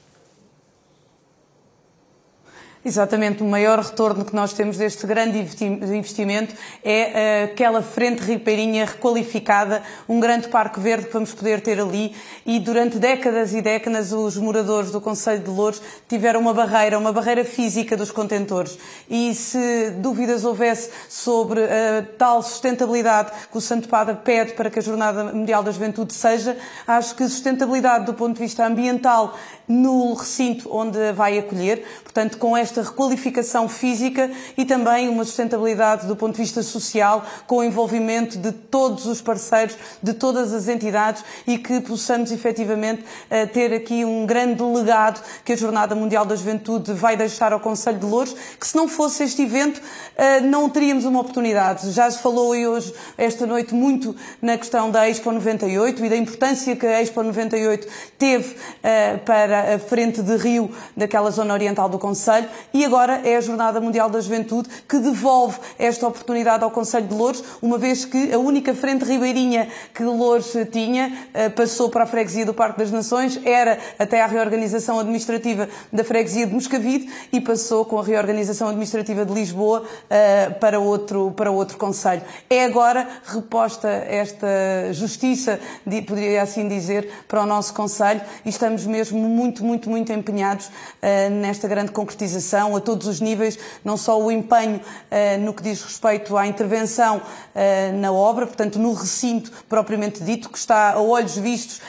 Exatamente, 2.84 3.42
o 3.42 3.46
maior 3.46 3.80
retorno 3.80 4.24
que 4.24 4.34
nós 4.34 4.52
temos 4.52 4.76
deste 4.76 5.04
grande 5.04 5.36
investimento 5.60 6.54
é 6.84 7.48
uh, 7.48 7.52
aquela 7.52 7.82
frente 7.82 8.22
ripeirinha 8.22 8.84
requalificada, 8.84 9.82
um 10.08 10.20
grande 10.20 10.46
parque 10.46 10.78
verde 10.78 11.06
que 11.06 11.12
vamos 11.12 11.34
poder 11.34 11.60
ter 11.60 11.80
ali. 11.80 12.14
E 12.46 12.60
durante 12.60 12.96
décadas 12.98 13.52
e 13.52 13.60
décadas 13.60 14.12
os 14.12 14.36
moradores 14.36 14.92
do 14.92 15.00
Conselho 15.00 15.42
de 15.42 15.50
Louros 15.50 15.82
tiveram 16.08 16.38
uma 16.38 16.54
barreira, 16.54 16.96
uma 16.96 17.12
barreira 17.12 17.44
física 17.44 17.96
dos 17.96 18.12
contentores. 18.12 18.78
E 19.10 19.34
se 19.34 19.90
dúvidas 19.96 20.44
houvesse 20.44 20.90
sobre 21.08 21.64
a 21.64 22.04
tal 22.16 22.40
sustentabilidade 22.44 23.32
que 23.50 23.58
o 23.58 23.60
Santo 23.60 23.88
Padre 23.88 24.18
pede 24.22 24.52
para 24.52 24.70
que 24.70 24.78
a 24.78 24.82
Jornada 24.82 25.24
Mundial 25.24 25.64
da 25.64 25.72
Juventude 25.72 26.14
seja, 26.14 26.56
acho 26.86 27.16
que 27.16 27.28
sustentabilidade 27.28 28.06
do 28.06 28.14
ponto 28.14 28.34
de 28.34 28.40
vista 28.40 28.64
ambiental 28.64 29.36
no 29.68 30.14
recinto 30.14 30.74
onde 30.74 31.12
vai 31.12 31.38
acolher, 31.38 31.84
portanto, 32.02 32.38
com 32.38 32.56
esta 32.56 32.82
requalificação 32.82 33.68
física 33.68 34.30
e 34.56 34.64
também 34.64 35.08
uma 35.08 35.24
sustentabilidade 35.24 36.06
do 36.06 36.16
ponto 36.16 36.36
de 36.36 36.42
vista 36.42 36.62
social, 36.62 37.24
com 37.46 37.58
o 37.58 37.64
envolvimento 37.64 38.38
de 38.38 38.50
todos 38.50 39.06
os 39.06 39.20
parceiros, 39.20 39.76
de 40.02 40.14
todas 40.14 40.52
as 40.52 40.68
entidades 40.68 41.22
e 41.46 41.58
que 41.58 41.80
possamos 41.80 42.32
efetivamente 42.32 43.04
eh, 43.28 43.46
ter 43.46 43.72
aqui 43.74 44.04
um 44.04 44.24
grande 44.24 44.62
legado 44.62 45.22
que 45.44 45.52
a 45.52 45.56
Jornada 45.56 45.94
Mundial 45.94 46.24
da 46.24 46.34
Juventude 46.34 46.92
vai 46.92 47.16
deixar 47.16 47.52
ao 47.52 47.60
Conselho 47.60 47.98
de 47.98 48.06
Louros, 48.06 48.34
que 48.58 48.66
se 48.66 48.76
não 48.76 48.88
fosse 48.88 49.22
este 49.22 49.42
evento 49.42 49.80
eh, 50.16 50.40
não 50.40 50.68
teríamos 50.68 51.04
uma 51.04 51.20
oportunidade. 51.20 51.90
Já 51.90 52.10
se 52.10 52.18
falou 52.20 52.48
hoje, 52.48 52.92
esta 53.16 53.46
noite, 53.46 53.74
muito 53.74 54.16
na 54.40 54.56
questão 54.56 54.90
da 54.90 55.08
Expo 55.08 55.30
98 55.30 56.04
e 56.04 56.08
da 56.08 56.16
importância 56.16 56.74
que 56.74 56.86
a 56.86 57.02
Expo 57.02 57.22
98 57.22 57.86
teve 58.18 58.56
eh, 58.82 59.18
a 59.60 59.78
frente 59.78 60.22
de 60.22 60.36
Rio, 60.36 60.70
daquela 60.96 61.30
zona 61.30 61.54
oriental 61.54 61.88
do 61.88 61.98
Conselho, 61.98 62.48
e 62.72 62.84
agora 62.84 63.20
é 63.24 63.36
a 63.36 63.40
Jornada 63.40 63.80
Mundial 63.80 64.10
da 64.10 64.20
Juventude 64.20 64.68
que 64.88 64.98
devolve 64.98 65.58
esta 65.78 66.06
oportunidade 66.06 66.64
ao 66.64 66.70
Conselho 66.70 67.06
de 67.06 67.14
Louros, 67.14 67.42
uma 67.62 67.78
vez 67.78 68.04
que 68.04 68.32
a 68.32 68.38
única 68.38 68.74
frente 68.74 69.04
ribeirinha 69.04 69.68
que 69.94 70.02
Louros 70.02 70.52
tinha 70.70 71.12
eh, 71.34 71.48
passou 71.48 71.88
para 71.88 72.04
a 72.04 72.06
freguesia 72.06 72.44
do 72.44 72.54
Parque 72.54 72.78
das 72.78 72.90
Nações, 72.90 73.40
era 73.44 73.78
até 73.98 74.20
a 74.20 74.26
reorganização 74.26 74.98
administrativa 74.98 75.68
da 75.92 76.04
freguesia 76.04 76.46
de 76.46 76.54
Moscavide 76.54 77.10
e 77.32 77.40
passou 77.40 77.84
com 77.84 77.98
a 77.98 78.02
reorganização 78.02 78.68
administrativa 78.68 79.24
de 79.24 79.32
Lisboa 79.32 79.84
eh, 80.10 80.50
para 80.60 80.78
outro, 80.78 81.32
para 81.32 81.50
outro 81.50 81.76
Conselho. 81.78 82.22
É 82.50 82.64
agora 82.64 83.08
reposta 83.24 83.88
esta 83.88 84.46
justiça, 84.92 85.58
poderia 86.06 86.42
assim 86.42 86.68
dizer, 86.68 87.08
para 87.26 87.42
o 87.42 87.46
nosso 87.46 87.72
Conselho 87.74 88.20
e 88.44 88.48
estamos 88.48 88.86
mesmo 88.86 89.18
muito 89.18 89.47
muito, 89.48 89.64
muito, 89.64 89.90
muito 89.90 90.12
empenhados 90.12 90.66
uh, 90.66 91.30
nesta 91.30 91.66
grande 91.66 91.90
concretização 91.90 92.76
a 92.76 92.80
todos 92.80 93.06
os 93.06 93.20
níveis, 93.20 93.58
não 93.82 93.96
só 93.96 94.20
o 94.20 94.30
empenho 94.30 94.76
uh, 94.76 95.40
no 95.40 95.54
que 95.54 95.62
diz 95.62 95.82
respeito 95.82 96.36
à 96.36 96.46
intervenção 96.46 97.16
uh, 97.18 97.96
na 97.98 98.12
obra, 98.12 98.46
portanto, 98.46 98.78
no 98.78 98.92
recinto 98.92 99.50
propriamente 99.68 100.22
dito, 100.22 100.50
que 100.50 100.58
está 100.58 100.92
a 100.92 101.00
olhos 101.00 101.36
vistos 101.36 101.80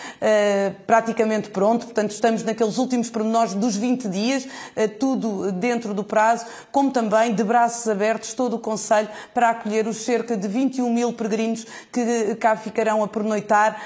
praticamente 0.86 1.50
pronto, 1.50 1.86
portanto, 1.86 2.12
estamos 2.12 2.44
naqueles 2.44 2.78
últimos 2.78 3.10
pormenores 3.10 3.54
dos 3.54 3.76
20 3.76 4.08
dias, 4.10 4.48
tudo 5.00 5.52
dentro 5.52 5.94
do 5.94 6.04
prazo, 6.04 6.46
como 6.72 6.92
também 6.92 7.34
de 7.34 7.44
braços 7.44 7.88
abertos 7.88 8.34
todo 8.34 8.56
o 8.56 8.60
Conselho 8.60 9.08
para 9.34 9.50
acolher 9.50 9.88
os 9.88 9.98
cerca 9.98 10.36
de 10.36 10.48
21 10.48 10.94
mil 10.94 11.14
peregrinos 11.14 11.66
que 11.92 12.36
cá 12.36 12.56
ficarão 12.56 13.04
a 13.04 13.08
pernoitar 13.08 13.82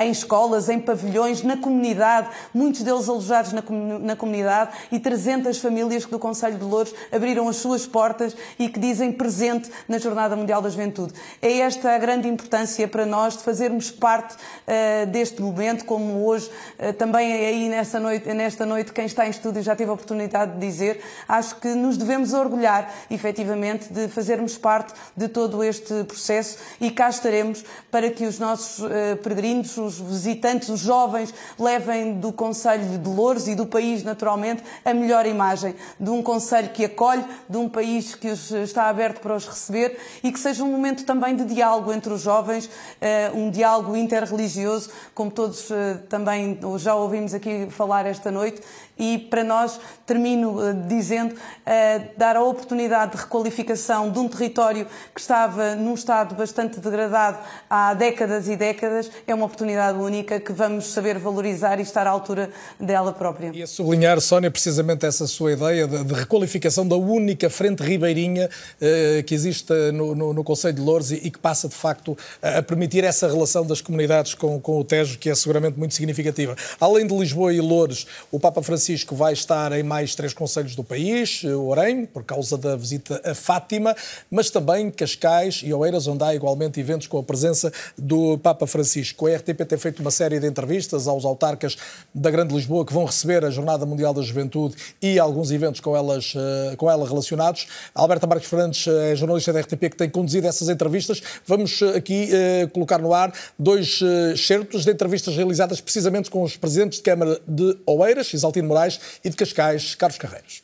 em 0.00 0.10
escolas, 0.10 0.68
em 0.68 0.80
pavilhões, 0.80 1.42
na 1.42 1.56
comunidade, 1.56 2.28
muitos 2.52 2.82
deles 2.82 3.08
alojados 3.14 3.52
na, 3.52 3.62
na 4.00 4.16
comunidade 4.16 4.72
e 4.92 4.98
300 4.98 5.58
famílias 5.58 6.04
que 6.04 6.10
do 6.10 6.18
Conselho 6.18 6.58
de 6.58 6.64
Louros 6.64 6.94
abriram 7.12 7.48
as 7.48 7.56
suas 7.56 7.86
portas 7.86 8.36
e 8.58 8.68
que 8.68 8.78
dizem 8.78 9.12
presente 9.12 9.70
na 9.88 9.98
Jornada 9.98 10.36
Mundial 10.36 10.60
da 10.60 10.68
Juventude. 10.68 11.14
É 11.40 11.58
esta 11.58 11.92
a 11.92 11.98
grande 11.98 12.28
importância 12.28 12.86
para 12.88 13.06
nós 13.06 13.36
de 13.36 13.42
fazermos 13.42 13.90
parte 13.90 14.34
uh, 14.34 15.06
deste 15.10 15.40
momento, 15.40 15.84
como 15.84 16.26
hoje 16.26 16.50
uh, 16.78 16.92
também 16.92 17.32
é 17.32 17.46
aí 17.46 17.68
nesta 17.68 17.98
noite, 18.00 18.32
nesta 18.32 18.66
noite 18.66 18.92
quem 18.92 19.06
está 19.06 19.26
em 19.26 19.30
estúdio 19.30 19.62
já 19.62 19.76
teve 19.76 19.90
a 19.90 19.94
oportunidade 19.94 20.52
de 20.52 20.58
dizer, 20.58 21.00
acho 21.28 21.56
que 21.56 21.68
nos 21.68 21.96
devemos 21.96 22.32
orgulhar 22.32 22.92
efetivamente 23.10 23.92
de 23.92 24.08
fazermos 24.08 24.58
parte 24.58 24.92
de 25.16 25.28
todo 25.28 25.62
este 25.62 26.04
processo 26.04 26.58
e 26.80 26.90
cá 26.90 27.08
estaremos 27.08 27.64
para 27.90 28.10
que 28.10 28.26
os 28.26 28.38
nossos 28.38 28.80
uh, 28.80 29.16
peregrinos, 29.22 29.76
os 29.76 30.00
visitantes, 30.00 30.68
os 30.68 30.80
jovens 30.80 31.32
levem 31.58 32.14
do 32.14 32.32
Conselho 32.32 32.84
de 32.88 32.98
Louros 33.10 33.48
e 33.48 33.54
do 33.54 33.66
país, 33.66 34.02
naturalmente, 34.02 34.62
a 34.84 34.94
melhor 34.94 35.26
imagem 35.26 35.74
de 35.98 36.10
um 36.10 36.22
Conselho 36.22 36.70
que 36.70 36.84
acolhe, 36.84 37.24
de 37.48 37.56
um 37.56 37.68
país 37.68 38.14
que 38.14 38.28
os 38.28 38.50
está 38.50 38.88
aberto 38.88 39.20
para 39.20 39.34
os 39.34 39.46
receber 39.46 39.98
e 40.22 40.32
que 40.32 40.38
seja 40.38 40.64
um 40.64 40.70
momento 40.70 41.04
também 41.04 41.36
de 41.36 41.44
diálogo 41.44 41.92
entre 41.92 42.12
os 42.12 42.22
jovens, 42.22 42.68
eh, 43.00 43.30
um 43.34 43.50
diálogo 43.50 43.96
interreligioso, 43.96 44.90
como 45.14 45.30
todos 45.30 45.70
eh, 45.70 45.98
também 46.08 46.58
já 46.78 46.94
ouvimos 46.94 47.34
aqui 47.34 47.68
falar 47.70 48.06
esta 48.06 48.30
noite, 48.30 48.60
e 48.98 49.18
para 49.18 49.42
nós, 49.42 49.80
termino 50.06 50.58
uh, 50.58 50.74
dizendo, 50.86 51.34
uh, 51.34 52.08
dar 52.16 52.36
a 52.36 52.42
oportunidade 52.42 53.12
de 53.12 53.18
requalificação 53.18 54.10
de 54.10 54.18
um 54.18 54.28
território 54.28 54.86
que 55.12 55.20
estava 55.20 55.74
num 55.74 55.94
estado 55.94 56.34
bastante 56.34 56.78
degradado 56.78 57.38
há 57.68 57.92
décadas 57.94 58.48
e 58.48 58.56
décadas 58.56 59.10
é 59.26 59.34
uma 59.34 59.46
oportunidade 59.46 59.98
única 59.98 60.38
que 60.38 60.52
vamos 60.52 60.86
saber 60.86 61.18
valorizar 61.18 61.78
e 61.80 61.82
estar 61.82 62.06
à 62.06 62.10
altura 62.10 62.50
dela 62.78 63.12
própria. 63.12 63.50
E 63.52 63.62
a 63.62 63.66
sublinhar, 63.66 64.20
Sónia, 64.20 64.50
precisamente 64.50 65.04
essa 65.04 65.26
sua 65.26 65.52
ideia 65.52 65.88
de, 65.88 66.14
requalificação 66.14 66.86
da 66.86 66.96
única 66.96 67.50
frente 67.50 67.82
ribeirinha 67.82 68.48
uh, 68.48 69.22
que 69.24 69.34
existe 69.34 69.72
no, 69.92 70.14
no, 70.14 70.44
Conselho 70.44 70.74
de 70.74 70.80
Louros 70.80 71.10
e, 71.10 71.30
que 71.30 71.38
passa, 71.38 71.68
de 71.68 71.74
facto, 71.74 72.16
a, 72.40 72.58
a, 72.58 72.62
permitir 72.62 73.02
essa 73.02 73.26
relação 73.26 73.66
das 73.66 73.80
comunidades 73.80 74.34
com, 74.34 74.60
com 74.60 74.78
o 74.78 74.84
Tejo, 74.84 75.18
que 75.18 75.28
é 75.28 75.34
seguramente 75.34 75.78
muito 75.78 75.94
significativa. 75.94 76.54
Além 76.78 77.06
de 77.06 77.16
Lisboa 77.16 77.52
e 77.52 77.60
Louros, 77.60 78.06
o 78.30 78.38
Papa 78.38 78.62
Francisco 78.62 78.83
Francisco 78.84 79.16
vai 79.16 79.32
estar 79.32 79.72
em 79.72 79.82
mais 79.82 80.14
três 80.14 80.34
conselhos 80.34 80.76
do 80.76 80.84
país, 80.84 81.42
Orem, 81.42 82.04
por 82.04 82.22
causa 82.22 82.58
da 82.58 82.76
visita 82.76 83.18
a 83.24 83.34
Fátima, 83.34 83.96
mas 84.30 84.50
também 84.50 84.90
Cascais 84.90 85.62
e 85.64 85.72
Oeiras, 85.72 86.06
onde 86.06 86.22
há 86.22 86.34
igualmente 86.34 86.78
eventos 86.78 87.06
com 87.06 87.18
a 87.18 87.22
presença 87.22 87.72
do 87.96 88.36
Papa 88.36 88.66
Francisco. 88.66 89.26
A 89.26 89.36
RTP 89.36 89.64
tem 89.66 89.78
feito 89.78 90.00
uma 90.00 90.10
série 90.10 90.38
de 90.38 90.46
entrevistas 90.46 91.08
aos 91.08 91.24
autarcas 91.24 91.78
da 92.14 92.30
Grande 92.30 92.54
Lisboa 92.54 92.84
que 92.84 92.92
vão 92.92 93.06
receber 93.06 93.42
a 93.42 93.50
Jornada 93.50 93.86
Mundial 93.86 94.12
da 94.12 94.20
Juventude 94.20 94.74
e 95.00 95.18
alguns 95.18 95.50
eventos 95.50 95.80
com, 95.80 95.96
elas, 95.96 96.34
eh, 96.36 96.76
com 96.76 96.90
ela 96.90 97.08
relacionados. 97.08 97.66
A 97.94 98.02
Alberta 98.02 98.26
Marques 98.26 98.50
Fernandes 98.50 98.86
eh, 98.86 99.12
é 99.12 99.16
jornalista 99.16 99.50
da 99.50 99.60
RTP 99.60 99.88
que 99.88 99.96
tem 99.96 100.10
conduzido 100.10 100.46
essas 100.46 100.68
entrevistas. 100.68 101.22
Vamos 101.46 101.80
eh, 101.80 101.96
aqui 101.96 102.28
colocar 102.74 102.98
no 102.98 103.14
ar 103.14 103.32
dois 103.58 104.00
certos 104.36 104.84
de 104.84 104.90
entrevistas 104.90 105.34
realizadas 105.34 105.80
precisamente 105.80 106.30
com 106.30 106.42
os 106.42 106.54
presidentes 106.54 106.98
de 106.98 107.04
Câmara 107.04 107.40
de 107.48 107.78
Oeiras, 107.86 108.34
Isaltino 108.34 108.73
Moraes 108.74 109.20
e 109.24 109.30
de 109.30 109.36
Cascais, 109.36 109.94
Carlos 109.94 110.18
Carreiros. 110.18 110.62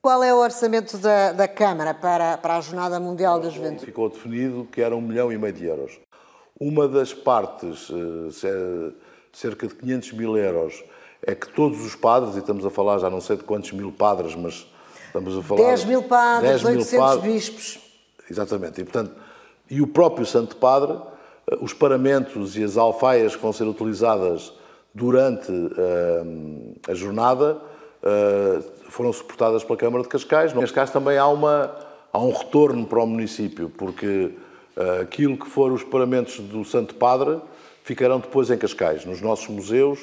Qual 0.00 0.24
é 0.24 0.34
o 0.34 0.38
orçamento 0.38 0.96
da, 0.98 1.32
da 1.32 1.46
Câmara 1.46 1.94
para, 1.94 2.36
para 2.38 2.56
a 2.56 2.60
Jornada 2.60 2.98
Mundial 2.98 3.38
da 3.38 3.50
Juventude? 3.50 3.86
Ficou 3.86 4.08
definido 4.08 4.66
que 4.72 4.80
era 4.80 4.96
um 4.96 5.00
milhão 5.00 5.30
e 5.30 5.38
meio 5.38 5.52
de 5.52 5.64
euros. 5.64 6.00
Uma 6.58 6.88
das 6.88 7.12
partes, 7.14 7.88
eh, 7.90 8.92
cerca 9.32 9.66
de 9.68 9.74
500 9.74 10.12
mil 10.12 10.36
euros, 10.36 10.82
é 11.24 11.34
que 11.34 11.48
todos 11.52 11.80
os 11.84 11.94
padres, 11.94 12.34
e 12.34 12.38
estamos 12.38 12.66
a 12.66 12.70
falar 12.70 12.98
já 12.98 13.08
não 13.08 13.20
sei 13.20 13.36
de 13.36 13.44
quantos 13.44 13.70
mil 13.72 13.92
padres, 13.92 14.34
mas 14.34 14.66
estamos 15.06 15.38
a 15.38 15.42
falar... 15.42 15.68
10 15.68 15.84
mil 15.84 16.02
padres, 16.02 16.50
10 16.50 16.62
mil 16.64 16.78
800 16.80 16.98
padres, 16.98 17.32
bispos. 17.32 17.78
Exatamente. 18.28 18.80
E, 18.80 18.84
portanto, 18.84 19.14
e 19.70 19.80
o 19.80 19.86
próprio 19.86 20.26
Santo 20.26 20.56
Padre, 20.56 20.98
eh, 21.48 21.58
os 21.60 21.72
paramentos 21.72 22.56
e 22.56 22.64
as 22.64 22.76
alfaias 22.76 23.36
que 23.36 23.42
vão 23.42 23.52
ser 23.52 23.64
utilizadas 23.64 24.52
durante 24.94 25.50
uh, 25.50 26.74
a 26.88 26.94
jornada 26.94 27.60
foram 28.88 29.12
suportadas 29.12 29.62
pela 29.62 29.78
Câmara 29.78 30.02
de 30.02 30.08
Cascais. 30.08 30.52
Em 30.52 30.58
Cascais 30.58 30.90
também 30.90 31.16
há, 31.16 31.28
uma, 31.28 31.72
há 32.12 32.18
um 32.18 32.32
retorno 32.32 32.84
para 32.84 33.00
o 33.00 33.06
município, 33.06 33.70
porque 33.70 34.32
aquilo 35.00 35.36
que 35.36 35.46
foram 35.48 35.76
os 35.76 35.84
paramentos 35.84 36.40
do 36.40 36.64
Santo 36.64 36.96
Padre 36.96 37.40
ficarão 37.84 38.18
depois 38.18 38.50
em 38.50 38.58
Cascais, 38.58 39.04
nos 39.04 39.20
nossos 39.20 39.46
museus. 39.46 40.00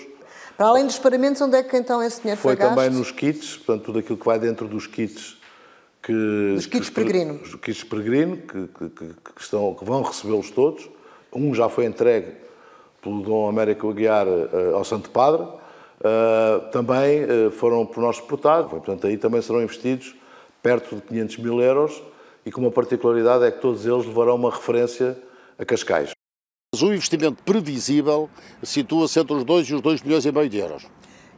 Para 0.55 0.67
além 0.67 0.85
dos 0.85 0.97
paramentos, 0.97 1.41
onde 1.41 1.57
é 1.57 1.63
que 1.63 1.75
então 1.75 2.01
esse 2.01 2.21
dinheiro 2.21 2.39
foi, 2.39 2.55
foi 2.55 2.55
gasto? 2.57 2.73
Foi 2.73 2.85
também 2.85 2.99
nos 2.99 3.11
kits, 3.11 3.57
portanto, 3.57 3.83
tudo 3.83 3.99
aquilo 3.99 4.17
que 4.17 4.25
vai 4.25 4.39
dentro 4.39 4.65
dos 4.65 4.87
kits 4.87 5.37
que... 6.01 6.55
Os 6.57 6.65
kits 6.65 6.89
peregrino. 6.89 7.39
Os 7.43 7.55
kits 7.55 7.83
peregrino, 7.83 8.37
que, 8.37 8.67
que, 8.67 8.89
que, 8.89 9.41
estão, 9.41 9.73
que 9.73 9.83
vão 9.83 10.01
recebê-los 10.01 10.49
todos. 10.51 10.89
Um 11.33 11.53
já 11.53 11.67
foi 11.67 11.85
entregue 11.85 12.31
pelo 13.01 13.21
Dom 13.21 13.47
Américo 13.47 13.89
Aguiar 13.89 14.27
uh, 14.27 14.75
ao 14.75 14.83
Santo 14.83 15.09
Padre. 15.09 15.43
Uh, 15.43 16.69
também 16.71 17.23
uh, 17.23 17.51
foram 17.51 17.85
por 17.85 18.01
nós 18.01 18.17
suportados. 18.17 18.69
Portanto, 18.69 19.07
aí 19.07 19.17
também 19.17 19.41
serão 19.41 19.61
investidos 19.61 20.15
perto 20.61 20.95
de 20.95 21.01
500 21.01 21.37
mil 21.37 21.61
euros 21.61 22.01
e 22.45 22.51
com 22.51 22.61
uma 22.61 22.71
particularidade 22.71 23.43
é 23.43 23.51
que 23.51 23.61
todos 23.61 23.85
eles 23.85 24.05
levarão 24.05 24.35
uma 24.35 24.51
referência 24.51 25.17
a 25.57 25.65
Cascais. 25.65 26.11
O 26.73 26.85
investimento 26.85 27.43
previsível 27.43 28.29
situa-se 28.63 29.19
entre 29.19 29.33
os 29.33 29.43
2 29.43 29.67
e 29.69 29.73
os 29.75 29.81
2 29.81 30.01
milhões 30.03 30.25
e 30.25 30.31
meio 30.31 30.49
de 30.49 30.57
euros. 30.57 30.87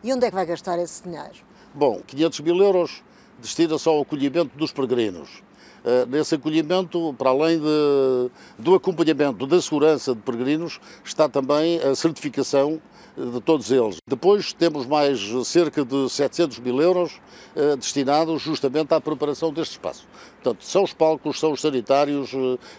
E 0.04 0.14
onde 0.14 0.26
é 0.26 0.30
que 0.30 0.36
vai 0.36 0.46
gastar 0.46 0.78
esse 0.80 1.04
dinheiro? 1.04 1.36
Bom, 1.74 2.02
500 2.06 2.40
mil 2.42 2.58
euros 2.58 3.04
destina-se 3.40 3.88
ao 3.88 4.02
acolhimento 4.02 4.58
dos 4.58 4.72
peregrinos. 4.72 5.42
Uh, 5.84 6.06
nesse 6.08 6.36
acolhimento, 6.36 7.16
para 7.18 7.32
além 7.32 7.60
de, 7.60 8.32
do 8.60 8.76
acompanhamento 8.76 9.48
da 9.48 9.60
segurança 9.60 10.14
de 10.14 10.22
peregrinos, 10.22 10.80
está 11.04 11.28
também 11.28 11.80
a 11.80 11.96
certificação 11.96 12.80
de 13.18 13.42
todos 13.42 13.72
eles. 13.72 13.98
Depois 14.08 14.54
temos 14.54 14.86
mais 14.86 15.20
cerca 15.46 15.84
de 15.84 16.10
700 16.10 16.60
mil 16.60 16.82
euros 16.82 17.20
eh, 17.56 17.76
destinados 17.76 18.42
justamente 18.42 18.94
à 18.94 19.02
preparação 19.02 19.52
deste 19.52 19.74
espaço. 19.74 20.08
Portanto, 20.42 20.64
são 20.64 20.84
os 20.84 20.94
palcos, 20.94 21.40
são 21.40 21.52
os 21.52 21.62
sanitários, 21.62 22.32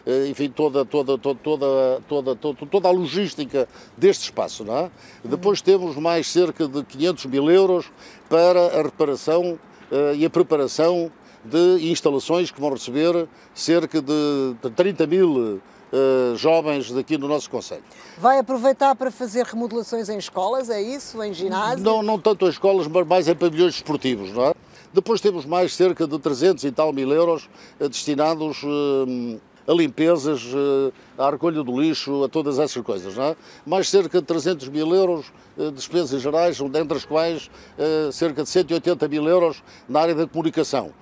eh, 0.07 0.29
enfim, 0.29 0.49
toda, 0.49 0.85
toda, 0.85 1.19
toda, 1.19 1.37
toda, 1.45 2.35
toda, 2.35 2.67
toda 2.67 2.89
a 2.89 2.91
logística 2.91 3.69
deste 3.97 4.25
espaço. 4.25 4.65
Não 4.65 4.77
é? 4.77 4.91
Depois 5.25 5.61
temos 5.61 5.97
mais 5.97 6.27
cerca 6.27 6.67
de 6.67 6.83
500 6.83 7.27
mil 7.27 7.51
euros 7.51 7.87
para 8.29 8.81
a 8.81 8.83
reparação 8.83 9.59
eh, 9.91 10.15
e 10.17 10.25
a 10.25 10.31
preparação 10.31 11.13
de 11.45 11.91
instalações 11.91 12.51
que 12.51 12.61
vão 12.61 12.71
receber 12.71 13.29
cerca 13.55 14.01
de 14.01 14.71
30 14.77 15.07
mil 15.07 15.61
uh, 15.93 16.37
jovens 16.37 16.91
daqui 16.91 17.19
no 17.19 17.29
nosso 17.29 17.51
Conselho. 17.51 17.83
Vai 18.19 18.39
aproveitar 18.39 18.95
para 18.95 19.11
fazer 19.11 19.45
remodelações 19.45 20.09
em 20.09 20.19
escolas, 20.19 20.71
é 20.71 20.81
isso? 20.81 21.23
Em 21.23 21.33
ginásio? 21.33 21.85
Não, 21.85 22.03
não 22.03 22.19
tanto 22.19 22.47
em 22.47 22.49
escolas, 22.49 22.87
mas 22.87 23.07
mais 23.07 23.29
em 23.29 23.35
pavilhões 23.35 23.75
esportivos, 23.75 24.33
não 24.33 24.47
é? 24.47 24.55
Depois 24.93 25.21
temos 25.21 25.47
mais 25.47 25.75
cerca 25.75 26.07
de 26.07 26.19
300 26.19 26.65
e 26.65 26.71
tal 26.71 26.93
mil 26.93 27.11
euros 27.13 27.49
uh, 27.81 27.89
destinados 27.89 28.63
uh, 28.63 29.41
a 29.65 29.73
limpezas, 29.73 30.43
à 31.17 31.31
recolha 31.31 31.63
do 31.63 31.81
lixo, 31.81 32.25
a 32.25 32.29
todas 32.29 32.59
essas 32.59 32.83
coisas. 32.83 33.15
Não 33.15 33.27
é? 33.27 33.37
Mais 33.65 33.89
cerca 33.89 34.21
de 34.21 34.27
300 34.27 34.69
mil 34.69 34.93
euros 34.93 35.27
de 35.57 35.71
despesas 35.71 36.21
gerais, 36.21 36.59
dentre 36.59 36.97
as 36.97 37.05
quais 37.05 37.49
cerca 38.13 38.43
de 38.43 38.49
180 38.49 39.07
mil 39.07 39.29
euros 39.29 39.63
na 39.89 40.01
área 40.01 40.17
da 40.17 40.27
comunicação. 40.27 40.93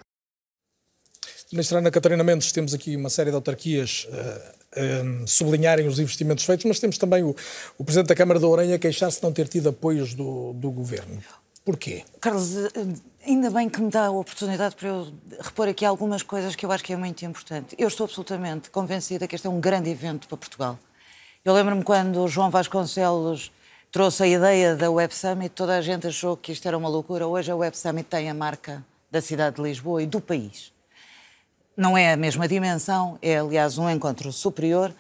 Ministra 1.53 1.79
Ana 1.79 1.91
Catarina 1.91 2.23
Mendes, 2.23 2.53
temos 2.53 2.73
aqui 2.73 2.95
uma 2.95 3.11
série 3.11 3.31
de 3.31 3.35
autarquias 3.35 4.07
uh, 4.09 5.23
uh, 5.25 5.27
sublinharem 5.27 5.89
os 5.89 5.99
investimentos 5.99 6.45
feitos, 6.45 6.65
mas 6.65 6.79
temos 6.79 6.97
também 6.97 7.25
o, 7.25 7.35
o 7.77 7.83
Presidente 7.83 8.07
da 8.07 8.15
Câmara 8.15 8.39
da 8.39 8.47
a 8.47 8.79
queixar-se 8.79 9.19
de 9.19 9.25
não 9.25 9.33
ter 9.33 9.49
tido 9.49 9.69
apoios 9.69 10.15
do, 10.15 10.53
do 10.53 10.71
Governo. 10.71 11.21
Porquê? 11.65 12.05
Carlos, 12.21 12.57
eh, 12.57 12.71
ainda 13.27 13.51
bem 13.51 13.69
que 13.69 13.81
me 13.81 13.91
dá 13.91 14.07
a 14.07 14.11
oportunidade 14.13 14.77
para 14.77 14.89
eu 14.91 15.13
repor 15.41 15.67
aqui 15.67 15.85
algumas 15.85 16.23
coisas 16.23 16.55
que 16.55 16.65
eu 16.65 16.71
acho 16.71 16.85
que 16.85 16.93
é 16.93 16.97
muito 16.97 17.25
importante. 17.25 17.75
Eu 17.77 17.89
estou 17.89 18.05
absolutamente 18.05 18.71
convencida 18.71 19.27
que 19.27 19.35
este 19.35 19.49
é 19.49 19.51
um 19.51 19.61
grande 19.61 19.91
evento 19.91 20.29
para 20.29 20.37
Portugal. 20.37 20.79
Eu 21.45 21.53
lembro-me 21.53 21.83
quando 21.83 22.29
João 22.29 22.49
Vasconcelos 22.49 23.51
trouxe 23.91 24.23
a 24.23 24.29
ideia 24.29 24.77
da 24.77 24.89
Web 24.89 25.13
Summit, 25.13 25.51
toda 25.51 25.77
a 25.77 25.83
gente 25.83 26.07
achou 26.07 26.37
que 26.37 26.53
isto 26.53 26.69
era 26.69 26.79
uma 26.79 26.89
loucura. 26.89 27.27
Hoje 27.27 27.51
a 27.51 27.57
Web 27.57 27.77
Summit 27.77 28.09
tem 28.09 28.31
a 28.31 28.35
marca 28.35 28.85
da 29.11 29.21
cidade 29.21 29.57
de 29.57 29.63
Lisboa 29.63 30.01
e 30.01 30.07
do 30.07 30.21
país 30.21 30.73
não 31.77 31.97
é 31.97 32.13
a 32.13 32.17
mesma 32.17 32.47
dimensão, 32.47 33.19
é 33.23 33.39
aliás 33.39 33.79
um 33.79 33.89
encontro 33.89 34.33
superior 34.33 34.93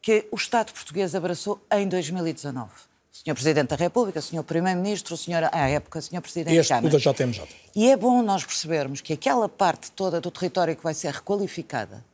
que 0.00 0.26
o 0.30 0.36
Estado 0.36 0.72
português 0.72 1.14
abraçou 1.14 1.60
em 1.72 1.88
2019. 1.88 2.66
O 2.66 3.16
Sr. 3.18 3.34
Presidente 3.34 3.68
da 3.68 3.76
República, 3.76 4.20
Sr. 4.20 4.44
Primeiro-Ministro, 4.44 5.16
Sr. 5.16 5.50
à 5.52 5.68
época, 5.68 6.00
Sr. 6.00 6.20
Presidente 6.20 6.56
este 6.56 6.68
da 6.68 6.76
Câmara. 6.76 6.96
Este 6.96 7.04
já 7.04 7.14
temos 7.14 7.36
já. 7.36 7.44
E 7.74 7.90
é 7.90 7.96
bom 7.96 8.22
nós 8.22 8.44
percebermos 8.44 9.00
que 9.00 9.12
aquela 9.12 9.48
parte 9.48 9.90
toda 9.90 10.20
do 10.20 10.30
território 10.30 10.76
que 10.76 10.82
vai 10.82 10.94
ser 10.94 11.12
requalificada 11.12 12.04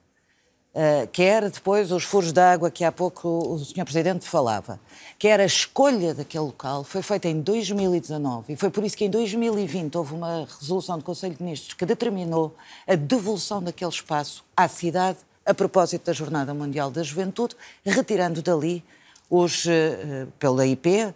Uh, 0.75 1.07
quer 1.13 1.49
depois 1.51 1.93
os 1.93 2.03
furos 2.03 2.33
de 2.33 2.41
água 2.41 2.69
que 2.69 2.83
há 2.83 2.91
pouco 2.91 3.29
o 3.29 3.59
Sr. 3.65 3.85
Presidente 3.85 4.27
falava, 4.27 4.81
quer 5.17 5.39
a 5.39 5.45
escolha 5.45 6.13
daquele 6.13 6.43
local, 6.43 6.83
foi 6.83 7.01
feita 7.01 7.29
em 7.29 7.41
2019 7.41 8.55
e 8.55 8.57
foi 8.57 8.71
por 8.71 8.83
isso 8.83 8.97
que 8.97 9.05
em 9.05 9.11
2020 9.11 9.97
houve 9.97 10.15
uma 10.15 10.49
resolução 10.59 10.99
do 10.99 11.05
Conselho 11.05 11.37
de 11.37 11.45
Ministros 11.45 11.75
que 11.75 11.87
determinou 11.87 12.57
a 12.89 12.97
devolução 12.97 13.63
daquele 13.63 13.93
espaço 13.93 14.45
à 14.57 14.67
cidade 14.67 15.19
a 15.47 15.55
propósito 15.55 16.07
da 16.07 16.13
Jornada 16.13 16.53
Mundial 16.53 16.91
da 16.91 17.05
Juventude, 17.05 17.55
retirando 17.85 18.43
dali 18.43 18.83
os, 19.31 19.67
uh, 19.67 20.27
pela 20.41 20.67
IP, 20.67 21.05
uh, 21.05 21.15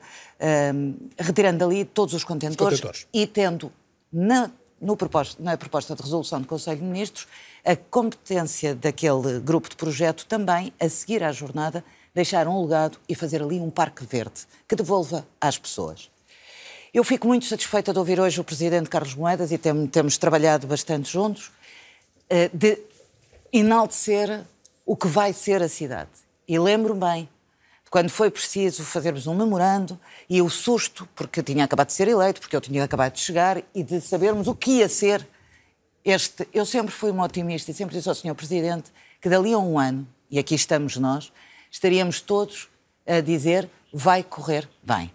retirando 1.18 1.58
dali 1.58 1.84
todos 1.84 2.14
os 2.14 2.22
contentores, 2.22 2.74
os 2.74 2.80
contentores. 2.80 3.08
e 3.12 3.26
tendo 3.26 3.72
na, 4.12 4.52
no 4.80 4.96
proposta, 4.96 5.42
na 5.42 5.56
proposta 5.56 5.96
de 5.96 6.02
resolução 6.02 6.40
do 6.40 6.46
Conselho 6.46 6.78
de 6.78 6.84
Ministros 6.84 7.26
a 7.68 7.76
competência 7.76 8.74
daquele 8.74 9.40
grupo 9.40 9.68
de 9.68 9.76
projeto 9.76 10.24
também, 10.24 10.72
a 10.80 10.88
seguir 10.88 11.22
à 11.22 11.30
jornada, 11.30 11.84
deixar 12.14 12.48
um 12.48 12.62
legado 12.62 12.98
e 13.06 13.14
fazer 13.14 13.42
ali 13.42 13.60
um 13.60 13.68
parque 13.68 14.06
verde 14.06 14.46
que 14.66 14.74
devolva 14.74 15.28
às 15.38 15.58
pessoas. 15.58 16.10
Eu 16.94 17.04
fico 17.04 17.26
muito 17.26 17.44
satisfeita 17.44 17.92
de 17.92 17.98
ouvir 17.98 18.18
hoje 18.18 18.40
o 18.40 18.44
Presidente 18.44 18.88
Carlos 18.88 19.14
Moedas 19.14 19.52
e 19.52 19.58
tem, 19.58 19.86
temos 19.86 20.16
trabalhado 20.16 20.66
bastante 20.66 21.12
juntos, 21.12 21.50
eh, 22.30 22.50
de 22.54 22.78
enaltecer 23.52 24.46
o 24.86 24.96
que 24.96 25.06
vai 25.06 25.34
ser 25.34 25.62
a 25.62 25.68
cidade. 25.68 26.08
E 26.48 26.58
lembro 26.58 26.94
bem 26.94 27.28
quando 27.90 28.08
foi 28.08 28.30
preciso 28.30 28.82
fazermos 28.82 29.26
um 29.26 29.34
memorando 29.34 30.00
e 30.26 30.40
o 30.40 30.48
susto, 30.48 31.06
porque 31.14 31.42
tinha 31.42 31.64
acabado 31.64 31.88
de 31.88 31.92
ser 31.92 32.08
eleito, 32.08 32.40
porque 32.40 32.56
eu 32.56 32.62
tinha 32.62 32.82
acabado 32.82 33.12
de 33.12 33.20
chegar, 33.20 33.62
e 33.74 33.82
de 33.82 34.00
sabermos 34.00 34.48
o 34.48 34.54
que 34.54 34.78
ia 34.78 34.88
ser 34.88 35.28
este, 36.10 36.48
eu 36.52 36.64
sempre 36.64 36.92
fui 36.92 37.10
uma 37.10 37.24
otimista 37.24 37.70
e 37.70 37.74
sempre 37.74 37.96
disse 37.96 38.08
ao 38.08 38.14
Sr. 38.14 38.34
Presidente 38.34 38.90
que 39.20 39.28
dali 39.28 39.52
a 39.52 39.58
um 39.58 39.78
ano, 39.78 40.06
e 40.30 40.38
aqui 40.38 40.54
estamos 40.54 40.96
nós, 40.96 41.32
estaríamos 41.70 42.20
todos 42.20 42.68
a 43.06 43.20
dizer 43.20 43.68
vai 43.92 44.22
correr 44.22 44.68
bem. 44.82 45.10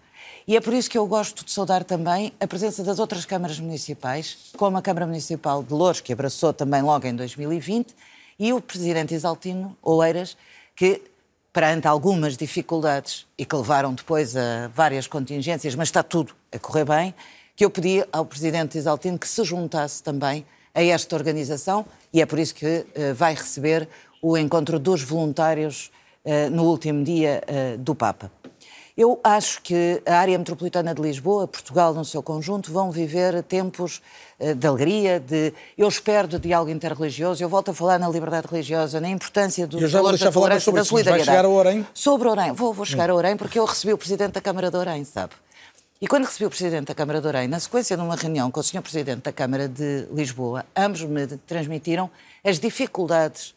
E 0.46 0.56
é 0.56 0.60
por 0.60 0.74
isso 0.74 0.90
que 0.90 0.98
eu 0.98 1.06
gosto 1.06 1.44
de 1.44 1.50
saudar 1.50 1.84
também 1.84 2.32
a 2.38 2.46
presença 2.46 2.84
das 2.84 2.98
outras 2.98 3.24
câmaras 3.24 3.58
municipais, 3.58 4.50
como 4.56 4.76
a 4.76 4.82
Câmara 4.82 5.06
Municipal 5.06 5.62
de 5.62 5.72
Louros, 5.72 6.00
que 6.00 6.12
abraçou 6.12 6.52
também 6.52 6.82
logo 6.82 7.06
em 7.06 7.14
2020, 7.16 7.94
e 8.38 8.52
o 8.52 8.60
Presidente 8.60 9.14
Isaltino 9.14 9.76
Oeiras, 9.82 10.36
que 10.76 11.00
perante 11.52 11.86
algumas 11.86 12.36
dificuldades 12.36 13.26
e 13.38 13.46
que 13.46 13.56
levaram 13.56 13.94
depois 13.94 14.36
a 14.36 14.68
várias 14.74 15.06
contingências, 15.06 15.74
mas 15.74 15.88
está 15.88 16.02
tudo 16.02 16.34
a 16.52 16.58
correr 16.58 16.84
bem, 16.84 17.14
que 17.56 17.64
eu 17.64 17.70
pedi 17.70 18.04
ao 18.12 18.26
Presidente 18.26 18.76
Isaltino 18.76 19.18
que 19.18 19.28
se 19.28 19.42
juntasse 19.44 20.02
também 20.02 20.44
a 20.74 20.82
esta 20.82 21.14
organização 21.14 21.86
e 22.12 22.20
é 22.20 22.26
por 22.26 22.38
isso 22.38 22.54
que 22.54 22.66
uh, 22.66 23.14
vai 23.14 23.34
receber 23.34 23.88
o 24.20 24.36
encontro 24.36 24.78
dos 24.78 25.02
voluntários 25.02 25.90
uh, 26.24 26.50
no 26.50 26.64
último 26.64 27.04
dia 27.04 27.42
uh, 27.46 27.78
do 27.78 27.94
Papa. 27.94 28.30
Eu 28.96 29.18
acho 29.24 29.60
que 29.62 30.00
a 30.06 30.18
área 30.18 30.38
metropolitana 30.38 30.94
de 30.94 31.02
Lisboa, 31.02 31.48
Portugal 31.48 31.92
no 31.92 32.04
seu 32.04 32.22
conjunto, 32.22 32.72
vão 32.72 32.92
viver 32.92 33.42
tempos 33.42 34.00
de 34.56 34.66
alegria, 34.68 35.18
de 35.18 35.52
eu 35.76 35.88
espero 35.88 36.28
de 36.28 36.38
diálogo 36.38 36.70
interreligioso. 36.70 37.42
Eu 37.42 37.48
volto 37.48 37.72
a 37.72 37.74
falar 37.74 37.98
na 37.98 38.08
liberdade 38.08 38.46
religiosa, 38.48 39.00
na 39.00 39.08
importância 39.08 39.66
do 39.66 39.80
valor 39.88 40.16
da 40.16 40.30
tolerância 40.30 40.70
e 40.70 40.74
da 40.74 40.84
solidariedade. 40.84 41.26
Vai 41.26 41.36
chegar 41.36 41.44
a 41.44 41.48
Orem? 41.48 41.84
Sobre 41.92 42.28
Orem, 42.28 42.52
vou, 42.52 42.72
vou 42.72 42.84
chegar 42.84 43.10
a 43.10 43.14
Orem 43.16 43.36
porque 43.36 43.58
eu 43.58 43.64
recebi 43.64 43.92
o 43.92 43.98
presidente 43.98 44.34
da 44.34 44.40
Câmara 44.40 44.70
de 44.70 44.76
Orem, 44.76 45.02
sabe? 45.02 45.32
E 46.00 46.08
quando 46.08 46.24
recebi 46.24 46.44
o 46.44 46.50
Presidente 46.50 46.88
da 46.88 46.94
Câmara 46.94 47.20
de 47.20 47.26
Orem, 47.28 47.46
na 47.46 47.60
sequência 47.60 47.96
de 47.96 48.02
uma 48.02 48.16
reunião 48.16 48.50
com 48.50 48.58
o 48.58 48.62
Sr. 48.62 48.82
Presidente 48.82 49.22
da 49.22 49.32
Câmara 49.32 49.68
de 49.68 50.06
Lisboa, 50.12 50.66
ambos 50.76 51.02
me 51.02 51.26
transmitiram 51.46 52.10
as 52.42 52.58
dificuldades 52.58 53.54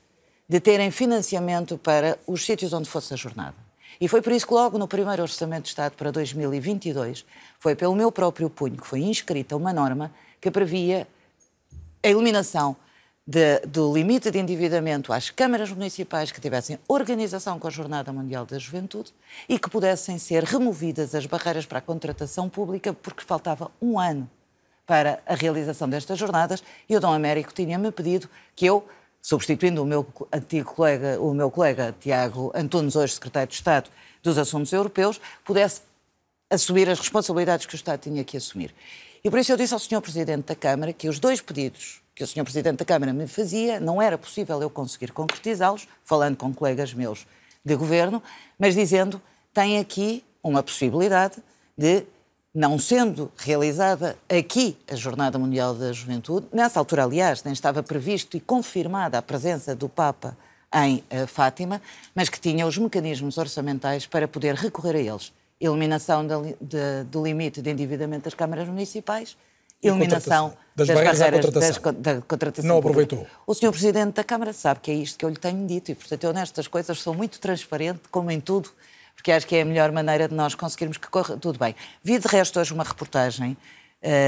de 0.47 0.59
terem 0.59 0.91
financiamento 0.91 1.79
para 1.79 2.17
os 2.27 2.45
sítios 2.45 2.73
onde 2.73 2.87
fosse 2.87 3.11
a 3.13 3.17
jornada. 3.17 3.55
E 3.99 4.07
foi 4.07 4.21
por 4.21 4.31
isso 4.31 4.45
que 4.45 4.53
logo 4.53 4.77
no 4.77 4.87
primeiro 4.87 5.23
Orçamento 5.23 5.63
de 5.63 5.69
Estado 5.69 5.93
para 5.93 6.11
2022, 6.11 7.25
foi 7.59 7.75
pelo 7.75 7.95
meu 7.95 8.11
próprio 8.11 8.49
punho 8.51 8.77
que 8.77 8.85
foi 8.85 8.99
inscrita 8.99 9.57
uma 9.57 9.73
norma 9.73 10.11
que 10.39 10.51
previa 10.51 11.07
a 12.03 12.07
eliminação 12.07 12.77
de, 13.27 13.59
do 13.67 13.93
limite 13.93 14.31
de 14.31 14.39
endividamento 14.39 15.11
às 15.11 15.29
câmaras 15.29 15.69
municipais 15.69 16.31
que 16.31 16.39
tivessem 16.39 16.79
organização 16.87 17.59
com 17.59 17.67
a 17.67 17.69
Jornada 17.69 18.13
Mundial 18.13 18.45
da 18.45 18.57
Juventude 18.57 19.13
e 19.49 19.59
que 19.59 19.69
pudessem 19.69 20.17
ser 20.17 20.45
removidas 20.45 21.13
as 21.13 21.25
barreiras 21.25 21.65
para 21.65 21.79
a 21.79 21.81
contratação 21.81 22.47
pública, 22.47 22.93
porque 22.93 23.25
faltava 23.25 23.69
um 23.81 23.99
ano 23.99 24.29
para 24.85 25.21
a 25.25 25.35
realização 25.35 25.89
destas 25.89 26.17
jornadas 26.17 26.63
e 26.87 26.95
o 26.95 27.01
Dom 27.01 27.11
Américo 27.11 27.53
tinha-me 27.53 27.91
pedido 27.91 28.29
que 28.55 28.65
eu, 28.65 28.87
substituindo 29.21 29.83
o 29.83 29.85
meu 29.85 30.07
antigo 30.31 30.73
colega, 30.73 31.19
o 31.19 31.33
meu 31.33 31.51
colega 31.51 31.93
Tiago 31.99 32.53
Antunes, 32.55 32.95
hoje 32.95 33.15
secretário 33.15 33.49
de 33.49 33.55
Estado 33.55 33.89
dos 34.23 34.37
Assuntos 34.37 34.71
Europeus, 34.71 35.19
pudesse 35.43 35.81
assumir 36.49 36.89
as 36.89 36.97
responsabilidades 36.97 37.65
que 37.65 37.73
o 37.73 37.75
Estado 37.75 37.99
tinha 37.99 38.23
que 38.23 38.37
assumir. 38.37 38.73
E 39.21 39.29
por 39.29 39.37
isso 39.37 39.51
eu 39.51 39.57
disse 39.57 39.73
ao 39.73 39.79
Sr. 39.81 39.99
Presidente 39.99 40.45
da 40.45 40.55
Câmara 40.55 40.93
que 40.93 41.09
os 41.09 41.19
dois 41.19 41.41
pedidos 41.41 42.01
que 42.17 42.23
o 42.23 42.27
Sr. 42.27 42.43
Presidente 42.43 42.77
da 42.77 42.85
Câmara 42.85 43.13
me 43.13 43.27
fazia, 43.27 43.79
não 43.79 44.01
era 44.01 44.17
possível 44.17 44.59
eu 44.59 44.71
conseguir 44.71 45.11
concretizá-los, 45.11 45.87
falando 46.03 46.35
com 46.35 46.51
colegas 46.51 46.91
meus 46.91 47.27
de 47.63 47.75
governo, 47.75 48.23
mas 48.57 48.73
dizendo 48.73 49.21
tem 49.53 49.77
aqui 49.77 50.23
uma 50.41 50.63
possibilidade 50.63 51.35
de, 51.77 52.03
não 52.51 52.79
sendo 52.79 53.31
realizada 53.37 54.17
aqui 54.27 54.75
a 54.91 54.95
Jornada 54.95 55.37
Mundial 55.37 55.75
da 55.75 55.93
Juventude, 55.93 56.47
nessa 56.51 56.79
altura, 56.79 57.03
aliás, 57.03 57.43
nem 57.43 57.53
estava 57.53 57.83
previsto 57.83 58.35
e 58.35 58.39
confirmada 58.39 59.19
a 59.19 59.21
presença 59.21 59.75
do 59.75 59.87
Papa 59.87 60.35
em 60.73 61.03
uh, 61.11 61.27
Fátima, 61.27 61.79
mas 62.15 62.29
que 62.29 62.39
tinha 62.39 62.65
os 62.65 62.79
mecanismos 62.79 63.37
orçamentais 63.37 64.07
para 64.07 64.27
poder 64.27 64.55
recorrer 64.55 64.95
a 64.95 64.99
eles. 64.99 65.31
Eliminação 65.61 66.25
do 67.09 67.23
limite 67.23 67.61
de 67.61 67.71
endividamento 67.71 68.25
das 68.25 68.33
câmaras 68.33 68.67
municipais, 68.67 69.35
eliminação 69.81 70.53
das, 70.75 70.87
das 70.87 70.95
barreiras, 70.95 71.19
barreiras 71.19 71.45
contratação. 71.45 71.93
Das, 71.93 72.15
da 72.15 72.21
contratação. 72.21 72.69
Não 72.69 72.77
aproveitou. 72.77 73.27
O 73.45 73.53
senhor 73.53 73.71
Presidente 73.71 74.13
da 74.13 74.23
Câmara 74.23 74.53
sabe 74.53 74.79
que 74.79 74.91
é 74.91 74.93
isto 74.93 75.17
que 75.17 75.25
eu 75.25 75.29
lhe 75.29 75.37
tenho 75.37 75.65
dito 75.65 75.91
e, 75.91 75.95
portanto, 75.95 76.23
eu 76.23 76.33
nestas 76.33 76.67
coisas 76.67 76.99
sou 76.99 77.13
muito 77.13 77.39
transparente, 77.39 78.01
como 78.11 78.29
em 78.31 78.39
tudo, 78.39 78.69
porque 79.15 79.31
acho 79.31 79.47
que 79.47 79.55
é 79.55 79.61
a 79.61 79.65
melhor 79.65 79.91
maneira 79.91 80.27
de 80.27 80.35
nós 80.35 80.53
conseguirmos 80.55 80.97
que 80.97 81.07
corra 81.07 81.35
tudo 81.37 81.57
bem. 81.57 81.75
Vi 82.03 82.19
de 82.19 82.27
resto 82.27 82.59
hoje 82.59 82.73
uma 82.73 82.83
reportagem 82.83 83.57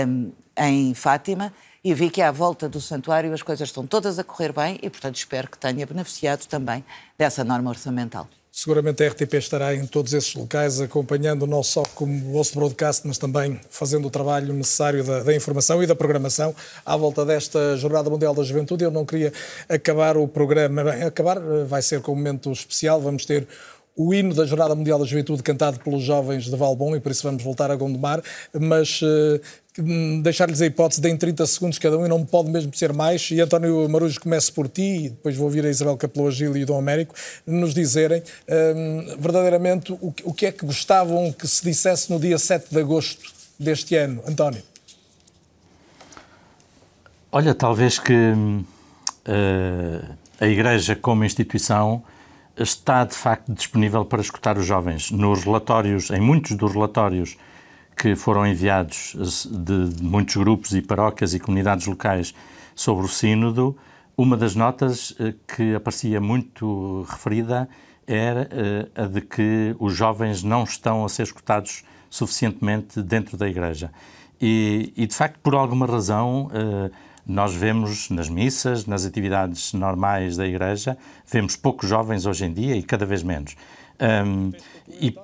um, 0.08 0.32
em 0.58 0.94
Fátima 0.94 1.54
e 1.84 1.94
vi 1.94 2.10
que 2.10 2.22
à 2.22 2.32
volta 2.32 2.68
do 2.68 2.82
santuário 2.82 3.34
as 3.34 3.42
coisas 3.42 3.70
estão 3.70 3.86
todas 3.86 4.18
a 4.20 4.24
correr 4.24 4.52
bem 4.52 4.80
e, 4.82 4.90
portanto, 4.90 5.16
espero 5.16 5.50
que 5.50 5.58
tenha 5.58 5.86
beneficiado 5.86 6.46
também 6.48 6.84
dessa 7.18 7.44
norma 7.44 7.70
orçamental. 7.70 8.28
Seguramente 8.62 9.02
a 9.02 9.08
RTP 9.08 9.36
estará 9.36 9.74
em 9.74 9.86
todos 9.86 10.12
esses 10.12 10.36
locais, 10.36 10.82
acompanhando 10.82 11.48
não 11.48 11.64
só 11.64 11.82
como 11.96 12.34
vosso 12.34 12.56
broadcast, 12.56 13.08
mas 13.08 13.18
também 13.18 13.58
fazendo 13.70 14.06
o 14.06 14.12
trabalho 14.12 14.54
necessário 14.54 15.02
da, 15.02 15.24
da, 15.24 15.34
informação 15.34 15.82
e 15.82 15.88
da 15.88 15.96
programação 15.96 16.54
à 16.86 16.98
volta 16.98 17.26
desta 17.26 17.78
Jornada 17.78 18.10
Mundial 18.10 18.34
da 18.34 18.44
Juventude. 18.44 18.84
Eu 18.84 18.92
não 18.92 19.06
queria 19.06 19.32
acabar 19.70 20.18
o 20.18 20.28
programa, 20.28 20.82
acabar 21.08 21.38
eh, 21.38 21.64
vai 21.64 21.82
ser 21.82 22.02
com 22.02 22.12
um 22.12 22.16
momento 22.16 22.52
especial, 22.52 23.00
vamos 23.00 23.24
ter 23.24 23.48
o 23.96 24.14
hino 24.14 24.34
da 24.34 24.46
Jornada 24.46 24.74
Mundial 24.76 24.98
da 24.98 25.06
Juventude 25.06 25.44
cantado 25.44 25.80
pelos 25.80 26.04
jovens 26.04 26.46
de 26.46 26.56
Valbom 26.56 26.96
e 26.96 27.00
por 27.00 27.12
isso 27.12 27.24
vamos 27.24 27.44
voltar 27.44 27.70
a 27.70 27.76
Gondomar, 27.76 28.22
mas 28.54 29.02
uh, 29.02 30.22
deixar-lhes 30.22 30.62
a 30.62 30.66
hipótese 30.66 31.02
de 31.02 31.10
em 31.10 31.18
30 31.18 31.46
segundos 31.46 31.78
cada 31.78 31.98
um 31.98 32.06
e 32.06 32.10
não 32.10 32.26
pode 32.26 32.50
mesmo 32.50 32.74
ser 32.74 32.94
mais. 32.94 33.30
E 33.32 33.42
António 33.42 33.88
Marujo, 33.90 34.20
comece 34.20 34.52
por 34.52 34.68
ti 34.68 35.06
e 35.06 35.10
depois 35.10 35.36
vou 35.36 35.46
ouvir 35.46 35.66
a 35.66 35.70
Isabel 35.70 35.98
Capelou 35.98 36.32
e 36.32 36.64
o 36.64 36.66
Dom 36.66 36.78
Américo 36.78 37.14
nos 37.46 37.74
dizerem 37.74 38.24
um, 38.76 39.18
verdadeiramente 39.20 39.92
o, 39.92 40.14
o 40.24 40.34
que 40.34 40.46
é 40.46 40.52
que 40.52 40.66
gostavam 40.66 41.32
que 41.32 41.48
se 41.48 41.64
dissesse 41.64 42.12
no 42.12 42.20
dia 42.20 42.38
7 42.38 42.68
de 42.72 42.80
agosto 42.80 43.32
deste 43.60 43.96
ano. 43.96 44.22
António. 44.26 44.64
Olha, 47.32 47.54
talvez 47.54 48.00
que 48.00 48.14
uh, 48.14 48.66
a 50.40 50.48
Igreja, 50.48 50.96
como 50.96 51.24
instituição, 51.24 52.04
está 52.60 53.06
de 53.06 53.16
facto 53.16 53.54
disponível 53.54 54.04
para 54.04 54.22
escutar 54.22 54.58
os 54.58 54.66
jovens. 54.66 55.12
Nos 55.12 55.44
relatórios, 55.44 56.10
em 56.12 56.20
muitos 56.20 56.56
dos 56.56 56.74
relatórios 56.74 57.38
que 57.98 58.16
foram 58.16 58.46
enviados 58.46 59.16
de 59.50 60.04
muitos 60.04 60.36
grupos 60.36 60.74
e 60.74 60.82
paróquias 60.82 61.34
e 61.34 61.40
comunidades 61.40 61.86
locais 61.86 62.34
sobre 62.76 63.06
o 63.06 63.10
Sínodo, 63.10 63.78
uma 64.16 64.36
das 64.36 64.56
notas 64.56 65.16
eh, 65.20 65.34
que 65.48 65.76
aparecia 65.76 66.20
muito 66.20 67.06
referida 67.10 67.70
era 68.06 68.50
eh, 68.52 68.88
a 68.96 69.06
de 69.06 69.22
que 69.22 69.76
os 69.80 69.94
jovens 69.94 70.44
não 70.44 70.64
estão 70.64 71.06
a 71.06 71.10
ser 71.10 71.24
escutados 71.24 71.84
suficientemente 72.10 73.02
dentro 73.02 73.38
da 73.38 73.48
Igreja. 73.48 73.92
E, 74.42 74.94
e 74.96 75.06
de 75.06 75.16
facto, 75.16 75.40
por 75.40 75.56
alguma 75.56 75.86
razão, 75.86 76.50
eh, 76.54 76.92
nós 77.30 77.54
vemos 77.54 78.10
nas 78.10 78.28
missas, 78.28 78.88
nas 78.88 79.06
atividades 79.06 79.72
normais 79.74 80.36
da 80.36 80.48
Igreja, 80.48 80.98
vemos 81.32 81.56
poucos 81.56 81.88
jovens 81.88 82.26
hoje 82.26 82.46
em 82.46 82.52
dia 82.52 82.76
e 82.76 82.82
cada 82.82 83.06
vez 83.06 83.22
menos. 83.22 83.56
Um, 84.02 84.52
e 84.90 85.16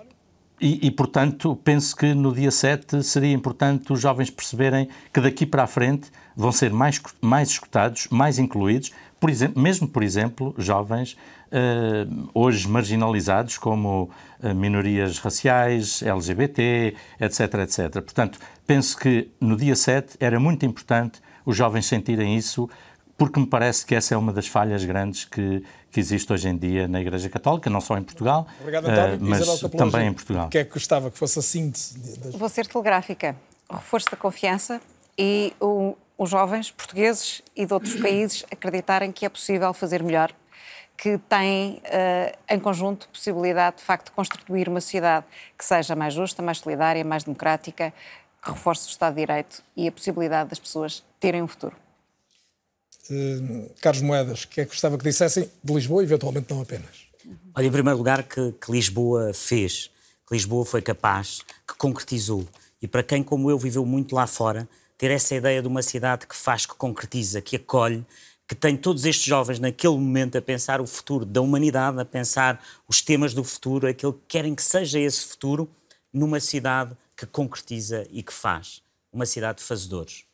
e, 0.62 0.88
e, 0.88 0.92
portanto, 0.92 1.60
penso 1.66 1.94
que 1.94 2.14
no 2.14 2.34
dia 2.34 2.50
7 2.50 3.04
seria 3.04 3.34
importante 3.34 3.92
os 3.92 4.00
jovens 4.00 4.30
perceberem 4.30 4.88
que 5.14 5.20
daqui 5.20 5.46
para 5.46 5.64
a 5.64 5.68
frente 5.68 6.10
vão 6.34 6.50
ser 6.50 6.72
mais, 6.72 7.02
mais 7.22 7.50
escutados, 7.50 8.08
mais 8.10 8.40
incluídos, 8.40 8.92
por 9.20 9.30
exemplo, 9.30 9.62
mesmo, 9.62 9.88
por 9.88 10.02
exemplo, 10.02 10.56
jovens 10.58 11.18
uh, 11.52 12.30
hoje 12.34 12.70
marginalizados, 12.70 13.58
como 13.58 14.10
uh, 14.42 14.56
minorias 14.56 15.20
raciais, 15.20 16.02
LGBT, 16.02 16.96
etc, 17.20 17.40
etc. 17.56 17.92
Portanto, 17.92 18.40
penso 18.66 18.98
que 18.98 19.30
no 19.42 19.58
dia 19.58 19.76
7 19.76 20.16
era 20.20 20.40
muito 20.40 20.66
importante 20.66 21.20
os 21.46 21.56
jovens 21.56 21.86
sentirem 21.86 22.36
isso 22.36 22.70
porque 23.18 23.40
me 23.40 23.48
parece 23.48 23.86
que 23.86 23.96
essa 23.96 24.14
é 24.14 24.18
uma 24.18 24.34
das 24.34 24.48
falhas 24.48 24.84
grandes 24.84 25.26
que, 25.26 25.64
que 25.92 26.00
existe 26.00 26.32
hoje 26.32 26.50
em 26.50 26.58
dia 26.58 26.88
na 26.88 27.00
Igreja 27.00 27.30
Católica, 27.30 27.70
não 27.70 27.80
só 27.80 27.98
em 27.98 28.04
Portugal, 28.04 28.46
Obrigado, 28.60 28.86
uh, 28.86 28.90
mas 29.20 29.62
também 29.78 30.08
em 30.08 30.14
Portugal. 30.14 30.48
O 30.48 30.50
que 30.50 30.58
é 30.58 30.64
que 30.66 30.74
gostava 30.74 31.10
que 31.10 31.18
fosse 31.18 31.40
a 31.40 31.42
síntese? 31.42 31.98
Das... 32.20 32.36
Vou 32.36 32.50
ser 32.50 32.68
telegráfica. 32.68 33.36
O 33.70 33.76
reforço 33.76 34.12
da 34.12 34.18
confiança 34.18 34.82
e 35.18 35.54
o, 35.62 35.96
os 36.18 36.30
jovens 36.30 36.72
portugueses 36.72 37.42
e 37.56 37.66
de 37.66 37.74
outros 37.74 37.96
países 37.96 38.46
acreditarem 38.52 39.12
que 39.12 39.26
é 39.26 39.30
possível 39.30 39.74
fazer 39.74 40.04
melhor, 40.04 40.34
que 40.98 41.18
têm, 41.30 41.82
uh, 41.86 42.38
em 42.50 42.60
conjunto, 42.60 43.08
possibilidade, 43.10 43.78
de 43.78 43.84
facto, 43.84 44.08
de 44.08 44.12
construir 44.12 44.68
uma 44.68 44.82
sociedade 44.82 45.26
que 45.58 45.64
seja 45.64 45.96
mais 45.96 46.14
justa, 46.14 46.42
mais 46.42 46.60
solidária, 46.60 47.04
mais 47.04 47.24
democrática, 47.24 47.94
reforce 48.52 48.88
o 48.88 48.90
Estado 48.90 49.16
de 49.16 49.22
Direito 49.22 49.64
e 49.76 49.88
a 49.88 49.92
possibilidade 49.92 50.50
das 50.50 50.60
pessoas 50.60 51.04
terem 51.20 51.42
um 51.42 51.48
futuro. 51.48 51.76
Uh, 53.10 53.70
Carlos 53.82 54.02
Moedas, 54.02 54.46
que 54.46 54.62
é 54.62 54.66
que 54.66 54.72
gostava 54.72 54.98
que 54.98 55.04
dissessem 55.04 55.50
de 55.64 55.74
Lisboa, 55.74 56.04
eventualmente 56.04 56.52
não 56.52 56.62
apenas? 56.62 57.06
Olha, 57.56 57.68
em 57.68 57.72
primeiro 57.72 57.98
lugar, 57.98 58.24
que, 58.24 58.52
que 58.54 58.72
Lisboa 58.72 59.34
fez, 59.34 59.90
que 60.28 60.34
Lisboa 60.34 60.66
foi 60.66 60.82
capaz, 60.82 61.42
que 61.68 61.76
concretizou. 61.76 62.48
E 62.82 62.88
para 62.88 63.04
quem, 63.04 63.24
como 63.24 63.50
eu, 63.50 63.58
viveu 63.58 63.86
muito 63.86 64.16
lá 64.16 64.28
fora, 64.28 64.68
ter 64.98 65.12
essa 65.12 65.36
ideia 65.36 65.62
de 65.62 65.68
uma 65.68 65.82
cidade 65.82 66.28
que 66.28 66.36
faz, 66.36 66.66
que 66.66 66.76
concretiza, 66.76 67.42
que 67.42 67.56
acolhe, 67.56 68.06
que 68.48 68.56
tem 68.56 68.78
todos 68.78 69.06
estes 69.06 69.26
jovens 69.26 69.60
naquele 69.60 69.96
momento 69.96 70.38
a 70.38 70.42
pensar 70.42 70.80
o 70.80 70.88
futuro 70.88 71.26
da 71.26 71.42
humanidade, 71.42 72.00
a 72.00 72.06
pensar 72.06 72.64
os 72.88 73.02
temas 73.02 73.34
do 73.34 73.44
futuro, 73.44 73.88
aquilo 73.88 74.14
que 74.14 74.24
querem 74.28 74.54
que 74.54 74.62
seja 74.62 75.00
esse 75.00 75.26
futuro, 75.26 75.70
numa 76.14 76.40
cidade 76.40 76.96
que 77.16 77.26
concretiza 77.26 78.06
e 78.10 78.22
que 78.22 78.34
faz. 78.34 78.82
Uma 79.12 79.26
cidade 79.26 79.60
de 79.60 79.64
fazedores. 79.64 80.26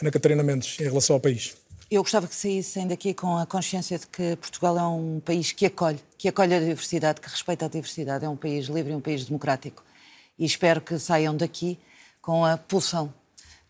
Ana 0.00 0.10
Catarina 0.10 0.42
Mendes, 0.42 0.78
em 0.80 0.84
relação 0.84 1.14
ao 1.14 1.20
país. 1.20 1.56
Eu 1.90 2.02
gostava 2.02 2.26
que 2.28 2.34
saíssem 2.34 2.86
daqui 2.86 3.14
com 3.14 3.36
a 3.36 3.46
consciência 3.46 3.98
de 3.98 4.06
que 4.06 4.36
Portugal 4.36 4.78
é 4.78 4.86
um 4.86 5.20
país 5.20 5.52
que 5.52 5.64
acolhe, 5.64 5.98
que 6.18 6.28
acolhe 6.28 6.54
a 6.54 6.60
diversidade, 6.60 7.20
que 7.20 7.28
respeita 7.28 7.64
a 7.64 7.68
diversidade. 7.68 8.24
É 8.24 8.28
um 8.28 8.36
país 8.36 8.66
livre, 8.66 8.94
um 8.94 9.00
país 9.00 9.24
democrático. 9.24 9.82
E 10.38 10.44
espero 10.44 10.80
que 10.80 10.98
saiam 10.98 11.36
daqui 11.36 11.78
com 12.20 12.44
a 12.44 12.58
pulsão 12.58 13.12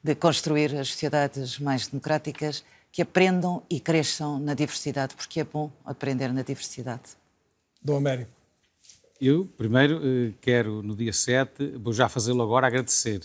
de 0.02 0.14
construir 0.14 0.74
as 0.74 0.88
sociedades 0.88 1.58
mais 1.58 1.86
democráticas, 1.86 2.64
que 2.90 3.02
aprendam 3.02 3.62
e 3.70 3.78
cresçam 3.78 4.38
na 4.38 4.54
diversidade, 4.54 5.14
porque 5.14 5.40
é 5.40 5.44
bom 5.44 5.70
aprender 5.84 6.32
na 6.32 6.42
diversidade. 6.42 7.02
Dom 7.80 7.96
Américo. 7.96 8.37
Eu, 9.20 9.44
primeiro, 9.56 10.00
eh, 10.00 10.32
quero, 10.40 10.80
no 10.80 10.94
dia 10.94 11.12
7, 11.12 11.76
vou 11.78 11.92
já 11.92 12.08
fazê-lo 12.08 12.40
agora, 12.40 12.68
agradecer. 12.68 13.22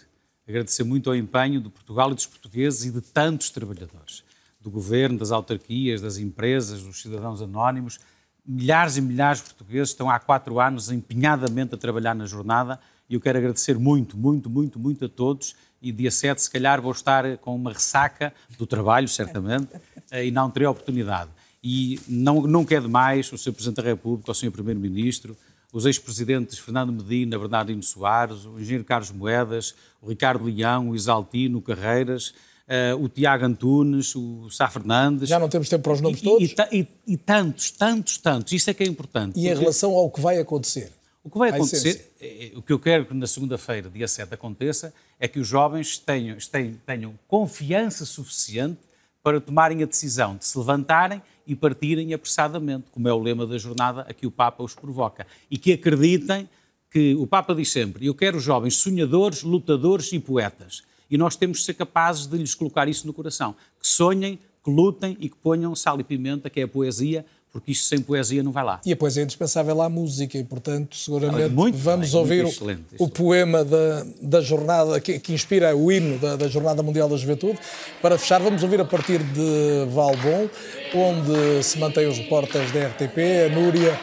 Agradecer 0.48 0.84
muito 0.84 1.07
ao 1.07 1.15
empenho 1.15 1.61
de 1.61 1.70
Portugal 1.70 2.11
e 2.11 2.15
dos 2.15 2.26
portugueses 2.26 2.86
e 2.86 2.91
de 2.91 2.99
tantos 2.99 3.52
trabalhadores 3.52 4.24
do 4.60 4.72
governo, 4.72 5.20
das 5.20 5.32
autarquias, 5.32 6.02
das 6.02 6.18
empresas, 6.18 6.82
dos 6.82 6.99
cidadãos 6.99 7.44
anónimos. 7.44 7.99
Milhares 8.44 8.98
e 8.98 9.02
milhares 9.02 9.40
de 9.40 9.45
portugueses 9.45 9.90
estão 9.90 10.10
há 10.10 10.20
quatro 10.20 10.60
anos 10.60 10.90
empenhadamente 10.90 11.76
a 11.76 11.78
trabalhar 11.78 12.15
na 12.15 12.26
jornada 12.26 12.80
e 13.07 13.14
eu 13.14 13.22
quero 13.22 13.38
agradecer 13.38 13.78
muito, 13.78 14.18
muito, 14.18 14.49
muito, 14.49 14.80
muito 14.80 15.06
a 15.06 15.10
todos. 15.10 15.56
E 15.80 15.91
dia 15.91 16.10
7, 16.10 16.41
se 16.41 16.49
calhar, 16.49 16.82
vou 16.82 16.91
estar 16.91 17.38
com 17.38 17.56
uma 17.56 17.72
ressaca 17.72 18.34
do 18.57 18.65
trabalho, 18.65 19.07
certamente, 19.07 19.70
e 20.11 20.32
não 20.32 20.49
terei 20.49 20.68
oportunidade. 20.68 21.30
E 21.64 21.99
não, 22.07 22.41
nunca 22.41 22.76
é 22.76 22.80
demais 22.80 23.32
o 23.32 23.38
Sr. 23.38 23.53
Presidente 23.53 23.76
da 23.76 23.84
República, 23.84 24.32
o 24.32 24.34
Sr. 24.34 24.52
Primeiro-Ministro, 24.52 25.38
os 25.74 25.88
ex-presidentes 25.88 26.60
Fernando 26.60 26.94
Medina, 26.94 27.38
Bernardino 27.38 27.82
Soares, 27.82 28.45
o 28.45 28.60
engenheiro 28.60 28.86
Carlos 28.86 29.12
Moedas, 29.12 29.74
o 30.00 30.08
Ricardo 30.08 30.45
Leão, 30.45 30.90
o 30.90 30.95
Isaltino 30.95 31.62
Carreiras, 31.62 32.34
Uh, 32.64 32.95
o 33.04 33.10
Tiago 33.10 33.44
Antunes, 33.44 34.16
o 34.16 34.50
Sá 34.50 34.70
Fernandes. 34.70 35.28
Já 35.28 35.38
não 35.38 35.50
temos 35.50 35.68
tempo 35.68 35.84
para 35.84 35.91
os 35.91 36.00
nomes 36.00 36.22
e, 36.22 36.24
todos? 36.24 36.50
E, 36.72 36.80
e, 36.80 36.88
e, 37.08 37.18
tantos, 37.18 37.72
tantos, 37.72 38.18
tantos. 38.18 38.54
Isso 38.54 38.70
é 38.70 38.74
que 38.74 38.82
é 38.82 38.88
importante. 38.88 39.38
E 39.38 39.50
em 39.50 39.54
relação 39.54 39.91
ao 39.91 40.10
que 40.10 40.22
vai 40.22 40.40
acontecer? 40.40 40.90
O 41.26 41.30
que 41.30 41.38
vai 41.38 41.50
acontecer, 41.50 42.14
é, 42.22 42.54
o 42.56 42.62
que 42.62 42.72
eu 42.72 42.80
quero 42.80 43.06
que 43.06 43.14
na 43.14 43.28
segunda-feira, 43.28 43.90
dia 43.90 44.08
7, 44.08 44.34
aconteça, 44.34 44.94
é 45.20 45.28
que 45.28 45.41
os 45.41 45.48
jovens 45.48 45.98
tenham, 45.98 46.38
tenham 46.86 47.20
confiança 47.28 48.06
suficiente 48.06 48.80
para 49.24 49.40
tomarem 49.40 49.82
a 49.82 49.86
decisão 49.86 50.36
de 50.36 50.45
se 50.45 50.58
levantarem 50.58 51.22
e 51.48 51.56
partirem 51.56 52.14
apressadamente, 52.14 52.91
como 52.91 53.08
é 53.08 53.14
o 53.14 53.20
lema 53.20 53.48
da 53.48 53.58
jornada 53.58 54.02
a 54.02 54.14
que 54.14 54.28
o 54.28 54.32
Papa 54.32 54.62
os 54.62 54.76
provoca. 54.76 55.26
E 55.50 55.58
que 55.58 55.72
acreditem 55.72 56.48
que 56.91 57.16
o 57.16 57.26
Papa 57.26 57.56
diz 57.56 57.72
sempre: 57.72 58.06
Eu 58.06 58.14
quero 58.14 58.40
jovens 58.40 58.76
sonhadores, 58.76 59.41
lutadores 59.41 60.12
e 60.12 60.20
poetas. 60.20 60.84
E 61.10 61.18
nós 61.18 61.36
temos 61.36 61.60
de 61.60 61.64
ser 61.66 61.74
capazes 61.76 62.28
de 62.28 62.38
lhes 62.38 62.54
colocar 62.54 62.88
isso 62.88 63.08
no 63.08 63.14
coração. 63.14 63.56
Que 63.80 63.88
sonhem, 63.88 64.40
que 64.64 64.70
lutem 64.70 65.18
e 65.20 65.30
que 65.30 65.38
ponham 65.38 65.76
sal 65.76 66.00
e 66.00 66.04
pimenta, 66.04 66.50
que 66.50 66.60
é 66.60 66.64
a 66.64 66.68
poesia, 66.68 67.26
porque 67.54 67.72
isto 67.72 67.86
sem 67.86 68.02
poesia 68.02 68.42
não 68.42 68.52
vai 68.52 68.64
lá. 68.64 68.82
E 68.84 68.92
a 68.92 68.98
poesia 68.98 69.22
é 69.22 69.26
indispensável 69.26 69.80
à 69.80 69.88
música 69.88 70.36
e, 70.40 70.44
portanto, 70.44 70.98
seguramente 70.98 71.50
muito 71.50 71.78
vamos 71.78 72.10
bem, 72.10 72.20
ouvir 72.20 72.46
o, 72.46 73.04
o, 73.04 73.08
poema 73.08 73.64
da, 73.64 74.04
da 74.20 74.42
jornada, 74.42 75.00
que, 75.00 75.20
que, 75.20 75.32
inspira 75.34 75.76
o 75.76 75.92
hino 75.92 76.18
da, 76.18 76.36
da, 76.36 76.48
Jornada 76.48 76.82
Mundial 76.82 77.08
da 77.08 77.16
Juventude. 77.16 77.60
Para 78.02 78.18
fechar, 78.18 78.42
vamos 78.42 78.64
ouvir 78.64 78.82
a 78.82 78.86
partir 78.86 79.20
de 79.20 79.86
Valbon, 79.92 80.50
onde 80.96 81.64
se 81.64 81.78
mantêm 81.78 82.08
os 82.08 82.18
repórteres 82.18 82.72
da 82.72 82.88
RTP, 82.88 83.20
a 83.46 83.54
Núria 83.54 84.00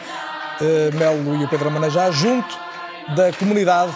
eh, 0.61 0.91
Melo 0.97 1.35
e 1.35 1.43
o 1.43 1.49
Pedro 1.49 1.69
Manajá, 1.69 2.09
junto 2.09 2.57
da 3.17 3.33
comunidade 3.33 3.93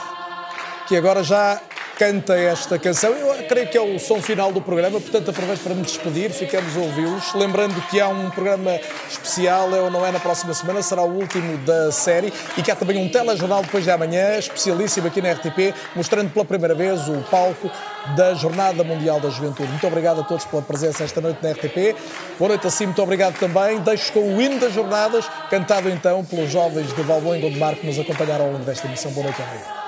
que 0.88 0.96
agora 0.96 1.24
já 1.24 1.62
canta 1.98 2.38
esta 2.38 2.78
canção. 2.78 3.12
Eu 3.12 3.48
creio 3.48 3.68
que 3.68 3.78
é 3.78 3.82
o 3.82 3.98
som 4.00 4.22
final 4.22 4.52
do 4.52 4.62
programa, 4.62 5.00
portanto 5.00 5.30
aproveito 5.30 5.62
para 5.62 5.74
me 5.74 5.82
despedir, 5.82 6.30
ficamos 6.32 6.76
a 6.76 6.80
ouvi-los. 6.80 7.34
Lembrando 7.34 7.80
que 7.90 8.00
há 8.00 8.08
um 8.08 8.30
programa 8.30 8.80
especial, 9.10 9.74
é 9.74 9.82
ou 9.82 9.90
não 9.90 10.06
é, 10.06 10.12
na 10.12 10.20
próxima 10.20 10.54
semana, 10.54 10.82
será 10.82 11.02
o 11.04 11.12
último 11.12 11.58
da 11.60 11.92
série 11.92 12.34
e 12.58 12.62
que 12.62 12.70
há 12.70 12.76
também 12.76 12.98
um 12.98 13.10
telejornal 13.10 13.62
depois 13.62 13.84
de 13.84 13.92
amanhã, 13.92 14.38
especialíssimo 14.38 15.08
aqui 15.08 15.22
na 15.22 15.32
RTP, 15.32 15.74
mostrando 15.96 16.30
pela 16.32 16.46
primeira 16.46 16.76
vez 16.76 17.08
o 17.08 17.22
palco 17.32 17.72
da 18.16 18.34
Jornada 18.34 18.84
Mundial 18.84 19.20
da 19.20 19.30
Juventude. 19.30 19.70
Muito 19.70 19.88
obrigado 19.88 20.22
a 20.22 20.24
todos 20.24 20.46
pela 20.46 20.62
presença 20.62 21.04
esta 21.04 21.22
noite 21.22 21.40
na 21.42 21.52
RTP. 21.52 21.96
Boa 22.38 22.50
noite 22.50 22.68
assim, 22.68 22.86
muito 22.86 23.02
obrigado 23.02 23.38
também. 23.40 23.80
Deixo 23.80 24.12
com 24.12 24.36
o 24.36 24.42
hino 24.42 24.60
das 24.60 24.74
jornadas, 24.74 25.26
cantado 25.50 25.90
então 25.90 26.24
pelos 26.26 26.52
jovens 26.52 26.94
de 26.94 27.02
Valbom 27.02 27.36
e 27.36 27.40
Gondomar 27.40 27.76
que 27.76 27.86
nos 27.86 27.98
acompanharam 27.98 28.46
ao 28.46 28.52
longo 28.52 28.66
desta 28.66 28.88
emissão. 28.88 29.12
Boa 29.12 29.26
noite, 29.26 29.42
obrigado. 29.42 29.85